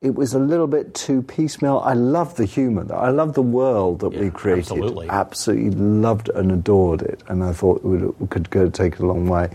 it 0.02 0.16
was 0.16 0.34
a 0.34 0.40
little 0.40 0.68
bit 0.68 0.94
too 0.94 1.22
piecemeal. 1.22 1.80
I 1.84 1.94
love 1.94 2.36
the 2.36 2.46
humour. 2.46 2.94
I 2.94 3.10
love 3.10 3.34
the 3.34 3.42
world 3.42 4.00
that 4.00 4.10
we 4.10 4.30
created. 4.30 4.64
absolutely. 4.64 5.10
Absolutely 5.10 5.72
loved 5.72 6.30
and 6.30 6.52
adored 6.52 7.02
it, 7.02 7.22
and 7.28 7.44
I 7.44 7.54
thought 7.54 7.78
it, 7.78 7.86
would, 7.86 8.16
it 8.22 8.30
could 8.30 8.50
go 8.50 8.70
take 8.70 8.94
it 8.94 9.00
a 9.00 9.06
long 9.06 9.28
way. 9.28 9.50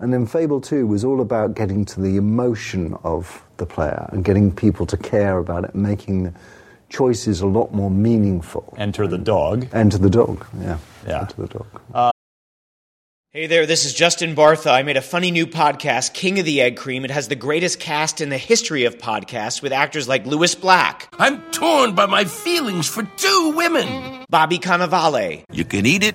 And 0.00 0.12
then 0.12 0.26
Fable 0.26 0.60
2 0.60 0.88
was 0.88 1.04
all 1.04 1.20
about 1.20 1.54
getting 1.54 1.84
to 1.84 2.00
the 2.00 2.16
emotion 2.16 2.96
of 3.04 3.44
the 3.58 3.66
player 3.66 4.08
and 4.12 4.24
getting 4.24 4.50
people 4.50 4.84
to 4.86 4.96
care 4.96 5.38
about 5.38 5.62
it 5.64 5.76
making 5.76 6.34
the 6.92 7.10
is 7.10 7.40
a 7.40 7.46
lot 7.46 7.72
more 7.72 7.90
meaningful. 7.90 8.74
Enter 8.78 9.06
the 9.06 9.18
dog. 9.18 9.68
Enter 9.72 9.98
the 9.98 10.10
dog, 10.10 10.46
yeah. 10.60 10.78
Yeah. 11.06 11.20
Enter 11.20 11.42
the 11.42 11.48
dog. 11.48 11.66
Uh, 11.92 12.10
hey 13.30 13.46
there, 13.46 13.66
this 13.66 13.84
is 13.84 13.94
Justin 13.94 14.34
Bartha. 14.36 14.70
I 14.72 14.82
made 14.82 14.96
a 14.96 15.02
funny 15.02 15.30
new 15.30 15.46
podcast, 15.46 16.12
King 16.12 16.38
of 16.38 16.44
the 16.44 16.60
Egg 16.60 16.76
Cream. 16.76 17.04
It 17.04 17.10
has 17.10 17.28
the 17.28 17.34
greatest 17.36 17.80
cast 17.80 18.20
in 18.20 18.28
the 18.28 18.38
history 18.38 18.84
of 18.84 18.98
podcasts 18.98 19.62
with 19.62 19.72
actors 19.72 20.06
like 20.06 20.26
Lewis 20.26 20.54
Black, 20.54 21.08
I'm 21.18 21.40
torn 21.50 21.94
by 21.94 22.06
my 22.06 22.24
feelings 22.24 22.86
for 22.88 23.02
two 23.16 23.52
women. 23.56 24.24
Bobby 24.28 24.58
Cannavale, 24.58 25.44
You 25.52 25.64
can 25.64 25.86
eat 25.86 26.02
it, 26.02 26.14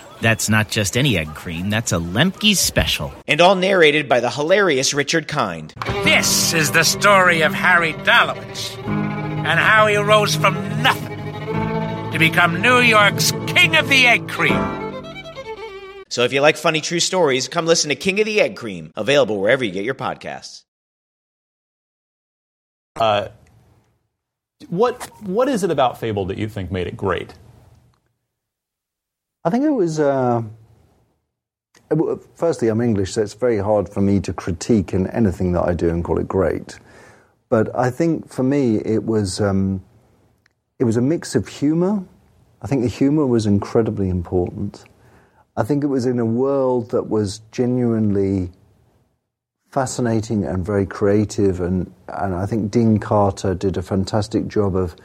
That's 0.21 0.49
not 0.49 0.69
just 0.69 0.97
any 0.97 1.17
egg 1.17 1.33
cream, 1.33 1.69
that's 1.71 1.91
a 1.91 1.95
Lemke's 1.97 2.59
special. 2.59 3.11
and 3.27 3.41
all 3.41 3.55
narrated 3.55 4.07
by 4.07 4.19
the 4.19 4.29
hilarious 4.29 4.93
Richard 4.93 5.27
Kind. 5.27 5.73
This 6.03 6.53
is 6.53 6.71
the 6.71 6.83
story 6.83 7.41
of 7.41 7.53
Harry 7.53 7.93
Dalowitz 7.93 8.77
and 8.87 9.59
how 9.59 9.87
he 9.87 9.97
rose 9.97 10.35
from 10.35 10.53
nothing 10.83 11.17
to 12.11 12.19
become 12.19 12.61
New 12.61 12.79
York's 12.79 13.31
King 13.47 13.75
of 13.75 13.89
the 13.89 14.05
Egg 14.05 14.29
Cream. 14.29 14.59
So 16.09 16.23
if 16.23 16.33
you 16.33 16.41
like 16.41 16.57
funny 16.57 16.81
true 16.81 16.99
stories, 16.99 17.47
come 17.47 17.65
listen 17.65 17.89
to 17.89 17.95
King 17.95 18.19
of 18.19 18.25
the 18.27 18.41
Egg 18.41 18.55
Cream, 18.55 18.91
available 18.95 19.39
wherever 19.39 19.63
you 19.63 19.71
get 19.71 19.85
your 19.85 19.95
podcasts. 19.95 20.63
Uh, 22.95 23.29
what 24.69 25.03
what 25.21 25.47
is 25.47 25.63
it 25.63 25.71
about 25.71 25.97
Fable 25.99 26.25
that 26.25 26.37
you 26.37 26.47
think 26.47 26.71
made 26.71 26.85
it 26.85 26.95
great? 26.97 27.33
I 29.43 29.49
think 29.49 29.65
it 29.65 29.71
was. 29.71 29.99
Uh, 29.99 30.43
uh, 31.89 32.15
firstly, 32.35 32.67
I'm 32.67 32.79
English, 32.79 33.13
so 33.13 33.23
it's 33.23 33.33
very 33.33 33.57
hard 33.57 33.89
for 33.89 33.99
me 34.01 34.19
to 34.21 34.33
critique 34.33 34.93
in 34.93 35.07
anything 35.07 35.53
that 35.53 35.67
I 35.67 35.73
do 35.73 35.89
and 35.89 36.03
call 36.03 36.19
it 36.19 36.27
great. 36.27 36.79
But 37.49 37.75
I 37.75 37.89
think 37.89 38.29
for 38.29 38.43
me, 38.43 38.77
it 38.77 39.03
was 39.03 39.41
um, 39.41 39.83
it 40.77 40.83
was 40.83 40.95
a 40.95 41.01
mix 41.01 41.33
of 41.33 41.47
humour. 41.47 42.03
I 42.61 42.67
think 42.67 42.83
the 42.83 42.87
humour 42.87 43.25
was 43.25 43.47
incredibly 43.47 44.09
important. 44.09 44.85
I 45.57 45.63
think 45.63 45.83
it 45.83 45.87
was 45.87 46.05
in 46.05 46.19
a 46.19 46.25
world 46.25 46.91
that 46.91 47.09
was 47.09 47.41
genuinely 47.51 48.51
fascinating 49.69 50.45
and 50.45 50.63
very 50.63 50.85
creative, 50.85 51.61
and, 51.61 51.91
and 52.07 52.35
I 52.35 52.45
think 52.45 52.69
Dean 52.69 52.99
Carter 52.99 53.55
did 53.55 53.75
a 53.75 53.81
fantastic 53.81 54.47
job 54.47 54.75
of 54.75 54.95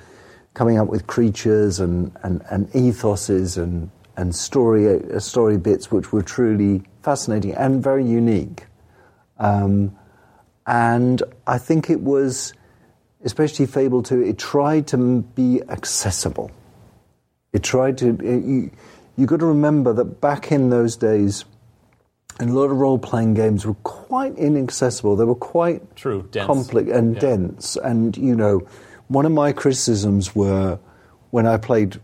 coming 0.54 0.78
up 0.78 0.88
with 0.88 1.06
creatures 1.06 1.80
and, 1.80 2.12
and, 2.22 2.42
and 2.50 2.68
ethoses 2.72 3.56
and, 3.56 3.90
and 4.16 4.34
story, 4.34 4.88
uh, 4.88 5.18
story 5.20 5.56
bits 5.58 5.90
which 5.90 6.12
were 6.12 6.22
truly 6.22 6.82
fascinating 7.02 7.54
and 7.54 7.82
very 7.82 8.04
unique. 8.04 8.66
Um, 9.38 9.96
and 10.66 11.22
I 11.46 11.58
think 11.58 11.90
it 11.90 12.00
was, 12.00 12.52
especially 13.24 13.66
Fable 13.66 14.02
2, 14.02 14.22
it 14.22 14.38
tried 14.38 14.86
to 14.88 15.22
be 15.22 15.60
accessible. 15.68 16.50
It 17.52 17.62
tried 17.62 17.98
to. 17.98 18.10
It, 18.22 18.44
you, 18.44 18.70
you 19.16 19.26
got 19.26 19.40
to 19.40 19.46
remember 19.46 19.92
that 19.94 20.20
back 20.20 20.50
in 20.52 20.68
those 20.70 20.96
days, 20.96 21.44
and 22.38 22.50
a 22.50 22.52
lot 22.52 22.70
of 22.70 22.76
role 22.76 22.98
playing 22.98 23.34
games 23.34 23.64
were 23.64 23.74
quite 23.84 24.36
inaccessible. 24.36 25.16
They 25.16 25.24
were 25.24 25.34
quite 25.34 25.96
True, 25.96 26.28
dense. 26.30 26.46
complex 26.46 26.90
and 26.90 27.14
Yeah. 27.14 27.20
dense. 27.20 27.76
And 27.76 28.14
you 28.16 28.34
know, 28.34 28.66
one 29.08 29.24
of 29.24 29.32
my 29.32 29.52
criticisms 29.52 30.34
were 30.34 30.78
when 31.30 31.46
I 31.46 31.56
played 31.56 31.98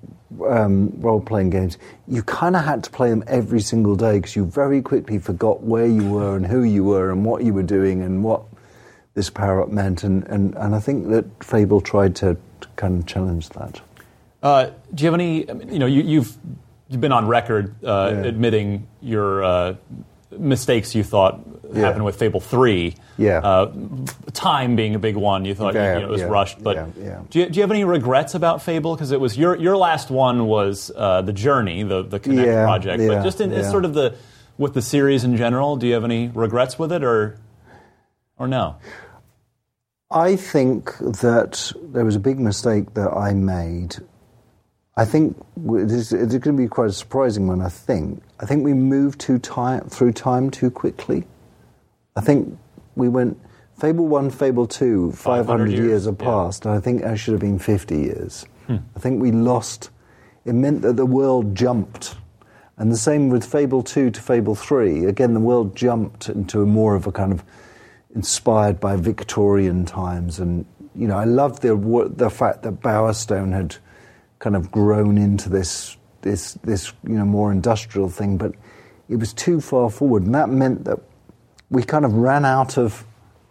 um, 0.49 0.93
role 1.01 1.21
playing 1.21 1.51
games, 1.51 1.79
you 2.09 2.23
kind 2.23 2.57
of 2.57 2.65
had 2.65 2.85
to 2.85 2.91
play 2.91 3.11
them 3.11 3.23
every 3.27 3.61
single 3.61 3.97
day 3.97 4.19
because 4.19 4.37
you 4.37 4.45
very 4.45 4.83
quickly 4.83 5.19
forgot 5.19 5.63
where 5.63 5.87
you 5.87 6.09
were 6.09 6.37
and 6.37 6.47
who 6.47 6.63
you 6.63 6.85
were 6.85 7.11
and 7.11 7.25
what 7.25 7.45
you 7.45 7.53
were 7.55 7.63
doing 7.63 8.03
and 8.03 8.23
what 8.25 8.43
this 9.15 9.31
power 9.31 9.63
up 9.63 9.69
meant. 9.69 10.05
And, 10.05 10.25
and, 10.29 10.55
and 10.57 10.75
I 10.75 10.81
think 10.81 11.09
that 11.09 11.45
Fable 11.45 11.81
tried 11.81 12.17
to, 12.17 12.37
to 12.61 12.69
kind 12.77 12.99
of 12.99 13.07
challenge 13.07 13.49
that. 13.51 13.81
Uh, 14.43 14.71
do 14.95 15.05
you 15.05 15.11
have 15.11 15.15
any? 15.15 15.49
I 15.49 15.53
mean, 15.53 15.73
you 15.73 15.79
know, 15.79 15.87
you, 15.87 16.03
you've 16.03 16.37
you've 16.89 17.01
been 17.01 17.13
on 17.13 17.29
record 17.29 17.75
uh, 17.85 18.11
Yeah. 18.13 18.23
admitting 18.25 18.89
your 19.01 19.45
uh, 19.45 19.75
mistakes 20.39 20.95
you 20.95 21.05
thought 21.05 21.41
Yeah. 21.73 21.83
happened 21.87 22.05
with 22.05 22.17
Fable 22.17 22.41
Three. 22.41 22.95
Yeah. 23.19 23.39
Uh, 23.39 23.73
time 24.33 24.77
being 24.77 24.95
a 24.95 24.99
big 24.99 25.17
one. 25.17 25.45
You 25.45 25.55
thought 25.55 25.75
Yeah, 25.75 25.95
you 25.95 26.01
know, 26.01 26.07
it 26.09 26.11
was 26.11 26.21
yeah, 26.23 26.27
rushed, 26.29 26.63
but. 26.63 26.95
Do, 27.31 27.39
you, 27.41 27.49
do 27.49 27.57
you 27.57 27.63
have 27.63 27.71
any 27.71 27.85
regrets 27.85 28.35
about 28.35 28.63
Fable? 28.63 28.95
Because 28.95 29.13
it 29.13 29.21
was 29.21 29.37
your 29.39 29.57
your 29.57 29.77
last 29.77 30.11
one 30.11 30.47
was 30.47 30.91
uh, 30.97 31.23
the 31.23 31.33
Journey, 31.33 31.83
the 31.83 32.03
the 32.03 32.21
Kinect 32.21 32.65
project. 32.65 33.03
but 33.07 33.23
just 33.23 33.41
in 33.41 33.53
it's 33.53 33.67
yeah. 33.67 33.71
sort 33.71 33.85
of 33.85 33.95
the 33.95 34.15
with 34.59 34.75
the 34.75 34.83
series 34.83 35.25
in 35.25 35.37
general, 35.37 35.77
do 35.77 35.87
you 35.87 35.95
have 35.95 36.05
any 36.05 36.29
regrets 36.29 36.79
with 36.79 36.93
it, 36.93 37.03
or 37.03 37.39
or 38.39 38.47
no? 38.47 38.77
I 40.11 40.37
think 40.37 40.99
that 40.99 41.73
there 41.93 42.05
was 42.05 42.17
a 42.17 42.21
big 42.21 42.39
mistake 42.39 42.93
that 42.95 43.11
I 43.11 43.33
made. 43.33 43.97
I 44.95 45.07
think 45.07 45.43
this 45.57 46.13
it's 46.13 46.37
going 46.37 46.57
to 46.57 46.63
be 46.63 46.69
quite 46.69 46.91
a 46.91 46.93
surprising 46.93 47.47
one. 47.47 47.63
I 47.63 47.71
think 47.71 48.23
I 48.43 48.47
think 48.47 48.65
we 48.65 48.75
moved 48.75 49.21
too 49.21 49.39
time 49.39 49.89
through 49.89 50.13
time 50.13 50.51
too 50.51 50.71
quickly. 50.71 51.25
I 52.17 52.21
think 52.21 52.59
we 52.97 53.09
went 53.09 53.39
Fable 53.79 54.09
One, 54.09 54.31
Fable 54.31 54.67
Two, 54.67 55.13
five 55.13 55.47
500 55.47 55.47
hundred 55.47 55.71
years, 55.71 55.87
years 55.87 56.07
have 56.07 56.19
yeah. 56.65 56.71
and 56.71 56.77
I 56.77 56.81
think 56.81 57.03
that 57.03 57.17
should 57.17 57.33
have 57.33 57.41
been 57.41 57.59
fifty 57.59 57.99
years. 57.99 58.45
Hmm. 58.67 58.79
I 58.97 58.99
think 58.99 59.23
we 59.23 59.31
lost. 59.31 59.91
It 60.45 60.55
meant 60.55 60.83
that 60.83 60.97
the 60.97 61.07
world 61.07 61.55
jumped, 61.55 62.17
and 62.77 62.91
the 62.91 62.97
same 62.97 63.31
with 63.31 63.45
Fable 63.45 63.83
Two 63.83 64.11
to 64.11 64.21
Fable 64.21 64.57
Three. 64.57 65.05
Again, 65.05 65.35
the 65.35 65.41
world 65.41 65.77
jumped 65.77 66.29
into 66.29 66.63
a 66.63 66.67
more 66.67 66.97
of 66.97 67.07
a 67.07 67.13
kind 67.13 67.33
of 67.33 67.45
inspired 68.15 68.81
by 68.81 68.97
Victorian 68.97 69.85
times, 69.85 70.41
and 70.41 70.67
you 70.95 71.07
know, 71.07 71.17
I 71.17 71.25
love 71.25 71.61
the 71.61 71.77
the 72.15 72.29
fact 72.31 72.63
that 72.63 72.81
Bowerstone 72.81 73.53
had 73.53 73.77
kind 74.41 74.57
of 74.57 74.73
grown 74.73 75.17
into 75.17 75.49
this 75.49 75.97
this 76.23 76.55
this 76.65 76.93
you 77.07 77.15
know 77.15 77.25
more 77.25 77.53
industrial 77.53 78.09
thing, 78.09 78.37
but 78.37 78.55
it 79.09 79.17
was 79.17 79.33
too 79.33 79.61
far 79.61 79.91
forward, 79.91 80.23
and 80.25 80.35
that 80.35 80.49
meant 80.49 80.85
that 80.85 80.99
we 81.71 81.83
kind 81.83 82.05
of 82.05 82.15
ran 82.15 82.45
out 82.45 82.79
of 82.79 83.05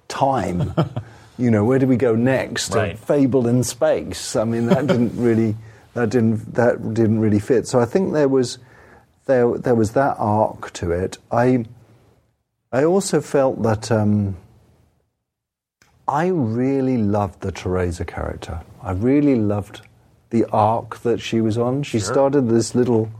time. 0.07 0.73
you 1.37 1.51
know, 1.51 1.63
where 1.63 1.79
do 1.79 1.87
we 1.87 1.97
go 1.97 2.15
next? 2.15 2.73
Right. 2.73 2.97
Fable 2.97 3.47
in 3.47 3.63
space. 3.63 4.35
I 4.35 4.43
mean, 4.43 4.67
that 4.67 4.87
didn't 4.87 5.15
really 5.15 5.55
that 5.93 6.09
didn't 6.09 6.53
that 6.55 6.93
didn't 6.93 7.19
really 7.19 7.39
fit. 7.39 7.67
So 7.67 7.79
I 7.79 7.85
think 7.85 8.13
there 8.13 8.27
was 8.27 8.57
there 9.25 9.57
there 9.57 9.75
was 9.75 9.93
that 9.93 10.15
arc 10.17 10.71
to 10.73 10.91
it. 10.91 11.17
I 11.31 11.65
I 12.71 12.85
also 12.85 13.21
felt 13.21 13.61
that 13.63 13.91
um, 13.91 14.37
I 16.07 16.27
really 16.27 16.97
loved 16.97 17.41
the 17.41 17.51
Theresa 17.51 18.05
character. 18.05 18.61
I 18.81 18.91
really 18.91 19.35
loved 19.35 19.81
the 20.31 20.45
arc 20.45 20.99
that 21.01 21.21
she 21.21 21.39
was 21.39 21.57
on. 21.57 21.83
She 21.83 21.99
started 21.99 22.49
this 22.49 22.73
little 22.73 23.11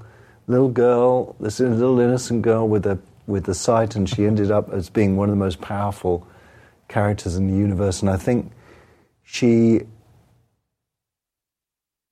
little 0.48 0.70
girl, 0.70 1.36
this 1.40 1.60
little 1.60 2.00
innocent 2.00 2.42
girl 2.42 2.68
with 2.68 2.86
a 2.86 2.98
with 3.28 3.46
the 3.46 3.54
sight, 3.54 3.96
and 3.96 4.10
she 4.10 4.26
ended 4.26 4.50
up 4.50 4.74
as 4.74 4.90
being 4.90 5.16
one 5.16 5.30
of 5.30 5.34
the 5.34 5.40
most 5.40 5.62
powerful 5.62 6.28
characters 6.88 7.36
in 7.36 7.48
the 7.48 7.56
universe. 7.56 8.02
And 8.02 8.10
I 8.10 8.18
think 8.18 8.52
she 9.24 9.82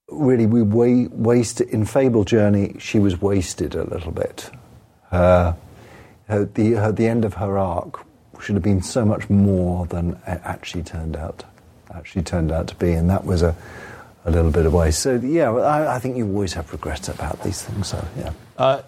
really 0.10 0.46
we 0.46 0.62
wa- 0.62 1.10
wasted 1.12 1.70
in 1.70 1.86
Fable 1.86 2.24
Journey. 2.24 2.76
She 2.80 3.00
was 3.00 3.22
wasted 3.22 3.76
a 3.76 3.84
little 3.84 4.12
bit. 4.12 4.50
Her, 5.12 5.56
her, 6.28 6.46
the 6.46 6.74
her, 6.74 6.92
the 6.92 7.08
end 7.08 7.26
of 7.26 7.36
her 7.36 7.58
arc 7.58 8.06
should 8.42 8.56
have 8.56 8.64
been 8.64 8.82
so 8.82 9.04
much 9.04 9.30
more 9.30 9.86
than 9.88 10.12
it 10.28 10.42
actually 10.44 10.84
turned 10.84 11.16
out. 11.16 11.44
Actually 11.94 12.22
turned 12.22 12.52
out 12.52 12.68
to 12.68 12.76
be, 12.76 12.92
and 12.92 13.10
that 13.10 13.26
was 13.26 13.42
a 13.42 13.56
a 14.26 14.32
little 14.32 14.52
bit 14.52 14.66
away. 14.66 14.92
So 14.92 15.16
yeah, 15.16 15.52
I, 15.52 15.96
I 15.96 16.00
think 16.00 16.18
you 16.18 16.26
always 16.28 16.54
have 16.54 16.72
regrets 16.72 17.10
about 17.10 17.42
these 17.44 17.62
things. 17.62 17.88
So 17.88 18.06
yeah. 18.18 18.34
Uh, 18.58 18.82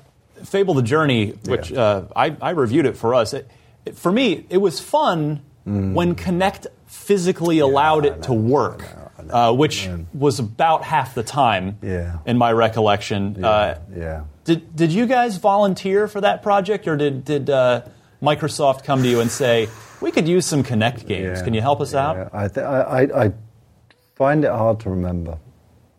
Fable: 0.44 0.74
The 0.74 0.82
Journey, 0.82 1.32
which 1.46 1.72
uh, 1.72 2.04
I, 2.16 2.36
I 2.42 2.50
reviewed 2.52 2.86
it 2.88 2.98
for 2.98 3.14
us. 3.14 3.34
It, 3.34 3.48
it- 3.86 3.96
for 3.98 4.12
me, 4.12 4.46
it 4.50 4.58
was 4.58 4.80
fun 4.80 5.42
when 5.64 6.16
Kinect 6.16 6.68
physically 6.88 7.60
allowed 7.60 8.06
it 8.06 8.24
to 8.24 8.34
work, 8.34 8.84
uh, 9.30 9.54
which 9.54 9.88
was 10.14 10.40
about 10.40 10.84
half 10.84 11.14
the 11.16 11.24
time, 11.24 11.78
Yeah. 11.84 12.18
in 12.26 12.38
my 12.38 12.52
recollection. 12.52 13.44
Uh, 13.44 13.80
yeah. 13.96 14.24
did 14.46 14.76
Did 14.76 14.92
you 14.92 15.06
guys 15.06 15.38
volunteer 15.38 16.08
for 16.08 16.22
that 16.22 16.42
project, 16.44 16.88
or 16.88 16.98
did 16.98 17.24
did 17.26 17.50
uh, 17.50 17.84
Microsoft 18.22 18.84
come 18.84 19.04
to 19.04 19.10
you 19.10 19.20
and 19.20 19.30
say 19.32 19.70
we 20.02 20.12
could 20.12 20.28
use 20.28 20.46
some 20.48 20.64
Kinect 20.64 21.06
games? 21.08 21.40
Yeah, 21.40 21.44
Can 21.44 21.54
you 21.54 21.62
help 21.62 21.82
us 21.82 21.94
yeah. 21.94 22.08
out? 22.08 22.30
I, 22.34 22.48
th- 22.48 22.66
I, 22.66 22.82
I, 22.82 23.26
I 23.26 23.32
find 24.22 24.46
it 24.46 24.52
hard 24.52 24.80
to 24.80 24.88
remember 24.98 25.34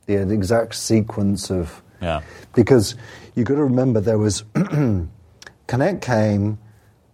the, 0.07 0.15
exact 0.39 0.75
sequence 0.77 1.51
of 1.51 1.83
Yeah. 2.01 2.21
because 2.55 2.95
you've 3.35 3.49
got 3.49 3.57
to 3.57 3.65
remember 3.65 3.99
there 4.01 4.19
was 4.19 4.43
Kinect 5.71 6.01
came, 6.03 6.59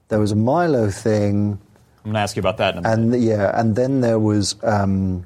there 0.08 0.18
was 0.18 0.32
a 0.32 0.36
Milo 0.36 0.90
thing, 0.90 1.58
I'm 2.04 2.12
going 2.12 2.14
to 2.14 2.20
ask 2.20 2.36
you 2.36 2.40
about 2.40 2.58
that 2.58 2.74
in 2.74 2.78
a 2.78 2.82
minute. 2.82 3.14
and 3.16 3.22
yeah, 3.24 3.58
and 3.58 3.74
then 3.74 4.00
there 4.02 4.18
was 4.18 4.56
um, 4.62 5.24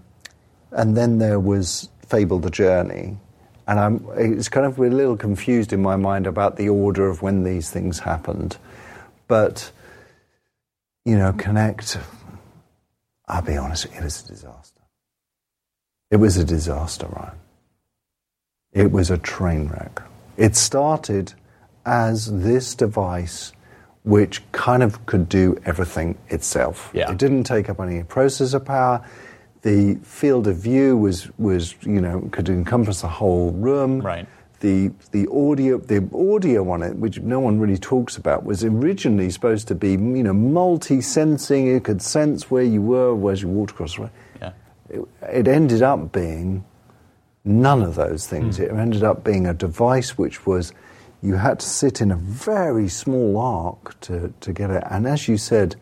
and 0.71 0.97
then 0.97 1.19
there 1.19 1.41
was 1.41 1.89
Fable: 2.07 2.39
The 2.39 2.51
Journey, 2.51 3.17
and 3.67 3.77
I'm 3.81 4.07
it's 4.17 4.49
kind 4.49 4.67
of 4.67 4.79
we're 4.79 4.87
a 4.97 4.99
little 5.03 5.17
confused 5.17 5.73
in 5.73 5.81
my 5.83 5.97
mind 5.97 6.27
about 6.27 6.57
the 6.57 6.69
order 6.69 7.09
of 7.09 7.23
when 7.23 7.43
these 7.45 7.71
things 7.71 7.99
happened, 8.01 8.57
but 9.29 9.71
you 11.05 11.17
know, 11.19 11.33
Kinect. 11.33 11.99
I'll 13.29 13.43
be 13.43 13.57
honest, 13.57 13.87
it 13.87 14.03
was 14.03 14.25
a 14.25 14.29
disaster. 14.29 14.72
It 16.13 16.21
was 16.21 16.37
a 16.37 16.45
disaster, 16.45 17.07
Ryan. 17.07 17.39
It 18.75 18.93
was 18.93 19.11
a 19.11 19.17
train 19.17 19.69
wreck. 19.69 20.03
It 20.37 20.57
started 20.57 21.33
as 21.87 22.31
this 22.31 22.75
device 22.75 23.53
which 24.05 24.43
kind 24.53 24.83
of 24.83 25.07
could 25.07 25.27
do 25.31 25.57
everything 25.65 26.19
itself. 26.29 26.91
Yeah. 26.93 27.11
It 27.11 27.17
didn't 27.17 27.45
take 27.45 27.71
up 27.71 27.81
any 27.81 28.03
processor 28.03 28.63
power. 28.63 29.03
The 29.63 29.95
field 30.03 30.49
of 30.49 30.57
view 30.57 30.99
was, 30.99 31.31
was 31.39 31.77
you 31.81 32.03
know, 32.03 32.29
could 32.31 32.51
encompass 32.51 33.01
the 33.01 33.09
whole 33.09 33.53
room. 33.53 34.01
Right. 34.01 34.29
The, 34.61 34.93
the 35.13 35.27
audio 35.29 35.79
the 35.79 36.09
audio 36.15 36.69
on 36.71 36.83
it, 36.83 36.95
which 36.97 37.21
no 37.21 37.41
one 37.41 37.59
really 37.59 37.79
talks 37.79 38.19
about, 38.19 38.45
was 38.45 38.63
originally 38.65 39.31
supposed 39.31 39.67
to 39.69 39.75
be 39.75 39.93
you 39.93 40.23
know 40.23 40.35
multi-sensing. 40.35 41.75
It 41.75 41.85
could 41.85 42.03
sense 42.03 42.51
where 42.51 42.63
you 42.63 42.83
were 42.83 43.33
as 43.33 43.43
you 43.43 43.49
walked 43.49 43.73
across 43.73 43.97
the 43.97 44.03
road. 44.03 44.11
It, 45.23 45.49
ended 45.49 45.83
up 45.83 46.13
being 46.13 46.65
none 47.45 47.83
of 47.83 47.95
those 47.95 48.27
things. 48.27 48.57
Hmm. 48.59 48.63
It 48.65 48.71
ended 48.73 49.03
up 49.03 49.25
being 49.25 49.47
a 49.47 49.55
device 49.55 50.17
which 50.19 50.47
was 50.47 50.73
you 51.23 51.35
had 51.37 51.61
to 51.61 51.67
sit 51.67 52.01
in 52.01 52.11
a 52.11 52.17
very 52.17 52.89
small 52.89 53.37
arc 53.39 53.99
to, 54.03 54.33
to 54.41 54.53
get 54.53 54.71
it. 54.71 54.83
And 54.91 55.07
as 55.07 55.29
you 55.29 55.37
said, 55.37 55.77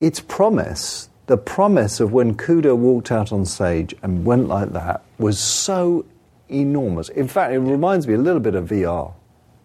its 0.00 0.20
promise, 0.20 1.08
the 1.26 1.36
promise 1.38 2.00
of 2.00 2.12
when 2.12 2.34
Kudo 2.34 2.76
walked 2.76 3.10
out 3.10 3.32
on 3.32 3.44
stage 3.46 3.94
and 4.02 4.24
went 4.24 4.48
like 4.48 4.72
that, 4.72 5.02
was 5.18 5.38
so 5.38 6.04
enormous. 6.50 7.08
In 7.08 7.28
fact, 7.28 7.52
it 7.52 7.58
reminds 7.60 8.06
me 8.06 8.14
a 8.14 8.18
little 8.18 8.40
bit 8.40 8.54
of 8.54 8.68
VR 8.68 9.12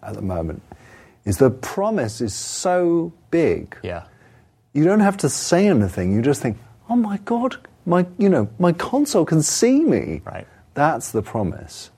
at 0.02 0.14
the 0.14 0.22
moment. 0.22 0.62
Is 1.24 1.36
the 1.38 1.50
promise 1.50 2.20
is 2.22 2.32
so 2.32 3.12
big 3.30 3.76
Yeah. 3.82 4.04
you 4.72 4.84
don't 4.84 5.00
have 5.00 5.18
to 5.18 5.28
say 5.28 5.66
anything. 5.66 6.12
You 6.14 6.22
just 6.22 6.40
think, 6.40 6.56
"Oh 6.88 6.96
my 6.96 7.18
God, 7.18 7.56
my 7.86 8.06
you 8.18 8.28
know 8.28 8.48
my 8.58 8.72
console 8.72 9.24
can 9.24 9.42
see 9.42 9.80
me." 9.84 10.22
Right. 10.24 10.46
That's 10.74 11.10
the 11.10 11.22
promise, 11.22 11.90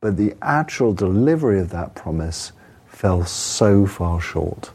but 0.00 0.16
the 0.16 0.34
actual 0.42 0.92
delivery 0.92 1.58
of 1.60 1.70
that 1.70 1.94
promise 1.94 2.52
fell 2.86 3.24
so 3.24 3.86
far 3.86 4.20
short. 4.20 4.70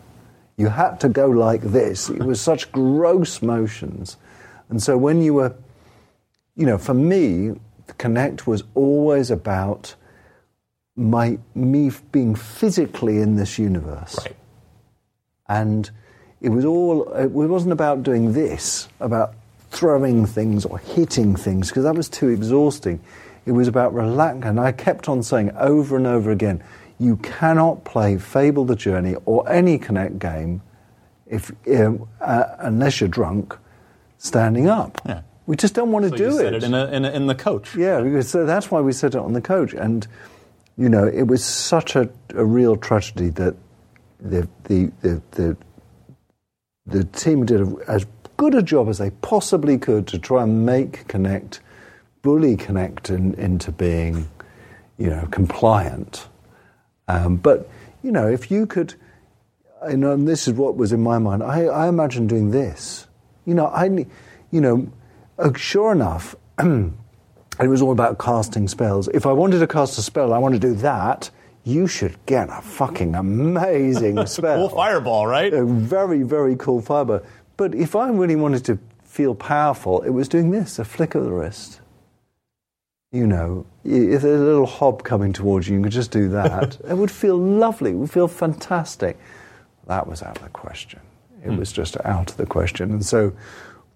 You 0.57 0.67
had 0.67 0.99
to 1.01 1.09
go 1.09 1.27
like 1.27 1.61
this. 1.61 2.09
It 2.09 2.23
was 2.23 2.41
such 2.51 2.71
gross 2.71 3.41
motions, 3.41 4.17
and 4.69 4.81
so 4.81 4.97
when 4.97 5.21
you 5.21 5.33
were, 5.35 5.55
you 6.55 6.65
know, 6.65 6.77
for 6.77 6.93
me, 6.93 7.49
the 7.87 7.93
Kinect 7.93 8.47
was 8.47 8.63
always 8.73 9.29
about 9.31 9.95
my 10.97 11.37
me 11.53 11.91
being 12.11 12.35
physically 12.35 13.19
in 13.19 13.35
this 13.35 13.59
universe 13.59 14.17
Right. 14.17 14.35
and 15.49 15.91
it 16.39 16.47
was 16.47 16.63
all 16.63 17.03
it 17.13 17.31
wasn't 17.31 17.73
about 17.73 18.01
doing 18.01 18.31
this 18.31 18.87
about 19.01 19.33
throwing 19.75 20.25
things 20.25 20.65
or 20.65 20.77
hitting 20.79 21.35
things 21.35 21.67
because 21.69 21.83
that 21.83 21.95
was 21.95 22.07
too 22.09 22.29
exhausting 22.29 22.99
it 23.45 23.51
was 23.51 23.67
about 23.67 23.93
relaxing 23.93 24.43
and 24.45 24.59
i 24.59 24.71
kept 24.71 25.09
on 25.09 25.21
saying 25.21 25.51
over 25.57 25.97
and 25.97 26.07
over 26.07 26.31
again 26.31 26.63
you 26.97 27.17
cannot 27.17 27.83
play 27.83 28.17
fable 28.17 28.63
the 28.65 28.75
journey 28.75 29.15
or 29.25 29.47
any 29.51 29.77
Kinect 29.77 30.17
game 30.17 30.61
if 31.27 31.51
um, 31.67 32.07
uh, 32.21 32.45
unless 32.59 33.01
you're 33.01 33.09
drunk 33.09 33.57
standing 34.17 34.67
up 34.69 35.01
Yeah. 35.05 35.21
we 35.45 35.55
just 35.57 35.73
don't 35.73 35.91
want 35.91 36.03
to 36.05 36.09
So 36.11 36.17
do 36.17 36.39
it 36.39 36.53
it 36.53 36.63
in, 36.63 36.73
a, 36.73 36.85
in, 36.87 37.03
a, 37.05 37.11
in 37.11 37.27
the 37.27 37.35
coach. 37.35 37.75
yeah, 37.75 37.99
because, 38.01 38.29
so 38.29 38.45
that's 38.45 38.71
why 38.71 38.79
we 38.81 38.93
set 38.93 39.13
it 39.13 39.19
on 39.19 39.33
the 39.33 39.41
coach. 39.41 39.73
And, 39.73 40.07
you 40.77 40.87
know, 40.89 41.05
it 41.05 41.23
was 41.27 41.43
such 41.43 41.95
a, 41.95 42.09
a 42.33 42.45
real 42.45 42.75
tragedy 42.77 43.29
that 43.31 43.55
the, 44.19 44.47
the, 44.63 44.91
the, 45.01 45.21
the, 45.31 45.57
the 46.87 47.03
team 47.03 47.45
did 47.45 47.61
a, 47.61 47.75
as 47.87 48.05
good 48.37 48.55
a 48.55 48.61
job 48.61 48.89
as 48.89 48.97
they 48.97 49.11
possibly 49.11 49.77
could 49.77 50.07
to 50.07 50.19
try 50.19 50.43
and 50.43 50.65
make 50.65 51.07
Kinect, 51.07 51.59
bully 52.21 52.57
Kinect 52.57 53.09
in, 53.09 53.33
into 53.35 53.71
being, 53.71 54.29
you 54.97 55.09
know, 55.09 55.27
compliant. 55.31 56.27
Um, 57.07 57.37
but, 57.37 57.69
you 58.03 58.11
know, 58.11 58.27
if 58.27 58.49
you 58.49 58.65
could, 58.65 58.95
you 59.89 59.97
know, 59.97 60.11
and 60.11 60.27
this 60.27 60.47
is 60.47 60.53
what 60.53 60.75
was 60.75 60.91
in 60.91 61.01
my 61.01 61.17
mind, 61.19 61.43
I, 61.43 61.65
I 61.65 61.87
imagine 61.87 62.27
doing 62.27 62.51
this. 62.51 63.07
You 63.45 63.53
know, 63.53 63.67
I, 63.67 63.85
you 64.51 64.61
know, 64.61 64.91
uh, 65.37 65.53
sure 65.53 65.91
enough, 65.91 66.35
it 66.59 66.91
was 67.59 67.81
all 67.81 67.91
about 67.91 68.17
casting 68.17 68.67
spells. 68.67 69.07
If 69.09 69.25
I 69.25 69.31
wanted 69.31 69.59
to 69.59 69.67
cast 69.67 69.97
a 69.97 70.01
spell, 70.01 70.33
I 70.33 70.37
want 70.37 70.53
to 70.55 70.59
do 70.59 70.73
that. 70.75 71.29
You 71.63 71.87
should 71.87 72.23
get 72.25 72.49
a 72.49 72.61
fucking 72.61 73.15
amazing 73.15 74.25
spell. 74.27 74.67
Cool 74.67 74.77
fireball, 74.77 75.27
right? 75.27 75.53
A 75.53 75.65
very, 75.65 76.23
very 76.23 76.55
cool 76.55 76.81
fiber. 76.81 77.23
But 77.57 77.73
if 77.75 77.95
I 77.95 78.09
really 78.09 78.35
wanted 78.35 78.65
to 78.65 78.79
feel 79.03 79.35
powerful, 79.35 80.01
it 80.01 80.09
was 80.09 80.27
doing 80.27 80.51
this 80.51 80.77
a 80.79 80.85
flick 80.85 81.15
of 81.15 81.23
the 81.23 81.31
wrist. 81.31 81.81
You 83.11 83.27
know, 83.27 83.65
if 83.85 84.21
there's 84.23 84.41
a 84.41 84.43
little 84.43 84.65
hob 84.65 85.03
coming 85.03 85.31
towards 85.31 85.69
you, 85.69 85.77
you 85.77 85.83
could 85.83 85.93
just 85.93 86.11
do 86.11 86.27
that. 86.29 86.77
it 86.89 86.97
would 86.97 87.11
feel 87.11 87.37
lovely. 87.37 87.91
It 87.91 87.95
would 87.95 88.11
feel 88.11 88.27
fantastic. 88.27 89.17
That 89.87 90.07
was 90.07 90.21
out 90.21 90.37
of 90.37 90.43
the 90.43 90.49
question. 90.49 90.99
It 91.43 91.49
hmm. 91.49 91.57
was 91.57 91.71
just 91.71 91.95
out 92.03 92.31
of 92.31 92.37
the 92.37 92.45
question. 92.45 92.91
And 92.91 93.05
so 93.05 93.31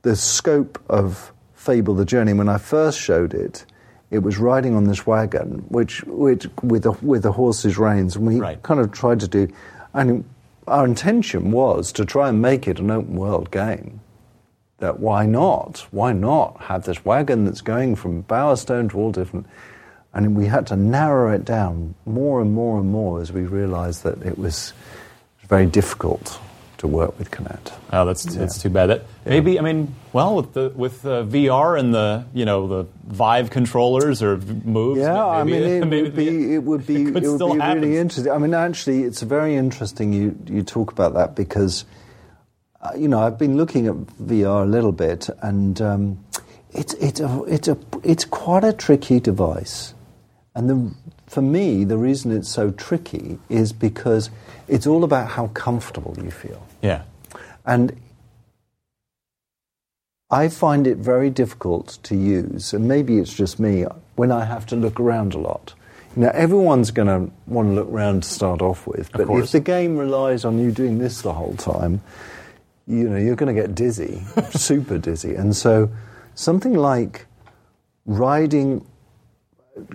the 0.03 0.15
scope 0.15 0.81
of 0.87 1.33
Fable 1.53 1.95
the 1.95 2.05
Journey, 2.05 2.31
when 2.31 2.47
I 2.47 2.57
first 2.57 2.97
showed 2.99 3.33
it, 3.33 3.65
it 4.09 4.19
was 4.19 4.37
riding 4.37 4.73
on 4.75 4.85
this 4.85 5.05
wagon, 5.05 5.65
which, 5.67 6.03
which 6.05 6.47
with, 6.63 6.83
the, 6.83 6.91
with 7.01 7.23
the 7.23 7.33
horse's 7.33 7.77
reins, 7.77 8.15
and 8.15 8.25
we 8.25 8.39
Right. 8.39 8.63
kind 8.63 8.79
of 8.79 8.91
tried 8.91 9.19
to 9.19 9.27
do. 9.27 9.47
And 9.93 10.23
our 10.69 10.85
intention 10.85 11.51
was 11.51 11.91
to 11.93 12.05
try 12.05 12.29
and 12.29 12.41
make 12.41 12.67
it 12.67 12.79
an 12.79 12.91
open 12.91 13.15
world 13.15 13.51
game. 13.51 14.01
That 14.77 14.99
why 14.99 15.25
not? 15.25 15.85
Why 15.91 16.13
not 16.13 16.61
have 16.61 16.85
this 16.85 17.03
wagon 17.03 17.45
that's 17.45 17.61
going 17.61 17.95
from 17.95 18.23
Bowerstone 18.23 18.89
to 18.91 18.97
all 18.97 19.11
different? 19.11 19.45
And 20.13 20.35
we 20.35 20.45
had 20.45 20.67
to 20.67 20.75
narrow 20.75 21.33
it 21.33 21.45
down 21.45 21.95
more 22.05 22.41
and 22.41 22.53
more 22.53 22.79
and 22.79 22.89
more 22.89 23.21
as 23.21 23.31
we 23.31 23.43
realised 23.43 24.03
that 24.03 24.21
it 24.23 24.37
was 24.37 24.73
very 25.47 25.65
difficult 25.65 26.39
to 26.79 26.87
work 26.87 27.17
with 27.19 27.29
Kinect. 27.31 27.71
Oh, 27.93 28.05
that's 28.05 28.23
that's 28.23 28.61
too 28.61 28.69
bad. 28.69 28.87
That 28.87 29.05
maybe 29.25 29.59
I 29.59 29.61
mean, 29.61 29.95
well, 30.11 30.35
with 30.35 30.53
the 30.53 30.69
with 30.75 31.05
uh, 31.05 31.23
VR 31.23 31.79
and 31.79 31.93
the 31.93 32.25
you 32.33 32.45
know 32.45 32.67
the 32.67 32.87
Vive 33.05 33.49
controllers 33.49 34.23
or 34.23 34.35
v- 34.37 34.67
moves. 34.67 34.99
Yeah, 34.99 35.25
I 35.25 35.43
mean, 35.43 35.61
it 35.61 35.85
maybe 35.85 36.01
would 36.03 36.15
be 36.15 36.53
it 36.55 36.63
would 36.63 36.87
be 36.87 36.95
it 37.03 37.07
it 37.07 37.13
would 37.13 37.35
still 37.35 37.53
be 37.53 37.59
happen. 37.59 37.81
really 37.81 37.97
interesting. 37.97 38.31
I 38.31 38.37
mean, 38.37 38.53
actually, 38.53 39.03
it's 39.03 39.21
very 39.21 39.55
interesting 39.55 40.13
you 40.13 40.37
you 40.45 40.63
talk 40.63 40.91
about 40.91 41.13
that 41.13 41.35
because 41.35 41.85
uh, 42.81 42.91
you 42.97 43.07
know 43.07 43.19
I've 43.19 43.37
been 43.37 43.57
looking 43.57 43.87
at 43.87 43.95
VR 43.95 44.63
a 44.63 44.65
little 44.65 44.93
bit, 44.93 45.29
and 45.41 45.81
um, 45.81 46.25
it's 46.71 46.93
it's 46.95 47.19
a 47.19 47.43
it's 47.43 47.67
a 47.67 47.77
it's 48.03 48.25
quite 48.25 48.63
a 48.63 48.73
tricky 48.73 49.19
device, 49.19 49.93
and 50.55 50.69
the 50.69 50.93
for 51.29 51.41
me 51.41 51.83
the 51.83 51.97
reason 51.97 52.35
it's 52.35 52.49
so 52.49 52.71
tricky 52.71 53.37
is 53.49 53.71
because 53.71 54.31
it's 54.67 54.87
all 54.87 55.03
about 55.03 55.29
how 55.29 55.47
comfortable 55.47 56.15
you 56.21 56.31
feel. 56.31 56.67
Yeah. 56.81 57.03
And 57.65 57.95
I 60.31 60.49
find 60.49 60.87
it 60.87 60.97
very 60.97 61.29
difficult 61.29 61.99
to 62.03 62.15
use, 62.15 62.73
and 62.73 62.87
maybe 62.87 63.17
it's 63.17 63.33
just 63.33 63.59
me, 63.59 63.85
when 64.15 64.31
I 64.31 64.45
have 64.45 64.65
to 64.67 64.75
look 64.75 64.99
around 64.99 65.33
a 65.33 65.39
lot. 65.39 65.73
Now, 66.15 66.29
everyone's 66.33 66.91
going 66.91 67.07
to 67.07 67.31
want 67.45 67.69
to 67.69 67.73
look 67.73 67.89
around 67.89 68.23
to 68.23 68.29
start 68.29 68.61
off 68.61 68.85
with, 68.87 69.11
but 69.11 69.29
if 69.29 69.51
the 69.51 69.59
game 69.59 69.97
relies 69.97 70.45
on 70.45 70.59
you 70.59 70.71
doing 70.71 70.97
this 70.97 71.21
the 71.21 71.33
whole 71.33 71.55
time, 71.55 72.01
you 72.87 73.07
know, 73.07 73.17
you're 73.17 73.35
going 73.35 73.55
to 73.55 73.59
get 73.59 73.75
dizzy, 73.75 74.23
super 74.51 74.97
dizzy. 74.97 75.35
And 75.35 75.55
so, 75.55 75.89
something 76.33 76.73
like 76.73 77.27
riding, 78.05 78.85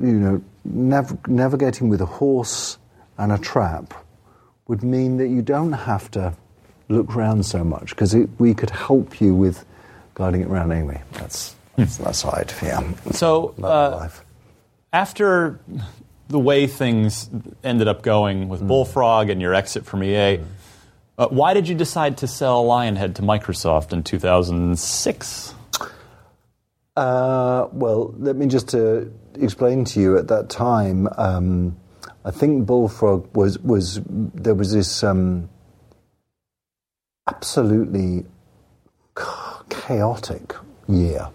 you 0.01 0.13
know, 0.13 0.45
nav- 0.65 1.27
navigating 1.29 1.89
with 1.89 2.01
a 2.01 2.07
horse 2.07 2.79
and 3.19 3.33
a 3.33 3.39
trap 3.39 3.95
would 4.67 4.83
mean 4.83 5.19
that 5.19 5.29
you 5.29 5.43
don't 5.43 5.73
have 5.73 6.11
to 6.13 6.35
look 6.89 7.15
around 7.15 7.45
so 7.45 7.65
much 7.65 7.91
because 7.91 8.15
we 8.39 8.55
could 8.55 8.71
help 8.71 9.21
you 9.21 9.35
with 9.35 9.65
guiding 10.15 10.43
it 10.43 10.49
around 10.49 10.73
anyway. 10.73 11.03
That's 11.13 11.55
that's 11.77 11.97
that 11.99 12.15
side. 12.15 12.53
Yeah. 12.63 12.83
So 13.13 13.55
uh, 13.63 14.09
after 14.93 15.61
the 16.29 16.39
way 16.39 16.67
things 16.67 17.29
ended 17.63 17.89
up 17.89 18.03
going 18.03 18.49
with 18.49 18.67
Bullfrog 18.67 19.29
and 19.31 19.41
your 19.41 19.55
exit 19.55 19.85
from 19.85 20.03
EA. 20.03 20.41
Uh, 21.17 21.29
why 21.29 21.55
did 21.55 21.69
you 21.69 21.75
decide 21.75 22.19
to 22.19 22.27
sell 22.27 22.65
Lionhead 22.65 23.15
to 23.17 23.23
Microsoft 23.23 23.93
in 23.93 24.03
2006? 24.03 25.54
Uh, 26.97 27.67
well, 27.73 28.15
let 28.19 28.37
me 28.37 28.47
just 28.47 28.75
uh, 28.75 29.05
explain 29.35 29.85
to 29.85 30.01
you. 30.01 30.17
At 30.17 30.29
that 30.29 30.49
time, 30.49 31.09
um, 31.17 31.77
I 32.25 32.31
think 32.31 32.67
Bullfrog 32.67 33.37
was 33.37 33.59
was 33.59 34.01
there 34.07 34.55
was 34.55 34.73
this 34.73 35.03
um, 35.03 35.49
absolutely 37.29 38.25
chaotic 39.69 40.55
year 40.89 41.29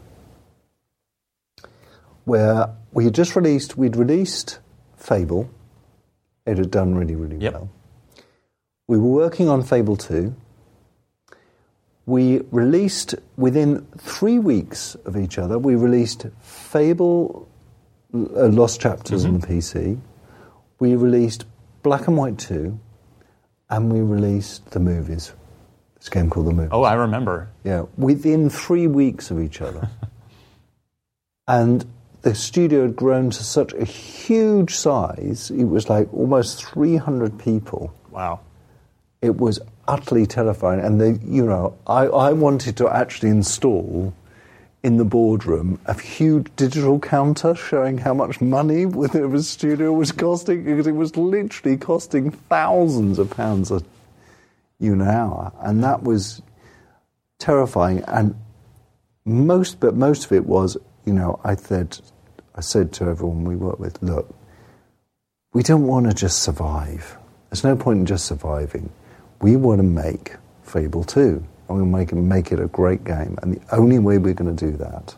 where 2.23 2.69
we 2.91 3.05
had 3.05 3.15
just 3.15 3.35
released 3.35 3.77
we'd 3.77 3.95
released 3.95 4.59
Fable. 4.95 5.49
It 6.45 6.57
had 6.57 6.71
done 6.71 6.95
really 6.95 7.15
really 7.15 7.37
well. 7.49 7.69
We 8.87 8.97
were 8.97 9.09
working 9.09 9.49
on 9.49 9.63
Fable 9.63 9.97
two. 9.97 10.35
We 12.09 12.41
released 12.49 13.13
within 13.37 13.85
three 13.99 14.39
weeks 14.39 14.95
of 15.05 15.15
each 15.15 15.37
other. 15.37 15.59
We 15.59 15.75
released 15.75 16.25
Fable 16.41 17.47
uh, 18.11 18.47
Lost 18.47 18.81
Chapters 18.81 19.25
on 19.25 19.39
the 19.39 19.45
PC. 19.45 19.99
We 20.79 20.95
released 20.95 21.45
Black 21.83 22.07
and 22.07 22.17
White 22.17 22.39
two, 22.39 22.79
and 23.69 23.93
we 23.93 24.01
released 24.01 24.71
the 24.71 24.79
movies. 24.79 25.33
This 25.99 26.09
game 26.09 26.31
called 26.31 26.47
the 26.47 26.51
movies. 26.51 26.71
Oh, 26.71 26.81
I 26.81 26.95
remember. 26.95 27.47
Yeah, 27.63 27.85
within 27.95 28.49
three 28.49 28.87
weeks 28.87 29.29
of 29.29 29.39
each 29.39 29.61
other. 29.61 29.87
and 31.47 31.85
the 32.23 32.33
studio 32.33 32.87
had 32.87 32.95
grown 32.95 33.29
to 33.29 33.43
such 33.43 33.71
a 33.73 33.85
huge 33.85 34.73
size, 34.73 35.51
it 35.51 35.65
was 35.65 35.89
like 35.89 36.11
almost 36.11 36.65
300 36.65 37.37
people. 37.37 37.93
Wow. 38.09 38.39
It 39.21 39.37
was 39.37 39.59
utterly 39.89 40.25
terrifying. 40.27 40.79
And, 40.79 41.01
they, 41.01 41.13
you 41.25 41.45
know, 41.45 41.77
I, 41.87 42.05
I 42.05 42.33
wanted 42.33 42.77
to 42.77 42.87
actually 42.87 43.29
install 43.29 44.13
in 44.81 44.95
the 44.95 45.03
boardroom 45.03 45.77
a 45.85 45.99
huge 45.99 46.47
digital 46.55 46.99
counter 46.99 47.53
showing 47.53 47.97
how 47.97 48.13
much 48.13 48.39
money 48.39 48.83
a 49.13 49.41
studio 49.41 49.91
was 49.91 50.11
costing, 50.11 50.63
because 50.63 50.87
it 50.87 50.93
was 50.93 51.17
literally 51.17 51.75
costing 51.75 52.31
thousands 52.31 53.19
of 53.19 53.29
pounds 53.31 53.71
a 53.71 53.81
you 54.79 54.95
know, 54.95 55.05
hour. 55.05 55.51
And 55.59 55.83
that 55.83 56.03
was 56.03 56.41
terrifying. 57.39 58.03
And 58.07 58.35
most, 59.25 59.79
but 59.79 59.95
most 59.95 60.25
of 60.25 60.31
it 60.31 60.45
was, 60.45 60.77
you 61.05 61.13
know, 61.13 61.39
I 61.43 61.55
said, 61.55 61.99
I 62.55 62.61
said 62.61 62.93
to 62.93 63.05
everyone 63.05 63.43
we 63.43 63.55
work 63.55 63.79
with, 63.79 64.01
look, 64.01 64.33
we 65.51 65.63
don't 65.63 65.87
want 65.87 66.07
to 66.07 66.13
just 66.13 66.43
survive. 66.43 67.17
There's 67.49 67.63
no 67.63 67.75
point 67.75 67.99
in 67.99 68.05
just 68.05 68.25
surviving. 68.25 68.91
We 69.41 69.55
want 69.55 69.79
to 69.79 69.83
make 69.83 70.35
Fable 70.63 71.03
2. 71.03 71.43
And 71.67 71.77
we 71.77 71.83
want 71.83 71.91
to 71.91 71.97
make 71.97 72.11
it, 72.11 72.15
make 72.15 72.51
it 72.51 72.59
a 72.59 72.67
great 72.67 73.03
game. 73.03 73.37
And 73.41 73.55
the 73.55 73.75
only 73.75 73.99
way 73.99 74.17
we're 74.17 74.33
going 74.33 74.55
to 74.55 74.65
do 74.65 74.75
that 74.77 75.15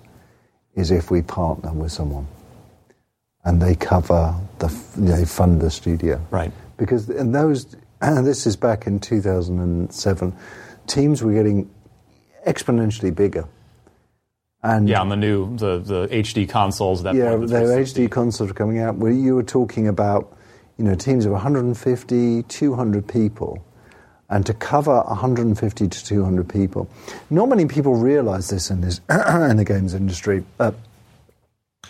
is 0.75 0.91
if 0.91 1.11
we 1.11 1.21
partner 1.21 1.71
with 1.71 1.91
someone. 1.91 2.27
And 3.43 3.61
they 3.61 3.75
cover 3.75 4.35
the, 4.59 4.67
they 4.95 5.25
fund 5.25 5.61
the 5.61 5.71
studio. 5.71 6.21
Right. 6.29 6.51
Because 6.77 7.09
in 7.09 7.31
those, 7.31 7.75
and 8.01 8.25
this 8.27 8.45
is 8.45 8.55
back 8.55 8.87
in 8.87 8.99
2007, 8.99 10.35
teams 10.87 11.23
were 11.23 11.33
getting 11.33 11.69
exponentially 12.45 13.13
bigger. 13.13 13.47
And 14.63 14.87
Yeah, 14.87 15.01
on 15.01 15.09
the 15.09 15.15
new 15.15 15.57
the, 15.57 15.79
the 15.79 16.07
HD 16.07 16.47
consoles. 16.47 17.01
That 17.03 17.15
yeah, 17.15 17.31
the 17.35 17.45
HD 17.45 18.09
consoles 18.09 18.49
were 18.49 18.53
coming 18.53 18.77
out. 18.77 18.95
Where 18.95 19.11
you 19.11 19.35
were 19.35 19.43
talking 19.43 19.87
about, 19.87 20.37
you 20.77 20.85
know, 20.85 20.93
teams 20.93 21.25
of 21.25 21.31
150, 21.31 22.43
200 22.43 23.07
people, 23.07 23.65
and 24.31 24.45
to 24.45 24.53
cover 24.53 25.01
150 25.01 25.87
to 25.89 26.05
200 26.05 26.49
people. 26.49 26.89
Not 27.29 27.49
many 27.49 27.65
people 27.65 27.95
realise 27.95 28.47
this 28.49 28.71
in 28.71 28.79
this 28.79 29.01
in 29.09 29.57
the 29.57 29.65
games 29.65 29.93
industry, 29.93 30.43
but 30.57 30.73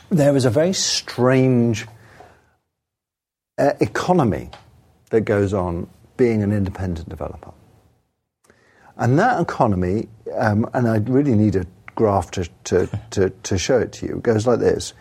there 0.10 0.36
is 0.36 0.44
a 0.44 0.50
very 0.50 0.74
strange 0.74 1.88
uh, 3.60 3.74
economy 3.80 4.50
that 5.12 5.22
goes 5.22 5.54
on 5.54 5.88
being 6.18 6.42
an 6.42 6.52
independent 6.52 7.08
developer. 7.08 7.52
And 8.98 9.20
that 9.20 9.40
economy, 9.40 10.10
um, 10.36 10.68
and 10.74 10.88
I 10.88 10.98
really 10.98 11.36
need 11.36 11.56
a 11.56 11.66
graph 11.96 12.32
to, 12.32 12.50
to, 12.66 12.88
to, 13.12 13.30
to 13.30 13.58
show 13.58 13.78
it 13.80 13.94
to 13.94 14.08
you, 14.08 14.18
it 14.18 14.24
goes 14.24 14.48
like 14.48 14.60
this. 14.60 14.94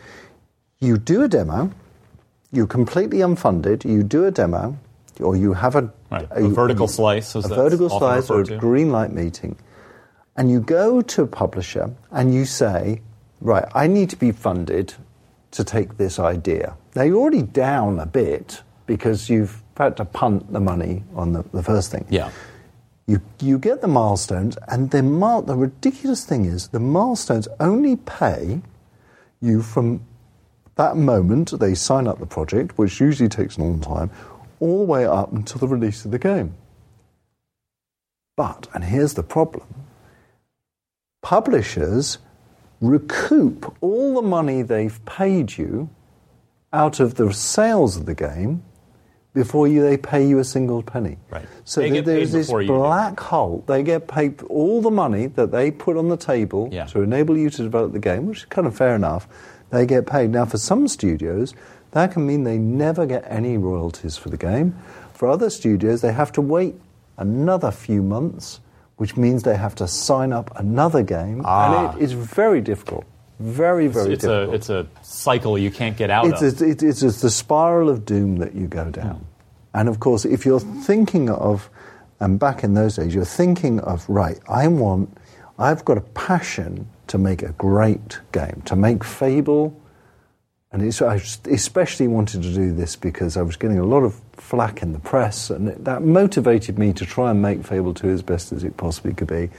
You 0.79 0.99
do 0.99 1.23
a 1.23 1.29
demo, 1.29 1.73
you're 2.53 2.67
completely 2.67 3.19
unfunded, 3.19 3.85
you 3.85 4.03
do 4.03 4.27
a 4.27 4.31
demo, 4.31 4.79
or 5.23 5.37
you 5.37 5.53
have 5.53 5.77
uh, 5.77 5.83
a, 5.83 5.91
Right, 6.11 6.29
a 6.31 6.49
vertical 6.49 6.89
slice, 6.89 7.35
a 7.35 7.43
vertical 7.43 7.89
slice 7.89 8.31
or 8.31 8.41
a 8.41 8.47
to. 8.47 8.57
green 8.59 8.91
light 8.91 9.13
meeting, 9.13 9.57
and 10.37 10.51
you 10.51 10.61
go 10.61 11.01
to 11.03 11.23
a 11.23 11.27
publisher 11.27 11.95
and 12.11 12.35
you 12.35 12.45
say, 12.45 13.03
right, 13.41 13.65
I 13.75 13.87
need 13.87 14.11
to 14.11 14.17
be 14.17 14.33
funded 14.33 14.95
to 15.53 15.65
take 15.65 15.97
this 15.97 16.19
idea. 16.19 16.77
Now 16.95 17.03
you're 17.03 17.19
already 17.19 17.43
down 17.43 17.99
a 17.99 18.07
bit 18.07 18.63
because 18.87 19.29
you've 19.29 19.63
had 19.77 19.97
to 19.97 20.05
punt 20.05 20.53
the 20.53 20.61
money 20.61 21.05
on 21.15 21.33
the, 21.33 21.45
the 21.53 21.63
first 21.63 21.91
thing. 21.91 22.07
Yeah. 22.11 22.31
You, 23.07 23.21
you 23.41 23.59
get 23.59 23.81
the 23.81 23.89
milestones, 23.89 24.57
and 24.69 24.91
the, 24.91 25.03
mile, 25.03 25.43
the 25.43 25.57
ridiculous 25.57 26.25
thing 26.25 26.45
is 26.45 26.69
the 26.69 26.81
milestones 26.81 27.49
only 27.59 27.97
pay 27.97 28.61
you 29.41 29.63
from 29.63 30.05
that 30.77 30.97
moment 30.97 31.59
they 31.59 31.75
sign 31.75 32.07
up 32.07 32.19
the 32.21 32.27
project, 32.27 32.79
which 32.79 33.01
usually 33.01 33.29
takes 33.29 33.57
a 33.57 33.61
long 33.61 33.81
time, 33.81 34.11
all 34.61 34.79
the 34.79 34.85
way 34.85 35.05
up 35.07 35.33
until 35.33 35.59
the 35.59 35.67
release 35.69 36.05
of 36.05 36.11
the 36.13 36.19
game. 36.19 36.55
But, 38.37 38.69
and 38.73 38.85
here's 38.85 39.15
the 39.15 39.23
problem 39.23 39.67
publishers 41.23 42.19
recoup 42.81 43.77
all 43.83 44.15
the 44.15 44.23
money 44.27 44.63
they've 44.63 45.05
paid 45.05 45.59
you 45.59 45.91
out 46.73 46.99
of 47.01 47.17
the 47.17 47.31
sales 47.33 47.97
of 47.97 48.07
the 48.07 48.15
game 48.15 48.63
before 49.35 49.69
you, 49.69 49.83
they 49.83 49.97
pay 49.97 50.27
you 50.27 50.39
a 50.41 50.45
single 50.45 50.83
penny. 50.83 51.17
Right. 51.31 51.47
So 51.65 51.81
They 51.83 51.91
there- 51.91 51.95
get 52.03 52.05
paid 52.07 52.17
there's 52.17 52.33
this 52.33 52.47
before 52.47 52.63
you 52.63 52.69
do. 52.69 52.75
black 52.79 53.21
hole. 53.21 53.63
They 53.67 53.83
get 53.85 54.09
paid 54.09 54.43
all 54.45 54.81
the 54.83 54.91
money 54.91 55.27
that 55.29 55.53
they 55.53 55.71
put 55.71 55.97
on 55.97 56.09
the 56.09 56.17
table 56.17 56.69
Yeah. 56.73 56.87
to 56.87 57.03
enable 57.03 57.37
you 57.37 57.49
to 57.51 57.63
develop 57.63 57.93
the 57.93 58.01
game, 58.01 58.27
which 58.27 58.39
is 58.39 58.45
kind 58.47 58.67
of 58.67 58.75
fair 58.75 58.95
enough. 58.97 59.29
They 59.71 59.87
get 59.87 60.07
paid. 60.07 60.31
Now, 60.31 60.47
for 60.47 60.59
some 60.59 60.89
studios, 60.89 61.55
that 61.93 62.13
can 62.13 62.27
mean 62.27 62.45
they 62.45 62.59
never 62.59 63.07
get 63.07 63.25
any 63.29 63.57
royalties 63.59 64.17
for 64.17 64.29
the 64.29 64.37
game. 64.37 64.75
For 65.15 65.29
other 65.29 65.51
studios, 65.51 66.01
they 66.01 66.13
have 66.13 66.33
to 66.33 66.41
wait 66.41 66.75
another 67.19 67.71
few 67.71 68.03
months, 68.03 68.61
which 68.97 69.17
means 69.17 69.43
they 69.43 69.57
have 69.57 69.75
to 69.77 69.89
sign 69.89 70.33
up 70.33 70.51
another 70.59 71.03
game, 71.03 71.43
Ah. 71.45 71.91
and 71.93 71.99
it 72.01 72.05
is 72.05 72.13
very 72.13 72.61
difficult. 72.61 73.05
Very, 73.39 73.87
very 73.87 74.13
it's 74.15 74.23
difficult. 74.25 74.51
a 74.51 74.55
it's 74.55 74.69
a 74.71 74.87
cycle 75.03 75.57
you 75.59 75.71
can't 75.71 75.97
get 75.97 76.11
out 76.11 76.27
It's, 76.27 76.43
of. 76.43 76.61
a, 76.61 76.69
it- 76.71 76.83
it's, 76.83 77.03
it's 77.03 77.21
the 77.23 77.31
spiral 77.31 77.89
of 77.89 78.05
doom 78.05 78.37
that 78.37 78.55
you 78.55 78.67
go 78.67 78.91
down. 78.91 79.25
And 79.73 79.89
of 79.89 80.01
course, 80.01 80.25
if 80.25 80.45
you're 80.45 80.61
thinking 80.61 81.31
of, 81.31 81.71
and 82.21 82.39
back 82.39 82.63
in 82.65 82.75
those 82.75 82.97
days, 82.97 83.15
you're 83.15 83.25
thinking 83.25 83.81
of, 83.81 84.07
right, 84.09 84.39
I 84.49 84.69
want, 84.69 85.17
I've 85.59 85.85
got 85.85 85.97
a 85.97 86.03
passion 86.03 86.87
to 87.07 87.17
make 87.19 87.43
a 87.43 87.53
great 87.53 88.19
game, 88.33 88.63
to 88.67 88.77
make 88.77 89.03
Fable. 89.05 89.75
And 90.73 90.83
it's, 90.83 91.03
I 91.03 91.17
especially 91.51 92.07
wanted 92.07 92.43
to 92.45 92.53
do 92.55 92.73
this 92.73 92.95
because 92.95 93.37
I 93.37 93.43
was 93.43 93.57
getting 93.57 93.79
a 93.81 93.85
lot 93.85 94.05
of 94.05 94.15
flack 94.35 94.83
in 94.83 94.93
the 94.93 95.01
press, 95.01 95.51
and 95.51 95.69
it, 95.69 95.85
that 95.85 96.03
motivated 96.03 96.79
me 96.79 96.93
to 96.93 97.05
try 97.05 97.31
and 97.33 97.43
make 97.43 97.65
Fable 97.65 97.93
2 97.93 98.09
as 98.09 98.23
best 98.23 98.53
as 98.53 98.63
it 98.63 98.77
possibly 98.77 99.13
could 99.13 99.27
be. 99.27 99.51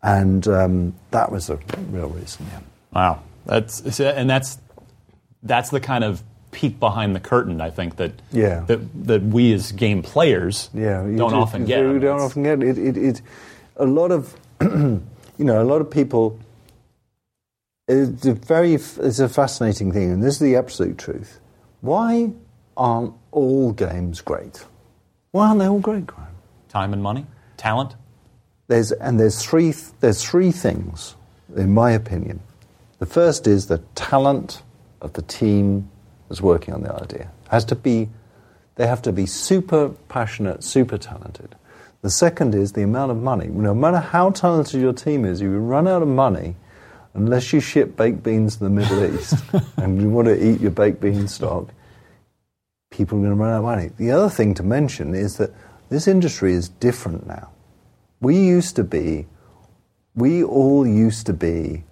And 0.00 0.46
um, 0.46 0.94
that 1.10 1.32
was 1.32 1.48
the 1.48 1.58
real 1.90 2.08
reason, 2.10 2.46
yeah. 2.52 2.60
Wow, 2.94 3.22
that's 3.46 3.98
and 4.00 4.30
that's 4.30 4.58
that's 5.42 5.70
the 5.70 5.80
kind 5.80 6.04
of 6.04 6.22
peek 6.52 6.78
behind 6.78 7.16
the 7.16 7.20
curtain. 7.20 7.60
I 7.60 7.70
think 7.70 7.96
that 7.96 8.12
Yeah. 8.30 8.60
that 8.68 9.06
that 9.06 9.22
we 9.22 9.52
as 9.52 9.72
game 9.72 10.02
players 10.02 10.70
yeah, 10.72 11.04
you 11.04 11.16
don't 11.16 11.30
do- 11.32 11.36
often 11.36 11.62
you 11.62 11.66
get. 11.66 11.78
I 11.80 11.82
do- 11.82 11.92
mean, 11.94 12.00
don't 12.00 12.20
often 12.20 12.42
get 12.44 12.62
it. 12.62 12.78
It, 12.78 12.96
it. 12.96 13.22
A 13.76 13.84
lot 13.86 14.12
of, 14.12 14.34
you 14.62 15.00
know, 15.38 15.60
a 15.60 15.64
lot 15.66 15.80
of 15.80 15.90
people. 15.90 16.38
It's 17.88 18.26
a 18.26 18.34
very, 18.34 18.74
it's 18.74 19.18
a 19.18 19.28
fascinating 19.28 19.92
thing, 19.92 20.12
and 20.12 20.22
this 20.22 20.34
is 20.34 20.40
the 20.40 20.56
absolute 20.56 20.98
truth. 20.98 21.40
Why 21.80 22.32
aren't 22.76 23.14
all 23.32 23.72
games 23.72 24.20
great? 24.20 24.64
Why 25.32 25.48
aren't 25.48 25.60
they 25.60 25.66
all 25.66 25.80
great, 25.80 26.06
Graham? 26.06 26.28
time 26.68 26.92
and 26.92 27.02
money, 27.02 27.26
talent. 27.56 27.94
There's 28.68 28.92
and 28.92 29.18
there's 29.18 29.42
three 29.42 29.74
there's 30.00 30.22
three 30.22 30.52
things, 30.52 31.16
in 31.56 31.72
my 31.72 31.90
opinion. 31.92 32.40
The 32.98 33.06
first 33.06 33.46
is 33.46 33.66
the 33.66 33.78
talent 33.94 34.62
of 35.00 35.14
the 35.14 35.22
team 35.22 35.88
that's 36.28 36.40
working 36.40 36.74
on 36.74 36.82
the 36.82 36.94
idea. 36.94 37.30
Has 37.48 37.64
to 37.66 37.74
be 37.74 38.08
they 38.76 38.86
have 38.86 39.02
to 39.02 39.12
be 39.12 39.26
super 39.26 39.88
passionate, 40.08 40.62
super 40.62 40.98
talented. 40.98 41.56
The 42.02 42.10
second 42.10 42.54
is 42.54 42.72
the 42.72 42.82
amount 42.82 43.10
of 43.10 43.16
money. 43.16 43.48
No 43.48 43.74
matter 43.74 43.98
how 43.98 44.30
talented 44.30 44.80
your 44.80 44.92
team 44.92 45.24
is, 45.24 45.40
you 45.40 45.50
run 45.58 45.88
out 45.88 46.02
of 46.02 46.08
money 46.08 46.54
unless 47.18 47.52
you 47.52 47.60
ship 47.60 47.96
baked 47.96 48.22
beans 48.22 48.56
to 48.56 48.64
the 48.64 48.70
Middle 48.70 49.04
East 49.04 49.34
and 49.76 50.00
you 50.00 50.08
want 50.08 50.28
to 50.28 50.36
eat 50.46 50.60
your 50.60 50.70
baked 50.70 51.00
bean 51.00 51.26
stock. 51.28 51.68
people 52.90 53.18
are 53.18 53.22
going 53.22 53.36
to 53.36 53.42
run 53.42 53.50
out 53.52 53.58
of 53.58 53.64
money. 53.64 53.90
The 53.96 54.10
other 54.10 54.28
thing 54.30 54.54
to 54.54 54.62
mention 54.62 55.14
is 55.14 55.36
that 55.36 55.50
this 55.90 56.06
industry 56.08 56.52
is 56.54 56.68
different 56.68 57.26
now. 57.26 57.50
We 58.20 58.36
used 58.38 58.76
to 58.76 58.84
be, 58.84 59.26
we 60.14 60.42
all 60.42 60.86
used 60.86 61.26
to 61.26 61.32
be 61.32 61.84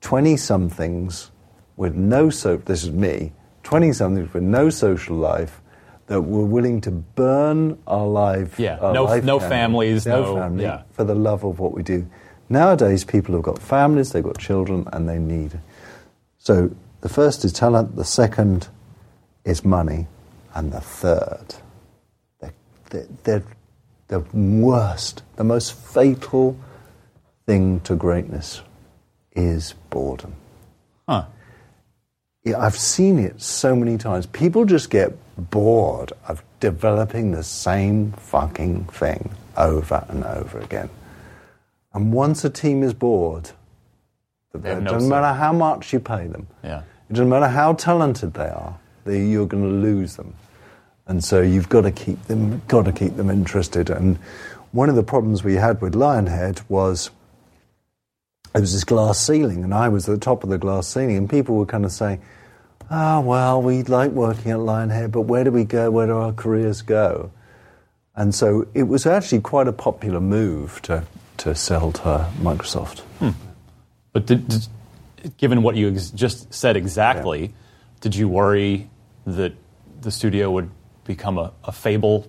20 0.00 0.36
somethings 0.36 1.30
with 1.76 1.94
no 1.94 2.28
so 2.30 2.56
this 2.56 2.82
is 2.84 2.90
me 2.90 3.32
20 3.62 3.92
somethings 3.92 4.32
with 4.34 4.42
no 4.42 4.68
social 4.68 5.16
life 5.16 5.60
that 6.08 6.20
were 6.20 6.44
willing 6.44 6.80
to 6.82 6.90
burn 6.90 7.78
our 7.86 8.06
life 8.06 8.58
Yeah, 8.58 8.78
our 8.78 8.92
no- 8.92 9.04
life 9.04 9.24
no 9.24 9.38
families, 9.38 10.04
no- 10.06 10.34
family 10.34 10.64
yeah. 10.64 10.82
for 10.90 11.04
the 11.04 11.14
love 11.14 11.44
of 11.44 11.60
what 11.60 11.72
we 11.72 11.82
do 11.82 12.06
nowadays 12.52 13.04
people 13.04 13.34
have 13.34 13.42
got 13.42 13.58
families 13.58 14.12
they've 14.12 14.24
got 14.24 14.38
children 14.38 14.86
and 14.92 15.08
they 15.08 15.18
need 15.18 15.58
so 16.38 16.70
the 17.00 17.08
first 17.08 17.44
is 17.44 17.52
talent 17.52 17.96
the 17.96 18.04
second 18.04 18.68
is 19.44 19.64
money 19.64 20.06
and 20.54 20.72
the 20.72 20.80
third 20.80 21.54
they're, 22.90 23.06
they're, 23.24 23.42
the 24.08 24.20
worst 24.34 25.22
the 25.36 25.44
most 25.44 25.72
fatal 25.74 26.58
thing 27.46 27.80
to 27.80 27.96
greatness 27.96 28.60
is 29.34 29.74
boredom 29.90 30.34
Huh. 31.08 31.24
yeah, 32.44 32.58
I've 32.60 32.76
seen 32.78 33.18
it 33.18 33.42
so 33.42 33.74
many 33.74 33.98
times. 33.98 34.26
People 34.26 34.64
just 34.64 34.88
get 34.90 35.12
bored 35.50 36.12
of 36.28 36.42
developing 36.60 37.32
the 37.32 37.42
same 37.42 38.12
fucking 38.12 38.84
thing 38.84 39.30
over 39.56 40.04
and 40.08 40.24
over 40.24 40.60
again. 40.60 40.88
And 41.94 42.12
once 42.12 42.44
a 42.44 42.50
team 42.50 42.82
is 42.82 42.94
bored, 42.94 43.50
it 44.54 44.84
doesn't 44.84 45.08
matter 45.08 45.32
how 45.38 45.52
much 45.52 45.92
you 45.92 46.00
pay 46.00 46.26
them, 46.26 46.46
Yeah. 46.62 46.82
it 47.08 47.12
doesn't 47.12 47.28
matter 47.28 47.48
how 47.48 47.74
talented 47.74 48.34
they 48.34 48.48
are, 48.48 48.78
they, 49.04 49.24
you're 49.24 49.46
going 49.46 49.62
to 49.62 49.68
lose 49.68 50.16
them. 50.16 50.34
And 51.06 51.22
so 51.24 51.40
you've 51.40 51.68
got 51.68 51.82
to 51.82 51.90
keep 51.90 52.22
them, 52.24 52.62
got 52.68 52.84
to 52.84 52.92
keep 52.92 53.16
them 53.16 53.28
interested. 53.30 53.90
And 53.90 54.18
one 54.72 54.88
of 54.88 54.94
the 54.94 55.02
problems 55.02 55.42
we 55.42 55.56
had 55.56 55.80
with 55.80 55.94
Lionhead 55.94 56.62
was 56.68 57.10
there 58.52 58.60
was 58.60 58.72
this 58.72 58.84
glass 58.84 59.18
ceiling, 59.18 59.64
and 59.64 59.72
I 59.74 59.88
was 59.88 60.08
at 60.08 60.12
the 60.12 60.20
top 60.20 60.44
of 60.44 60.50
the 60.50 60.58
glass 60.58 60.86
ceiling, 60.86 61.16
and 61.16 61.28
people 61.28 61.56
were 61.56 61.66
kind 61.66 61.84
of 61.86 61.92
saying, 61.92 62.20
"Ah, 62.90 63.20
well, 63.20 63.62
we 63.62 63.82
like 63.82 64.12
working 64.12 64.52
at 64.52 64.58
Lionhead, 64.58 65.10
but 65.10 65.22
where 65.22 65.42
do 65.44 65.50
we 65.50 65.64
go? 65.64 65.90
Where 65.90 66.06
do 66.06 66.16
our 66.16 66.32
careers 66.32 66.82
go?" 66.82 67.30
And 68.14 68.34
so 68.34 68.66
it 68.74 68.84
was 68.84 69.06
actually 69.06 69.40
quite 69.40 69.68
a 69.68 69.72
popular 69.72 70.20
move 70.20 70.82
to 70.82 71.04
to 71.38 71.54
sell 71.54 71.92
to 71.92 72.28
Microsoft. 72.40 73.00
Hmm. 73.18 73.30
But 74.12 74.26
did, 74.26 74.48
did, 74.48 74.66
given 75.38 75.62
what 75.62 75.76
you 75.76 75.90
ex- 75.90 76.10
just 76.10 76.52
said 76.52 76.76
exactly, 76.76 77.54
did 78.00 78.14
you 78.14 78.28
worry 78.28 78.90
that 79.26 79.54
the 80.00 80.10
studio 80.10 80.50
would 80.50 80.70
become 81.04 81.38
a, 81.38 81.52
a 81.64 81.72
Fable 81.72 82.28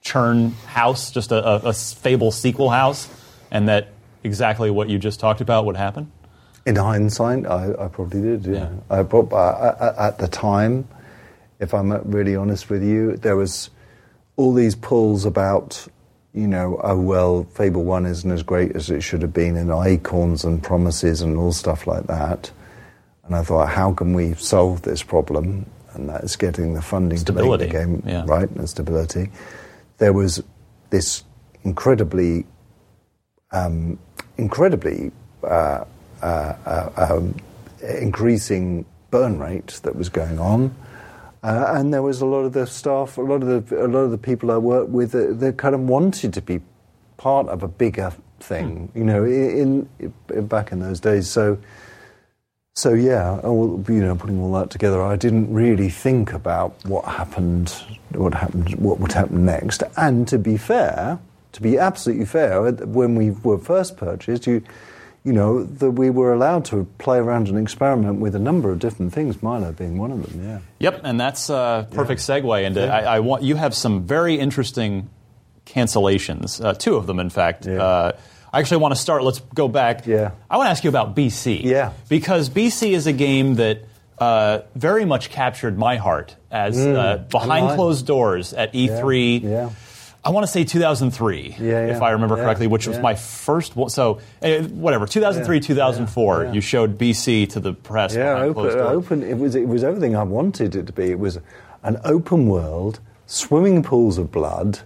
churn 0.00 0.52
house, 0.66 1.10
just 1.10 1.32
a, 1.32 1.46
a, 1.46 1.68
a 1.68 1.72
Fable 1.72 2.30
sequel 2.32 2.70
house, 2.70 3.08
and 3.50 3.68
that 3.68 3.88
exactly 4.24 4.70
what 4.70 4.88
you 4.88 4.98
just 4.98 5.20
talked 5.20 5.40
about 5.40 5.64
would 5.66 5.76
happen? 5.76 6.10
In 6.66 6.76
hindsight, 6.76 7.46
I, 7.46 7.72
I 7.78 7.88
probably 7.88 8.20
did. 8.20 8.44
Yeah, 8.46 8.52
Yeah. 8.52 8.70
I, 8.90 9.02
prob- 9.02 9.32
I, 9.32 9.74
I, 9.80 10.08
at 10.08 10.18
the 10.18 10.28
time, 10.28 10.86
if 11.60 11.72
I'm 11.72 11.92
really 12.10 12.36
honest 12.36 12.68
with 12.68 12.82
you, 12.82 13.16
there 13.16 13.36
was 13.36 13.70
all 14.36 14.52
these 14.52 14.74
pulls 14.74 15.24
about, 15.24 15.86
you 16.32 16.46
know, 16.46 16.80
oh 16.82 17.00
well, 17.00 17.44
Fable 17.54 17.84
One 17.84 18.06
isn't 18.06 18.30
as 18.30 18.42
great 18.42 18.76
as 18.76 18.90
it 18.90 19.02
should 19.02 19.22
have 19.22 19.32
been, 19.32 19.56
and 19.56 19.70
Acorns 19.70 20.44
and 20.44 20.62
promises 20.62 21.22
and 21.22 21.36
all 21.36 21.52
stuff 21.52 21.86
like 21.86 22.06
that. 22.06 22.50
And 23.24 23.34
I 23.34 23.42
thought, 23.42 23.68
how 23.68 23.92
can 23.92 24.14
we 24.14 24.34
solve 24.34 24.82
this 24.82 25.02
problem? 25.02 25.66
And 25.94 26.08
that's 26.08 26.36
getting 26.36 26.74
the 26.74 26.82
funding 26.82 27.18
to 27.18 27.20
Stability, 27.20 27.64
make 27.64 27.72
the 27.72 27.78
game 27.78 28.02
yeah. 28.06 28.24
right 28.26 28.48
and 28.50 28.68
stability. 28.68 29.30
There 29.98 30.12
was 30.12 30.42
this 30.90 31.24
incredibly 31.64 32.46
um, 33.50 33.98
incredibly 34.36 35.10
uh, 35.42 35.84
uh, 36.22 36.54
uh, 36.66 36.90
um, 36.96 37.34
increasing 37.82 38.84
burn 39.10 39.38
rate 39.38 39.80
that 39.82 39.96
was 39.96 40.08
going 40.08 40.38
on. 40.38 40.74
Uh, 41.42 41.72
and 41.76 41.94
there 41.94 42.02
was 42.02 42.20
a 42.20 42.26
lot 42.26 42.40
of 42.40 42.52
the 42.52 42.66
staff, 42.66 43.16
a 43.16 43.22
lot 43.22 43.42
of 43.42 43.68
the, 43.68 43.84
a 43.84 43.86
lot 43.86 44.00
of 44.00 44.10
the 44.10 44.18
people 44.18 44.50
I 44.50 44.56
worked 44.58 44.90
with, 44.90 45.12
that, 45.12 45.38
that 45.40 45.56
kind 45.56 45.74
of 45.74 45.82
wanted 45.82 46.32
to 46.34 46.42
be 46.42 46.60
part 47.16 47.48
of 47.48 47.62
a 47.62 47.68
bigger 47.68 48.12
thing, 48.40 48.90
you 48.94 49.04
know, 49.04 49.24
in, 49.24 49.88
in 50.28 50.46
back 50.46 50.72
in 50.72 50.80
those 50.80 51.00
days. 51.00 51.28
So, 51.28 51.58
so 52.74 52.92
yeah, 52.94 53.40
all, 53.40 53.84
you 53.88 54.00
know, 54.00 54.14
putting 54.14 54.40
all 54.40 54.52
that 54.52 54.70
together, 54.70 55.02
I 55.02 55.16
didn't 55.16 55.52
really 55.52 55.88
think 55.88 56.32
about 56.32 56.74
what 56.84 57.04
happened, 57.04 57.70
what 58.12 58.34
happened, 58.34 58.74
what 58.76 59.00
would 59.00 59.12
happen 59.12 59.44
next. 59.44 59.82
And 59.96 60.26
to 60.28 60.38
be 60.38 60.56
fair, 60.56 61.18
to 61.52 61.62
be 61.62 61.78
absolutely 61.78 62.26
fair, 62.26 62.70
when 62.70 63.14
we 63.14 63.30
were 63.30 63.58
first 63.58 63.96
purchased, 63.96 64.46
you, 64.46 64.62
you 65.28 65.34
know, 65.34 65.62
that 65.62 65.90
we 65.90 66.08
were 66.08 66.32
allowed 66.32 66.64
to 66.64 66.86
play 66.96 67.18
around 67.18 67.48
and 67.48 67.58
experiment 67.58 68.18
with 68.18 68.34
a 68.34 68.38
number 68.38 68.70
of 68.70 68.78
different 68.78 69.12
things. 69.12 69.42
Milo 69.42 69.72
being 69.72 69.98
one 69.98 70.10
of 70.10 70.22
them. 70.22 70.42
Yeah. 70.42 70.58
Yep, 70.78 71.02
and 71.04 71.20
that's 71.20 71.50
a 71.50 71.86
perfect 71.92 72.22
segue 72.22 72.64
into. 72.64 72.82
I, 72.90 73.16
I 73.16 73.20
want 73.20 73.42
you 73.42 73.56
have 73.56 73.74
some 73.74 74.06
very 74.06 74.36
interesting 74.36 75.10
cancellations. 75.66 76.64
Uh, 76.64 76.72
two 76.72 76.96
of 76.96 77.06
them, 77.06 77.20
in 77.20 77.28
fact. 77.28 77.66
Yeah. 77.66 77.82
Uh, 77.82 78.12
I 78.50 78.60
actually 78.60 78.78
want 78.78 78.94
to 78.94 79.00
start. 79.00 79.22
Let's 79.22 79.40
go 79.40 79.68
back. 79.68 80.06
Yeah. 80.06 80.30
I 80.48 80.56
want 80.56 80.68
to 80.68 80.70
ask 80.70 80.82
you 80.82 80.88
about 80.88 81.14
BC. 81.14 81.62
Yeah. 81.62 81.92
Because 82.08 82.48
BC 82.48 82.92
is 82.92 83.06
a 83.06 83.12
game 83.12 83.56
that 83.56 83.82
uh, 84.16 84.60
very 84.74 85.04
much 85.04 85.28
captured 85.28 85.76
my 85.76 85.96
heart 85.96 86.36
as 86.50 86.78
uh, 86.78 87.26
behind 87.30 87.76
closed 87.76 88.06
doors 88.06 88.54
at 88.54 88.72
E3. 88.72 89.42
Mm. 89.42 89.42
Yeah. 89.42 89.70
I 90.28 90.30
want 90.30 90.44
to 90.44 90.52
say 90.52 90.62
2003, 90.62 91.56
Yeah, 91.58 91.66
yeah. 91.86 91.96
if 91.96 92.02
I 92.02 92.10
remember 92.10 92.36
Yeah, 92.36 92.42
correctly, 92.44 92.66
which 92.66 92.86
was 92.86 92.98
my 92.98 93.14
first. 93.14 93.74
one. 93.76 93.88
So, 93.88 94.18
eh, 94.42 94.62
whatever, 94.62 95.06
2003, 95.06 95.56
Yeah, 95.56 95.62
2004, 95.62 96.44
yeah. 96.44 96.52
you 96.52 96.60
showed 96.60 96.98
BC 96.98 97.46
to 97.54 97.60
the 97.60 97.72
press. 97.72 98.14
Yeah, 98.14 98.42
open, 98.42 98.66
open. 98.78 99.22
It 99.22 99.38
was 99.38 99.54
it 99.54 99.66
was 99.66 99.82
everything 99.82 100.14
I 100.16 100.24
wanted 100.24 100.76
it 100.76 100.86
to 100.86 100.92
be. 100.92 101.04
It 101.10 101.18
was 101.18 101.38
an 101.82 101.96
open 102.04 102.46
world, 102.46 103.00
swimming 103.26 103.82
pools 103.82 104.18
of 104.18 104.30
blood. 104.30 104.80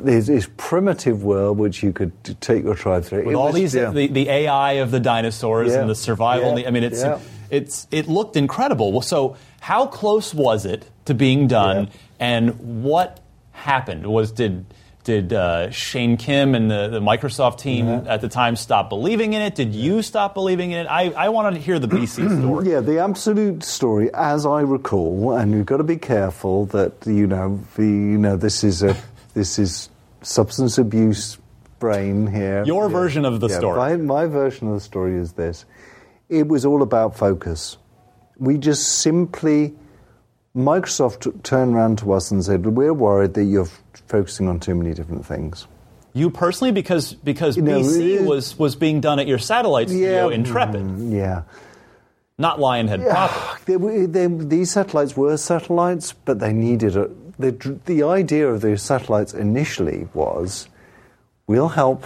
There's 0.00 0.26
this 0.28 0.48
primitive 0.56 1.22
world 1.22 1.58
which 1.58 1.82
you 1.82 1.92
could 1.92 2.12
take 2.40 2.64
your 2.64 2.74
tribe 2.74 3.04
through. 3.04 3.24
with 3.26 3.34
It 3.34 3.36
all 3.36 3.46
was- 3.52 3.54
these 3.54 3.72
the, 3.74 4.08
the 4.10 4.28
AI 4.30 4.72
of 4.84 4.90
the 4.90 4.98
dinosaurs 5.00 5.74
and 5.74 5.90
the 5.90 5.94
survival. 5.94 6.50
I 6.66 6.70
mean, 6.70 6.84
it's 6.84 7.04
it's 7.50 7.86
it 7.90 8.08
looked 8.08 8.34
incredible. 8.36 8.92
Well, 8.92 9.02
So, 9.02 9.36
how 9.60 9.86
close 9.86 10.32
was 10.32 10.64
it 10.64 10.86
to 11.04 11.12
being 11.14 11.48
done, 11.48 11.90
and 12.18 12.82
what 12.82 13.20
happened? 13.58 14.06
Was 14.06 14.32
did 14.32 14.64
did 15.04 15.32
uh, 15.32 15.70
Shane 15.70 16.16
Kim 16.18 16.54
and 16.54 16.70
the, 16.70 16.88
the 16.88 17.00
Microsoft 17.00 17.58
team 17.60 17.88
at 17.88 18.20
the 18.20 18.28
time 18.28 18.56
stop 18.56 18.88
believing 18.90 19.32
in 19.32 19.40
it? 19.42 19.54
Did 19.54 19.74
you 19.74 20.02
stop 20.02 20.34
believing 20.34 20.72
in 20.72 20.80
it? 20.80 20.86
I, 20.86 21.10
I 21.10 21.28
wanted 21.30 21.54
to 21.54 21.60
hear 21.60 21.78
the 21.78 21.88
BC 21.88 22.38
story. 22.40 22.70
Yeah, 22.70 22.80
the 22.80 22.98
absolute 22.98 23.62
story, 23.64 24.10
as 24.12 24.44
I 24.44 24.60
recall, 24.60 25.32
and 25.32 25.52
you've 25.52 25.66
got 25.66 25.78
to 25.78 25.84
be 25.84 25.96
careful 25.96 26.66
that 26.66 26.92
you 27.06 27.26
know 27.26 27.60
the 27.76 27.84
you 27.84 28.18
know 28.18 28.36
this 28.36 28.62
is 28.64 28.82
a 28.82 28.94
this 29.34 29.58
is 29.58 29.88
substance 30.22 30.76
abuse 30.78 31.38
brain 31.78 32.26
here. 32.26 32.64
Your 32.66 32.86
Yeah. 32.88 32.92
version 32.92 33.24
of 33.24 33.40
the 33.40 33.48
Yeah, 33.48 33.58
story. 33.58 33.76
My, 33.78 33.96
my 33.96 34.26
version 34.26 34.68
of 34.68 34.74
the 34.74 34.80
story 34.80 35.16
is 35.16 35.32
this: 35.34 35.64
it 36.28 36.48
was 36.48 36.66
all 36.66 36.82
about 36.82 37.16
focus. 37.16 37.78
We 38.36 38.58
just 38.58 39.00
simply 39.00 39.74
Microsoft 40.58 41.42
turned 41.42 41.74
around 41.74 41.98
to 41.98 42.12
us 42.12 42.30
and 42.30 42.44
said, 42.44 42.66
"We're 42.66 42.92
worried 42.92 43.34
that 43.34 43.44
you're 43.44 43.64
f- 43.66 43.82
focusing 44.08 44.48
on 44.48 44.58
too 44.60 44.74
many 44.74 44.92
different 44.94 45.24
things." 45.24 45.66
You 46.14 46.30
personally, 46.30 46.72
because 46.72 47.14
because 47.14 47.56
You 47.56 47.62
know, 47.62 47.80
BC 47.80 48.26
was 48.26 48.58
was 48.58 48.74
being 48.74 49.00
done 49.00 49.18
at 49.20 49.26
your 49.28 49.38
satellite 49.38 49.88
studio, 49.88 50.28
Intrepid, 50.30 50.82
mm, 50.82 51.12
yeah. 51.14 51.42
not 52.38 52.58
Lionhead 52.58 53.08
proper. 53.08 53.58
They, 53.66 54.06
they, 54.06 54.26
these 54.26 54.70
satellites 54.70 55.16
were 55.16 55.36
satellites, 55.36 56.12
but 56.24 56.38
they 56.40 56.52
needed 56.52 56.96
a. 56.96 57.08
The, 57.38 57.78
the 57.86 58.02
idea 58.02 58.48
of 58.48 58.62
these 58.62 58.82
satellites 58.82 59.32
initially 59.32 60.08
was 60.12 60.68
we'll 61.46 61.68
help 61.68 62.04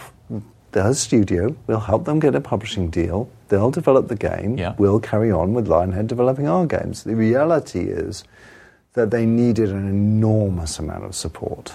the 0.72 0.92
studio, 0.94 1.56
we'll 1.66 1.80
help 1.80 2.04
them 2.04 2.18
get 2.18 2.34
a 2.34 2.40
publishing 2.40 2.90
deal, 2.90 3.30
they'll 3.48 3.70
develop 3.70 4.08
the 4.08 4.16
game, 4.16 4.58
Yeah. 4.58 4.74
we'll 4.78 5.00
carry 5.00 5.30
on 5.30 5.54
with 5.54 5.68
Lionhead 5.68 6.06
developing 6.06 6.48
our 6.48 6.66
games. 6.66 7.04
The 7.04 7.14
reality 7.16 7.80
is 7.80 8.24
that 8.94 9.10
they 9.10 9.26
needed 9.26 9.70
an 9.70 9.88
enormous 9.88 10.78
amount 10.78 11.04
of 11.04 11.14
support. 11.14 11.74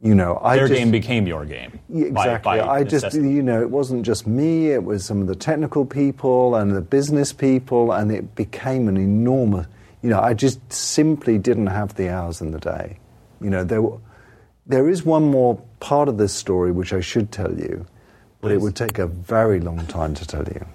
You 0.00 0.14
know, 0.14 0.38
I 0.42 0.56
Their 0.56 0.68
just, 0.68 0.78
game 0.78 0.90
became 0.90 1.26
your 1.26 1.46
game. 1.46 1.78
yeah, 1.88 2.10
by- 2.10 2.24
exactly. 2.24 2.58
by 2.58 2.68
I 2.68 2.82
just, 2.84 3.04
necessity. 3.04 3.30
you 3.30 3.42
know, 3.42 3.62
it 3.62 3.70
wasn't 3.70 4.04
just 4.04 4.26
me, 4.26 4.70
it 4.70 4.84
was 4.84 5.04
some 5.04 5.22
of 5.22 5.28
the 5.28 5.34
technical 5.34 5.86
people 5.86 6.56
and 6.56 6.76
the 6.76 6.82
business 6.82 7.32
people, 7.32 7.92
and 7.92 8.12
it 8.12 8.34
became 8.34 8.88
an 8.88 8.96
enormous, 8.98 9.66
you 10.02 10.10
know, 10.10 10.20
I 10.20 10.34
just 10.34 10.60
simply 10.70 11.38
didn't 11.38 11.68
have 11.68 11.94
the 11.94 12.10
hours 12.10 12.42
in 12.42 12.50
the 12.50 12.58
day. 12.58 12.98
You 13.40 13.48
know, 13.48 13.64
there, 13.64 13.82
there 14.66 14.90
is 14.90 15.04
one 15.04 15.24
more 15.24 15.60
part 15.80 16.08
of 16.08 16.18
this 16.18 16.34
story 16.34 16.70
which 16.70 16.92
I 16.92 17.00
should 17.00 17.32
tell 17.32 17.52
you, 17.58 17.86
but 18.42 18.52
it 18.52 18.60
would 18.60 18.76
take 18.76 18.98
a 18.98 19.06
very 19.06 19.58
long 19.60 19.86
time 19.86 20.12
to 20.14 20.26
tell 20.26 20.44
you. 20.44 20.66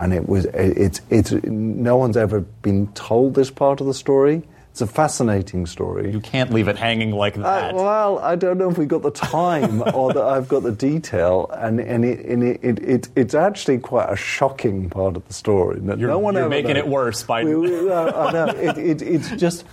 And 0.00 0.14
it 0.14 0.26
was, 0.28 0.46
it, 0.46 0.78
it's, 0.78 1.00
it's, 1.10 1.32
no 1.44 1.96
one's 1.98 2.16
ever 2.16 2.40
been 2.40 2.86
told 2.94 3.34
this 3.34 3.50
part 3.50 3.82
of 3.82 3.86
the 3.86 3.92
story, 3.94 4.44
It's 4.78 4.82
a 4.88 4.94
fascinating 4.94 5.66
story. 5.66 6.12
You 6.12 6.20
can't 6.20 6.52
leave 6.52 6.68
it 6.68 6.78
hanging 6.78 7.10
like 7.10 7.36
Uh, 7.36 7.42
that. 7.42 7.74
well, 7.74 8.20
I 8.20 8.36
don't 8.36 8.58
know 8.58 8.70
if 8.70 8.78
we 8.78 8.86
got 8.86 9.02
the 9.02 9.10
time 9.10 9.82
or 9.92 10.12
that 10.12 10.22
I've 10.22 10.46
got 10.46 10.62
the 10.62 10.70
detail, 10.70 11.50
and, 11.52 11.80
and, 11.80 12.04
it, 12.04 12.24
and 12.24 12.44
it, 12.44 12.60
it, 12.62 12.78
it, 12.84 13.08
it's 13.16 13.34
actually 13.34 13.78
quite 13.78 14.08
a 14.08 14.14
shocking 14.14 14.88
part 14.88 15.16
of 15.16 15.26
the 15.26 15.34
story. 15.34 15.80
that 15.80 15.98
You're- 15.98 16.12
no 16.12 16.20
one 16.20 16.34
you're 16.36 16.48
making 16.48 16.74
knows. 16.74 16.84
it 16.84 16.86
worse 16.86 17.24
by- 17.24 17.42
We- 17.42 17.56
we- 17.56 17.90
uh, 17.90 18.12
I 18.28 18.30
know. 18.32 18.46
It, 18.56 18.78
it, 18.78 19.02
it's 19.02 19.30
just 19.32 19.64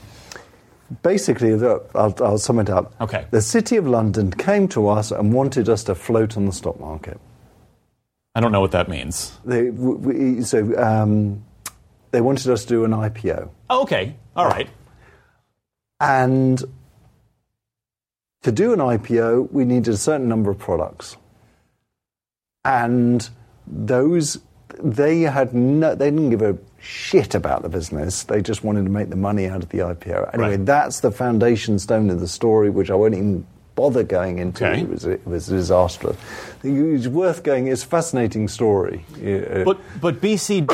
basically. 1.04 1.54
look, 1.56 1.92
I'll, 1.94 2.16
I'll 2.24 2.40
sum 2.40 2.58
it 2.58 2.72
up. 2.72 2.96
Okay. 3.00 3.28
The 3.30 3.42
City 3.44 3.78
of 3.78 3.88
London 3.88 4.32
came 4.32 4.68
to 4.70 4.88
us 4.88 5.12
and 5.12 5.34
wanted 5.34 5.70
us 5.70 5.84
to 5.84 5.94
float 5.94 6.36
on 6.36 6.48
the 6.48 6.52
stock 6.52 6.80
market. 6.80 7.20
I 8.34 8.40
don't 8.40 8.52
know 8.52 8.62
what 8.62 8.72
that 8.72 8.90
means. 8.90 9.38
They, 9.46 9.70
we, 9.70 10.42
so 10.42 10.76
um, 10.82 11.46
they 12.10 12.22
wanted 12.22 12.52
us 12.52 12.64
to 12.64 12.70
do 12.70 12.86
an 12.86 12.92
IPO. 12.92 13.50
Oh, 13.70 13.84
okay. 13.84 14.16
All 14.36 14.48
right. 14.48 14.68
And 16.00 16.64
to 18.44 18.52
do 18.52 18.74
an 18.74 18.80
IPO, 18.80 19.52
we 19.52 19.66
needed 19.66 19.94
a 19.94 19.98
certain 19.98 20.28
number 20.28 20.52
of 20.52 20.60
products. 20.60 21.18
And 22.64 23.28
those, 23.68 24.40
they 24.84 25.22
had 25.22 25.54
no, 25.54 25.96
they 25.96 26.10
didn't 26.12 26.32
give 26.32 26.42
a 26.42 26.58
shit 26.80 27.34
about 27.36 27.62
the 27.64 27.70
business. 27.70 28.24
They 28.24 28.42
just 28.42 28.64
wanted 28.64 28.84
to 28.86 28.90
make 28.92 29.10
the 29.10 29.16
money 29.16 29.48
out 29.48 29.64
of 29.64 29.70
the 29.70 29.80
IPO. 29.80 30.34
Anyway, 30.34 30.58
Right. 30.58 30.66
that's 30.66 31.00
the 31.00 31.12
foundation 31.12 31.80
stone 31.80 32.10
of 32.10 32.20
the 32.20 32.28
story, 32.28 32.70
which 32.70 32.92
I 32.92 32.96
won't 32.96 33.14
even 33.16 33.46
bother 33.76 34.04
going 34.04 34.40
into. 34.40 34.66
Okay. 34.66 34.82
It, 34.82 34.90
was, 34.90 35.06
it 35.06 35.28
was 35.28 35.48
disastrous. 35.48 36.18
It's 36.64 37.08
worth 37.08 37.44
going, 37.44 37.68
it's 37.68 37.84
a 37.84 37.88
fascinating 37.88 38.48
story. 38.48 39.06
Uh, 39.18 39.64
But 39.64 39.80
but 40.02 40.22
BC 40.22 40.66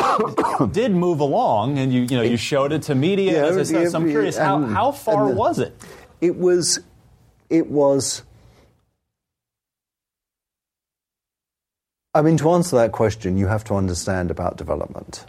did, 0.74 0.92
move 0.92 1.20
along, 1.20 1.78
and 1.80 1.92
you 1.92 2.02
you 2.02 2.16
know 2.18 2.22
you 2.24 2.38
showed 2.38 2.72
it 2.72 2.84
to 2.84 2.96
media. 2.96 3.32
Yeah, 3.56 3.64
said, 3.64 3.90
so 3.92 3.98
I'm 3.98 4.08
curious 4.10 4.38
how, 4.38 4.58
and- 4.58 4.74
how 4.74 4.92
far 4.92 5.24
and 5.26 5.32
the- 5.34 5.36
was 5.40 5.60
it? 5.60 5.74
it 6.22 6.36
was 6.38 6.80
it 7.50 7.68
was 7.68 8.24
I 12.14 12.22
mean 12.22 12.38
to 12.38 12.52
answer 12.52 12.76
that 12.78 12.92
question 12.92 13.38
you 13.38 13.48
have 13.48 13.64
to 13.66 13.76
understand 13.76 14.32
about 14.32 14.58
development 14.58 15.26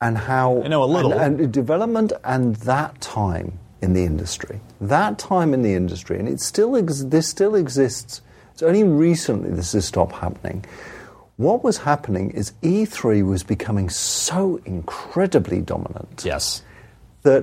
and 0.00 0.16
how 0.18 0.62
I 0.62 0.68
know 0.68 0.82
a 0.82 0.86
little. 0.86 1.12
and, 1.12 1.40
and 1.40 1.52
development 1.52 2.12
and 2.24 2.56
that 2.56 3.00
time 3.00 3.58
in 3.84 3.92
the 3.92 4.04
industry 4.04 4.56
that 4.80 5.12
time 5.18 5.52
in 5.56 5.62
the 5.62 5.74
industry 5.74 6.18
and 6.18 6.28
it 6.28 6.40
still 6.40 6.72
ex- 6.76 7.04
this 7.14 7.26
still 7.28 7.54
exists 7.54 8.20
it's 8.52 8.62
only 8.62 8.82
recently 8.84 9.50
this 9.50 9.72
has 9.72 9.84
stopped 9.92 10.14
happening 10.26 10.64
what 11.36 11.64
was 11.64 11.78
happening 11.78 12.30
is 12.30 12.52
E3 12.62 13.26
was 13.26 13.42
becoming 13.42 13.88
so 13.90 14.60
incredibly 14.64 15.60
dominant 15.60 16.22
Yes. 16.24 16.62
that 17.22 17.42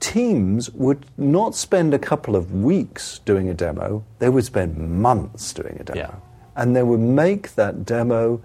teams 0.00 0.70
would 0.70 1.04
not 1.18 1.54
spend 1.54 1.92
a 1.92 1.98
couple 1.98 2.34
of 2.36 2.44
weeks 2.54 3.18
doing 3.26 3.48
a 3.50 3.54
demo, 3.54 4.02
they 4.18 4.28
would 4.30 4.44
spend 4.44 4.78
months 5.02 5.52
doing 5.52 5.76
a 5.80 5.84
demo. 5.84 5.98
Yeah. 6.00 6.14
And 6.56 6.74
they 6.74 6.82
would 6.84 7.00
make 7.00 7.54
that 7.56 7.84
demo 7.84 8.40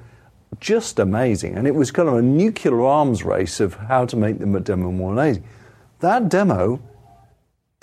just 0.60 1.00
amazing. 1.00 1.56
And 1.58 1.68
it 1.68 1.76
was 1.76 1.92
kind 1.92 2.10
of 2.10 2.16
a 2.16 2.22
nuclear 2.22 2.82
arms 2.82 3.24
race 3.24 3.60
of 3.60 3.76
how 3.76 4.06
to 4.08 4.16
make 4.18 4.40
the 4.40 4.60
demo 4.60 4.92
more 4.92 5.14
amazing. 5.14 5.44
That 6.00 6.28
demo 6.28 6.80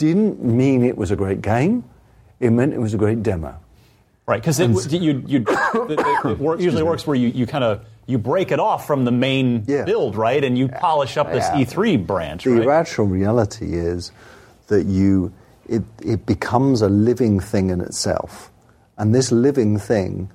didn't 0.00 0.42
mean 0.42 0.82
it 0.82 0.96
was 0.96 1.10
a 1.10 1.16
great 1.16 1.42
game, 1.42 1.84
it 2.40 2.50
meant 2.50 2.72
it 2.72 2.80
was 2.80 2.94
a 2.94 2.96
great 2.96 3.22
demo. 3.22 3.54
Right, 4.26 4.40
because 4.40 4.58
it, 4.60 4.92
you, 4.92 5.22
you, 5.26 5.44
it, 5.74 6.00
it 6.24 6.38
work, 6.38 6.60
usually 6.60 6.82
works 6.82 7.06
where 7.06 7.16
you, 7.16 7.28
you 7.28 7.46
kind 7.46 7.64
of 7.64 7.84
you 8.06 8.16
break 8.16 8.50
it 8.50 8.58
off 8.58 8.86
from 8.86 9.04
the 9.04 9.10
main 9.12 9.64
Yeah. 9.66 9.84
build, 9.84 10.16
right, 10.16 10.42
and 10.42 10.56
you 10.56 10.68
polish 10.68 11.16
up 11.16 11.30
this 11.32 11.44
Yeah. 11.52 11.64
E3 11.64 12.06
branch, 12.06 12.44
The 12.44 12.52
right? 12.52 12.68
actual 12.80 13.06
reality 13.06 13.74
is 13.74 14.10
that 14.68 14.86
you 14.86 15.32
it, 15.68 15.82
it 16.02 16.26
becomes 16.26 16.82
a 16.82 16.88
living 16.88 17.38
thing 17.38 17.70
in 17.70 17.80
itself. 17.80 18.50
And 18.98 19.14
this 19.14 19.30
living 19.30 19.78
thing, 19.78 20.30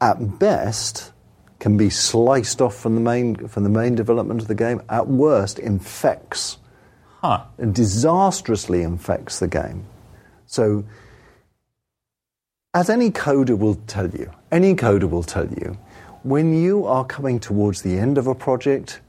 at 0.00 0.38
best, 0.38 1.12
can 1.58 1.76
be 1.76 1.90
sliced 1.90 2.60
off 2.62 2.76
from 2.76 2.94
the 2.94 3.00
main 3.00 3.48
from 3.48 3.64
the 3.64 3.70
main 3.70 3.94
development 3.94 4.40
of 4.40 4.48
the 4.48 4.54
game. 4.54 4.80
At 4.88 5.08
worst, 5.08 5.58
infects 5.58 6.58
Huh. 7.20 7.44
and 7.58 7.74
disastrously 7.74 8.82
infects 8.82 9.40
the 9.40 9.48
game. 9.48 9.84
So, 10.46 10.84
as 12.72 12.88
any 12.88 13.10
coder 13.10 13.58
will 13.58 13.74
tell 13.74 14.08
you, 14.08 14.30
any 14.52 14.76
coder 14.76 15.10
will 15.10 15.24
tell 15.24 15.48
you, 15.48 15.76
when 16.22 16.54
you 16.54 16.86
are 16.86 17.04
coming 17.04 17.40
towards 17.40 17.82
the 17.82 17.98
end 17.98 18.18
of 18.18 18.28
a 18.28 18.36
project, 18.36 19.00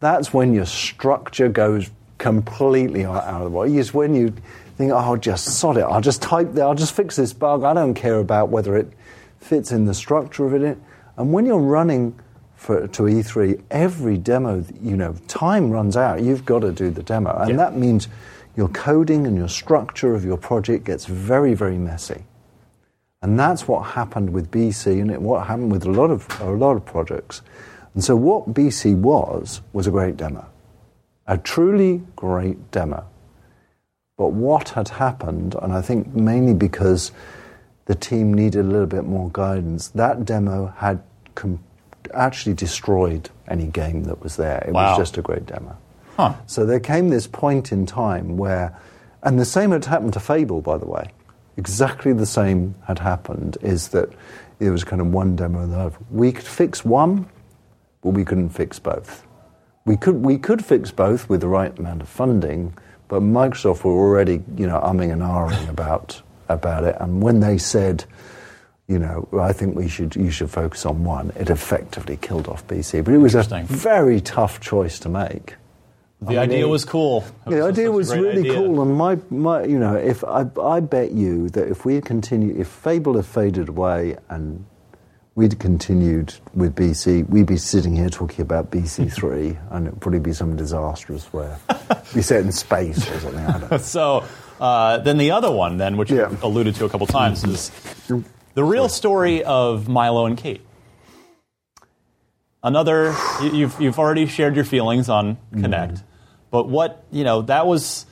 that's 0.00 0.34
when 0.34 0.52
your 0.52 0.66
structure 0.66 1.48
goes 1.48 1.88
completely 2.18 3.04
out 3.04 3.22
of 3.22 3.44
the 3.44 3.50
way. 3.50 3.72
It's 3.72 3.94
when 3.94 4.16
you 4.16 4.34
think, 4.76 4.90
oh, 4.90 4.96
I'll 4.96 5.16
just 5.16 5.44
sod 5.44 5.76
it. 5.76 5.82
I'll 5.82 6.00
just 6.00 6.20
type, 6.20 6.52
there. 6.54 6.64
I'll 6.64 6.74
just 6.74 6.94
fix 6.94 7.14
this 7.14 7.32
bug. 7.32 7.62
I 7.62 7.74
don't 7.74 7.94
care 7.94 8.18
about 8.18 8.48
whether 8.48 8.76
it 8.76 8.92
fits 9.38 9.70
in 9.70 9.84
the 9.84 9.94
structure 9.94 10.46
of 10.46 10.54
it. 10.54 10.78
And 11.16 11.32
when 11.32 11.46
you're 11.46 11.60
running 11.60 12.18
for, 12.62 12.86
to 12.86 13.02
E3, 13.02 13.60
every 13.70 14.16
demo, 14.16 14.64
you 14.80 14.96
know, 14.96 15.14
time 15.26 15.70
runs 15.70 15.96
out. 15.96 16.22
You've 16.22 16.44
got 16.44 16.60
to 16.60 16.70
do 16.70 16.90
the 16.90 17.02
demo. 17.02 17.36
And 17.36 17.50
Yeah. 17.50 17.56
that 17.56 17.76
means 17.76 18.06
your 18.56 18.68
coding 18.68 19.26
and 19.26 19.36
your 19.36 19.48
structure 19.48 20.14
of 20.14 20.24
your 20.24 20.36
project 20.36 20.84
gets 20.84 21.06
very, 21.06 21.54
very 21.54 21.76
messy. 21.76 22.22
And 23.20 23.38
that's 23.38 23.66
what 23.66 23.80
happened 23.82 24.30
with 24.30 24.50
BC 24.50 25.00
and 25.00 25.10
it, 25.10 25.20
what 25.20 25.46
happened 25.46 25.72
with 25.72 25.84
a 25.84 25.90
lot 25.90 26.10
of 26.10 26.26
a 26.40 26.50
lot 26.50 26.76
of 26.76 26.84
projects. 26.84 27.42
And 27.94 28.02
so 28.02 28.14
what 28.16 28.54
BC 28.54 28.94
was 28.96 29.60
was 29.72 29.86
a 29.86 29.90
great 29.90 30.16
demo. 30.16 30.44
A 31.26 31.38
truly 31.38 32.02
great 32.16 32.70
demo. 32.70 33.04
But 34.16 34.32
what 34.32 34.70
had 34.70 34.88
happened, 34.88 35.56
and 35.62 35.72
I 35.72 35.82
think 35.82 36.14
mainly 36.14 36.54
because 36.54 37.12
the 37.86 37.94
team 37.94 38.34
needed 38.34 38.60
a 38.64 38.68
little 38.68 38.86
bit 38.86 39.04
more 39.04 39.30
guidance, 39.32 39.88
that 39.88 40.24
demo 40.24 40.72
had 40.76 41.00
com- 41.34 41.58
actually 42.14 42.54
destroyed 42.54 43.30
any 43.48 43.66
game 43.66 44.04
that 44.04 44.22
was 44.22 44.36
there. 44.36 44.64
It 44.66 44.72
Wow. 44.72 44.90
was 44.90 44.98
just 44.98 45.18
a 45.18 45.22
great 45.22 45.46
demo. 45.46 45.76
Huh. 46.16 46.34
So 46.46 46.66
there 46.66 46.80
came 46.80 47.08
this 47.08 47.26
point 47.26 47.72
in 47.72 47.86
time 47.86 48.36
where, 48.36 48.76
and 49.22 49.38
the 49.38 49.44
same 49.44 49.70
had 49.70 49.84
happened 49.86 50.12
to 50.14 50.20
Fable, 50.20 50.60
by 50.60 50.78
the 50.78 50.86
way. 50.86 51.10
Exactly 51.56 52.12
the 52.12 52.26
same 52.26 52.74
had 52.86 52.98
happened. 52.98 53.58
Is 53.62 53.88
that 53.88 54.10
it 54.60 54.70
was 54.70 54.84
kind 54.84 55.00
of 55.02 55.08
one 55.08 55.36
demo 55.36 55.62
and 55.62 55.72
the. 55.72 55.92
We 56.10 56.32
could 56.32 56.46
fix 56.46 56.84
one, 56.84 57.26
but 58.02 58.10
we 58.10 58.24
couldn't 58.24 58.50
fix 58.50 58.78
both. 58.78 59.24
We 59.84 59.96
could 59.96 60.24
we 60.24 60.38
could 60.38 60.64
fix 60.64 60.90
both 60.90 61.28
with 61.28 61.40
the 61.40 61.48
right 61.48 61.76
amount 61.78 62.02
of 62.02 62.08
funding, 62.08 62.72
but 63.08 63.20
Microsoft 63.22 63.84
were 63.84 63.92
already 63.92 64.42
you 64.56 64.66
know 64.66 64.80
umming 64.80 65.12
and 65.12 65.22
ahhing 65.22 65.68
about 65.68 66.22
about 66.48 66.84
it. 66.84 66.96
And 67.00 67.22
when 67.22 67.40
they 67.40 67.58
said, 67.58 68.04
you 68.92 68.98
know, 68.98 69.28
I 69.50 69.52
think 69.52 69.74
we 69.76 69.88
should 69.88 70.14
you 70.16 70.30
should 70.30 70.50
focus 70.50 70.84
on 70.86 71.04
one, 71.04 71.32
it 71.42 71.48
effectively 71.50 72.16
killed 72.26 72.46
off 72.48 72.66
BC. 72.66 73.04
But 73.04 73.14
it 73.14 73.18
was 73.18 73.34
a 73.34 73.42
very 73.64 74.20
tough 74.20 74.60
choice 74.60 74.98
to 75.00 75.08
make. 75.08 75.54
the 76.20 76.38
idea 76.38 76.68
was 76.68 76.84
cool. 76.84 77.24
It 77.46 77.50
The 77.50 77.56
was 77.56 77.64
idea 77.78 77.90
was 77.90 78.08
really 78.14 78.40
idea. 78.46 78.54
cool, 78.54 78.82
and 78.82 78.94
my, 78.96 79.18
my, 79.30 79.64
you 79.64 79.78
know, 79.84 79.96
if 79.96 80.22
I, 80.24 80.46
I 80.76 80.78
bet 80.80 81.10
you 81.12 81.48
that 81.50 81.66
if 81.68 81.84
we 81.86 81.94
had 81.96 82.04
continued, 82.04 82.56
if 82.60 82.68
Fable 82.68 83.16
had 83.16 83.26
faded 83.26 83.68
away 83.68 84.16
and 84.28 84.64
we'd 85.34 85.58
continued 85.58 86.34
with 86.54 86.74
BC, 86.76 87.28
we'd 87.28 87.46
be 87.46 87.56
sitting 87.56 87.96
here 87.96 88.10
talking 88.10 88.42
about 88.42 88.70
BC 88.70 89.10
three, 89.20 89.56
and 89.70 89.86
it'd 89.88 90.00
probably 90.00 90.20
be 90.20 90.32
some 90.32 90.54
disastrous 90.56 91.24
where 91.32 91.58
be 92.14 92.22
set 92.22 92.40
in 92.44 92.52
space 92.52 93.00
or 93.10 93.18
something. 93.20 93.46
I 93.46 93.58
don't 93.58 93.70
know. 93.76 93.78
So 93.78 94.22
uh, 94.60 94.98
then 94.98 95.16
the 95.18 95.30
other 95.32 95.50
one, 95.50 95.78
then, 95.78 95.96
which 95.96 96.10
Yeah. 96.12 96.30
you 96.30 96.38
alluded 96.42 96.74
to 96.76 96.84
a 96.84 96.88
couple 96.88 97.06
times, 97.08 97.42
is 97.42 97.72
the 98.54 98.64
real 98.64 98.88
story 98.88 99.42
of 99.44 99.88
Milo 99.88 100.26
and 100.26 100.36
Kate. 100.36 100.60
Another, 102.62 103.14
you- 103.42 103.50
you've 103.52 103.80
you've 103.80 103.98
already 103.98 104.26
shared 104.26 104.54
your 104.54 104.64
feelings 104.64 105.08
on 105.08 105.36
Kinect, 105.52 106.02
but 106.50 106.68
what 106.68 107.04
you 107.10 107.24
know 107.24 107.42
that 107.42 107.66
was 107.66 108.06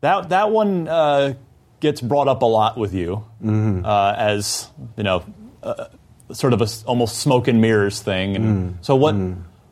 that 0.00 0.30
that 0.30 0.50
one 0.50 0.88
uh, 0.88 1.34
gets 1.80 2.00
brought 2.00 2.26
up 2.26 2.42
a 2.42 2.46
lot 2.46 2.76
with 2.76 2.92
you 2.92 3.24
uh, 3.42 4.14
as 4.18 4.68
you 4.96 5.04
know, 5.04 5.22
uh, 5.62 5.86
sort 6.32 6.52
of 6.52 6.60
a 6.60 6.66
almost 6.86 7.18
smoke 7.18 7.46
and 7.46 7.60
mirrors 7.60 8.00
thing. 8.02 8.34
And 8.34 8.78
so 8.80 8.96
what 8.96 9.14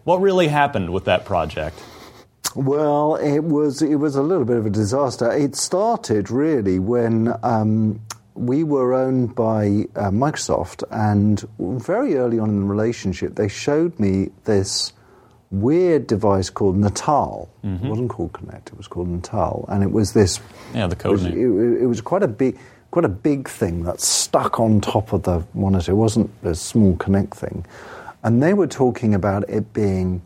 what 0.05 0.20
really 0.20 0.47
happened 0.48 0.90
with 0.90 1.06
that 1.06 1.24
project? 1.24 1.82
Well, 2.55 3.16
it 3.16 3.40
was 3.40 3.82
it 3.82 3.97
was 3.97 4.14
a 4.14 4.22
little 4.22 4.44
bit 4.44 4.56
of 4.56 4.66
a 4.66 4.70
disaster. 4.70 5.32
It 5.32 5.56
started 5.56 6.30
really 6.30 6.78
when 6.78 7.34
um, 7.43 8.01
we 8.34 8.64
were 8.64 8.94
owned 8.94 9.34
by 9.34 9.86
uh, 9.96 10.10
Microsoft, 10.10 10.82
and 10.90 11.44
very 11.59 12.16
early 12.16 12.38
on 12.38 12.48
in 12.48 12.60
the 12.60 12.66
relationship, 12.66 13.34
they 13.34 13.48
showed 13.48 13.98
me 14.00 14.30
this 14.44 14.92
weird 15.50 16.06
device 16.06 16.48
called 16.50 16.76
Natal. 16.76 17.48
It 17.62 17.80
wasn't 17.82 18.10
called 18.10 18.32
Kinect; 18.32 18.68
it 18.68 18.76
was 18.76 18.88
called 18.88 19.09
Natal, 19.09 19.66
and 19.68 19.82
it 19.82 19.92
was 19.92 20.12
this. 20.14 20.40
Yeah, 20.74 20.86
the 20.86 20.96
It 20.96 21.10
was, 21.10 21.24
name. 21.24 21.32
it, 21.78 21.82
it 21.82 21.86
was 21.86 22.00
quite 22.00 22.22
a 22.22 22.28
big, 22.28 22.59
quite 22.90 23.04
a 23.04 23.09
big 23.10 23.48
thing 23.48 23.84
that 23.84 24.00
stuck 24.00 24.59
on 24.59 24.80
top 24.80 25.12
of 25.12 25.24
the 25.24 25.44
monitor. 25.54 25.92
It 25.92 25.96
wasn't 25.96 26.30
a 26.42 26.54
small 26.54 26.96
Kinect 26.96 27.34
thing, 27.34 27.66
and 28.22 28.42
they 28.42 28.54
were 28.54 28.66
talking 28.66 29.14
about 29.14 29.48
it 29.48 29.72
being 29.74 30.22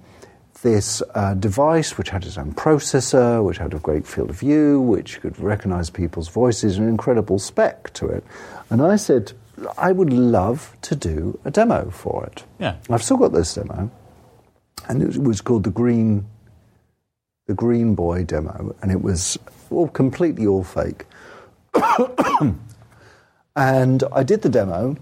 this 0.63 1.03
uh, 1.15 1.35
device 1.35 1.99
which 1.99 2.11
had 2.11 2.25
its 2.25 2.39
own 2.39 2.53
processor, 2.53 3.45
which 3.45 3.59
had 3.59 3.75
a 3.75 3.79
great 3.79 4.07
field 4.07 4.31
of 4.31 4.39
view, 4.39 4.81
which 4.81 5.21
could 5.21 5.39
recognize 5.39 5.91
people's 5.91 6.29
voices, 6.29 6.79
an 6.79 6.89
incredible 6.89 7.39
spec 7.39 7.93
to 7.95 8.07
it. 8.07 8.25
And 8.71 8.83
I 8.83 8.97
said, 8.97 9.33
I 9.79 9.93
would 9.93 10.13
love 10.13 10.77
to 10.83 10.97
do 10.97 11.39
a 11.45 11.51
demo 11.51 11.91
for 11.91 12.27
it. 12.27 12.45
Yeah. 12.59 12.77
I've 12.91 13.03
still 13.03 13.17
got 13.17 13.33
this 13.33 13.55
demo, 13.55 13.91
and 14.89 15.03
it 15.03 15.23
was 15.23 15.41
called 15.41 15.65
the 15.65 15.71
Green, 15.71 16.27
the 17.47 17.55
Green 17.55 17.95
Boy 17.95 18.25
demo, 18.25 18.75
and 18.83 18.93
it 18.93 19.03
was 19.03 19.39
all 19.71 19.89
completely 19.89 20.47
all 20.47 20.65
fake. 20.65 21.07
and 23.57 24.05
I 24.13 24.23
did 24.23 24.43
the 24.43 24.49
demo, 24.49 24.97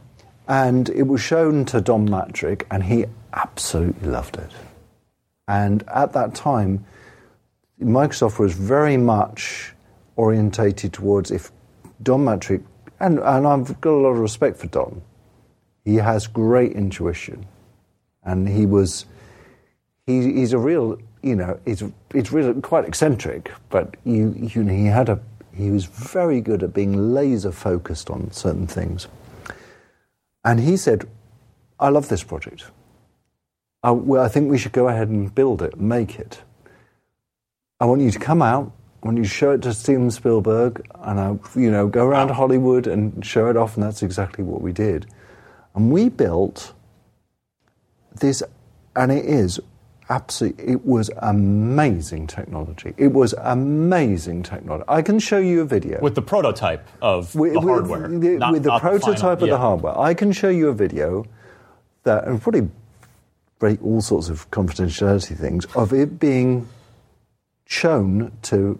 and 0.47 0.89
it 0.91 1.05
was 1.05 1.21
shown 1.21 1.65
to 1.67 1.81
Don 1.81 2.09
Mattrick, 2.09 2.65
and 2.71 2.85
he 2.85 3.07
absolutely 3.33 4.09
loved 4.09 4.37
it. 4.37 4.51
And 5.49 5.85
at 5.89 6.13
that 6.13 6.35
time, 6.35 6.85
Microsoft 7.81 8.39
was 8.39 8.55
very 8.55 8.97
much 8.97 9.73
orientated 10.17 10.93
towards 10.93 11.31
if 11.31 11.51
Don 12.03 12.25
Mattrick, 12.25 12.63
and, 13.01 13.19
and 13.19 13.47
I've 13.47 13.81
got 13.81 13.91
a 13.91 14.01
lot 14.01 14.11
of 14.11 14.19
respect 14.19 14.57
for 14.59 14.67
Don, 14.69 15.03
he 15.85 15.97
has 15.97 16.27
great 16.27 16.73
intuition. 16.73 17.47
And 18.23 18.49
he 18.49 18.65
was, 18.65 19.07
he, 20.07 20.33
he's 20.33 20.53
a 20.53 20.59
real, 20.59 20.99
you 21.23 21.37
know, 21.37 21.59
he's, 21.65 21.83
he's 22.13 22.33
really 22.33 22.61
quite 22.63 22.87
eccentric, 22.87 23.53
but 23.69 23.97
you, 24.05 24.35
you 24.55 24.63
know, 24.63 24.73
he 24.73 24.87
had 24.87 25.09
a, 25.09 25.21
he 25.55 25.71
was 25.71 25.85
very 25.85 26.41
good 26.41 26.63
at 26.63 26.73
being 26.73 27.13
laser 27.13 27.53
focused 27.53 28.09
on 28.09 28.31
certain 28.31 28.67
things. 28.67 29.09
And 30.45 30.61
he 30.61 30.77
said, 30.77 31.09
I 31.79 31.89
love 31.89 32.09
this 32.09 32.23
project. 32.23 32.65
I, 33.85 33.91
well, 33.91 34.25
I 34.25 34.29
think 34.29 34.51
we 34.51 34.57
should 34.57 34.73
go 34.73 34.89
ahead 34.89 35.09
and 35.09 35.33
build 35.33 35.61
it, 35.61 35.79
make 35.79 36.19
it. 36.19 36.43
I 37.79 37.85
want 37.85 38.01
you 38.01 38.11
to 38.11 38.19
come 38.19 38.41
out. 38.41 38.73
I 39.03 39.07
want 39.07 39.19
you 39.19 39.25
to 39.25 39.29
show 39.29 39.51
it 39.51 39.61
to 39.63 39.75
Steven 39.75 40.11
Spielberg, 40.11 40.89
and 41.03 41.21
I, 41.21 41.39
you 41.55 41.71
know, 41.71 41.87
go 41.87 42.07
around 42.07 42.31
Hollywood 42.31 42.87
and 42.87 43.25
show 43.25 43.51
it 43.51 43.59
off. 43.59 43.75
And 43.75 43.85
that's 43.85 44.03
exactly 44.03 44.43
what 44.43 44.63
we 44.63 44.73
did. 44.73 45.07
And 45.75 45.93
we 45.93 46.09
built 46.09 46.73
this, 48.19 48.43
and 48.97 49.13
it 49.13 49.27
is 49.27 49.61
absolutely. 50.09 50.65
It 50.73 50.87
was 50.87 51.11
amazing 51.19 52.27
technology. 52.27 52.95
It 52.97 53.13
was 53.13 53.35
amazing 53.35 54.45
technology. 54.45 54.87
I 54.89 55.03
can 55.03 55.19
show 55.19 55.37
you 55.37 55.61
a 55.61 55.67
video 55.67 56.01
with 56.01 56.15
the 56.15 56.23
prototype 56.23 56.89
of 57.03 57.35
with, 57.35 57.53
the 57.53 57.61
with 57.61 57.69
hardware, 57.69 58.09
the, 58.09 58.39
not- 58.39 58.53
with 58.53 58.63
the 58.63 58.71
not 58.71 58.81
final- 58.81 58.99
prototype 58.99 59.43
of 59.43 59.49
yeah. 59.49 59.55
the 59.55 59.59
hardware. 59.59 59.99
I 59.99 60.15
can 60.15 60.33
show 60.33 60.49
you 60.49 60.71
a 60.71 60.75
video 60.75 61.27
that, 62.05 62.27
and 62.27 62.41
probably 62.41 62.71
break 63.59 63.83
all 63.85 64.01
sorts 64.01 64.29
of 64.29 64.51
confidentiality 64.51 65.37
things, 65.37 65.65
of 65.75 65.93
it 65.93 66.19
being 66.19 66.69
shown 67.67 68.33
to 68.43 68.79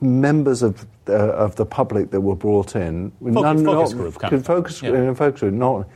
members 0.00 0.62
of 0.62 0.86
uh, 1.08 1.12
of 1.12 1.56
the 1.56 1.66
public 1.66 2.10
that 2.10 2.20
were 2.20 2.34
brought 2.36 2.74
in. 2.76 3.12
Focus- 3.20 3.62
focus 3.62 3.94
group 3.94 4.18
kind 4.18 4.34
of 4.34 4.44
focus. 4.46 4.82
Yeah. 4.82 4.90
in 4.90 5.08
a 5.08 5.14
focus 5.14 5.40
group. 5.40 5.54
Not, 5.54 5.86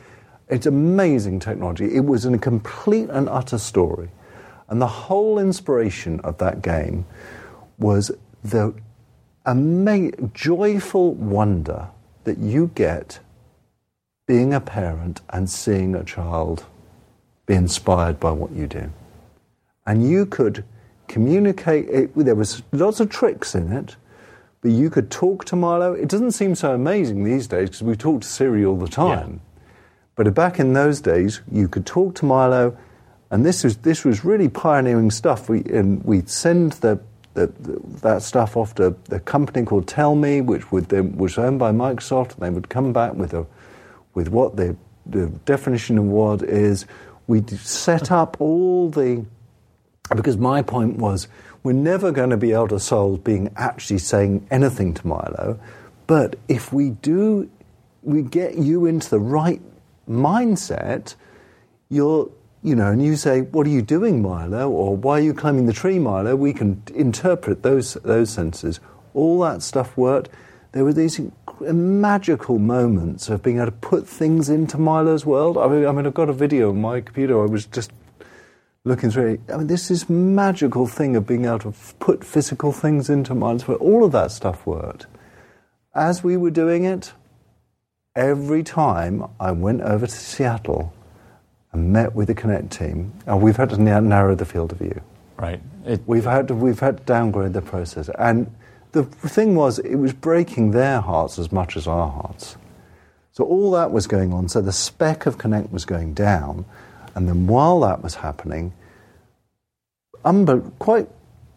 it's 0.48 0.66
amazing 0.66 1.40
technology. 1.40 1.94
It 1.94 2.04
was 2.04 2.24
a 2.24 2.36
complete 2.38 3.08
and 3.10 3.28
utter 3.28 3.58
story, 3.58 4.08
and 4.68 4.80
the 4.80 4.86
whole 4.86 5.38
inspiration 5.38 6.20
of 6.20 6.38
that 6.38 6.62
game 6.62 7.06
was 7.78 8.10
the 8.44 8.74
ama- 9.46 10.12
joyful 10.34 11.14
wonder 11.14 11.88
that 12.24 12.38
you 12.38 12.70
get 12.74 13.20
being 14.26 14.52
a 14.52 14.60
parent 14.60 15.22
and 15.30 15.48
seeing 15.48 15.94
a 15.94 16.04
child 16.04 16.66
be 17.48 17.54
inspired 17.54 18.20
by 18.20 18.30
what 18.30 18.52
you 18.52 18.68
do. 18.68 18.92
And 19.86 20.08
you 20.08 20.26
could 20.26 20.64
communicate, 21.08 21.88
it, 21.88 22.14
there 22.14 22.34
was 22.34 22.62
lots 22.70 23.00
of 23.00 23.08
tricks 23.08 23.54
in 23.54 23.72
it, 23.72 23.96
but 24.60 24.70
you 24.70 24.90
could 24.90 25.10
talk 25.10 25.46
to 25.46 25.56
Milo. 25.56 25.94
It 25.94 26.08
doesn't 26.08 26.32
seem 26.32 26.54
so 26.54 26.74
amazing 26.74 27.24
these 27.24 27.46
days 27.46 27.70
because 27.70 27.82
we 27.82 27.96
talk 27.96 28.20
to 28.20 28.28
Siri 28.28 28.64
all 28.64 28.76
the 28.76 28.86
time. 28.86 29.40
But 30.14 30.32
back 30.34 30.60
in 30.60 30.74
those 30.74 31.00
days, 31.00 31.40
you 31.50 31.68
could 31.68 31.86
talk 31.86 32.14
to 32.16 32.26
Milo, 32.26 32.76
and 33.30 33.46
this 33.46 33.64
was 33.64 33.78
this 33.78 34.04
was 34.04 34.24
really 34.24 34.48
pioneering 34.48 35.10
stuff. 35.10 35.48
We 35.48 35.62
and 35.72 36.04
we'd 36.04 36.28
send 36.28 36.72
the, 36.72 36.98
the, 37.34 37.46
the 37.60 37.80
that 38.02 38.22
stuff 38.22 38.56
off 38.56 38.74
to 38.76 38.96
the 39.04 39.20
company 39.20 39.64
called 39.64 39.86
Tellme, 39.86 40.44
which 40.44 40.72
would 40.72 40.88
then, 40.88 41.16
was 41.16 41.38
owned 41.38 41.60
by 41.60 41.70
Microsoft, 41.70 42.34
and 42.34 42.42
they 42.42 42.50
would 42.50 42.68
come 42.68 42.92
back 42.92 43.14
with 43.14 43.32
a 43.32 43.46
with 44.14 44.28
what 44.28 44.56
the 44.56 44.76
the 45.06 45.28
definition 45.44 45.98
of 45.98 46.04
what 46.04 46.42
is. 46.42 46.84
We'd 47.28 47.50
set 47.60 48.10
up 48.10 48.40
all 48.40 48.90
the 48.90 49.24
because 50.16 50.38
my 50.38 50.62
point 50.62 50.96
was 50.96 51.28
we're 51.62 51.72
never 51.72 52.10
going 52.10 52.30
to 52.30 52.38
be 52.38 52.52
able 52.52 52.68
to 52.68 52.80
solve 52.80 53.22
being 53.22 53.52
actually 53.54 53.98
saying 53.98 54.46
anything 54.50 54.94
to 54.94 55.06
Milo, 55.06 55.60
but 56.06 56.36
if 56.48 56.72
we 56.72 56.90
do, 56.90 57.50
we 58.02 58.22
get 58.22 58.56
you 58.56 58.86
into 58.86 59.10
the 59.10 59.18
right 59.18 59.60
mindset, 60.08 61.14
you're, 61.90 62.30
you 62.62 62.74
know, 62.74 62.90
and 62.92 63.04
you 63.04 63.16
say, 63.16 63.42
"What 63.42 63.66
are 63.66 63.70
you 63.70 63.82
doing, 63.82 64.22
Milo?" 64.22 64.70
or 64.70 64.96
"Why 64.96 65.18
are 65.18 65.22
you 65.22 65.34
climbing 65.34 65.66
the 65.66 65.74
tree, 65.74 65.98
Milo?" 65.98 66.34
We 66.34 66.54
can 66.54 66.82
interpret 66.94 67.62
those 67.62 67.94
those 68.02 68.30
sentences. 68.30 68.80
All 69.12 69.40
that 69.40 69.62
stuff 69.62 69.94
worked. 69.98 70.30
There 70.72 70.84
were 70.84 70.92
these 70.92 71.20
magical 71.60 72.58
moments 72.58 73.28
of 73.28 73.42
being 73.42 73.56
able 73.56 73.66
to 73.66 73.72
put 73.72 74.06
things 74.06 74.48
into 74.48 74.76
Milo's 74.76 75.24
world. 75.24 75.56
I 75.56 75.66
mean, 75.66 75.86
I 75.86 75.92
mean, 75.92 76.06
I've 76.06 76.14
got 76.14 76.28
a 76.28 76.34
video 76.34 76.70
on 76.70 76.80
my 76.80 77.00
computer. 77.00 77.42
I 77.42 77.46
was 77.46 77.66
just 77.66 77.90
looking 78.84 79.10
through 79.10 79.34
it. 79.34 79.40
I 79.52 79.56
mean, 79.56 79.66
this 79.66 79.90
is 79.90 80.10
magical 80.10 80.86
thing 80.86 81.16
of 81.16 81.26
being 81.26 81.46
able 81.46 81.58
to 81.60 81.74
put 81.98 82.22
physical 82.22 82.72
things 82.72 83.08
into 83.08 83.34
Milo's 83.34 83.66
world. 83.66 83.80
All 83.80 84.04
of 84.04 84.12
that 84.12 84.30
stuff 84.30 84.66
worked. 84.66 85.06
As 85.94 86.22
we 86.22 86.36
were 86.36 86.50
doing 86.50 86.84
it, 86.84 87.12
every 88.14 88.62
time 88.62 89.24
I 89.40 89.52
went 89.52 89.80
over 89.82 90.06
to 90.06 90.12
Seattle 90.12 90.92
and 91.72 91.92
met 91.92 92.14
with 92.14 92.28
the 92.28 92.34
Kinect 92.34 92.70
team, 92.70 93.12
and 93.26 93.40
we've 93.40 93.56
had 93.56 93.70
to 93.70 93.78
narrow 93.80 94.34
the 94.34 94.44
field 94.44 94.72
of 94.72 94.78
view. 94.78 95.00
Right. 95.36 95.60
we've 96.06 96.24
had 96.24 96.48
to, 96.48 96.54
we've 96.54 96.80
had 96.80 96.98
to 96.98 97.04
downgrade 97.04 97.52
the 97.52 97.62
process, 97.62 98.10
and 98.18 98.52
the 98.92 99.04
thing 99.04 99.54
was, 99.54 99.78
it 99.78 99.96
was 99.96 100.12
breaking 100.12 100.70
their 100.70 101.00
hearts 101.00 101.38
as 101.38 101.52
much 101.52 101.76
as 101.76 101.86
our 101.86 102.10
hearts. 102.10 102.56
So 103.32 103.44
all 103.44 103.70
that 103.72 103.92
was 103.92 104.06
going 104.06 104.32
on. 104.32 104.48
So 104.48 104.60
the 104.60 104.72
spec 104.72 105.26
of 105.26 105.38
Kinect 105.38 105.70
was 105.70 105.84
going 105.84 106.14
down, 106.14 106.64
and 107.14 107.28
then 107.28 107.46
while 107.46 107.80
that 107.80 108.02
was 108.02 108.16
happening, 108.16 108.72
unbe- 110.24 110.72
quite 110.78 111.08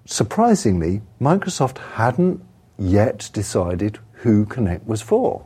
surprisingly, 0.05 1.01
Microsoft 1.19 1.77
hadn't 1.95 2.43
yet 2.77 3.29
decided 3.33 3.99
who 4.13 4.45
Kinect 4.45 4.85
was 4.85 5.01
for, 5.01 5.45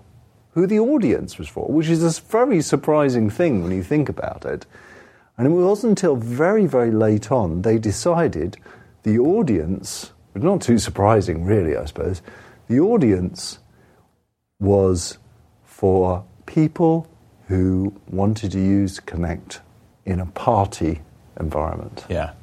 who 0.51 0.67
the 0.67 0.79
audience 0.79 1.37
was 1.37 1.47
for, 1.47 1.67
which 1.67 1.87
is 1.87 2.03
a 2.03 2.21
very 2.21 2.61
surprising 2.61 3.29
thing 3.29 3.63
when 3.63 3.71
you 3.71 3.83
think 3.83 4.09
about 4.09 4.45
it. 4.45 4.65
And 5.37 5.47
it 5.47 5.51
wasn't 5.51 5.91
until 5.91 6.15
very, 6.15 6.65
very 6.65 6.91
late 6.91 7.31
on 7.31 7.61
they 7.61 7.77
decided 7.77 8.57
the 9.03 9.19
audience, 9.19 10.11
but 10.35 10.43
not 10.43 10.61
too 10.61 10.77
surprising 10.77 11.45
really, 11.45 11.77
I 11.77 11.85
suppose, 11.85 12.21
the 12.67 12.81
audience 12.81 13.59
was 14.59 15.17
for 15.63 16.25
people 16.45 17.07
who 17.47 17.93
wanted 18.09 18.51
to 18.51 18.59
use 18.59 18.99
Kinect 18.99 19.59
in 20.03 20.19
a 20.19 20.25
party 20.25 20.99
environment. 21.39 22.03
Yeah. 22.09 22.33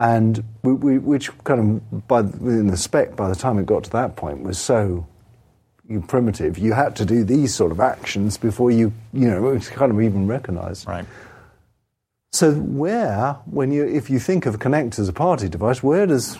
And 0.00 0.42
we, 0.62 0.72
we, 0.72 0.98
which 0.98 1.30
kind 1.44 1.82
of, 1.92 2.08
by, 2.08 2.22
within 2.22 2.68
the 2.68 2.78
spec, 2.78 3.14
by 3.14 3.28
the 3.28 3.34
time 3.34 3.58
it 3.58 3.66
got 3.66 3.84
to 3.84 3.90
that 3.90 4.16
point, 4.16 4.42
was 4.42 4.58
so 4.58 5.06
primitive. 6.06 6.56
You 6.56 6.72
had 6.72 6.96
to 6.96 7.04
do 7.04 7.24
these 7.24 7.54
sort 7.54 7.72
of 7.72 7.80
actions 7.80 8.38
before 8.38 8.70
you, 8.70 8.94
you 9.12 9.28
know, 9.28 9.50
it 9.50 9.54
was 9.54 9.68
kind 9.68 9.92
of 9.92 10.00
even 10.00 10.26
recognised. 10.26 10.88
Right. 10.88 11.04
So 12.32 12.52
where, 12.52 13.34
when 13.46 13.72
you, 13.72 13.86
if 13.86 14.10
you 14.10 14.18
think 14.18 14.44
of 14.46 14.58
Kinect 14.58 14.98
as 14.98 15.08
a 15.08 15.12
party 15.12 15.48
device, 15.48 15.82
where 15.82 16.06
does, 16.06 16.36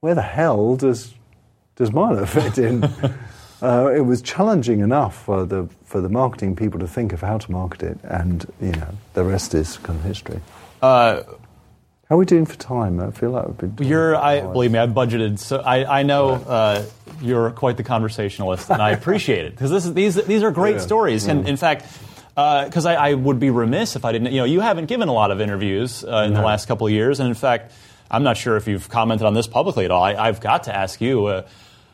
where 0.00 0.14
the 0.14 0.22
hell 0.22 0.76
does, 0.76 1.14
does 1.74 1.92
Milo 1.92 2.24
fit 2.26 2.56
in? 2.58 2.84
uh, 3.62 3.90
it 3.94 4.00
was 4.02 4.22
challenging 4.22 4.80
enough 4.80 5.24
for 5.24 5.44
the 5.44 5.68
for 5.84 6.00
the 6.00 6.08
marketing 6.08 6.54
people 6.56 6.80
to 6.80 6.86
think 6.86 7.12
of 7.12 7.20
how 7.20 7.38
to 7.38 7.50
market 7.50 7.82
it, 7.82 7.98
and 8.04 8.44
you 8.60 8.72
know, 8.72 8.88
the 9.14 9.24
rest 9.24 9.54
is 9.54 9.78
kind 9.78 9.98
of 9.98 10.04
history. 10.04 10.40
Uh, 10.82 11.22
how 12.08 12.14
are 12.14 12.18
we 12.18 12.24
doing 12.24 12.44
for 12.44 12.56
time? 12.56 13.00
I 13.00 13.10
feel 13.10 13.30
like 13.30 13.60
we've 13.60 13.74
been. 13.74 13.86
You're, 13.88 14.14
I 14.16 14.40
believe 14.40 14.70
me, 14.72 14.78
I've 14.78 14.90
budgeted. 14.90 15.38
So 15.40 15.58
I, 15.58 16.00
I 16.00 16.02
know 16.04 16.30
uh, 16.34 16.84
you're 17.20 17.50
quite 17.50 17.76
the 17.76 17.82
conversationalist, 17.84 18.70
and 18.70 18.80
I 18.82 18.90
appreciate 18.92 19.44
it 19.46 19.50
because 19.52 19.70
this 19.70 19.84
these 19.88 20.14
these 20.26 20.42
are 20.44 20.50
great 20.52 20.76
Yeah. 20.76 20.80
stories. 20.82 21.26
And 21.26 21.44
Mm. 21.44 21.48
in 21.48 21.56
fact, 21.56 21.86
because 22.36 22.84
I, 22.84 22.94
I 22.94 23.14
would 23.14 23.40
be 23.40 23.50
remiss 23.50 23.96
if 23.96 24.04
I 24.04 24.12
didn't. 24.12 24.30
You 24.32 24.40
know, 24.40 24.44
you 24.44 24.60
haven't 24.60 24.86
given 24.86 25.08
a 25.08 25.12
lot 25.12 25.30
of 25.30 25.40
interviews 25.40 26.04
uh, 26.04 26.24
in 26.26 26.34
the 26.34 26.42
last 26.42 26.68
couple 26.68 26.86
of 26.86 26.92
years, 26.92 27.18
and 27.18 27.28
in 27.28 27.34
fact, 27.34 27.72
I'm 28.10 28.22
not 28.22 28.36
sure 28.36 28.56
if 28.56 28.68
you've 28.68 28.88
commented 28.88 29.26
on 29.26 29.34
this 29.34 29.46
publicly 29.46 29.84
at 29.86 29.90
all. 29.90 30.02
I, 30.02 30.14
I've 30.14 30.40
got 30.40 30.64
to 30.64 30.76
ask 30.76 31.00
you. 31.00 31.26
Uh, 31.26 31.48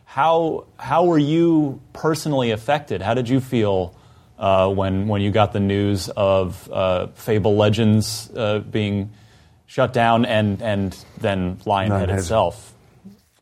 how 0.05 0.67
how 0.79 1.07
were 1.07 1.19
you 1.19 1.81
personally 1.95 2.51
affected? 2.51 3.01
How 3.01 3.15
did 3.15 3.31
you 3.31 3.41
feel 3.41 3.97
uh, 4.39 4.69
when 4.69 5.09
when 5.09 5.23
you 5.23 5.31
got 5.31 5.53
the 5.53 5.61
news 5.61 6.11
of 6.11 6.71
uh, 6.71 7.07
Fable 7.15 7.57
Legends 7.57 8.31
uh, 8.37 8.59
being 8.59 9.13
shut 9.67 9.93
down 9.93 10.27
and 10.27 10.61
and 10.61 10.93
then 11.19 11.57
Lionhead 11.59 12.09
Lionhead. 12.09 12.19
itself. 12.19 12.75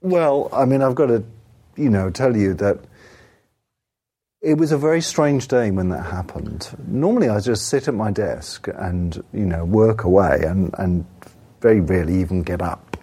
Well, 0.00 0.48
I 0.52 0.64
mean, 0.64 0.80
I've 0.80 0.94
got 0.94 1.06
to, 1.06 1.24
you 1.76 1.90
know, 1.90 2.10
tell 2.10 2.36
you 2.36 2.54
that 2.54 2.78
it 4.42 4.56
was 4.56 4.72
a 4.72 4.78
very 4.78 5.02
strange 5.02 5.48
day 5.48 5.70
when 5.70 5.90
that 5.90 6.06
happened. 6.06 6.70
Normally, 6.86 7.28
I 7.28 7.40
just 7.40 7.68
sit 7.68 7.88
at 7.88 7.94
my 7.94 8.10
desk 8.10 8.68
and, 8.74 9.22
you 9.32 9.44
know, 9.44 9.64
work 9.64 10.04
away 10.04 10.40
and, 10.46 10.74
and 10.78 11.04
very 11.60 11.80
rarely 11.80 12.20
even 12.20 12.42
get 12.42 12.62
up. 12.62 12.96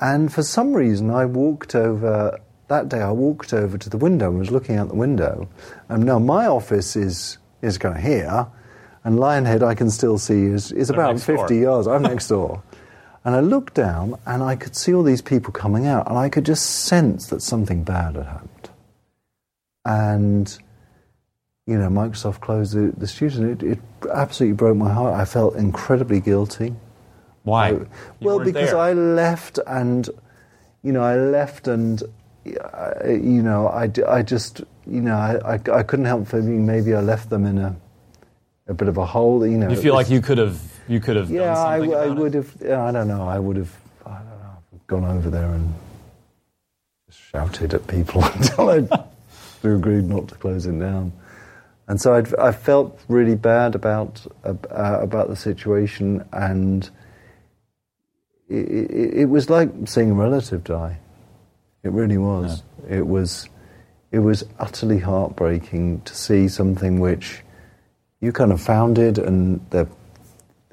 And 0.00 0.32
for 0.32 0.42
some 0.42 0.72
reason, 0.72 1.10
I 1.10 1.26
walked 1.26 1.76
over, 1.76 2.40
that 2.66 2.88
day, 2.88 3.00
I 3.00 3.12
walked 3.12 3.54
over 3.54 3.78
to 3.78 3.88
the 3.88 3.98
window 3.98 4.30
and 4.30 4.40
was 4.40 4.50
looking 4.50 4.76
out 4.76 4.88
the 4.88 4.96
window. 4.96 5.48
And 5.88 6.04
now 6.04 6.18
my 6.18 6.46
office 6.46 6.96
is, 6.96 7.38
is 7.62 7.78
kind 7.78 7.96
of 7.96 8.02
here, 8.02 8.48
and 9.04 9.18
Lionhead 9.18 9.62
I 9.62 9.76
can 9.76 9.90
still 9.90 10.18
see 10.18 10.46
is, 10.46 10.72
is 10.72 10.90
about 10.90 11.12
next 11.14 11.26
door. 11.26 11.38
50 11.38 11.56
yards. 11.56 11.86
I'm 11.86 12.02
next 12.02 12.28
door. 12.28 12.62
And 13.24 13.36
I 13.36 13.38
looked 13.38 13.74
down 13.74 14.18
and 14.26 14.42
I 14.42 14.56
could 14.56 14.74
see 14.74 14.92
all 14.92 15.04
these 15.04 15.22
people 15.22 15.52
coming 15.52 15.86
out, 15.86 16.08
and 16.08 16.18
I 16.18 16.28
could 16.28 16.44
just 16.44 16.86
sense 16.86 17.28
that 17.28 17.40
something 17.40 17.84
bad 17.84 18.16
had 18.16 18.26
happened. 18.26 18.51
And, 19.84 20.56
you 21.66 21.76
know, 21.78 21.88
Microsoft 21.88 22.40
closed 22.40 22.74
the, 22.74 22.92
the 22.96 23.06
studio. 23.06 23.50
It, 23.52 23.62
it 23.62 23.78
absolutely 24.12 24.56
broke 24.56 24.76
my 24.76 24.92
heart. 24.92 25.14
I 25.14 25.24
felt 25.24 25.56
incredibly 25.56 26.20
guilty. 26.20 26.74
Why? 27.42 27.70
I- 27.70 27.86
well, 28.20 28.38
because 28.38 28.70
there. 28.70 28.78
I 28.78 28.92
left 28.92 29.58
and, 29.66 30.08
you 30.82 30.92
know, 30.92 31.02
I 31.02 31.16
left 31.16 31.68
and, 31.68 32.02
uh, 32.46 32.92
you 33.08 33.42
know, 33.42 33.68
I, 33.68 33.90
I 34.08 34.22
just, 34.22 34.60
you 34.86 35.00
know, 35.00 35.16
I, 35.16 35.54
I, 35.54 35.78
I 35.78 35.82
couldn't 35.82 36.06
help 36.06 36.28
feeling 36.28 36.64
maybe 36.66 36.94
I 36.94 37.00
left 37.00 37.30
them 37.30 37.46
in 37.46 37.58
a, 37.58 37.76
a 38.68 38.74
bit 38.74 38.88
of 38.88 38.96
a 38.96 39.06
hole, 39.06 39.46
you 39.46 39.58
know. 39.58 39.68
You 39.68 39.76
feel 39.76 39.94
like 39.94 40.10
you 40.10 40.20
could 40.20 40.38
have 40.38 40.60
you 40.88 41.00
could 41.00 41.16
have 41.16 41.30
yeah, 41.30 41.54
done 41.54 41.56
I, 41.56 41.76
I 41.76 42.08
would 42.08 42.34
have. 42.34 42.62
I 42.62 42.92
don't 42.92 43.08
know. 43.08 43.28
I 43.28 43.38
would 43.38 43.56
have. 43.56 43.76
I 44.04 44.10
don't 44.18 44.26
know. 44.26 44.80
Gone 44.86 45.04
over 45.04 45.30
there 45.30 45.50
and 45.52 45.74
shouted 47.10 47.74
at 47.74 47.86
people 47.86 48.24
until 48.34 48.70
I 48.70 49.04
they 49.62 49.70
agreed 49.70 50.04
not 50.04 50.28
to 50.28 50.34
close 50.34 50.66
it 50.66 50.78
down. 50.78 51.12
And 51.88 52.00
so 52.00 52.14
I'd, 52.14 52.34
I 52.36 52.52
felt 52.52 52.98
really 53.08 53.34
bad 53.34 53.74
about 53.74 54.24
uh, 54.44 54.54
about 55.00 55.28
the 55.28 55.36
situation, 55.36 56.24
and 56.32 56.88
it, 58.48 58.68
it, 58.68 59.14
it 59.14 59.24
was 59.26 59.50
like 59.50 59.70
seeing 59.86 60.10
a 60.10 60.14
relative 60.14 60.62
die. 60.64 60.98
It 61.82 61.90
really 61.90 62.18
was. 62.18 62.62
It 62.88 63.06
was. 63.06 63.48
It 64.12 64.20
was 64.20 64.44
utterly 64.58 64.98
heartbreaking 64.98 66.02
to 66.02 66.14
see 66.14 66.46
something 66.46 67.00
which 67.00 67.42
you 68.20 68.30
kind 68.30 68.52
of 68.52 68.60
founded 68.60 69.18
and 69.18 69.58
the 69.70 69.88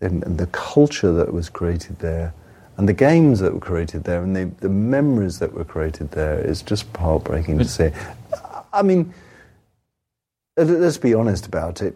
and, 0.02 0.24
and 0.24 0.38
the 0.38 0.48
culture 0.48 1.12
that 1.14 1.34
was 1.34 1.50
created 1.50 2.00
there, 2.00 2.34
and 2.78 2.88
the 2.88 2.94
games 2.94 3.40
that 3.40 3.54
were 3.54 3.60
created 3.60 4.04
there, 4.04 4.22
and 4.22 4.36
the, 4.36 4.52
the 4.60 4.70
memories 4.70 5.40
that 5.40 5.54
were 5.54 5.66
created 5.66 6.12
there 6.12 6.40
is 6.40 6.62
just 6.62 6.86
heartbreaking 6.96 7.58
to 7.58 7.66
see. 7.66 7.90
I 8.72 8.82
mean, 8.82 9.14
let- 10.58 10.68
let's 10.68 10.98
be 10.98 11.14
honest 11.14 11.46
about 11.46 11.82
it. 11.82 11.96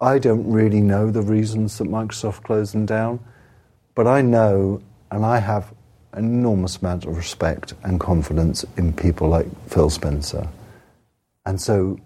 I 0.00 0.18
don't 0.18 0.50
really 0.50 0.80
know 0.80 1.10
the 1.10 1.22
reasons 1.22 1.78
that 1.78 1.88
Microsoft 1.88 2.42
closed 2.42 2.74
them 2.74 2.86
down, 2.86 3.20
but 3.94 4.06
I 4.06 4.20
know, 4.20 4.80
and 5.10 5.24
I 5.24 5.38
have 5.38 5.72
an 6.12 6.24
enormous 6.24 6.76
amount 6.76 7.04
of 7.06 7.16
respect 7.16 7.74
and 7.82 7.98
confidence 7.98 8.64
in 8.76 8.92
people 8.92 9.28
like 9.28 9.46
Phil 9.68 9.90
Spencer. 9.90 10.48
And 11.46 11.60
so 11.60 11.98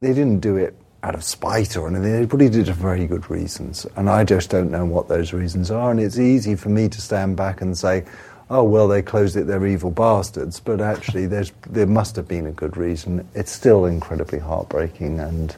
they 0.00 0.12
didn't 0.12 0.40
do 0.40 0.56
it 0.56 0.76
out 1.02 1.14
of 1.14 1.24
spite 1.24 1.76
or 1.76 1.88
anything. 1.88 2.12
They 2.12 2.26
probably 2.26 2.48
did 2.48 2.68
it 2.68 2.74
for 2.74 2.80
very 2.80 3.06
good 3.06 3.30
reasons. 3.30 3.86
And 3.96 4.08
I 4.10 4.24
just 4.24 4.50
don't 4.50 4.70
know 4.70 4.84
what 4.84 5.08
those 5.08 5.32
reasons 5.32 5.70
are. 5.70 5.90
And 5.90 5.98
it's 5.98 6.18
easy 6.18 6.54
for 6.54 6.68
me 6.68 6.88
to 6.88 7.00
stand 7.00 7.36
back 7.36 7.60
and 7.60 7.76
say, 7.76 8.04
oh, 8.50 8.64
well, 8.64 8.88
they 8.88 9.00
closed 9.00 9.36
it, 9.36 9.46
they're 9.46 9.66
evil 9.66 9.92
bastards. 9.92 10.58
But 10.60 10.80
actually, 10.80 11.26
there's, 11.26 11.52
there 11.68 11.86
must 11.86 12.16
have 12.16 12.26
been 12.26 12.46
a 12.46 12.52
good 12.52 12.76
reason. 12.76 13.26
It's 13.34 13.52
still 13.52 13.86
incredibly 13.86 14.40
heartbreaking. 14.40 15.20
And, 15.20 15.56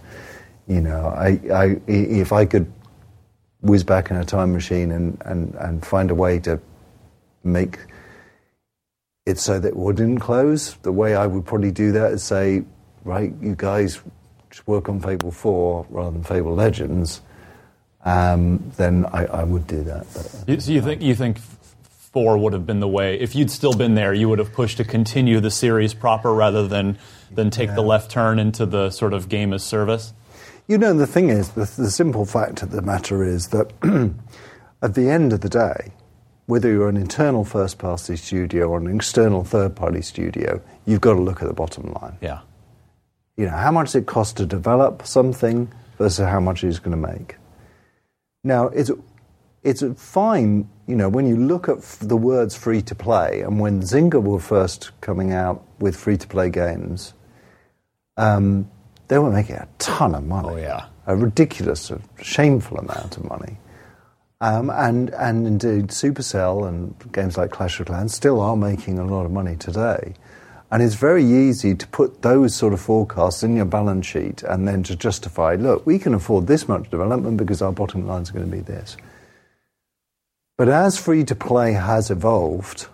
you 0.69 0.82
know, 0.82 1.06
I, 1.06 1.40
I, 1.52 1.81
if 1.86 2.32
I 2.32 2.44
could 2.44 2.70
whiz 3.62 3.82
back 3.82 4.10
in 4.10 4.16
a 4.16 4.24
time 4.24 4.52
machine 4.52 4.93
and, 4.93 5.20
and, 5.24 5.55
and 5.55 5.85
find 5.85 6.10
a 6.10 6.14
way 6.14 6.39
to 6.40 6.60
make 7.43 7.78
it 9.24 9.39
so 9.39 9.59
that 9.59 9.69
it 9.69 9.77
wouldn't 9.77 10.20
close, 10.20 10.74
the 10.82 10.93
way 10.93 11.14
I 11.14 11.27
would 11.27 11.47
probably 11.47 11.70
do 11.70 11.93
that 11.93 12.12
is 12.12 12.23
say, 12.23 12.62
right, 13.05 13.32
you 13.40 13.55
guys 13.56 14.02
just 14.51 14.66
work 14.69 14.89
on 14.90 15.01
Fable 15.01 15.31
4 15.31 15.86
rather 15.89 16.10
than 16.10 16.24
Fable 16.24 16.55
Legends, 16.55 17.23
um, 18.05 18.73
then 18.77 19.06
I, 19.06 19.27
I 19.27 19.44
would 19.44 19.66
do 19.66 19.82
that. 19.85 20.06
But, 20.12 20.60
So 20.60 20.73
you 20.73 20.82
think 20.82 21.01
you 21.01 21.14
think 21.14 21.39
four 22.12 22.36
would 22.39 22.52
have 22.52 22.66
been 22.66 22.80
the 22.80 22.89
way 22.89 23.18
if 23.18 23.34
you'd 23.34 23.51
still 23.51 23.72
been 23.72 23.94
there, 23.94 24.12
you 24.12 24.28
would 24.28 24.39
have 24.39 24.52
pushed 24.52 24.76
to 24.78 24.84
continue 24.84 25.40
the 25.40 25.51
series 25.51 25.94
proper 25.94 26.32
rather 26.32 26.66
than 26.66 26.98
than 27.30 27.51
take 27.51 27.74
the 27.74 27.82
left 27.82 28.10
turn 28.10 28.39
into 28.39 28.66
the 28.66 28.90
sort 28.90 29.14
of 29.14 29.28
game 29.28 29.52
as 29.52 29.64
service. 29.64 30.12
You 30.68 30.78
know, 30.78 30.94
the 30.94 31.06
thing 31.06 31.28
is, 31.28 31.51
the, 31.51 31.60
the 31.60 31.90
simple 31.90 32.24
fact 32.24 32.62
of 32.62 32.70
the 32.70 32.82
matter 32.82 33.24
is 33.24 33.48
that 33.48 33.72
at 34.82 34.94
the 34.94 35.09
end 35.09 35.32
of 35.32 35.40
the 35.40 35.48
day, 35.48 35.93
whether 36.47 36.70
you're 36.70 36.89
an 36.89 36.97
internal 36.97 37.44
first 37.44 37.78
party 37.78 38.16
studio 38.16 38.68
or 38.68 38.78
an 38.78 38.94
external 38.94 39.44
third 39.44 39.74
party 39.74 40.02
studio, 40.02 40.60
you've 40.84 41.01
got 41.01 41.14
to 41.14 41.20
look 41.20 41.43
at 41.43 41.48
the 41.48 41.55
bottom 41.55 41.93
line. 41.94 42.16
Yeah. 42.20 42.40
You 43.36 43.47
know, 43.47 43.56
how 43.56 43.72
much 43.72 43.89
does 43.89 43.97
it 43.97 44.06
cost 44.06 44.36
to 44.36 44.47
develop 44.47 45.06
something 45.06 45.72
versus 46.02 46.26
how 46.26 46.40
much 46.40 46.64
it's 46.64 46.78
going 46.78 47.01
to 47.01 47.12
make. 47.12 47.36
Now, 48.44 48.66
it's, 48.68 48.90
it's 49.62 49.82
fine, 49.97 50.68
you 50.86 50.97
know, 50.97 51.09
when 51.09 51.26
you 51.26 51.36
look 51.36 51.68
at 51.68 51.78
f- 51.78 51.98
the 52.01 52.16
words 52.16 52.56
free 52.56 52.82
to 52.82 52.94
play, 52.94 53.43
and 53.43 53.60
when 53.60 53.80
Zynga 53.80 54.22
were 54.22 54.40
first 54.40 54.90
coming 55.01 55.32
out 55.32 55.64
with 55.78 55.97
free 55.97 56.16
to 56.16 56.26
play 56.26 56.51
games, 56.51 57.14
um, 58.16 58.70
they 59.09 59.18
were 59.18 59.30
making 59.30 59.56
a 59.56 59.68
ton 59.78 60.14
of 60.14 60.24
money. 60.24 60.48
Oh, 60.48 60.56
yeah. 60.56 60.86
A 61.06 61.16
ridiculous, 61.16 61.90
a 61.90 62.01
shameful 62.20 62.78
amount 62.78 63.16
of 63.16 63.24
money. 63.28 63.59
Um, 64.40 64.70
and, 64.70 65.10
and 65.10 65.47
indeed, 65.47 65.89
Supercell 65.89 66.66
and 66.66 66.94
games 67.12 67.36
like 67.36 67.52
Clash 67.52 67.78
of 67.78 67.86
Clans 67.86 68.14
still 68.14 68.40
are 68.40 68.56
making 68.56 68.98
a 68.98 69.05
lot 69.05 69.24
of 69.24 69.30
money 69.30 69.55
today. 69.56 70.14
And 70.72 70.82
it's 70.82 70.94
very 70.94 71.24
easy 71.24 71.74
to 71.74 71.86
put 71.89 72.22
those 72.22 72.55
sort 72.55 72.72
of 72.72 72.80
forecasts 72.80 73.43
in 73.43 73.55
your 73.55 73.66
balance 73.66 74.06
sheet 74.06 74.43
and 74.43 74.66
then 74.66 74.82
to 74.84 74.97
justify, 74.97 75.55
look, 75.55 75.86
we 75.86 75.98
can 75.98 76.14
afford 76.14 76.47
this 76.47 76.66
much 76.66 76.90
development 76.90 77.36
because 77.36 77.62
our 77.62 77.72
bottom 77.72 78.06
line 78.06 78.22
is 78.22 78.30
going 78.30 78.44
to 78.44 78.51
be 78.51 78.62
this. 78.62 78.97
But 80.62 80.68
as 80.68 80.97
free 80.97 81.24
to 81.24 81.34
play 81.34 81.72
has 81.72 82.09
evolved, 82.09 82.86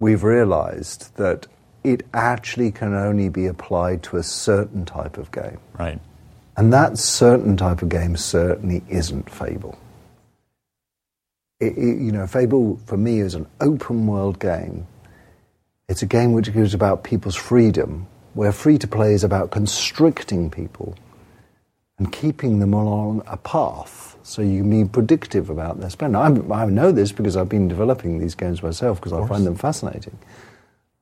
we've 0.00 0.24
realized 0.24 1.14
that 1.18 1.46
it 1.84 2.04
actually 2.12 2.72
can 2.72 2.92
only 2.94 3.28
be 3.28 3.46
applied 3.46 4.02
to 4.02 4.16
a 4.16 4.24
certain 4.24 4.84
type 4.84 5.16
of 5.16 5.30
game. 5.30 5.58
Right. 5.78 6.00
And 6.56 6.72
that 6.72 6.98
certain 6.98 7.56
type 7.56 7.80
of 7.82 7.90
game 7.90 8.16
certainly 8.16 8.82
isn't 8.88 9.30
Fable. 9.30 9.78
It, 11.60 11.78
it- 11.78 12.00
you 12.02 12.10
know, 12.10 12.26
Fable 12.26 12.80
for 12.86 12.96
me 12.96 13.20
is 13.20 13.36
an 13.36 13.46
open 13.60 14.08
world 14.08 14.40
game. 14.40 14.88
It's 15.88 16.02
a 16.02 16.06
game 16.06 16.32
which 16.32 16.48
is 16.48 16.74
about 16.74 17.04
people's 17.04 17.36
freedom, 17.36 18.08
where 18.32 18.50
free 18.50 18.78
to 18.78 18.88
play 18.88 19.14
is 19.14 19.22
about 19.22 19.52
constricting 19.52 20.50
people 20.50 20.96
and 21.98 22.10
keeping 22.10 22.58
them 22.58 22.74
along 22.74 23.22
a 23.28 23.36
path 23.36 24.13
so 24.24 24.40
you 24.40 24.62
can 24.62 24.70
be 24.70 24.88
predictive 24.88 25.50
about 25.50 25.80
their 25.80 25.90
spending. 25.90 26.20
I'm, 26.20 26.50
I 26.50 26.64
know 26.64 26.90
this 26.90 27.12
because 27.12 27.36
I've 27.36 27.50
been 27.50 27.68
developing 27.68 28.18
these 28.18 28.34
games 28.34 28.62
myself 28.62 28.98
because 28.98 29.12
I 29.12 29.26
find 29.28 29.46
them 29.46 29.54
fascinating. 29.54 30.18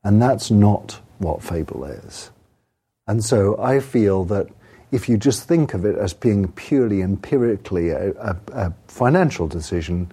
And 0.03 0.21
that's 0.21 0.51
not 0.51 0.99
what 1.19 1.41
Fable 1.41 1.85
is. 1.85 2.31
And 3.07 3.25
so 3.25 3.57
I 3.61 3.79
feel 3.79 4.25
that 4.25 4.49
if 4.91 5.09
you 5.09 5.17
just 5.17 5.47
think 5.47 5.73
of 5.73 5.85
it 5.85 5.97
as 5.97 6.13
being 6.13 6.51
purely 6.51 7.01
empirically 7.01 7.91
a, 7.91 8.11
a, 8.11 8.37
a 8.53 8.75
financial 8.89 9.47
decision, 9.47 10.11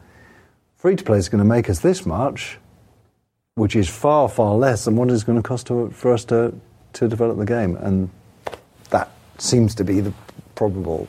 free 0.75 0.95
to 0.95 1.03
play 1.03 1.17
is 1.17 1.29
going 1.29 1.39
to 1.39 1.49
make 1.49 1.67
us 1.67 1.79
this 1.79 2.05
much, 2.05 2.59
which 3.55 3.75
is 3.75 3.89
far, 3.89 4.29
far 4.29 4.53
less 4.53 4.85
than 4.85 4.95
what 4.95 5.09
it's 5.09 5.23
going 5.23 5.41
to 5.41 5.47
cost 5.47 5.65
to, 5.67 5.89
for 5.89 6.13
us 6.13 6.25
to, 6.25 6.53
to 6.93 7.07
develop 7.07 7.39
the 7.39 7.45
game. 7.45 7.75
And 7.77 8.11
that 8.91 9.11
seems 9.39 9.73
to 9.75 9.83
be 9.83 9.99
the 9.99 10.13
probable 10.53 11.07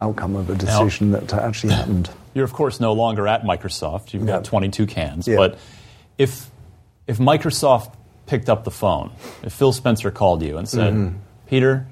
outcome 0.00 0.36
of 0.36 0.50
a 0.50 0.54
decision 0.54 1.12
that 1.12 1.32
actually 1.32 1.72
happened. 1.74 2.10
You're 2.34 2.44
of 2.44 2.52
course 2.52 2.80
no 2.80 2.92
longer 2.92 3.26
at 3.26 3.42
Microsoft. 3.42 4.12
You've 4.12 4.26
got 4.26 4.44
Yeah. 4.52 4.60
22cans. 4.60 5.26
Yeah. 5.26 5.36
But 5.36 5.58
if 6.18 6.50
if 7.06 7.18
Microsoft 7.18 7.94
picked 8.26 8.48
up 8.50 8.64
the 8.64 8.70
phone, 8.70 9.10
if 9.42 9.52
Phil 9.52 9.72
Spencer 9.72 10.10
called 10.10 10.42
you 10.42 10.58
and 10.58 10.68
said, 10.68 10.92
Mm-hmm. 10.94 11.16
"Peter, 11.46 11.86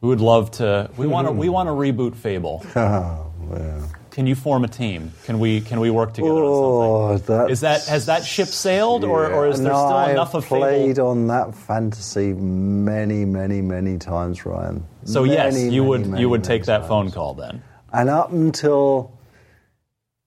we 0.00 0.08
would 0.08 0.20
love 0.20 0.50
to. 0.52 0.90
We 0.96 1.06
want 1.06 1.28
to. 1.28 1.32
We 1.32 1.48
want 1.48 1.68
to 1.68 1.72
reboot 1.72 2.16
Fable. 2.16 2.64
Oh, 2.76 3.32
yeah. 3.52 3.86
Can 4.16 4.26
you 4.26 4.34
form 4.34 4.64
a 4.64 4.68
team? 4.68 5.12
Can 5.24 5.38
we? 5.38 5.60
Can 5.60 5.78
we 5.78 5.90
work 5.90 6.14
together 6.14 6.32
on 6.32 6.40
Oh, 6.42 7.16
something? 7.18 7.36
that 7.36 7.50
Is 7.50 7.60
that 7.60 7.84
has 7.84 8.06
that 8.06 8.24
ship 8.24 8.48
sailed, 8.48 9.04
or, 9.04 9.30
or 9.30 9.46
is 9.46 9.60
there 9.60 9.70
no, 9.70 9.78
still 9.78 9.96
I 9.96 10.10
enough 10.12 10.32
of 10.32 10.46
played 10.46 10.96
Fable? 10.96 11.08
on 11.10 11.26
that 11.26 11.54
fantasy 11.54 12.32
many, 12.32 13.26
many, 13.26 13.60
many 13.60 13.98
times, 13.98 14.46
Ryan. 14.46 14.86
So 15.04 15.24
yes, 15.24 15.54
you 15.58 15.64
many, 15.66 15.80
would 15.80 16.06
many, 16.06 16.20
you 16.22 16.30
would 16.30 16.42
take 16.44 16.64
that 16.64 16.78
times. 16.78 16.88
phone 16.88 17.10
call 17.10 17.34
then. 17.34 17.62
And 17.92 18.08
up 18.08 18.32
until 18.32 19.12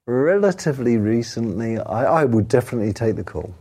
relatively 0.05 0.97
recently, 0.97 1.79
I, 1.79 2.21
I 2.21 2.25
would 2.25 2.47
definitely 2.47 2.93
take 2.93 3.15
the 3.15 3.23
call. 3.23 3.55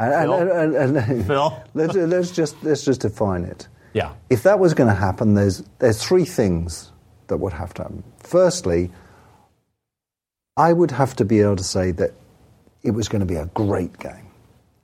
And, 0.00 0.12
and- 0.12 0.28
Phil? 0.28 0.58
and- 0.58 0.74
and- 0.74 0.96
and- 0.96 1.26
Phil? 1.28 1.62
let's, 1.74 1.94
let's 1.94 2.30
just 2.32 2.56
let's 2.64 2.84
just 2.84 3.02
define 3.02 3.44
it. 3.44 3.68
Yeah. 3.94 4.12
If 4.28 4.42
that 4.42 4.58
was 4.58 4.74
going 4.74 4.88
to 4.88 4.94
happen, 4.96 5.34
there's 5.34 5.62
there's 5.78 6.02
three 6.02 6.24
things 6.24 6.91
that 7.32 7.38
would 7.38 7.54
have 7.54 7.72
to 7.74 7.82
happen. 7.82 8.04
Firstly, 8.18 8.90
I 10.56 10.74
would 10.74 10.90
have 10.90 11.16
to 11.16 11.24
be 11.24 11.40
able 11.40 11.56
to 11.56 11.64
say 11.64 11.92
that 11.92 12.12
it 12.82 12.90
was 12.90 13.08
going 13.08 13.20
to 13.20 13.26
be 13.26 13.36
a 13.36 13.46
great 13.46 13.98
game, 13.98 14.28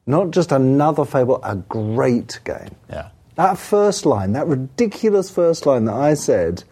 not 0.06 0.30
just 0.30 0.50
another 0.50 1.04
Fable, 1.04 1.40
a 1.44 1.56
great 1.56 2.40
game. 2.44 2.74
Yeah. 2.88 3.10
That 3.34 3.58
first 3.58 4.06
line, 4.06 4.32
that 4.32 4.46
ridiculous 4.46 5.30
first 5.30 5.66
line 5.66 5.84
that 5.84 5.94
I 5.94 6.14
said, 6.14 6.64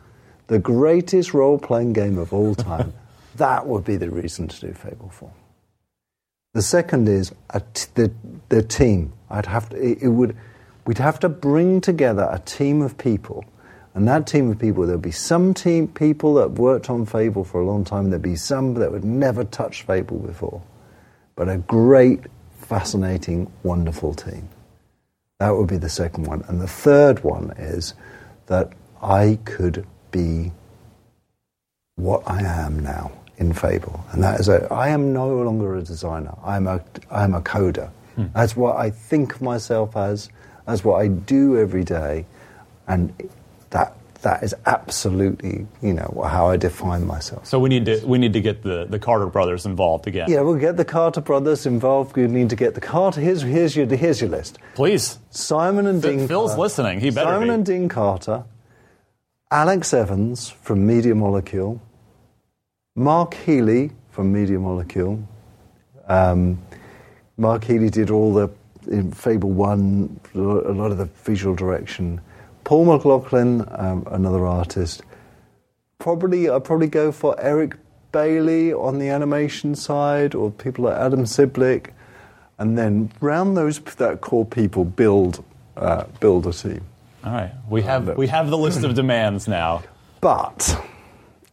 the 0.46 0.58
greatest 0.58 1.34
role 1.34 1.58
playing 1.58 1.92
game 1.92 2.16
of 2.16 2.32
all 2.32 2.54
time, 2.54 2.94
that 3.36 3.66
would 3.66 3.84
be 3.84 3.96
the 3.96 4.10
reason 4.10 4.48
to 4.48 4.60
do 4.60 4.72
Fable 4.72 5.10
4. 5.10 5.30
The 6.54 6.62
second 6.62 7.06
is 7.06 7.34
a 7.50 7.60
t- 7.60 7.88
the, 7.94 8.10
the 8.48 8.62
team. 8.62 9.12
I'd 9.28 9.44
have 9.44 9.68
to, 9.68 9.76
it, 9.76 9.98
it 10.00 10.08
would, 10.08 10.34
we'd 10.86 10.98
have 10.98 11.20
to 11.20 11.28
bring 11.28 11.82
together 11.82 12.26
a 12.30 12.38
team 12.38 12.80
of 12.80 12.96
people. 12.96 13.44
And 13.97 14.06
that 14.09 14.27
team 14.27 14.51
of 14.51 14.59
people, 14.59 14.86
there'd 14.86 15.01
be 15.01 15.10
some 15.10 15.55
team 15.55 15.89
people 15.89 16.35
that 16.35 16.51
worked 16.52 16.90
on 16.90 17.06
Fable 17.06 17.44
for 17.44 17.62
a 17.62 17.64
long 17.64 17.82
time, 17.82 18.10
there'd 18.10 18.20
be 18.20 18.36
some 18.36 18.74
that 18.74 18.93
would 18.93 19.05
never 19.05 19.43
touch 19.43 19.85
Fable 19.85 20.18
before. 20.18 20.62
But 21.35 21.48
a 21.48 21.56
great, 21.56 22.20
fascinating, 22.59 23.51
wonderful 23.62 24.12
team. 24.12 24.51
That 25.39 25.56
would 25.56 25.68
be 25.68 25.78
the 25.78 25.89
second 25.89 26.27
one. 26.27 26.44
And 26.47 26.60
the 26.60 26.66
third 26.68 27.24
one 27.24 27.55
is 27.56 27.94
that 28.48 28.74
I 29.01 29.39
could 29.47 29.86
be 30.10 30.52
what 31.94 32.23
I 32.27 32.43
am 32.43 32.81
now 32.81 33.12
in 33.39 33.55
Fable. 33.55 34.05
And 34.12 34.23
that 34.23 34.40
is 34.40 34.51
a, 34.51 34.70
I 34.70 34.89
am 34.89 35.14
no 35.14 35.35
longer 35.39 35.74
a 35.74 35.82
designer. 35.82 36.36
I'm 36.44 36.66
a, 36.66 36.85
I'm 37.10 37.32
a 37.32 37.40
coder. 37.40 37.89
Hmm. 38.14 38.27
That's 38.35 38.55
what 38.55 38.77
I 38.77 38.90
think 38.90 39.36
of 39.36 39.40
myself 39.40 39.97
as. 39.97 40.28
That's 40.66 40.85
what 40.85 41.01
I 41.01 41.09
do 41.09 41.59
every 41.59 41.85
day. 41.85 42.27
And 42.86 43.14
that, 43.70 43.94
that 44.22 44.43
is 44.43 44.55
absolutely, 44.64 45.66
you 45.82 45.93
know, 45.93 46.24
how 46.28 46.48
I 46.48 46.56
define 46.56 47.06
myself. 47.06 47.47
So 47.47 47.59
we 47.59 47.68
need 47.68 47.84
to 47.86 48.01
we 48.06 48.18
need 48.18 48.32
to 48.32 48.40
get 48.40 48.62
the, 48.62 48.86
the 48.88 48.98
Carter 48.98 49.26
brothers 49.26 49.66
involved 49.66 50.06
again. 50.06 50.30
Yeah, 50.30 50.40
we'll 50.40 50.56
get 50.59 50.76
the 50.76 50.84
Carter 50.84 51.20
brothers 51.20 51.66
involved. 51.66 52.16
We 52.16 52.26
need 52.26 52.51
to 52.51 52.56
get 52.56 52.74
the 52.74 52.80
Carter. 52.80 53.20
Here's, 53.20 53.43
here's, 53.43 53.76
your, 53.76 53.86
here's 53.86 54.20
your 54.20 54.30
list. 54.30 54.59
Please. 54.74 55.18
Simon 55.30 55.86
and 55.86 56.02
Phil- 56.02 56.16
Dean. 56.16 56.28
Phil's 56.28 56.51
Carter- 56.51 56.62
listening. 56.62 57.01
He 57.01 57.10
better 57.10 57.26
Simon 57.30 57.48
be. 57.48 57.55
and 57.55 57.66
Dean 57.66 57.88
Carter, 57.88 58.44
Alex 59.51 59.94
Evans 59.94 60.48
from 60.51 60.86
Media 60.86 61.14
Molecule, 61.14 61.80
Mark 62.94 63.34
Healey 63.34 63.93
from 64.10 64.32
Media 64.32 64.59
Molecule. 64.59 65.26
Um, 66.09 66.62
Mark 67.36 67.64
Healey 67.64 67.90
did 67.90 68.10
all 68.10 68.32
the 68.32 68.48
in 68.88 69.12
Fable 69.12 69.51
One, 69.51 70.20
a 70.34 70.38
lot 70.38 70.90
of 70.93 70.98
the 70.98 71.06
visual 71.24 71.55
direction. 71.55 72.20
Paul 72.66 72.84
McLaughlin, 72.86 73.64
um, 73.70 74.05
another 74.10 74.44
artist. 74.44 75.02
Probably, 76.01 76.51
I'd 76.51 76.64
probably 76.64 76.88
go 76.88 77.12
for 77.12 77.40
Eric 77.40 77.76
Bailey 78.10 78.72
on 78.72 78.98
the 78.98 79.09
animation 79.09 79.76
side, 79.76 80.34
or 80.34 80.51
people 80.51 80.86
like 80.86 80.97
Adam 80.97 81.20
Siblick, 81.26 81.90
and 82.59 82.76
then 82.76 83.12
round 83.20 83.56
those 83.56 83.78
that 83.78 84.20
core 84.20 84.44
people 84.44 84.84
build 84.84 85.44
uh, 85.76 86.06
build 86.18 86.44
a 86.48 86.52
team. 86.52 86.80
All 87.24 87.32
right. 87.32 87.52
We 87.70 87.82
have 87.82 88.16
we 88.16 88.26
have 88.26 88.51
the 88.51 88.59
list 88.59 88.82
of 88.82 88.94
demands 89.02 89.47
now. 89.47 89.84
But 90.20 90.76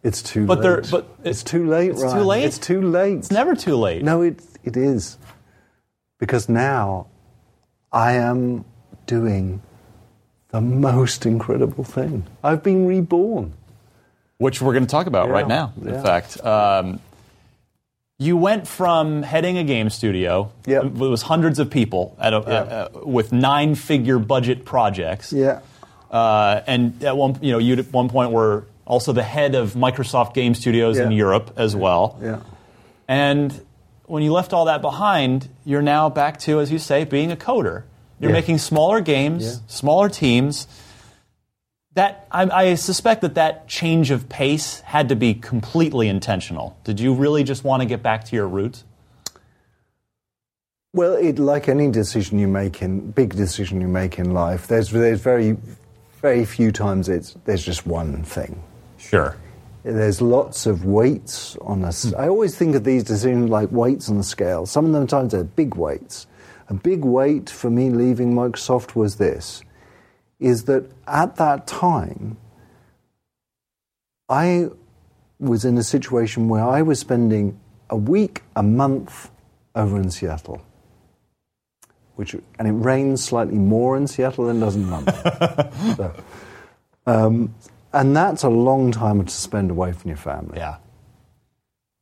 it's 0.01 0.23
too 0.23 0.47
But 0.47 0.59
late. 0.59 0.63
there- 0.63 0.81
but 0.89 1.07
it's 1.23 1.43
too 1.43 1.67
late. 1.69 1.91
it's 1.91 2.01
too 2.01 2.21
late? 2.21 2.43
It's 2.45 2.57
too 2.57 2.81
late. 2.81 3.17
It's 3.19 3.29
never 3.29 3.55
too 3.55 3.75
late. 3.75 4.01
No, 4.01 4.23
it 4.23 4.41
it 4.63 4.75
is 4.77 5.19
because 6.17 6.49
now 6.49 7.05
I 7.91 8.13
am 8.13 8.65
doing 9.05 9.61
the 10.53 10.61
most 10.61 11.25
incredible 11.25 11.83
thing. 11.83 12.25
I've 12.43 12.61
been 12.63 12.85
reborn. 12.85 13.53
Which 14.37 14.61
we're 14.61 14.73
going 14.73 14.85
to 14.85 14.89
talk 14.89 15.07
about 15.07 15.27
Yeah, 15.27 15.33
right 15.33 15.47
now. 15.47 15.73
yeah. 15.81 15.95
In 15.95 16.03
fact, 16.03 16.43
um, 16.45 16.99
you 18.19 18.37
went 18.37 18.67
from 18.67 19.23
heading 19.23 19.57
a 19.57 19.63
game 19.63 19.89
studio. 19.89 20.51
Yep. 20.67 20.83
It 20.85 20.91
was 20.93 21.23
hundreds 21.23 21.57
of 21.59 21.69
people 21.71 22.15
at 22.19 22.33
a, 22.33 22.43
Yeah. 22.47 22.53
uh, 22.53 22.89
with 23.03 23.31
nine-figure 23.33 24.19
budget 24.19 24.63
projects. 24.63 25.33
Yeah. 25.33 25.59
Uh, 26.11 26.61
and 26.67 27.03
at 27.03 27.17
one, 27.17 27.37
you 27.41 27.51
know, 27.51 27.57
you 27.57 27.73
at 27.75 27.91
one 27.91 28.07
point 28.09 28.31
were 28.31 28.65
also 28.85 29.11
the 29.11 29.23
head 29.23 29.55
of 29.55 29.73
Microsoft 29.73 30.35
Game 30.35 30.53
Studios 30.53 30.99
in 30.99 31.11
Europe 31.11 31.51
as 31.57 31.75
well. 31.75 32.17
Yeah. 32.21 32.39
And 33.07 33.59
when 34.05 34.21
you 34.21 34.31
left 34.33 34.53
all 34.53 34.65
that 34.65 34.81
behind, 34.83 35.47
you're 35.65 35.81
now 35.81 36.09
back 36.09 36.39
to, 36.41 36.59
as 36.59 36.71
you 36.71 36.77
say, 36.77 37.05
being 37.05 37.31
a 37.31 37.35
coder. 37.35 37.83
You're 38.23 38.31
Yeah. 38.31 38.37
making 38.37 38.57
smaller 38.59 39.01
games, 39.01 39.43
Yeah. 39.43 39.51
smaller 39.67 40.07
teams. 40.07 40.65
That 41.95 42.25
I, 42.31 42.69
I 42.69 42.75
suspect 42.75 43.19
that 43.21 43.35
that 43.35 43.67
change 43.67 44.11
of 44.11 44.29
pace 44.29 44.79
had 44.79 45.09
to 45.09 45.15
be 45.17 45.33
completely 45.33 46.07
intentional. 46.07 46.77
Did 46.85 47.01
you 47.01 47.13
really 47.13 47.43
just 47.43 47.65
want 47.65 47.81
to 47.81 47.85
get 47.85 48.01
back 48.01 48.23
to 48.25 48.35
your 48.37 48.47
roots? 48.47 48.85
Well, 50.93 51.13
it, 51.15 51.37
like 51.37 51.67
any 51.67 51.91
decision 51.91 52.39
you 52.39 52.47
make 52.47 52.81
in 52.81 53.11
big 53.11 53.35
decision 53.35 53.81
you 53.81 53.89
make 53.89 54.17
in 54.19 54.31
life, 54.33 54.67
there's 54.67 54.89
there's 54.91 55.19
very 55.19 55.57
very 56.21 56.45
few 56.45 56.71
times 56.71 57.09
it's 57.09 57.35
there's 57.43 57.63
just 57.65 57.85
one 57.85 58.23
thing. 58.23 58.63
Sure. 58.97 59.35
There's 59.83 60.21
lots 60.21 60.65
of 60.65 60.85
weights 60.85 61.57
on 61.61 61.83
us. 61.83 62.05
Hmm. 62.09 62.15
I 62.17 62.29
always 62.29 62.55
think 62.55 62.73
of 62.75 62.85
these 62.85 63.03
decisions 63.03 63.49
like 63.49 63.69
weights 63.71 64.07
on 64.09 64.17
the 64.17 64.23
scale. 64.23 64.65
Some 64.65 64.85
of 64.85 64.93
them 64.93 65.07
times 65.07 65.33
they're 65.33 65.43
big 65.43 65.75
weights. 65.75 66.25
A 66.69 66.73
big 66.73 67.03
weight 67.03 67.49
for 67.49 67.69
me 67.69 67.89
leaving 67.89 68.33
Microsoft 68.33 68.95
was 68.95 69.17
this: 69.17 69.63
is 70.39 70.65
that 70.65 70.89
at 71.07 71.35
that 71.37 71.67
time, 71.67 72.37
I 74.29 74.69
was 75.39 75.65
in 75.65 75.77
a 75.77 75.83
situation 75.83 76.47
where 76.47 76.63
I 76.63 76.81
was 76.81 76.99
spending 76.99 77.59
a 77.89 77.97
week, 77.97 78.41
a 78.55 78.63
month 78.63 79.29
over 79.75 79.97
in 79.97 80.09
Seattle, 80.09 80.61
which 82.15 82.35
and 82.57 82.67
it 82.67 82.71
rains 82.71 83.23
slightly 83.23 83.57
more 83.57 83.97
in 83.97 84.07
Seattle 84.07 84.45
than 84.45 84.57
it 84.57 84.59
does 84.59 84.75
in 84.75 84.89
London. 84.89 85.15
so, 85.95 86.23
um, 87.05 87.55
and 87.91 88.15
that's 88.15 88.43
a 88.43 88.49
long 88.49 88.91
time 88.91 89.23
to 89.23 89.31
spend 89.31 89.69
away 89.69 89.91
from 89.91 90.09
your 90.09 90.17
family. 90.17 90.57
Yeah. 90.57 90.77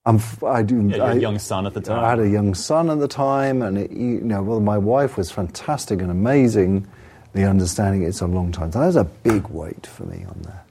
I'm, 0.05 0.19
I 0.45 0.63
do. 0.63 0.87
Yeah, 0.87 1.03
I, 1.03 1.13
young 1.13 1.37
son 1.37 1.67
at 1.67 1.73
the 1.73 1.81
time. 1.81 2.03
I 2.03 2.09
had 2.09 2.19
a 2.19 2.29
young 2.29 2.55
son 2.55 2.89
at 2.89 2.99
the 2.99 3.07
time, 3.07 3.61
and 3.61 3.77
it, 3.77 3.91
you 3.91 4.21
know, 4.21 4.41
well, 4.41 4.59
my 4.59 4.77
wife 4.77 5.17
was 5.17 5.29
fantastic 5.29 6.01
and 6.01 6.09
amazing. 6.09 6.87
The 7.33 7.45
understanding 7.45 8.03
it's 8.03 8.21
a 8.21 8.27
long 8.27 8.51
time. 8.51 8.71
So 8.71 8.79
that 8.79 8.87
was 8.87 8.95
a 8.95 9.05
big 9.05 9.47
weight 9.47 9.85
for 9.85 10.03
me 10.03 10.25
on 10.25 10.41
there. 10.41 10.65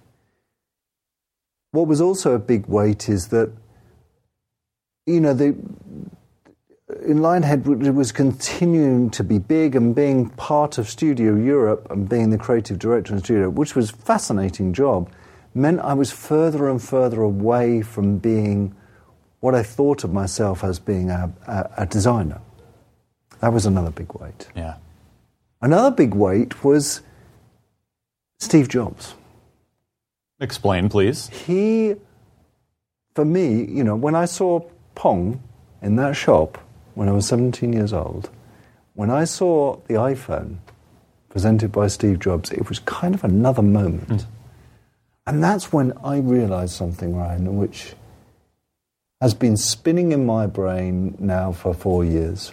What 1.73 1.87
was 1.87 2.01
also 2.01 2.35
a 2.35 2.39
big 2.39 2.67
weight 2.67 3.09
is 3.09 3.29
that, 3.29 3.53
you 5.07 5.21
know, 5.21 5.33
the 5.33 5.57
in 7.07 7.19
Lionhead 7.19 7.87
it 7.87 7.93
was 7.93 8.11
continuing 8.11 9.11
to 9.11 9.23
be 9.23 9.39
big 9.39 9.77
and 9.77 9.95
being 9.95 10.29
part 10.31 10.77
of 10.77 10.89
Studio 10.89 11.37
Europe 11.37 11.87
and 11.91 12.09
being 12.09 12.31
the 12.31 12.37
creative 12.37 12.79
director 12.79 13.15
in 13.15 13.21
Studio, 13.21 13.49
which 13.49 13.77
was 13.77 13.91
a 13.91 13.95
fascinating 13.95 14.73
job, 14.73 15.09
meant 15.55 15.81
I 15.81 15.95
was 15.95 16.11
further 16.11 16.69
and 16.69 16.83
further 16.83 17.23
away 17.23 17.83
from 17.83 18.19
being 18.19 18.75
what 19.41 19.55
I 19.55 19.63
thought 19.63 20.05
of 20.05 20.13
myself 20.13 20.63
as 20.63 20.79
being 20.79 21.11
a, 21.11 21.33
a, 21.47 21.71
a 21.79 21.87
designer. 21.87 22.41
That 23.41 23.53
was 23.53 23.67
another 23.67 23.91
big 23.91 24.13
weight. 24.15 24.49
Yeah. 24.55 24.77
Another 25.63 25.91
big 25.91 26.15
weight 26.15 26.63
was 26.63 27.01
Steve 28.39 28.69
Jobs. 28.69 29.15
Explain, 30.41 30.89
please. 30.89 31.29
He, 31.29 31.97
for 33.15 33.25
me, 33.25 33.65
you 33.65 33.85
know, 33.85 33.97
when 33.97 34.15
I 34.15 34.25
saw 34.25 34.61
Pong 34.95 35.43
in 35.83 35.97
that 35.97 36.17
shop 36.17 36.59
when 36.95 37.09
I 37.09 37.13
was 37.13 37.27
17 37.27 37.73
years 37.73 37.93
old, 37.93 38.31
when 38.95 39.11
I 39.11 39.25
saw 39.25 39.77
the 39.87 39.95
iPhone 39.95 40.59
presented 41.29 41.73
by 41.73 41.87
Steve 41.87 42.19
Jobs, 42.19 42.51
it 42.51 42.69
was 42.69 42.79
kind 42.81 43.15
of 43.15 43.25
another 43.25 43.63
moment. 43.63 44.23
Hmm. 44.23 44.31
And 45.27 45.45
that's 45.45 45.73
when 45.73 45.93
I 46.03 46.19
realized 46.19 46.75
something, 46.75 47.15
Ryan, 47.15 47.57
which 47.57 47.95
has 49.21 49.35
been 49.35 49.57
spinning 49.57 50.13
in 50.13 50.25
my 50.25 50.47
brain 50.47 51.15
now 51.19 51.53
for 51.53 51.75
four 51.75 52.05
years. 52.05 52.53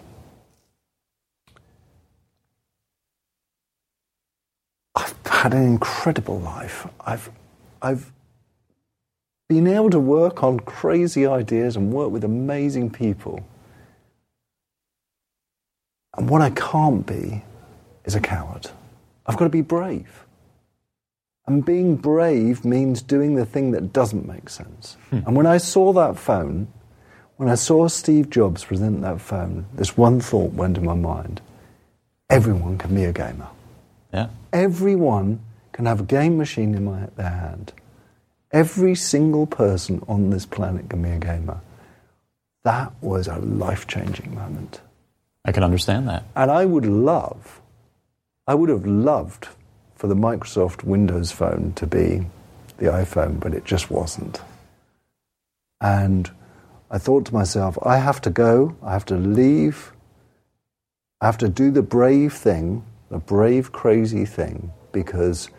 I've 4.95 5.15
had 5.25 5.53
an 5.53 5.63
incredible 5.63 6.39
life. 6.39 6.87
I've, 6.99 7.29
I've 7.81 8.11
been 9.47 9.67
able 9.67 9.89
to 9.91 9.99
work 9.99 10.43
on 10.43 10.59
crazy 10.59 11.25
ideas 11.25 11.77
and 11.77 11.93
work 11.93 12.11
with 12.11 12.25
amazing 12.25 12.89
people. 12.89 13.45
And 16.17 16.29
what 16.29 16.41
I 16.41 16.49
can't 16.49 17.05
be 17.05 17.43
is 18.03 18.15
a 18.15 18.19
coward. 18.19 18.69
I've 19.25 19.37
got 19.37 19.45
to 19.45 19.49
be 19.49 19.61
brave. 19.61 20.26
And 21.47 21.63
being 21.65 21.95
brave 21.95 22.65
means 22.65 23.01
doing 23.01 23.35
the 23.35 23.45
thing 23.45 23.71
that 23.71 23.93
doesn't 23.93 24.27
make 24.27 24.49
sense. 24.49 24.97
Hmm. 25.09 25.19
And 25.25 25.35
when 25.35 25.45
I 25.45 25.57
saw 25.57 25.93
that 25.93 26.17
phone, 26.17 26.67
when 27.37 27.49
I 27.49 27.55
saw 27.55 27.87
Steve 27.87 28.29
Jobs 28.29 28.65
present 28.65 29.01
that 29.01 29.21
phone, 29.21 29.65
this 29.73 29.95
one 29.95 30.19
thought 30.19 30.51
went 30.53 30.77
in 30.77 30.85
my 30.85 30.93
mind 30.93 31.41
everyone 32.29 32.77
can 32.77 32.93
be 32.93 33.05
a 33.05 33.13
gamer. 33.13 33.47
Yeah. 34.13 34.27
Everyone 34.51 35.39
can 35.71 35.85
have 35.85 36.01
a 36.01 36.03
game 36.03 36.37
machine 36.37 36.75
in 36.75 36.85
my, 36.85 37.07
their 37.15 37.29
hand. 37.29 37.73
Every 38.51 38.95
single 38.95 39.45
person 39.45 40.03
on 40.07 40.29
this 40.29 40.45
planet 40.45 40.89
can 40.89 41.01
be 41.01 41.09
a 41.09 41.19
gamer. 41.19 41.61
That 42.63 42.91
was 43.01 43.27
a 43.27 43.37
life 43.37 43.87
changing 43.87 44.33
moment. 44.33 44.81
I 45.45 45.51
can 45.51 45.63
understand 45.63 46.07
that. 46.09 46.25
And 46.35 46.51
I 46.51 46.65
would 46.65 46.85
love, 46.85 47.61
I 48.45 48.55
would 48.55 48.69
have 48.69 48.85
loved 48.85 49.47
for 49.97 50.07
the 50.07 50.15
Microsoft 50.15 50.83
Windows 50.83 51.31
phone 51.31 51.73
to 51.75 51.87
be 51.87 52.27
the 52.77 52.85
iPhone, 52.85 53.39
but 53.39 53.53
it 53.53 53.65
just 53.65 53.89
wasn't. 53.89 54.39
And 55.81 56.29
I 56.91 56.97
thought 56.99 57.25
to 57.25 57.33
myself, 57.33 57.77
I 57.83 57.97
have 57.97 58.21
to 58.21 58.29
go, 58.29 58.75
I 58.83 58.93
have 58.93 59.05
to 59.05 59.15
leave, 59.15 59.91
I 61.19 61.25
have 61.25 61.37
to 61.39 61.49
do 61.49 61.71
the 61.71 61.81
brave 61.81 62.33
thing, 62.33 62.85
the 63.09 63.17
brave, 63.17 63.71
crazy 63.71 64.25
thing, 64.25 64.71
because 64.91 65.49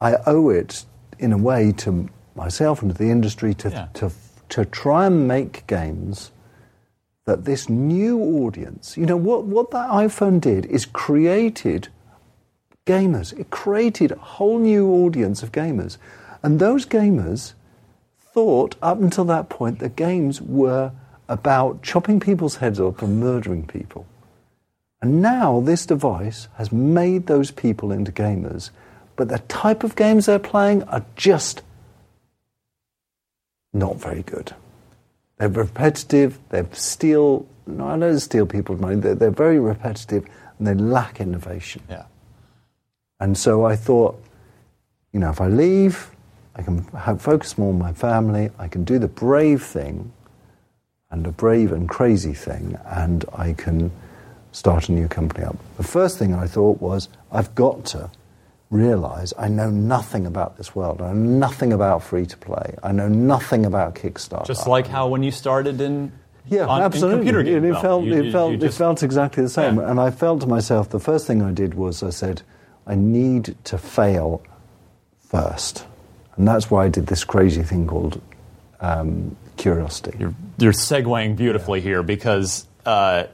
I 0.00 0.16
owe 0.26 0.48
it 0.48 0.84
in 1.18 1.32
a 1.32 1.38
way 1.38 1.72
to 1.78 2.08
myself 2.34 2.82
and 2.82 2.90
to 2.90 2.96
the 2.96 3.10
industry 3.10 3.54
to, 3.54 3.68
Yeah. 3.70 3.88
to, 3.94 4.10
to 4.50 4.64
try 4.64 5.06
and 5.06 5.28
make 5.28 5.66
games 5.66 6.32
that 7.26 7.44
this 7.44 7.68
new 7.68 8.18
audience, 8.18 8.96
you 8.96 9.06
know, 9.06 9.16
what, 9.16 9.44
what 9.44 9.70
that 9.70 9.90
iPhone 9.90 10.40
did 10.40 10.66
is 10.66 10.86
created 10.86 11.88
gamers. 12.86 13.38
It 13.38 13.50
created 13.50 14.12
a 14.12 14.16
whole 14.16 14.58
new 14.58 14.90
audience 14.90 15.42
of 15.42 15.52
gamers. 15.52 15.98
And 16.42 16.58
those 16.58 16.84
gamers 16.84 17.54
thought 18.18 18.76
up 18.82 19.00
until 19.00 19.24
that 19.26 19.48
point 19.48 19.78
that 19.78 19.96
games 19.96 20.40
were 20.40 20.92
about 21.28 21.82
chopping 21.82 22.20
people's 22.20 22.56
heads 22.56 22.80
off 22.80 23.02
and 23.02 23.20
murdering 23.20 23.66
people. 23.66 24.06
And 25.00 25.20
now 25.20 25.60
this 25.60 25.86
device 25.86 26.48
has 26.56 26.72
made 26.72 27.26
those 27.26 27.50
people 27.50 27.90
into 27.90 28.12
gamers, 28.12 28.70
but 29.16 29.28
the 29.28 29.40
type 29.40 29.82
of 29.82 29.96
games 29.96 30.26
they're 30.26 30.38
playing 30.38 30.84
are 30.84 31.04
just 31.16 31.62
not 33.72 33.96
very 33.96 34.22
good. 34.22 34.54
They're 35.38 35.48
repetitive, 35.48 36.38
they 36.50 36.64
steal, 36.72 37.46
no, 37.66 37.88
I 37.88 37.98
don't 37.98 38.20
steal 38.20 38.46
people's 38.46 38.80
money, 38.80 38.96
they're, 38.96 39.14
they're 39.14 39.30
very 39.30 39.58
repetitive 39.58 40.24
and 40.58 40.66
they 40.66 40.74
lack 40.74 41.20
innovation. 41.20 41.82
Yeah. 41.90 42.04
And 43.22 43.38
so 43.38 43.64
I 43.64 43.76
thought, 43.76 44.20
you 45.12 45.20
know, 45.20 45.30
if 45.30 45.40
I 45.40 45.46
leave, 45.46 46.10
I 46.56 46.62
can 46.62 46.82
focus 47.18 47.56
more 47.56 47.72
on 47.72 47.78
my 47.78 47.92
family, 47.92 48.50
I 48.58 48.66
can 48.66 48.82
do 48.82 48.98
the 48.98 49.06
brave 49.06 49.62
thing 49.62 50.12
and 51.12 51.24
the 51.24 51.30
brave 51.30 51.70
and 51.72 51.88
crazy 51.88 52.32
thing, 52.34 52.76
and 52.86 53.24
I 53.32 53.52
can 53.52 53.92
start 54.50 54.88
a 54.88 54.92
new 54.92 55.06
company 55.06 55.44
up. 55.44 55.56
The 55.76 55.84
first 55.84 56.18
thing 56.18 56.34
I 56.34 56.48
thought 56.48 56.80
was, 56.80 57.08
I've 57.30 57.54
got 57.54 57.84
to 57.94 58.10
realize 58.70 59.32
I 59.38 59.46
know 59.48 59.70
nothing 59.70 60.26
about 60.26 60.56
this 60.56 60.74
world. 60.74 61.00
I 61.00 61.12
know 61.12 61.22
nothing 61.46 61.72
about 61.72 62.02
free 62.02 62.26
to 62.26 62.36
play. 62.38 62.74
I 62.82 62.90
know 62.90 63.08
nothing 63.08 63.64
about 63.66 63.94
Kickstarter. 63.94 64.46
Just 64.46 64.66
like 64.66 64.88
how 64.88 65.06
when 65.08 65.22
you 65.22 65.30
started 65.30 65.80
in 65.80 66.10
Yeah, 66.48 66.66
on, 66.66 66.80
in 66.80 66.84
absolutely. 66.86 67.18
computer 67.18 67.42
game 67.44 67.64
it, 67.66 67.76
it 67.76 67.80
felt, 67.80 68.04
you- 68.04 68.14
it, 68.14 68.24
you- 68.26 68.32
felt, 68.32 68.52
you 68.52 68.66
it 68.66 68.74
felt 68.74 69.02
exactly 69.04 69.44
the 69.44 69.48
same. 69.50 69.76
Yeah. 69.76 69.90
And 69.90 70.00
I 70.00 70.10
felt 70.10 70.40
to 70.40 70.46
myself, 70.48 70.88
the 70.88 70.98
first 71.00 71.26
thing 71.28 71.40
I 71.40 71.52
did 71.52 71.74
was 71.74 72.02
I 72.02 72.10
said, 72.10 72.42
I 72.86 72.94
need 72.94 73.56
to 73.64 73.78
fail 73.78 74.42
first. 75.28 75.86
And 76.36 76.46
that's 76.48 76.70
why 76.70 76.84
I 76.84 76.88
did 76.88 77.06
this 77.06 77.24
crazy 77.24 77.62
thing 77.62 77.86
called 77.86 78.20
um, 78.80 79.36
Curiosity. 79.56 80.16
You're, 80.18 80.34
you're 80.58 80.72
segueing 80.72 81.36
beautifully 81.36 81.80
here 81.80 82.02
because 82.02 82.66
uh, 82.86 83.24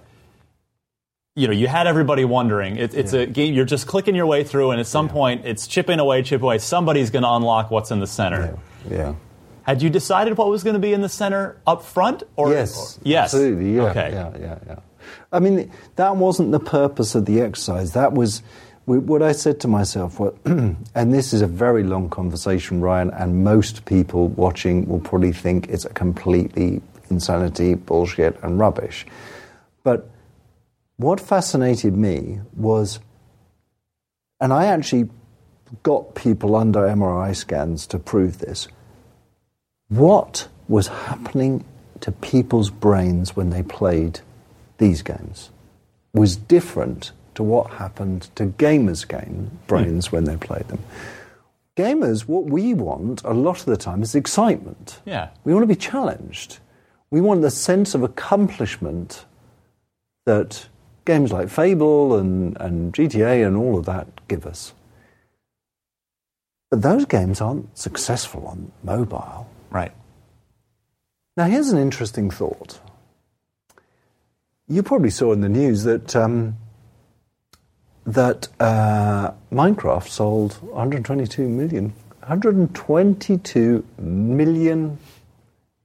you 1.37 1.47
know 1.47 1.53
you 1.55 1.69
had 1.69 1.87
everybody 1.87 2.25
wondering. 2.25 2.77
It, 2.77 2.95
it's 2.95 3.13
a 3.13 3.25
game. 3.27 3.55
You're 3.55 3.65
just 3.65 3.87
clicking 3.87 4.15
your 4.15 4.27
way 4.27 4.43
through, 4.45 4.73
and 4.73 4.81
at 4.81 4.87
some 4.87 5.09
point, 5.09 5.47
it's 5.47 5.67
chipping 5.67 6.01
away, 6.01 6.23
chip 6.23 6.43
away. 6.43 6.59
Somebody's 6.59 7.11
going 7.11 7.23
to 7.23 7.31
unlock 7.31 7.71
what's 7.71 7.91
in 7.91 8.01
the 8.01 8.07
center. 8.07 8.59
Yeah. 8.91 9.15
Had 9.63 9.81
you 9.83 9.91
decided 9.91 10.37
what 10.37 10.49
was 10.49 10.65
going 10.65 10.75
to 10.75 10.81
be 10.81 10.93
in 10.93 11.01
the 11.03 11.09
center 11.09 11.57
up 11.67 11.83
front, 11.85 12.25
or 12.37 12.51
Yes. 12.51 12.99
or- 12.99 13.01
yes, 13.05 13.35
Absolutely. 13.35 13.77
Yeah. 13.77 13.83
Okay. 13.85 14.11
Yeah. 14.13 14.33
Yeah. 14.39 14.59
Yeah. 14.67 14.79
I 15.33 15.39
mean, 15.41 15.71
that 15.97 16.17
wasn't 16.17 16.53
the 16.53 16.61
purpose 16.61 17.15
of 17.15 17.25
the 17.27 17.41
exercise. 17.41 17.93
That 17.93 18.13
was 18.13 18.43
what 18.89 19.23
I 19.23 19.33
said 19.33 19.61
to 19.61 19.69
myself. 19.69 20.21
And 20.95 21.15
this 21.15 21.33
is 21.33 21.43
a 21.43 21.47
very 21.47 21.85
long 21.85 22.09
conversation, 22.09 22.81
Ryan. 22.81 23.11
And 23.11 23.45
most 23.45 23.85
people 23.85 24.29
watching 24.29 24.89
will 24.89 25.01
probably 25.01 25.33
think 25.33 25.69
it's 25.69 25.85
a 25.85 25.91
completely 25.91 26.83
insanity, 27.11 27.75
bullshit, 27.75 28.39
and 28.43 28.59
rubbish. 28.59 29.07
But 29.85 30.11
what 30.97 31.21
fascinated 31.21 31.97
me 31.97 32.41
was, 32.57 32.99
and 34.41 34.53
I 34.53 34.67
actually 34.67 35.09
got 35.83 36.15
people 36.15 36.57
under 36.57 36.81
MRI 36.81 37.37
scans 37.37 37.87
to 37.89 37.99
prove 37.99 38.39
this 38.39 38.69
what 39.89 40.49
was 40.69 40.89
happening 40.89 41.65
to 42.01 42.13
people's 42.13 42.71
brains 42.71 43.35
when 43.35 43.51
they 43.51 43.63
played 43.63 44.21
these 44.79 45.03
games 45.03 45.51
was 46.13 46.37
different 46.37 47.13
to 47.39 47.45
what 47.45 47.71
happened 47.71 48.23
to 48.35 48.47
gamers' 48.47 49.07
game 49.07 49.49
brains 49.69 50.11
when 50.11 50.25
they 50.25 50.37
played 50.37 50.67
them. 50.67 50.83
Gamers, 51.77 52.23
what 52.23 52.47
we 52.47 52.75
want 52.75 53.23
a 53.23 53.33
lot 53.33 53.61
of 53.61 53.67
the 53.67 53.77
time 53.77 54.03
is 54.03 54.17
excitement. 54.17 54.99
Yeah. 55.05 55.29
We 55.45 55.55
want 55.55 55.63
to 55.63 55.69
be 55.69 55.77
challenged. 55.77 56.59
We 57.13 57.21
want 57.21 57.43
the 57.43 57.53
sense 57.53 57.95
of 57.95 58.03
accomplishment 58.03 59.25
that 60.27 60.67
games 61.05 61.31
like 61.31 61.49
Fable 61.49 62.17
and, 62.17 62.57
and 62.57 62.93
GTA 62.93 63.47
and 63.47 63.57
all 63.57 63.79
of 63.79 63.85
that 63.85 64.09
give 64.27 64.45
us. 64.45 64.73
But 66.73 66.83
those 66.83 67.05
games 67.05 67.41
aren't 67.41 67.79
successful 67.79 68.49
on 68.49 68.73
mobile. 68.83 69.49
Right. 69.71 69.93
Now, 71.37 71.45
here's 71.45 71.69
an 71.69 71.79
interesting 71.79 72.33
thought. 72.33 72.81
You 74.67 74.83
probably 74.83 75.11
saw 75.11 75.33
in 75.33 75.41
the 75.41 75.49
news 75.49 75.85
that 75.85 76.17
um, 76.17 76.57
that 78.13 78.49
uh, 78.59 79.33
Minecraft 79.53 80.09
sold 80.09 80.55
122 80.63 81.47
million. 81.49 81.93
122 82.21 83.85
million 83.99 84.99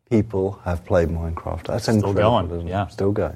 people 0.10 0.60
have 0.64 0.86
played 0.86 1.10
Minecraft. 1.10 1.68
That's 1.68 1.84
Still 1.84 1.96
incredible. 1.96 2.48
going, 2.48 2.68
yeah. 2.68 2.88
Still 2.88 3.12
going. 3.12 3.36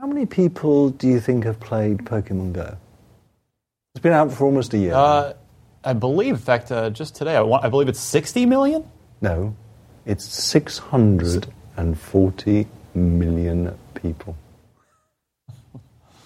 How 0.00 0.06
many 0.06 0.26
people 0.26 0.90
do 0.90 1.06
you 1.06 1.20
think 1.20 1.44
have 1.44 1.60
played 1.60 1.98
Pokemon 1.98 2.54
Go? 2.54 2.76
It's 3.94 4.02
been 4.02 4.12
out 4.12 4.32
for 4.32 4.46
almost 4.46 4.74
a 4.74 4.78
year. 4.78 4.94
Uh, 4.94 5.34
I 5.84 5.92
believe, 5.92 6.34
in 6.34 6.40
fact, 6.40 6.72
uh, 6.72 6.90
just 6.90 7.14
today, 7.14 7.36
I, 7.36 7.42
want, 7.42 7.64
I 7.64 7.68
believe 7.68 7.88
it's 7.88 8.00
60 8.00 8.46
million. 8.46 8.84
No, 9.20 9.54
it's 10.06 10.24
640 10.24 12.66
million 12.94 13.78
people. 13.94 14.36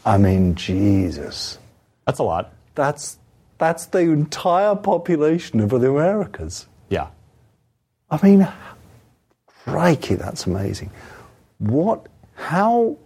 I 0.05 0.19
mean, 0.19 0.55
Jesus. 0.55 1.59
That's 2.07 2.19
a 2.19 2.23
lot. 2.23 2.53
That's, 2.75 3.19
that's 3.59 3.87
the 3.87 4.01
entire 4.01 4.75
population 4.75 5.61
of 5.61 5.71
the 5.71 5.91
Americas. 5.91 6.67
Yeah. 6.91 7.09
I 8.11 8.19
mean, 8.23 8.47
crikey, 9.65 10.17
that's 10.17 10.47
amazing. 10.47 10.91
What, 11.59 12.07
how, 12.35 12.99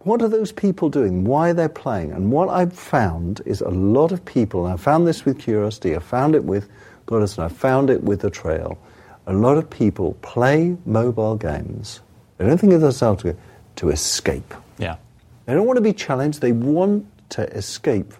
what 0.00 0.22
are 0.22 0.28
those 0.28 0.52
people 0.52 0.88
doing? 0.88 1.24
Why 1.24 1.50
are 1.50 1.54
they're 1.54 1.68
playing? 1.68 2.12
And 2.12 2.30
what 2.30 2.48
I've 2.48 2.72
found 2.72 3.40
is 3.44 3.60
a 3.60 3.70
lot 3.70 4.12
of 4.12 4.24
people, 4.24 4.66
and 4.66 4.74
I 4.74 4.76
found 4.76 5.06
this 5.06 5.24
with 5.24 5.40
Curiosity, 5.40 5.96
I 5.96 5.98
found 5.98 6.34
it 6.34 6.44
with 6.44 6.68
Goddess, 7.06 7.36
and 7.38 7.44
I 7.44 7.48
found 7.48 7.90
it 7.90 8.04
with 8.04 8.20
The 8.20 8.30
Trail. 8.30 8.78
A 9.26 9.32
lot 9.32 9.58
of 9.58 9.68
people 9.68 10.14
play 10.22 10.76
mobile 10.86 11.36
games. 11.36 12.00
They 12.38 12.46
don't 12.46 12.58
think 12.58 12.72
of 12.72 12.80
themselves 12.80 13.22
to, 13.24 13.36
to 13.76 13.88
escape. 13.88 14.54
Yeah. 14.78 14.96
They 15.46 15.54
don't 15.54 15.66
want 15.66 15.78
to 15.78 15.82
be 15.82 15.92
challenged. 15.92 16.40
They 16.40 16.52
want 16.52 17.06
to 17.30 17.48
escape. 17.56 18.12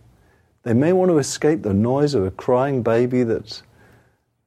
They 0.62 0.72
may 0.72 0.92
want 0.92 1.10
to 1.10 1.18
escape 1.18 1.62
the 1.62 1.74
noise 1.74 2.14
of 2.14 2.24
a 2.24 2.30
crying 2.30 2.82
baby 2.82 3.22
that's, 3.22 3.62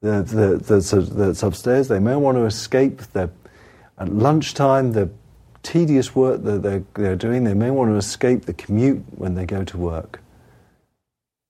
that, 0.01 0.27
that, 0.27 0.65
that's, 0.65 0.91
that's 0.91 1.43
upstairs. 1.43 1.87
They 1.87 1.99
may 1.99 2.15
want 2.15 2.37
to 2.37 2.45
escape 2.45 3.01
the, 3.13 3.29
at 3.97 4.13
lunchtime 4.13 4.93
the 4.93 5.09
tedious 5.63 6.15
work 6.15 6.43
that 6.43 6.63
they're, 6.63 6.83
they're 6.93 7.15
doing. 7.15 7.43
They 7.43 7.53
may 7.53 7.69
want 7.69 7.91
to 7.91 7.95
escape 7.95 8.45
the 8.45 8.53
commute 8.53 9.03
when 9.11 9.35
they 9.35 9.45
go 9.45 9.63
to 9.63 9.77
work. 9.77 10.21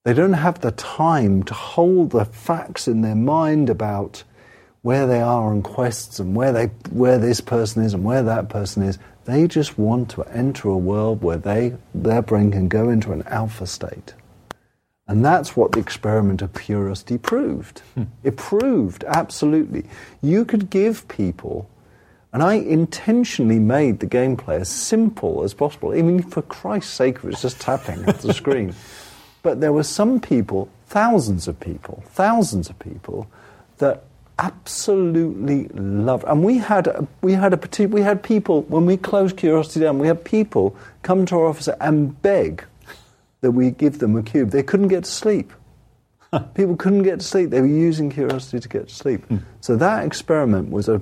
They 0.05 0.13
don't 0.13 0.33
have 0.33 0.61
the 0.61 0.71
time 0.71 1.43
to 1.43 1.53
hold 1.53 2.11
the 2.11 2.25
facts 2.25 2.87
in 2.87 3.01
their 3.01 3.15
mind 3.15 3.69
about 3.69 4.23
where 4.81 5.05
they 5.05 5.21
are 5.21 5.51
on 5.51 5.61
quests 5.61 6.19
and 6.19 6.35
where, 6.35 6.51
they, 6.51 6.67
where 6.89 7.17
this 7.17 7.41
person 7.41 7.83
is 7.83 7.93
and 7.93 8.03
where 8.03 8.23
that 8.23 8.49
person 8.49 8.83
is. 8.83 8.97
They 9.29 9.47
just 9.47 9.77
want 9.77 10.09
to 10.11 10.23
enter 10.23 10.69
a 10.69 10.77
world 10.77 11.21
where 11.21 11.37
they, 11.37 11.75
their 11.93 12.23
brain 12.23 12.49
can 12.49 12.67
go 12.67 12.89
into 12.89 13.11
an 13.11 13.21
alpha 13.27 13.67
state. 13.67 14.15
And 15.07 15.23
that's 15.23 15.55
what 15.55 15.71
the 15.71 15.79
experiment 15.79 16.41
of 16.41 16.51
purity 16.51 17.19
proved. 17.19 17.83
Hmm. 17.93 18.05
It 18.23 18.37
proved 18.37 19.03
absolutely. 19.03 19.85
You 20.23 20.45
could 20.45 20.71
give 20.71 21.07
people, 21.07 21.69
and 22.33 22.41
I 22.41 22.55
intentionally 22.55 23.59
made 23.59 23.99
the 23.99 24.07
gameplay 24.07 24.61
as 24.61 24.69
simple 24.69 25.43
as 25.43 25.53
possible. 25.53 25.91
I 25.91 26.01
mean, 26.01 26.23
for 26.23 26.41
Christ's 26.41 26.93
sake, 26.93 27.17
it 27.17 27.23
was 27.23 27.39
just 27.39 27.61
tapping 27.61 28.03
at 28.05 28.21
the 28.21 28.33
screen. 28.33 28.73
But 29.41 29.61
there 29.61 29.71
were 29.71 29.83
some 29.83 30.19
people, 30.19 30.69
thousands 30.87 31.47
of 31.47 31.59
people, 31.61 32.03
thousands 32.07 32.69
of 32.69 32.77
people, 32.79 33.27
that 33.77 34.03
absolutely 34.39 35.67
loved. 35.69 36.23
And 36.27 36.43
we 36.43 36.57
had 36.57 37.07
we 37.21 37.33
had 37.33 37.53
a 37.53 37.57
particular, 37.57 37.93
we 37.93 38.01
had 38.01 38.23
people 38.23 38.63
when 38.63 38.85
we 38.85 38.97
closed 38.97 39.37
Curiosity 39.37 39.81
down. 39.81 39.99
We 39.99 40.07
had 40.07 40.23
people 40.23 40.75
come 41.03 41.25
to 41.27 41.35
our 41.35 41.45
office 41.47 41.69
and 41.79 42.19
beg 42.21 42.63
that 43.41 43.51
we 43.51 43.71
give 43.71 43.99
them 43.99 44.15
a 44.15 44.23
cube. 44.23 44.51
They 44.51 44.63
couldn't 44.63 44.87
get 44.87 45.03
to 45.03 45.11
sleep. 45.11 45.53
People 46.53 46.75
couldn't 46.75 47.03
get 47.03 47.21
to 47.21 47.25
sleep. 47.25 47.49
They 47.49 47.61
were 47.61 47.67
using 47.67 48.11
Curiosity 48.11 48.59
to 48.59 48.69
get 48.69 48.89
to 48.89 48.93
sleep. 48.93 49.23
So 49.61 49.75
that 49.77 50.05
experiment 50.05 50.69
was 50.69 50.89
a 50.89 50.99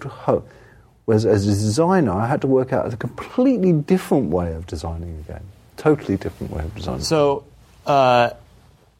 was 1.07 1.25
as 1.25 1.47
a 1.47 1.51
designer, 1.51 2.11
I 2.11 2.27
had 2.27 2.41
to 2.41 2.47
work 2.47 2.73
out 2.73 2.93
a 2.93 2.97
completely 2.97 3.71
different 3.71 4.29
way 4.29 4.53
of 4.53 4.67
designing 4.67 5.23
a 5.27 5.31
game. 5.31 5.47
Totally 5.77 6.17
different 6.17 6.51
way 6.51 6.63
of 6.63 6.75
designing. 6.75 7.01
So, 7.01 7.45
uh, 7.85 8.31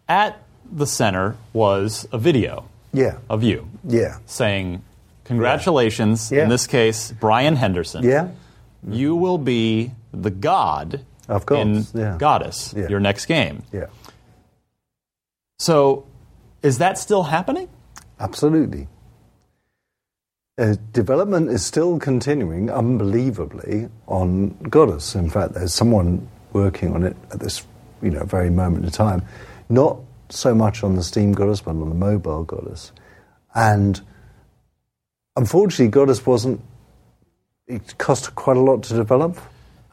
at 0.07 0.41
the 0.72 0.88
center 0.88 1.35
was 1.51 2.07
a 2.11 2.18
video 2.18 2.69
yeah, 2.93 3.18
of 3.30 3.43
you 3.43 3.68
yeah, 3.84 4.18
saying, 4.26 4.84
Congratulations, 5.26 6.31
Yeah. 6.31 6.43
in 6.43 6.49
this 6.49 6.68
case, 6.68 7.11
Brian 7.19 7.55
Henderson. 7.57 8.03
yeah. 8.03 8.30
You 8.88 9.15
will 9.15 9.38
be 9.38 9.91
the 10.14 10.30
god 10.31 11.01
Of 11.27 11.45
course, 11.45 11.59
in 11.61 11.85
yeah. 11.93 12.15
Goddess, 12.18 12.73
Yeah. 12.77 12.88
your 12.88 12.99
next 13.01 13.26
game. 13.26 13.64
Yeah, 13.73 13.88
So, 15.59 16.05
is 16.64 16.77
that 16.77 16.97
still 16.97 17.23
happening? 17.23 17.68
absolutely. 18.19 18.88
Uh, 20.59 20.76
development 20.91 21.49
is 21.51 21.64
still 21.64 21.99
continuing 21.99 22.72
unbelievably 22.72 23.89
on 24.07 24.49
Goddess. 24.69 25.14
In 25.14 25.30
fact, 25.30 25.53
there's 25.53 25.73
someone 25.73 26.27
working 26.53 26.95
on 26.95 27.03
it 27.03 27.15
at 27.31 27.39
this 27.39 27.64
you 28.01 28.09
know 28.09 28.23
very 28.23 28.49
moment 28.49 28.85
in 28.85 28.91
time. 28.91 29.22
Not 29.69 29.97
so 30.30 30.54
much 30.54 30.84
on 30.84 30.95
the 30.95 31.04
Steam 31.04 31.34
Goddess, 31.34 31.62
but 31.62 31.72
on 31.72 31.90
the 31.90 31.95
mobile 31.95 32.44
Goddess. 32.44 32.91
And 33.54 34.02
unfortunately, 35.36 35.90
Goddess 35.90 36.26
wasn't. 36.26 36.62
It 37.68 37.98
cost 37.98 38.34
quite 38.36 38.58
a 38.58 38.62
lot 38.62 38.84
to 38.84 38.94
develop, 38.94 39.38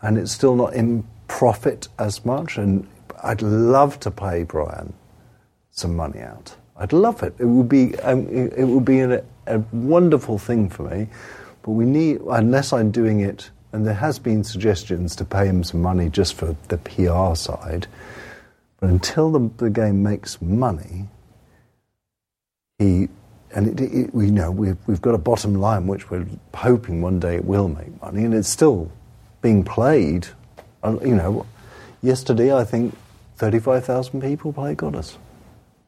and 0.00 0.16
it's 0.16 0.32
still 0.32 0.54
not 0.54 0.74
in 0.74 1.04
profit 1.28 1.88
as 1.98 2.24
much. 2.24 2.56
And 2.56 2.86
I'd 3.22 3.42
love 3.42 3.98
to 4.00 4.10
pay 4.10 4.44
Brian 4.44 4.92
some 5.70 5.96
money 5.96 6.20
out. 6.20 6.54
I'd 6.76 6.92
love 6.92 7.22
it. 7.22 7.34
It 7.38 7.46
would 7.46 7.68
be 7.68 7.98
um, 8.00 8.28
it, 8.28 8.64
would 8.64 8.84
be 8.84 9.00
a, 9.00 9.24
a 9.46 9.58
wonderful 9.72 10.38
thing 10.38 10.68
for 10.68 10.88
me. 10.88 11.08
But 11.62 11.72
we 11.72 11.84
need 11.84 12.20
unless 12.28 12.72
I'm 12.72 12.90
doing 12.90 13.20
it, 13.20 13.50
and 13.72 13.86
there 13.86 13.94
has 13.94 14.18
been 14.18 14.44
suggestions 14.44 15.16
to 15.16 15.24
pay 15.24 15.46
him 15.46 15.64
some 15.64 15.82
money 15.82 16.08
just 16.10 16.34
for 16.34 16.56
the 16.68 16.78
PR 16.78 17.34
side. 17.34 17.86
But 18.84 18.90
until 18.90 19.30
the, 19.32 19.50
the 19.56 19.70
game 19.70 20.02
makes 20.02 20.42
money, 20.42 21.08
he 22.78 23.08
and 23.54 23.66
it, 23.68 23.80
it, 23.80 24.14
we 24.14 24.30
know 24.30 24.50
we've, 24.50 24.76
we've 24.86 25.00
got 25.00 25.14
a 25.14 25.18
bottom 25.18 25.54
line 25.54 25.86
which 25.86 26.10
we're 26.10 26.26
hoping 26.52 27.00
one 27.00 27.18
day 27.18 27.36
it 27.36 27.46
will 27.46 27.68
make 27.68 27.98
money, 28.02 28.24
and 28.24 28.34
it's 28.34 28.50
still 28.50 28.92
being 29.40 29.64
played. 29.64 30.26
Uh, 30.82 30.98
You 31.02 31.14
know, 31.14 31.46
yesterday 32.02 32.54
I 32.54 32.64
think 32.64 32.94
thirty-five 33.36 33.86
thousand 33.86 34.20
people 34.20 34.52
played 34.52 34.76
Goddess. 34.76 35.16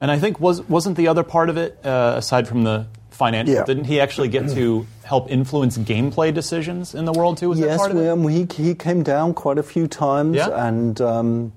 And 0.01 0.11
I 0.11 0.19
think 0.19 0.41
was 0.41 0.63
wasn't 0.63 0.97
the 0.97 1.09
other 1.09 1.23
part 1.23 1.51
of 1.51 1.59
it 1.59 1.79
uh, 1.85 2.15
aside 2.17 2.49
from 2.49 2.65
the 2.65 2.87
financial? 3.11 3.57
Yeah. 3.57 3.65
Didn't 3.65 3.85
he 3.85 4.01
actually 4.01 4.29
get 4.29 4.49
to 4.55 4.87
help 5.05 5.31
influence 5.31 5.77
gameplay 5.77 6.33
decisions 6.33 6.95
in 6.95 7.05
the 7.05 7.13
world 7.13 7.37
too? 7.37 7.51
Was 7.51 7.61
that 7.61 7.67
yes, 7.67 7.77
part 7.79 7.91
of 7.91 7.99
it? 7.99 8.05
well, 8.17 8.27
he 8.27 8.47
he 8.57 8.75
came 8.75 9.03
down 9.03 9.35
quite 9.35 9.59
a 9.59 9.63
few 9.63 9.87
times, 9.87 10.37
Yeah. 10.37 10.49
and 10.67 10.99
um, 11.03 11.53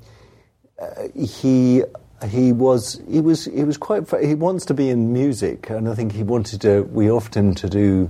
he 1.15 1.83
he 2.29 2.51
was 2.51 3.01
he 3.09 3.21
was 3.21 3.45
he 3.45 3.63
was 3.63 3.77
quite. 3.77 4.09
He 4.21 4.35
wants 4.35 4.65
to 4.65 4.73
be 4.73 4.89
in 4.89 5.13
music, 5.13 5.69
and 5.69 5.87
I 5.87 5.95
think 5.95 6.11
he 6.11 6.23
wanted 6.23 6.61
to. 6.61 6.83
We 6.83 7.09
offered 7.09 7.35
him 7.35 7.55
to 7.55 7.69
do 7.69 8.09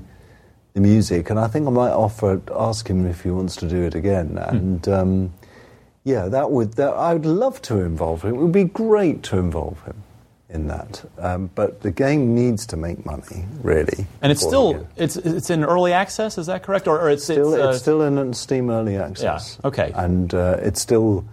the 0.73 0.81
music, 0.81 1.29
and 1.29 1.39
I 1.39 1.47
think 1.47 1.67
I 1.67 1.71
might 1.71 1.91
offer 1.91 2.41
ask 2.55 2.87
him 2.89 3.05
if 3.05 3.21
he 3.21 3.31
wants 3.31 3.55
to 3.57 3.67
do 3.67 3.83
it 3.83 3.95
again. 3.95 4.37
And 4.37 4.87
um, 4.87 5.33
yeah, 6.03 6.27
that 6.27 6.51
would 6.51 6.73
that 6.73 6.93
I 6.93 7.13
would 7.13 7.25
love 7.25 7.61
to 7.63 7.79
involve 7.79 8.23
him. 8.23 8.35
It 8.35 8.37
would 8.37 8.51
be 8.51 8.65
great 8.65 9.23
to 9.23 9.37
involve 9.37 9.83
him 9.83 10.03
in 10.49 10.67
that. 10.67 11.03
Um, 11.19 11.51
but 11.53 11.81
the 11.81 11.91
game 11.91 12.33
needs 12.33 12.65
to 12.67 12.77
make 12.77 13.05
money, 13.05 13.45
really. 13.61 14.07
And 14.21 14.31
it's 14.31 14.41
still 14.41 14.87
it's 14.95 15.15
it's 15.15 15.51
in 15.51 15.63
early 15.63 15.93
access. 15.93 16.39
Is 16.39 16.47
that 16.47 16.63
correct? 16.63 16.87
Or, 16.87 16.99
or 16.99 17.11
it's 17.11 17.23
still, 17.23 17.53
it's, 17.53 17.63
uh, 17.63 17.69
it's 17.69 17.79
still 17.79 18.01
in 18.01 18.33
Steam 18.33 18.71
Early 18.71 18.97
Access. 18.97 19.59
Yeah, 19.61 19.67
okay. 19.67 19.91
And 19.93 20.33
uh, 20.33 20.57
it's 20.59 20.81
still, 20.81 21.23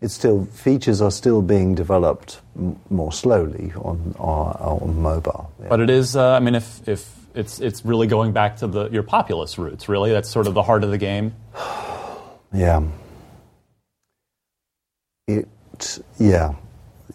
it's 0.00 0.14
still 0.14 0.44
features 0.46 1.00
are 1.02 1.10
still 1.10 1.42
being 1.42 1.74
developed 1.74 2.40
m- 2.56 2.78
more 2.90 3.12
slowly 3.12 3.72
on 3.76 4.14
on, 4.18 4.80
on 4.82 5.02
mobile. 5.02 5.50
yeah. 5.60 5.68
But 5.68 5.80
it 5.80 5.90
is. 5.90 6.14
Uh, 6.16 6.32
I 6.34 6.40
mean, 6.40 6.54
if 6.54 6.86
if 6.88 7.14
it's 7.34 7.60
it's 7.60 7.84
really 7.84 8.06
going 8.06 8.32
back 8.32 8.56
to 8.58 8.66
the 8.66 8.88
your 8.90 9.02
Populous 9.02 9.58
roots. 9.58 9.88
Really, 9.88 10.10
that's 10.12 10.28
sort 10.28 10.46
of 10.46 10.54
the 10.54 10.62
heart 10.62 10.84
of 10.84 10.90
the 10.90 10.98
game. 10.98 11.34
Yeah. 12.50 12.80
It, 15.26 15.46
yeah, 16.18 16.54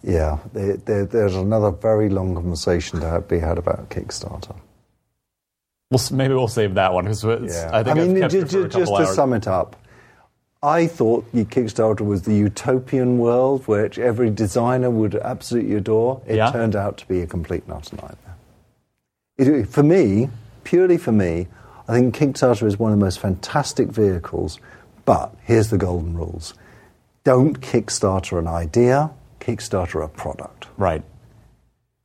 yeah. 0.02 0.38
There, 0.52 0.76
there, 0.76 1.04
there's 1.06 1.34
another 1.34 1.70
very 1.72 2.08
long 2.08 2.34
conversation 2.34 3.00
to 3.00 3.08
have, 3.08 3.26
be 3.28 3.38
had 3.40 3.58
about 3.58 3.88
Kickstarter. 3.90 4.54
We'll, 5.90 6.00
maybe 6.12 6.34
we'll 6.34 6.46
save 6.48 6.74
that 6.74 6.92
one 6.92 7.04
because 7.04 7.24
Yeah. 7.24 7.70
I 7.72 7.82
think 7.82 7.96
mean, 7.96 8.22
I've 8.22 8.30
kept 8.30 8.32
ju- 8.32 8.38
it 8.38 8.44
for 8.46 8.48
ju- 8.50 8.58
a 8.60 8.68
couple 8.68 8.80
just 8.80 8.92
to 8.92 8.98
hours. 9.08 9.14
sum 9.16 9.32
it 9.32 9.48
up, 9.48 9.76
I 10.64 10.86
thought 10.86 11.30
the 11.32 11.44
Kickstarter 11.44 12.00
was 12.00 12.22
the 12.22 12.34
utopian 12.34 13.18
world 13.18 13.68
which 13.68 13.98
every 13.98 14.30
designer 14.30 14.88
would 14.90 15.14
absolutely 15.14 15.74
adore. 15.74 16.22
It 16.26 16.36
Yeah. 16.36 16.50
turned 16.50 16.74
out 16.74 16.96
to 16.98 17.06
be 17.06 17.20
a 17.20 17.26
complete 17.26 17.64
and 17.68 17.92
nightmare. 17.92 18.36
It, 19.36 19.66
for 19.68 19.82
me, 19.82 20.30
purely 20.64 20.96
for 20.96 21.12
me, 21.12 21.48
I 21.86 21.92
think 21.92 22.14
Kickstarter 22.16 22.66
is 22.66 22.78
one 22.78 22.92
of 22.92 22.98
the 22.98 23.04
most 23.04 23.18
fantastic 23.18 23.88
vehicles. 23.88 24.58
But 25.04 25.34
here's 25.42 25.68
the 25.68 25.76
golden 25.76 26.16
rules: 26.16 26.54
don't 27.24 27.60
Kickstarter 27.60 28.38
an 28.38 28.48
idea, 28.48 29.10
Kickstarter 29.40 30.02
a 30.02 30.08
product. 30.08 30.68
right. 30.78 31.02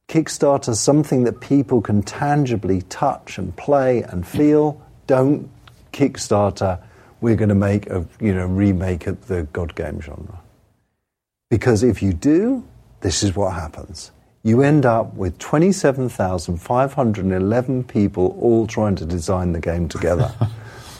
Kickstarter 0.09 0.75
something 0.75 1.23
that 1.23 1.39
people 1.39 1.81
can 1.81 2.01
tangibly 2.01 2.81
touch 2.81 3.37
and 3.37 3.55
play 3.55 4.01
and 4.01 4.27
feel. 4.27 4.81
Don't 5.07 5.49
Kickstarter. 5.93 6.79
We're 7.21 7.35
going 7.35 7.49
to 7.49 7.55
make 7.55 7.87
a 7.87 8.05
you 8.19 8.33
know 8.33 8.45
remake 8.45 9.07
of 9.07 9.27
the 9.27 9.43
God 9.53 9.75
game 9.75 10.01
genre. 10.01 10.41
Because 11.49 11.83
if 11.83 12.01
you 12.01 12.13
do, 12.13 12.65
this 13.01 13.23
is 13.23 13.35
what 13.35 13.53
happens. 13.53 14.11
You 14.43 14.61
end 14.61 14.85
up 14.85 15.15
with 15.15 15.37
27,511 15.39 17.83
people 17.83 18.37
all 18.39 18.65
trying 18.67 18.95
to 18.95 19.05
design 19.05 19.51
the 19.51 19.59
game 19.59 19.89
together. 19.89 20.33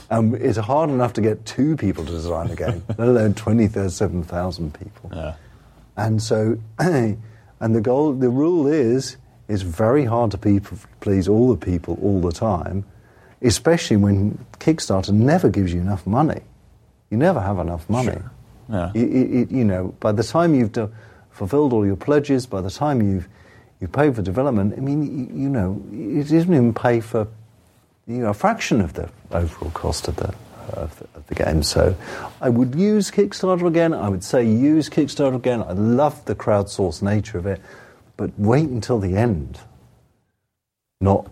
and 0.09 0.35
it's 0.35 0.57
hard 0.57 0.89
enough 0.89 1.13
to 1.13 1.21
get 1.21 1.45
two 1.45 1.77
people 1.77 2.03
to 2.03 2.11
design 2.11 2.51
a 2.51 2.55
game, 2.55 2.83
let 2.97 3.07
alone 3.07 3.35
27,000 3.35 4.73
people. 4.73 5.09
Yeah. 5.13 5.35
And 5.95 6.21
so, 6.21 6.57
and 6.79 7.17
the 7.59 7.81
goal, 7.81 8.11
the 8.13 8.29
rule 8.29 8.67
is, 8.67 9.15
it's 9.47 9.61
very 9.61 10.05
hard 10.05 10.31
to 10.31 10.37
people, 10.37 10.77
please 10.99 11.27
all 11.27 11.53
the 11.53 11.65
people 11.65 11.99
all 12.01 12.21
the 12.21 12.31
time, 12.31 12.85
especially 13.41 13.97
when 13.97 14.45
Kickstarter 14.59 15.11
never 15.11 15.49
gives 15.49 15.73
you 15.73 15.81
enough 15.81 16.05
money. 16.05 16.41
You 17.09 17.17
never 17.17 17.39
have 17.39 17.59
enough 17.59 17.89
money. 17.89 18.17
Yeah. 18.69 18.91
You, 18.93 19.05
you, 19.07 19.47
you 19.49 19.63
know, 19.63 19.95
by 19.99 20.11
the 20.11 20.23
time 20.23 20.53
you've 20.53 20.71
do, 20.71 20.91
fulfilled 21.31 21.73
all 21.73 21.85
your 21.85 21.95
pledges, 21.95 22.45
by 22.45 22.61
the 22.61 22.69
time 22.69 23.01
you've 23.01 23.27
you 23.81 23.87
paid 23.87 24.13
for 24.13 24.21
development, 24.21 24.73
I 24.77 24.81
mean, 24.81 25.03
you, 25.03 25.43
you 25.43 25.49
know, 25.49 25.81
it 25.91 26.23
doesn't 26.23 26.53
even 26.53 26.73
pay 26.73 26.99
for 26.99 27.27
you 28.07 28.17
know 28.17 28.29
a 28.29 28.33
fraction 28.33 28.81
of 28.81 28.93
the 28.93 29.09
overall 29.31 29.71
cost 29.71 30.07
of 30.07 30.17
the 30.17 30.33
of 30.73 30.99
the, 30.99 31.07
of 31.15 31.27
the 31.27 31.35
game. 31.35 31.63
So, 31.63 31.95
I 32.41 32.49
would 32.49 32.75
use 32.75 33.09
Kickstarter 33.09 33.65
again. 33.65 33.93
I 33.93 34.09
would 34.09 34.23
say 34.23 34.45
use 34.45 34.89
Kickstarter 34.89 35.35
again. 35.35 35.63
I 35.63 35.71
love 35.71 36.23
the 36.25 36.35
crowdsourced 36.35 37.01
nature 37.01 37.37
of 37.39 37.47
it, 37.47 37.61
but 38.17 38.31
wait 38.37 38.69
until 38.69 38.99
the 38.99 39.15
end. 39.15 39.59
Not 41.01 41.31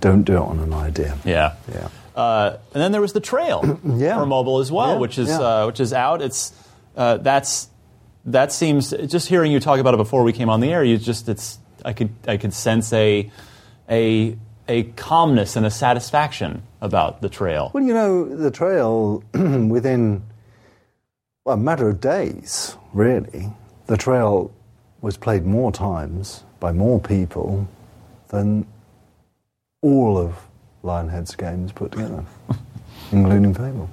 don't 0.00 0.22
do 0.22 0.34
it 0.36 0.40
on 0.42 0.58
an 0.58 0.72
idea. 0.72 1.16
Yeah. 1.24 1.54
Yeah. 1.72 1.88
Uh, 2.14 2.56
and 2.72 2.82
then 2.82 2.92
there 2.92 3.00
was 3.00 3.12
the 3.12 3.20
trail 3.20 3.78
Yeah. 3.84 4.18
for 4.18 4.26
mobile 4.26 4.58
as 4.60 4.72
well, 4.72 4.94
Yeah, 4.94 4.98
which 4.98 5.18
is 5.18 5.28
yeah. 5.28 5.38
uh, 5.40 5.66
which 5.66 5.80
is 5.80 5.92
out. 5.92 6.22
It's 6.22 6.52
uh, 6.96 7.18
that's 7.18 7.68
that 8.24 8.52
seems 8.52 8.90
just 9.06 9.28
hearing 9.28 9.52
you 9.52 9.60
talk 9.60 9.78
about 9.78 9.92
it 9.94 9.98
before 9.98 10.22
we 10.24 10.32
came 10.32 10.48
on 10.48 10.60
the 10.60 10.72
air. 10.72 10.82
You 10.82 10.96
just 10.96 11.28
it's 11.28 11.58
I 11.84 11.92
could 11.92 12.10
I 12.26 12.38
could 12.38 12.54
sense 12.54 12.90
a 12.94 13.30
a 13.90 14.36
a 14.66 14.82
calmness 14.96 15.56
and 15.56 15.66
a 15.66 15.70
satisfaction 15.70 16.62
about 16.80 17.20
the 17.20 17.28
trail. 17.28 17.70
Well, 17.74 17.84
you 17.84 17.92
know, 17.94 18.24
the 18.24 18.50
trail 18.50 19.22
within 19.34 20.22
well, 21.44 21.54
a 21.54 21.58
matter 21.58 21.88
of 21.90 22.00
days, 22.00 22.76
really, 22.94 23.52
the 23.86 23.96
trail 23.96 24.50
was 25.02 25.16
played 25.18 25.44
more 25.44 25.70
times 25.70 26.42
by 26.58 26.72
more 26.72 26.98
people 26.98 27.68
than 28.28 28.66
all 29.82 30.18
of 30.18 30.36
Lionhead's 30.82 31.34
games 31.34 31.72
put 31.72 31.92
together, 31.92 32.24
including 33.12 33.54
Fable. 33.54 33.90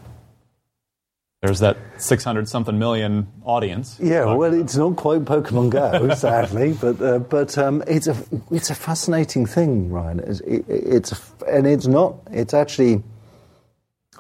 There's 1.41 1.60
that 1.60 1.76
600 1.97 2.47
something 2.47 2.80
million 2.80 3.27
audience. 3.43 3.99
Yeah, 4.01 4.34
well, 4.34 4.53
it's 4.53 4.77
not 4.77 4.95
quite 4.95 5.26
Pokemon 5.26 5.72
Go, 5.72 6.14
sadly, 6.15 6.72
but 6.80 7.01
uh, 7.01 7.19
but 7.19 7.57
um, 7.57 7.84
it's 7.85 8.07
a 8.07 8.15
it's 8.49 8.69
a 8.69 8.76
fascinating 8.76 9.45
thing, 9.45 9.91
Ryan. 9.91 10.19
It's, 10.22 10.39
it, 10.39 10.64
it's 10.69 11.11
a, 11.11 11.18
and 11.45 11.68
it's 11.68 11.85
not. 11.85 12.15
It's 12.31 12.53
actually, 12.53 13.03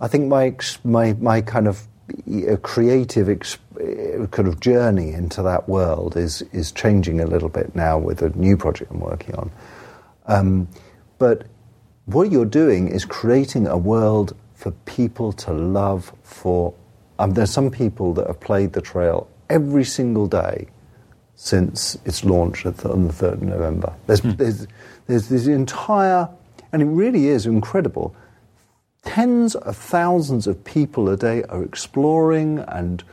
I 0.01 0.09
think 0.09 0.27
my 0.27 0.53
my 0.83 1.13
my 1.13 1.39
kind 1.39 1.69
of 1.69 1.87
uh, 2.29 2.57
creative 2.57 3.29
ex- 3.29 3.57
uh, 3.79 4.25
kind 4.27 4.49
of 4.49 4.59
journey 4.59 5.13
into 5.13 5.41
that 5.43 5.69
world 5.69 6.17
is 6.17 6.41
is 6.51 6.73
changing 6.73 7.21
a 7.21 7.25
little 7.25 7.47
bit 7.47 7.73
now 7.73 7.97
with 7.97 8.21
a 8.21 8.31
new 8.31 8.57
project 8.57 8.91
I'm 8.91 8.99
working 8.99 9.35
on. 9.35 9.51
Um, 10.25 10.67
but 11.19 11.45
what 12.05 12.31
you're 12.31 12.45
doing 12.45 12.87
is 12.87 13.05
creating 13.05 13.67
a 13.67 13.77
world 13.77 14.35
for 14.55 14.71
people 14.85 15.31
to 15.33 15.53
love 15.53 16.13
for 16.23 16.73
um, 17.19 17.31
there's 17.31 17.51
some 17.51 17.69
people 17.69 18.13
that 18.15 18.27
have 18.27 18.39
played 18.39 18.73
the 18.73 18.81
trail 18.81 19.29
every 19.49 19.83
single 19.83 20.27
day 20.27 20.67
since 21.35 21.95
its 22.05 22.23
launch 22.23 22.65
on 22.65 22.73
the 23.07 23.13
3rd 23.13 23.33
of 23.33 23.41
November. 23.43 23.93
There's, 24.07 24.19
Hmm. 24.21 24.31
there's, 24.31 24.67
there's 25.07 25.29
this 25.29 25.47
entire, 25.47 26.29
and 26.71 26.81
it 26.81 26.85
really 26.85 27.27
is 27.27 27.45
incredible. 27.45 28.15
Tens 29.03 29.55
of 29.55 29.75
thousands 29.75 30.47
of 30.47 30.63
people 30.63 31.09
a 31.09 31.17
day 31.17 31.43
are 31.43 31.63
exploring 31.63 32.59
and 32.59 33.03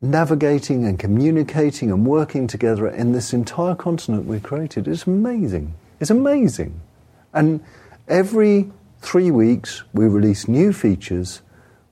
navigating 0.00 0.86
and 0.86 0.98
communicating 0.98 1.90
and 1.90 2.06
working 2.06 2.46
together 2.46 2.88
in 2.88 3.12
this 3.12 3.32
entire 3.32 3.74
continent 3.74 4.26
we've 4.26 4.42
created. 4.42 4.88
It's 4.88 5.06
amazing. 5.06 5.74
It's 5.98 6.10
amazing. 6.10 6.80
And 7.34 7.60
every 8.10 8.70
three 9.00 9.30
weeks, 9.30 9.84
we 9.94 10.06
release 10.06 10.48
new 10.48 10.72
features 10.72 11.40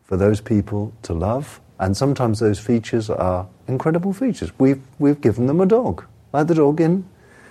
for 0.03 0.16
those 0.16 0.40
people 0.40 0.93
to 1.03 1.15
love, 1.15 1.61
and 1.78 1.97
sometimes 1.97 2.40
those 2.40 2.59
features 2.59 3.09
are 3.09 3.47
incredible 3.66 4.12
features. 4.12 4.51
We've, 4.59 4.82
we've 4.99 5.20
given 5.20 5.47
them 5.47 5.61
a 5.61 5.66
dog, 5.66 6.05
like 6.32 6.49
the 6.49 6.55
dog 6.55 6.81
in, 6.81 7.09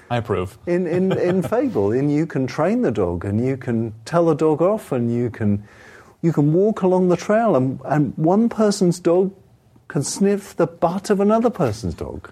I 0.10 0.18
approve. 0.18 0.58
in, 0.68 0.88
in, 0.88 1.18
in 1.18 1.42
Fable. 1.50 1.92
And 1.92 2.12
you 2.12 2.26
can 2.26 2.48
train 2.48 2.82
the 2.82 2.92
dog, 2.92 3.26
and 3.26 3.44
you 3.44 3.58
can 3.58 3.94
tell 4.06 4.26
the 4.26 4.36
dog 4.36 4.62
off, 4.62 4.92
and 4.92 5.12
you 5.14 5.30
can, 5.30 5.64
you 6.22 6.32
can 6.34 6.54
walk 6.54 6.82
along 6.82 7.10
the 7.10 7.18
trail, 7.18 7.56
and, 7.56 7.80
and 7.86 8.14
one 8.18 8.50
person's 8.50 9.00
dog 9.00 9.34
can 9.88 10.04
sniff 10.04 10.56
the 10.56 10.68
butt 10.68 11.10
of 11.10 11.20
another 11.20 11.50
person's 11.50 11.94
dog. 11.94 12.30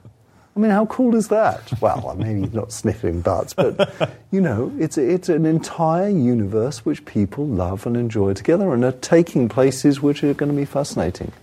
I 0.56 0.60
mean, 0.62 0.72
how 0.72 0.86
cool 0.86 1.16
is 1.16 1.28
that? 1.28 1.82
Well, 1.82 2.16
maybe 2.18 2.48
not 2.54 2.72
sniffing 2.72 3.20
butts, 3.22 3.54
but 3.54 4.10
you 4.32 4.40
know, 4.40 4.72
it's 4.80 4.98
it's 4.98 5.28
an 5.28 5.46
entire 5.46 6.08
universe 6.10 6.86
which 6.86 7.04
people 7.04 7.46
love 7.46 7.86
and 7.86 7.98
enjoy 7.98 8.34
together, 8.34 8.74
and 8.74 8.86
are 8.86 8.94
taking 8.94 9.50
places 9.50 10.02
which 10.02 10.24
are 10.24 10.34
going 10.34 10.52
to 10.52 10.56
be 10.58 10.64
fascinating. 10.66 11.34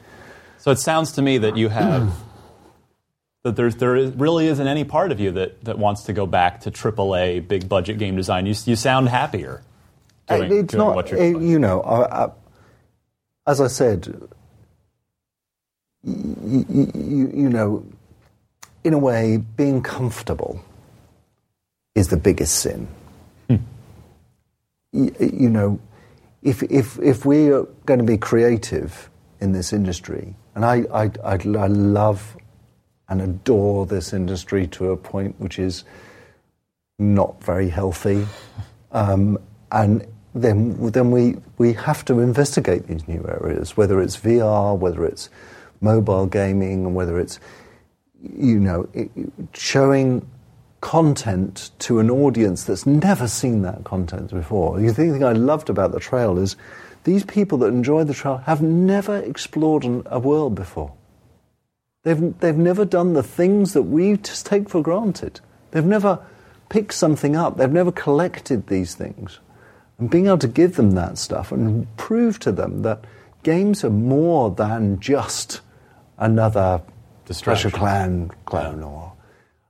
So 0.58 0.70
it 0.70 0.78
sounds 0.78 1.12
to 1.12 1.22
me 1.22 1.36
that 1.38 1.56
you 1.58 1.68
have 1.68 2.10
that 3.42 3.56
there's 3.56 3.76
there 3.76 3.96
is, 3.96 4.12
really 4.12 4.46
isn't 4.46 4.66
any 4.66 4.84
part 4.84 5.12
of 5.12 5.20
you 5.20 5.30
that, 5.32 5.62
that 5.64 5.76
wants 5.78 6.04
to 6.04 6.12
go 6.14 6.24
back 6.24 6.60
to 6.60 6.70
AAA 6.70 7.46
big 7.46 7.68
budget 7.68 7.98
game 7.98 8.16
design. 8.16 8.46
You 8.46 8.54
you 8.64 8.76
sound 8.76 9.10
happier 9.10 9.62
uh, 10.28 10.36
doing, 10.38 10.52
it's 10.52 10.72
doing 10.72 10.86
not, 10.86 10.94
what 10.96 11.10
you're 11.10 11.20
uh, 11.20 11.24
it- 11.24 11.42
you 11.42 11.58
know, 11.58 11.82
I, 11.82 12.24
I, 12.24 12.30
as 13.46 13.60
I 13.60 13.66
said, 13.66 14.06
you, 16.04 16.66
you, 16.94 17.30
you 17.34 17.48
know, 17.50 17.84
in 18.84 18.94
a 18.94 18.98
way, 18.98 19.36
being 19.36 19.82
comfortable 19.82 20.60
is 21.94 22.08
the 22.08 22.16
biggest 22.16 22.56
sin. 22.56 22.88
you, 23.48 23.60
you 24.92 25.50
know, 25.50 25.80
if, 26.42 26.62
if, 26.64 26.98
if 26.98 27.24
we 27.24 27.50
are 27.52 27.64
going 27.86 28.00
to 28.00 28.04
be 28.04 28.16
creative 28.18 29.08
in 29.40 29.52
this 29.52 29.72
industry, 29.72 30.34
and 30.54 30.64
I, 30.64 30.84
I, 30.92 31.04
I, 31.24 31.34
I 31.34 31.66
love 31.66 32.36
and 33.08 33.20
adore 33.20 33.86
this 33.86 34.12
industry 34.12 34.66
to 34.68 34.90
a 34.90 34.96
point 34.96 35.38
which 35.38 35.58
is 35.58 35.84
not 36.98 37.42
very 37.42 37.68
healthy, 37.68 38.26
um, 38.92 39.38
and 39.70 40.06
then 40.34 40.90
then 40.90 41.10
we 41.10 41.36
we 41.58 41.74
have 41.74 42.06
to 42.06 42.20
investigate 42.20 42.86
these 42.86 43.06
new 43.06 43.22
areas, 43.28 43.76
whether 43.76 44.00
it's 44.00 44.16
VR, 44.16 44.76
whether 44.78 45.04
it's 45.04 45.28
mobile 45.82 46.26
gaming, 46.26 46.86
and 46.86 46.94
whether 46.94 47.18
it's 47.18 47.38
you 48.22 48.60
know 48.60 48.88
showing 49.54 50.28
content 50.80 51.70
to 51.78 52.00
an 52.00 52.10
audience 52.10 52.64
that's 52.64 52.86
never 52.86 53.28
seen 53.28 53.62
that 53.62 53.84
content 53.84 54.30
before. 54.30 54.78
The 54.78 54.92
thing 54.92 55.24
I 55.24 55.32
loved 55.32 55.70
about 55.70 55.92
the 55.92 56.00
trail 56.00 56.38
is 56.38 56.56
these 57.04 57.24
people 57.24 57.58
that 57.58 57.68
enjoy 57.68 58.04
the 58.04 58.14
trail 58.14 58.38
have 58.38 58.60
never 58.62 59.16
explored 59.16 59.84
a 60.06 60.18
world 60.18 60.54
before. 60.54 60.92
They've, 62.02 62.38
they've 62.40 62.56
never 62.56 62.84
done 62.84 63.12
the 63.12 63.22
things 63.22 63.74
that 63.74 63.82
we 63.82 64.16
just 64.16 64.44
take 64.44 64.68
for 64.68 64.82
granted. 64.82 65.40
They've 65.70 65.84
never 65.84 66.18
picked 66.68 66.94
something 66.94 67.36
up. 67.36 67.56
They've 67.56 67.70
never 67.70 67.92
collected 67.92 68.66
these 68.66 68.94
things. 68.94 69.38
And 69.98 70.10
being 70.10 70.26
able 70.26 70.38
to 70.38 70.48
give 70.48 70.74
them 70.74 70.92
that 70.92 71.16
stuff 71.16 71.52
and 71.52 71.86
prove 71.96 72.40
to 72.40 72.50
them 72.50 72.82
that 72.82 73.04
games 73.44 73.84
are 73.84 73.90
more 73.90 74.50
than 74.50 74.98
just 74.98 75.60
another 76.18 76.82
Distraction. 77.32 77.70
Special 77.70 77.78
Clan 77.78 78.30
clone 78.44 78.82
or 78.82 79.12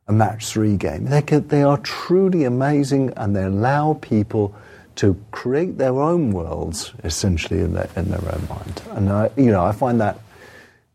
a 0.08 0.12
match 0.12 0.46
three 0.46 0.76
game. 0.76 1.04
They, 1.04 1.22
can, 1.22 1.46
they 1.46 1.62
are 1.62 1.78
truly 1.78 2.42
amazing 2.44 3.12
and 3.16 3.36
they 3.36 3.44
allow 3.44 3.94
people 3.94 4.54
to 4.96 5.16
create 5.30 5.78
their 5.78 6.00
own 6.00 6.32
worlds 6.32 6.92
essentially 7.04 7.60
in 7.60 7.72
their, 7.74 7.88
in 7.96 8.10
their 8.10 8.20
own 8.34 8.46
mind. 8.48 8.82
And 8.90 9.08
I, 9.10 9.30
you 9.36 9.50
know, 9.52 9.64
I 9.64 9.72
find 9.72 10.00
that 10.00 10.18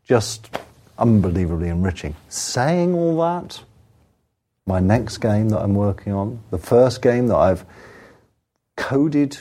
just 0.04 0.58
unbelievably 0.98 1.68
enriching. 1.68 2.14
Saying 2.28 2.94
all 2.94 3.18
that, 3.22 3.62
my 4.66 4.78
next 4.78 5.18
game 5.18 5.48
that 5.48 5.60
I'm 5.60 5.74
working 5.74 6.12
on, 6.12 6.40
the 6.50 6.58
first 6.58 7.00
game 7.00 7.28
that 7.28 7.36
I've 7.36 7.64
coded, 8.76 9.38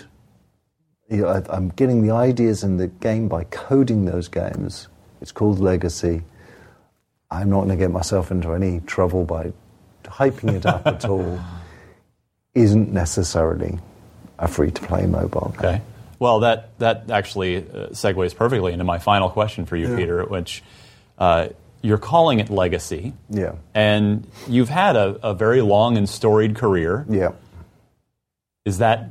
you 1.09 1.17
know, 1.17 1.27
I, 1.27 1.55
I'm 1.55 1.69
getting 1.69 2.07
the 2.07 2.13
ideas 2.13 2.63
in 2.63 2.77
the 2.77 2.87
game 2.87 3.27
by 3.27 3.43
coding 3.43 4.05
those 4.05 4.27
games. 4.27 4.87
It's 5.21 5.31
called 5.31 5.59
Legacy. 5.59 6.23
I'm 7.29 7.49
not 7.49 7.57
going 7.65 7.69
to 7.69 7.75
get 7.75 7.91
myself 7.91 8.31
into 8.31 8.53
any 8.53 8.79
trouble 8.81 9.25
by 9.25 9.51
hyping 10.03 10.53
it 10.55 10.65
up 10.65 10.85
at 10.87 11.05
all. 11.05 11.39
Isn't 12.53 12.91
necessarily 12.91 13.79
a 14.39 14.47
free 14.47 14.71
to 14.71 14.81
play 14.81 15.05
mobile 15.05 15.53
game. 15.59 15.65
Okay. 15.65 15.81
Well, 16.19 16.39
that 16.39 16.77
that 16.79 17.11
actually 17.11 17.57
uh, 17.57 17.89
segues 17.89 18.35
perfectly 18.35 18.73
into 18.73 18.83
my 18.85 18.97
final 18.97 19.29
question 19.29 19.65
for 19.67 19.75
you, 19.75 19.89
Yeah. 19.91 19.95
Peter, 19.97 20.25
which 20.25 20.63
uh, 21.19 21.49
you're 21.83 21.99
calling 21.99 22.39
it 22.39 22.49
legacy, 22.49 23.13
Yeah. 23.29 23.53
and 23.75 24.25
you've 24.47 24.69
had 24.69 24.95
a, 24.95 25.19
a 25.21 25.33
very 25.35 25.61
long 25.61 25.97
and 25.97 26.09
storied 26.09 26.55
career. 26.55 27.05
Yeah. 27.09 27.33
Is 28.65 28.79
that 28.79 29.09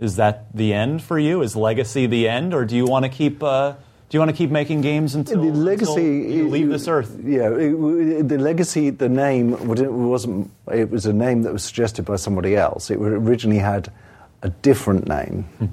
is 0.00 0.16
that 0.16 0.46
the 0.52 0.72
end 0.74 1.02
for 1.02 1.18
you? 1.18 1.42
Is 1.42 1.54
legacy 1.54 2.06
the 2.08 2.28
end, 2.28 2.52
or 2.54 2.64
do 2.64 2.74
you 2.76 2.86
want 2.86 3.04
to 3.04 3.08
keep 3.08 3.40
uh, 3.42 3.74
do 4.14 4.18
you 4.18 4.20
want 4.20 4.30
to 4.30 4.36
keep 4.36 4.52
making 4.52 4.80
games 4.80 5.16
until, 5.16 5.42
the 5.42 5.50
legacy 5.50 5.90
until 6.22 6.36
you 6.36 6.48
leave 6.48 6.68
this 6.68 6.86
earth? 6.86 7.18
Yeah, 7.24 7.50
it- 7.50 8.28
the 8.28 8.38
legacy. 8.38 8.90
The 8.90 9.08
name 9.08 9.54
it 9.54 9.90
wasn't. 9.92 10.52
It 10.72 10.88
was 10.88 11.04
a 11.04 11.12
name 11.12 11.42
that 11.42 11.52
was 11.52 11.64
suggested 11.64 12.04
by 12.04 12.14
somebody 12.14 12.54
else. 12.54 12.92
It 12.92 12.98
originally 13.00 13.58
had 13.58 13.90
a 14.42 14.50
different 14.50 15.08
name, 15.08 15.42
Hmm. 15.58 15.66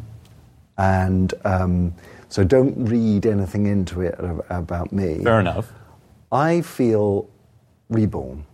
and 0.80 1.34
um, 1.45 1.93
so 2.30 2.43
don't 2.43 2.73
read 2.84 3.27
anything 3.27 3.68
into 3.68 4.01
it 4.01 4.15
about 4.49 4.91
me. 4.91 5.23
Fair 5.23 5.39
enough. 5.39 5.72
I 6.31 6.61
feel 6.61 7.30
reborn. 7.89 8.45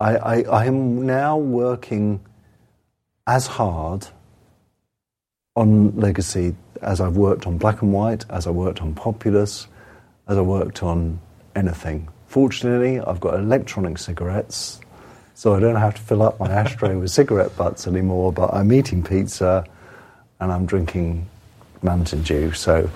I, 0.00 0.16
I, 0.16 0.42
I 0.44 0.64
am 0.64 1.04
now 1.04 1.36
working 1.36 2.20
as 3.26 3.48
hard 3.48 4.06
on 5.58 5.94
Legacy 5.96 6.54
as 6.82 7.00
I've 7.00 7.16
worked 7.16 7.46
on 7.46 7.58
Black 7.58 7.82
and 7.82 7.92
White, 7.92 8.24
as 8.30 8.46
I 8.46 8.50
worked 8.50 8.80
on 8.80 8.94
Populous, 8.94 9.66
as 10.28 10.38
I 10.38 10.40
worked 10.40 10.84
on 10.84 11.18
anything. 11.56 12.08
Fortunately, 12.28 13.00
I've 13.00 13.18
got 13.18 13.34
electronic 13.34 13.98
cigarettes, 13.98 14.80
so 15.34 15.54
I 15.56 15.60
don't 15.60 15.76
have 15.76 15.96
to 15.96 16.00
fill 16.00 16.22
up 16.22 16.38
my 16.38 16.48
ashtray 16.48 16.94
with 16.94 17.10
cigarette 17.10 17.56
butts 17.56 17.88
anymore, 17.88 18.32
but 18.32 18.54
I'm 18.54 18.72
eating 18.72 19.02
pizza 19.02 19.64
and 20.38 20.52
I'm 20.52 20.64
drinking 20.64 21.26
Mountain 21.82 22.22
Dew. 22.22 22.52
So, 22.52 22.88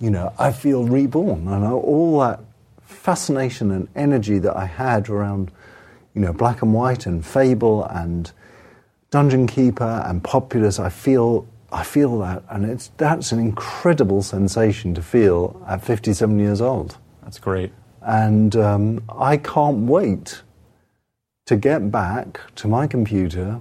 you 0.00 0.10
know, 0.10 0.32
I 0.38 0.52
feel 0.52 0.84
reborn. 0.84 1.46
And 1.46 1.64
all 1.66 2.20
that 2.20 2.40
fascination 2.86 3.70
and 3.70 3.86
energy 3.94 4.38
that 4.38 4.56
I 4.56 4.64
had 4.64 5.10
around, 5.10 5.50
you 6.14 6.22
know, 6.22 6.32
Black 6.32 6.62
and 6.62 6.72
White 6.72 7.04
and 7.04 7.24
Fable 7.24 7.84
and 7.84 8.32
Dungeon 9.10 9.46
Keeper 9.46 10.02
and 10.06 10.24
Populous, 10.24 10.78
I 10.78 10.88
feel 10.88 11.46
I 11.70 11.84
feel 11.84 12.18
that, 12.20 12.42
and 12.48 12.64
it's 12.64 12.90
that's 12.96 13.30
an 13.32 13.38
incredible 13.38 14.22
sensation 14.22 14.94
to 14.94 15.02
feel 15.02 15.62
at 15.68 15.82
57 15.84 16.38
years 16.38 16.60
old. 16.60 16.96
That's 17.22 17.38
great. 17.38 17.72
And 18.00 18.56
um, 18.56 19.02
I 19.08 19.36
can't 19.36 19.80
wait 19.80 20.42
to 21.44 21.56
get 21.56 21.90
back 21.90 22.40
to 22.56 22.68
my 22.68 22.86
computer 22.86 23.60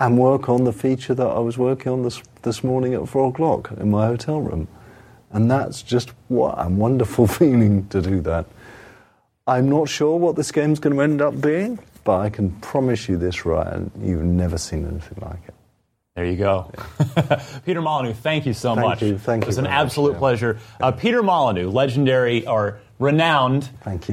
and 0.00 0.18
work 0.18 0.48
on 0.48 0.64
the 0.64 0.72
feature 0.72 1.14
that 1.14 1.26
I 1.26 1.38
was 1.38 1.56
working 1.56 1.92
on 1.92 2.02
this, 2.02 2.22
this 2.42 2.62
morning 2.62 2.92
at 2.94 3.08
four 3.08 3.30
o'clock 3.30 3.70
in 3.78 3.90
my 3.90 4.06
hotel 4.06 4.40
room. 4.40 4.68
And 5.30 5.50
that's 5.50 5.82
just 5.82 6.10
what 6.28 6.54
a 6.58 6.68
wonderful 6.68 7.26
feeling 7.40 7.88
to 7.88 8.02
do 8.02 8.20
that. 8.22 8.46
I'm 9.46 9.68
not 9.68 9.88
sure 9.88 10.18
what 10.18 10.36
this 10.36 10.52
game's 10.52 10.78
going 10.78 10.96
to 10.96 11.02
end 11.02 11.22
up 11.22 11.40
being, 11.40 11.78
but 12.04 12.18
I 12.18 12.30
can 12.30 12.50
promise 12.60 13.08
you 13.08 13.16
this, 13.16 13.44
Ryan, 13.46 13.90
you've 14.00 14.24
never 14.24 14.58
seen 14.58 14.86
anything 14.86 15.18
like 15.22 15.40
it. 15.48 15.54
There 16.16 16.24
you 16.26 16.36
go. 16.36 16.70
Peter 17.66 17.82
Molyneux, 17.82 18.14
thank 18.14 18.46
you 18.46 18.52
so 18.54 18.76
Thank 18.76 18.86
much. 18.86 19.02
you, 19.02 19.18
thank 19.18 19.42
you. 19.42 19.46
It 19.46 19.48
was 19.48 19.58
an 19.58 19.64
very 19.64 19.74
much, 19.74 19.84
absolute 19.86 20.12
yeah. 20.12 20.18
pleasure. 20.20 20.58
Uh, 20.80 20.92
Peter 20.92 21.24
Molyneux, 21.24 21.68
legendary 21.70 22.46
or 22.46 22.78
renowned 23.00 23.68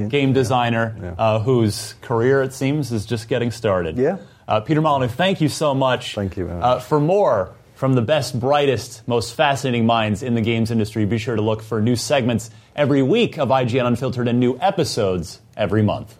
game 0.08 0.32
designer 0.32 0.96
Yeah. 1.00 1.14
Uh, 1.16 1.38
whose 1.38 1.94
career, 2.00 2.42
it 2.42 2.52
seems, 2.54 2.90
is 2.90 3.06
just 3.06 3.28
getting 3.28 3.52
started. 3.52 3.98
Yeah. 3.98 4.16
Uh, 4.48 4.58
Peter 4.58 4.80
Molyneux, 4.80 5.06
thank 5.12 5.40
you 5.40 5.48
so 5.48 5.74
much. 5.74 6.16
Thank 6.16 6.36
you 6.36 6.46
very 6.46 6.60
Uh, 6.60 6.80
for 6.80 6.98
more 6.98 7.54
from 7.76 7.94
the 7.94 8.02
best, 8.02 8.38
brightest, 8.38 9.06
most 9.06 9.36
fascinating 9.36 9.86
minds 9.86 10.24
in 10.24 10.34
the 10.34 10.40
games 10.40 10.72
industry, 10.72 11.04
be 11.04 11.18
sure 11.18 11.36
to 11.36 11.42
look 11.42 11.62
for 11.62 11.80
new 11.80 11.94
segments 11.94 12.50
every 12.74 13.02
week 13.02 13.38
of 13.38 13.50
IGN 13.50 13.86
Unfiltered 13.86 14.26
and 14.26 14.40
new 14.40 14.58
episodes 14.60 15.40
every 15.56 15.82
month. 15.82 16.16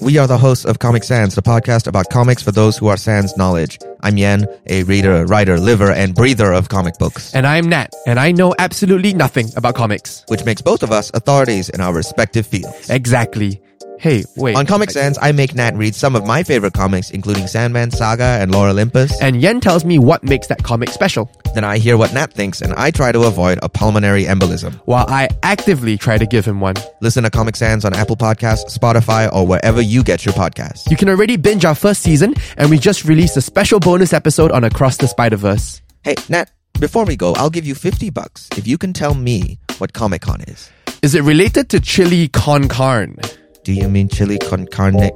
We 0.00 0.18
are 0.18 0.26
the 0.26 0.36
hosts 0.36 0.64
of 0.66 0.78
Comic 0.78 1.04
Sans, 1.04 1.34
the 1.34 1.42
podcast 1.42 1.86
about 1.86 2.10
comics 2.10 2.42
for 2.42 2.52
those 2.52 2.76
who 2.76 2.86
are 2.88 2.96
sans 2.98 3.34
knowledge. 3.36 3.78
I'm 4.02 4.18
Yen, 4.18 4.46
a 4.66 4.82
reader, 4.84 5.24
writer, 5.24 5.58
liver, 5.58 5.90
and 5.90 6.14
breather 6.14 6.52
of 6.52 6.68
comic 6.68 6.98
books, 6.98 7.34
And 7.34 7.46
I'm 7.46 7.68
Nat, 7.68 7.94
and 8.06 8.20
I 8.20 8.30
know 8.32 8.54
absolutely 8.58 9.14
nothing 9.14 9.48
about 9.56 9.74
comics. 9.74 10.22
which 10.28 10.44
makes 10.44 10.60
both 10.60 10.82
of 10.82 10.92
us 10.92 11.10
authorities 11.14 11.70
in 11.70 11.80
our 11.80 11.94
respective 11.94 12.46
fields. 12.46 12.90
Exactly. 12.90 13.60
Hey, 13.98 14.24
wait. 14.36 14.56
On 14.56 14.66
Comic 14.66 14.90
Sans, 14.90 15.18
I 15.22 15.32
make 15.32 15.54
Nat 15.54 15.74
read 15.74 15.94
some 15.94 16.14
of 16.14 16.26
my 16.26 16.42
favorite 16.42 16.74
comics, 16.74 17.10
including 17.10 17.46
Sandman 17.46 17.90
Saga 17.90 18.38
and 18.40 18.52
Lore 18.52 18.68
Olympus. 18.68 19.18
And 19.22 19.40
Yen 19.40 19.60
tells 19.60 19.84
me 19.84 19.98
what 19.98 20.22
makes 20.22 20.46
that 20.48 20.62
comic 20.62 20.90
special, 20.90 21.30
Then 21.54 21.64
I 21.64 21.78
hear 21.78 21.96
what 21.96 22.12
Nat 22.12 22.32
thinks, 22.32 22.60
and 22.60 22.74
I 22.74 22.90
try 22.90 23.10
to 23.12 23.22
avoid 23.22 23.58
a 23.62 23.68
pulmonary 23.70 24.24
embolism. 24.24 24.74
while 24.84 25.06
I 25.08 25.28
actively 25.42 25.96
try 25.96 26.18
to 26.18 26.26
give 26.26 26.44
him 26.44 26.60
one. 26.60 26.74
Listen 27.00 27.24
to 27.24 27.30
Comic 27.30 27.56
Sans 27.56 27.84
on 27.86 27.94
Apple 27.94 28.16
Podcasts, 28.16 28.76
Spotify, 28.76 29.32
or 29.32 29.46
wherever 29.46 29.80
you 29.80 30.02
get 30.02 30.26
your 30.26 30.34
podcasts. 30.34 30.90
You 30.90 30.96
can 30.98 31.08
already 31.08 31.36
binge 31.38 31.64
our 31.64 31.74
first 31.74 32.02
season, 32.02 32.34
and 32.58 32.68
we 32.68 32.78
just 32.78 33.04
released 33.06 33.36
a 33.38 33.40
special 33.40 33.80
bonus 33.80 34.12
episode 34.12 34.52
on 34.52 34.64
Across 34.64 34.98
the 34.98 35.08
Spider 35.08 35.36
Verse. 35.36 35.80
Hey, 36.02 36.16
Nat, 36.28 36.50
before 36.78 37.06
we 37.06 37.16
go, 37.16 37.32
I'll 37.34 37.50
give 37.50 37.66
you 37.66 37.74
50 37.74 38.10
bucks 38.10 38.48
if 38.58 38.66
you 38.66 38.76
can 38.76 38.92
tell 38.92 39.14
me 39.14 39.58
what 39.78 39.94
Comic 39.94 40.20
Con 40.20 40.42
is. 40.42 40.70
Is 41.02 41.14
it 41.14 41.22
related 41.22 41.70
to 41.70 41.80
chili 41.80 42.28
con 42.28 42.68
carne? 42.68 43.16
Do 43.66 43.72
you 43.72 43.88
mean 43.88 44.08
chili 44.08 44.38
con 44.38 44.64
carne? 44.66 45.10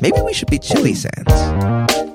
Maybe 0.00 0.20
we 0.20 0.32
should 0.32 0.48
be 0.48 0.60
chili 0.60 0.94
sans. 0.94 2.05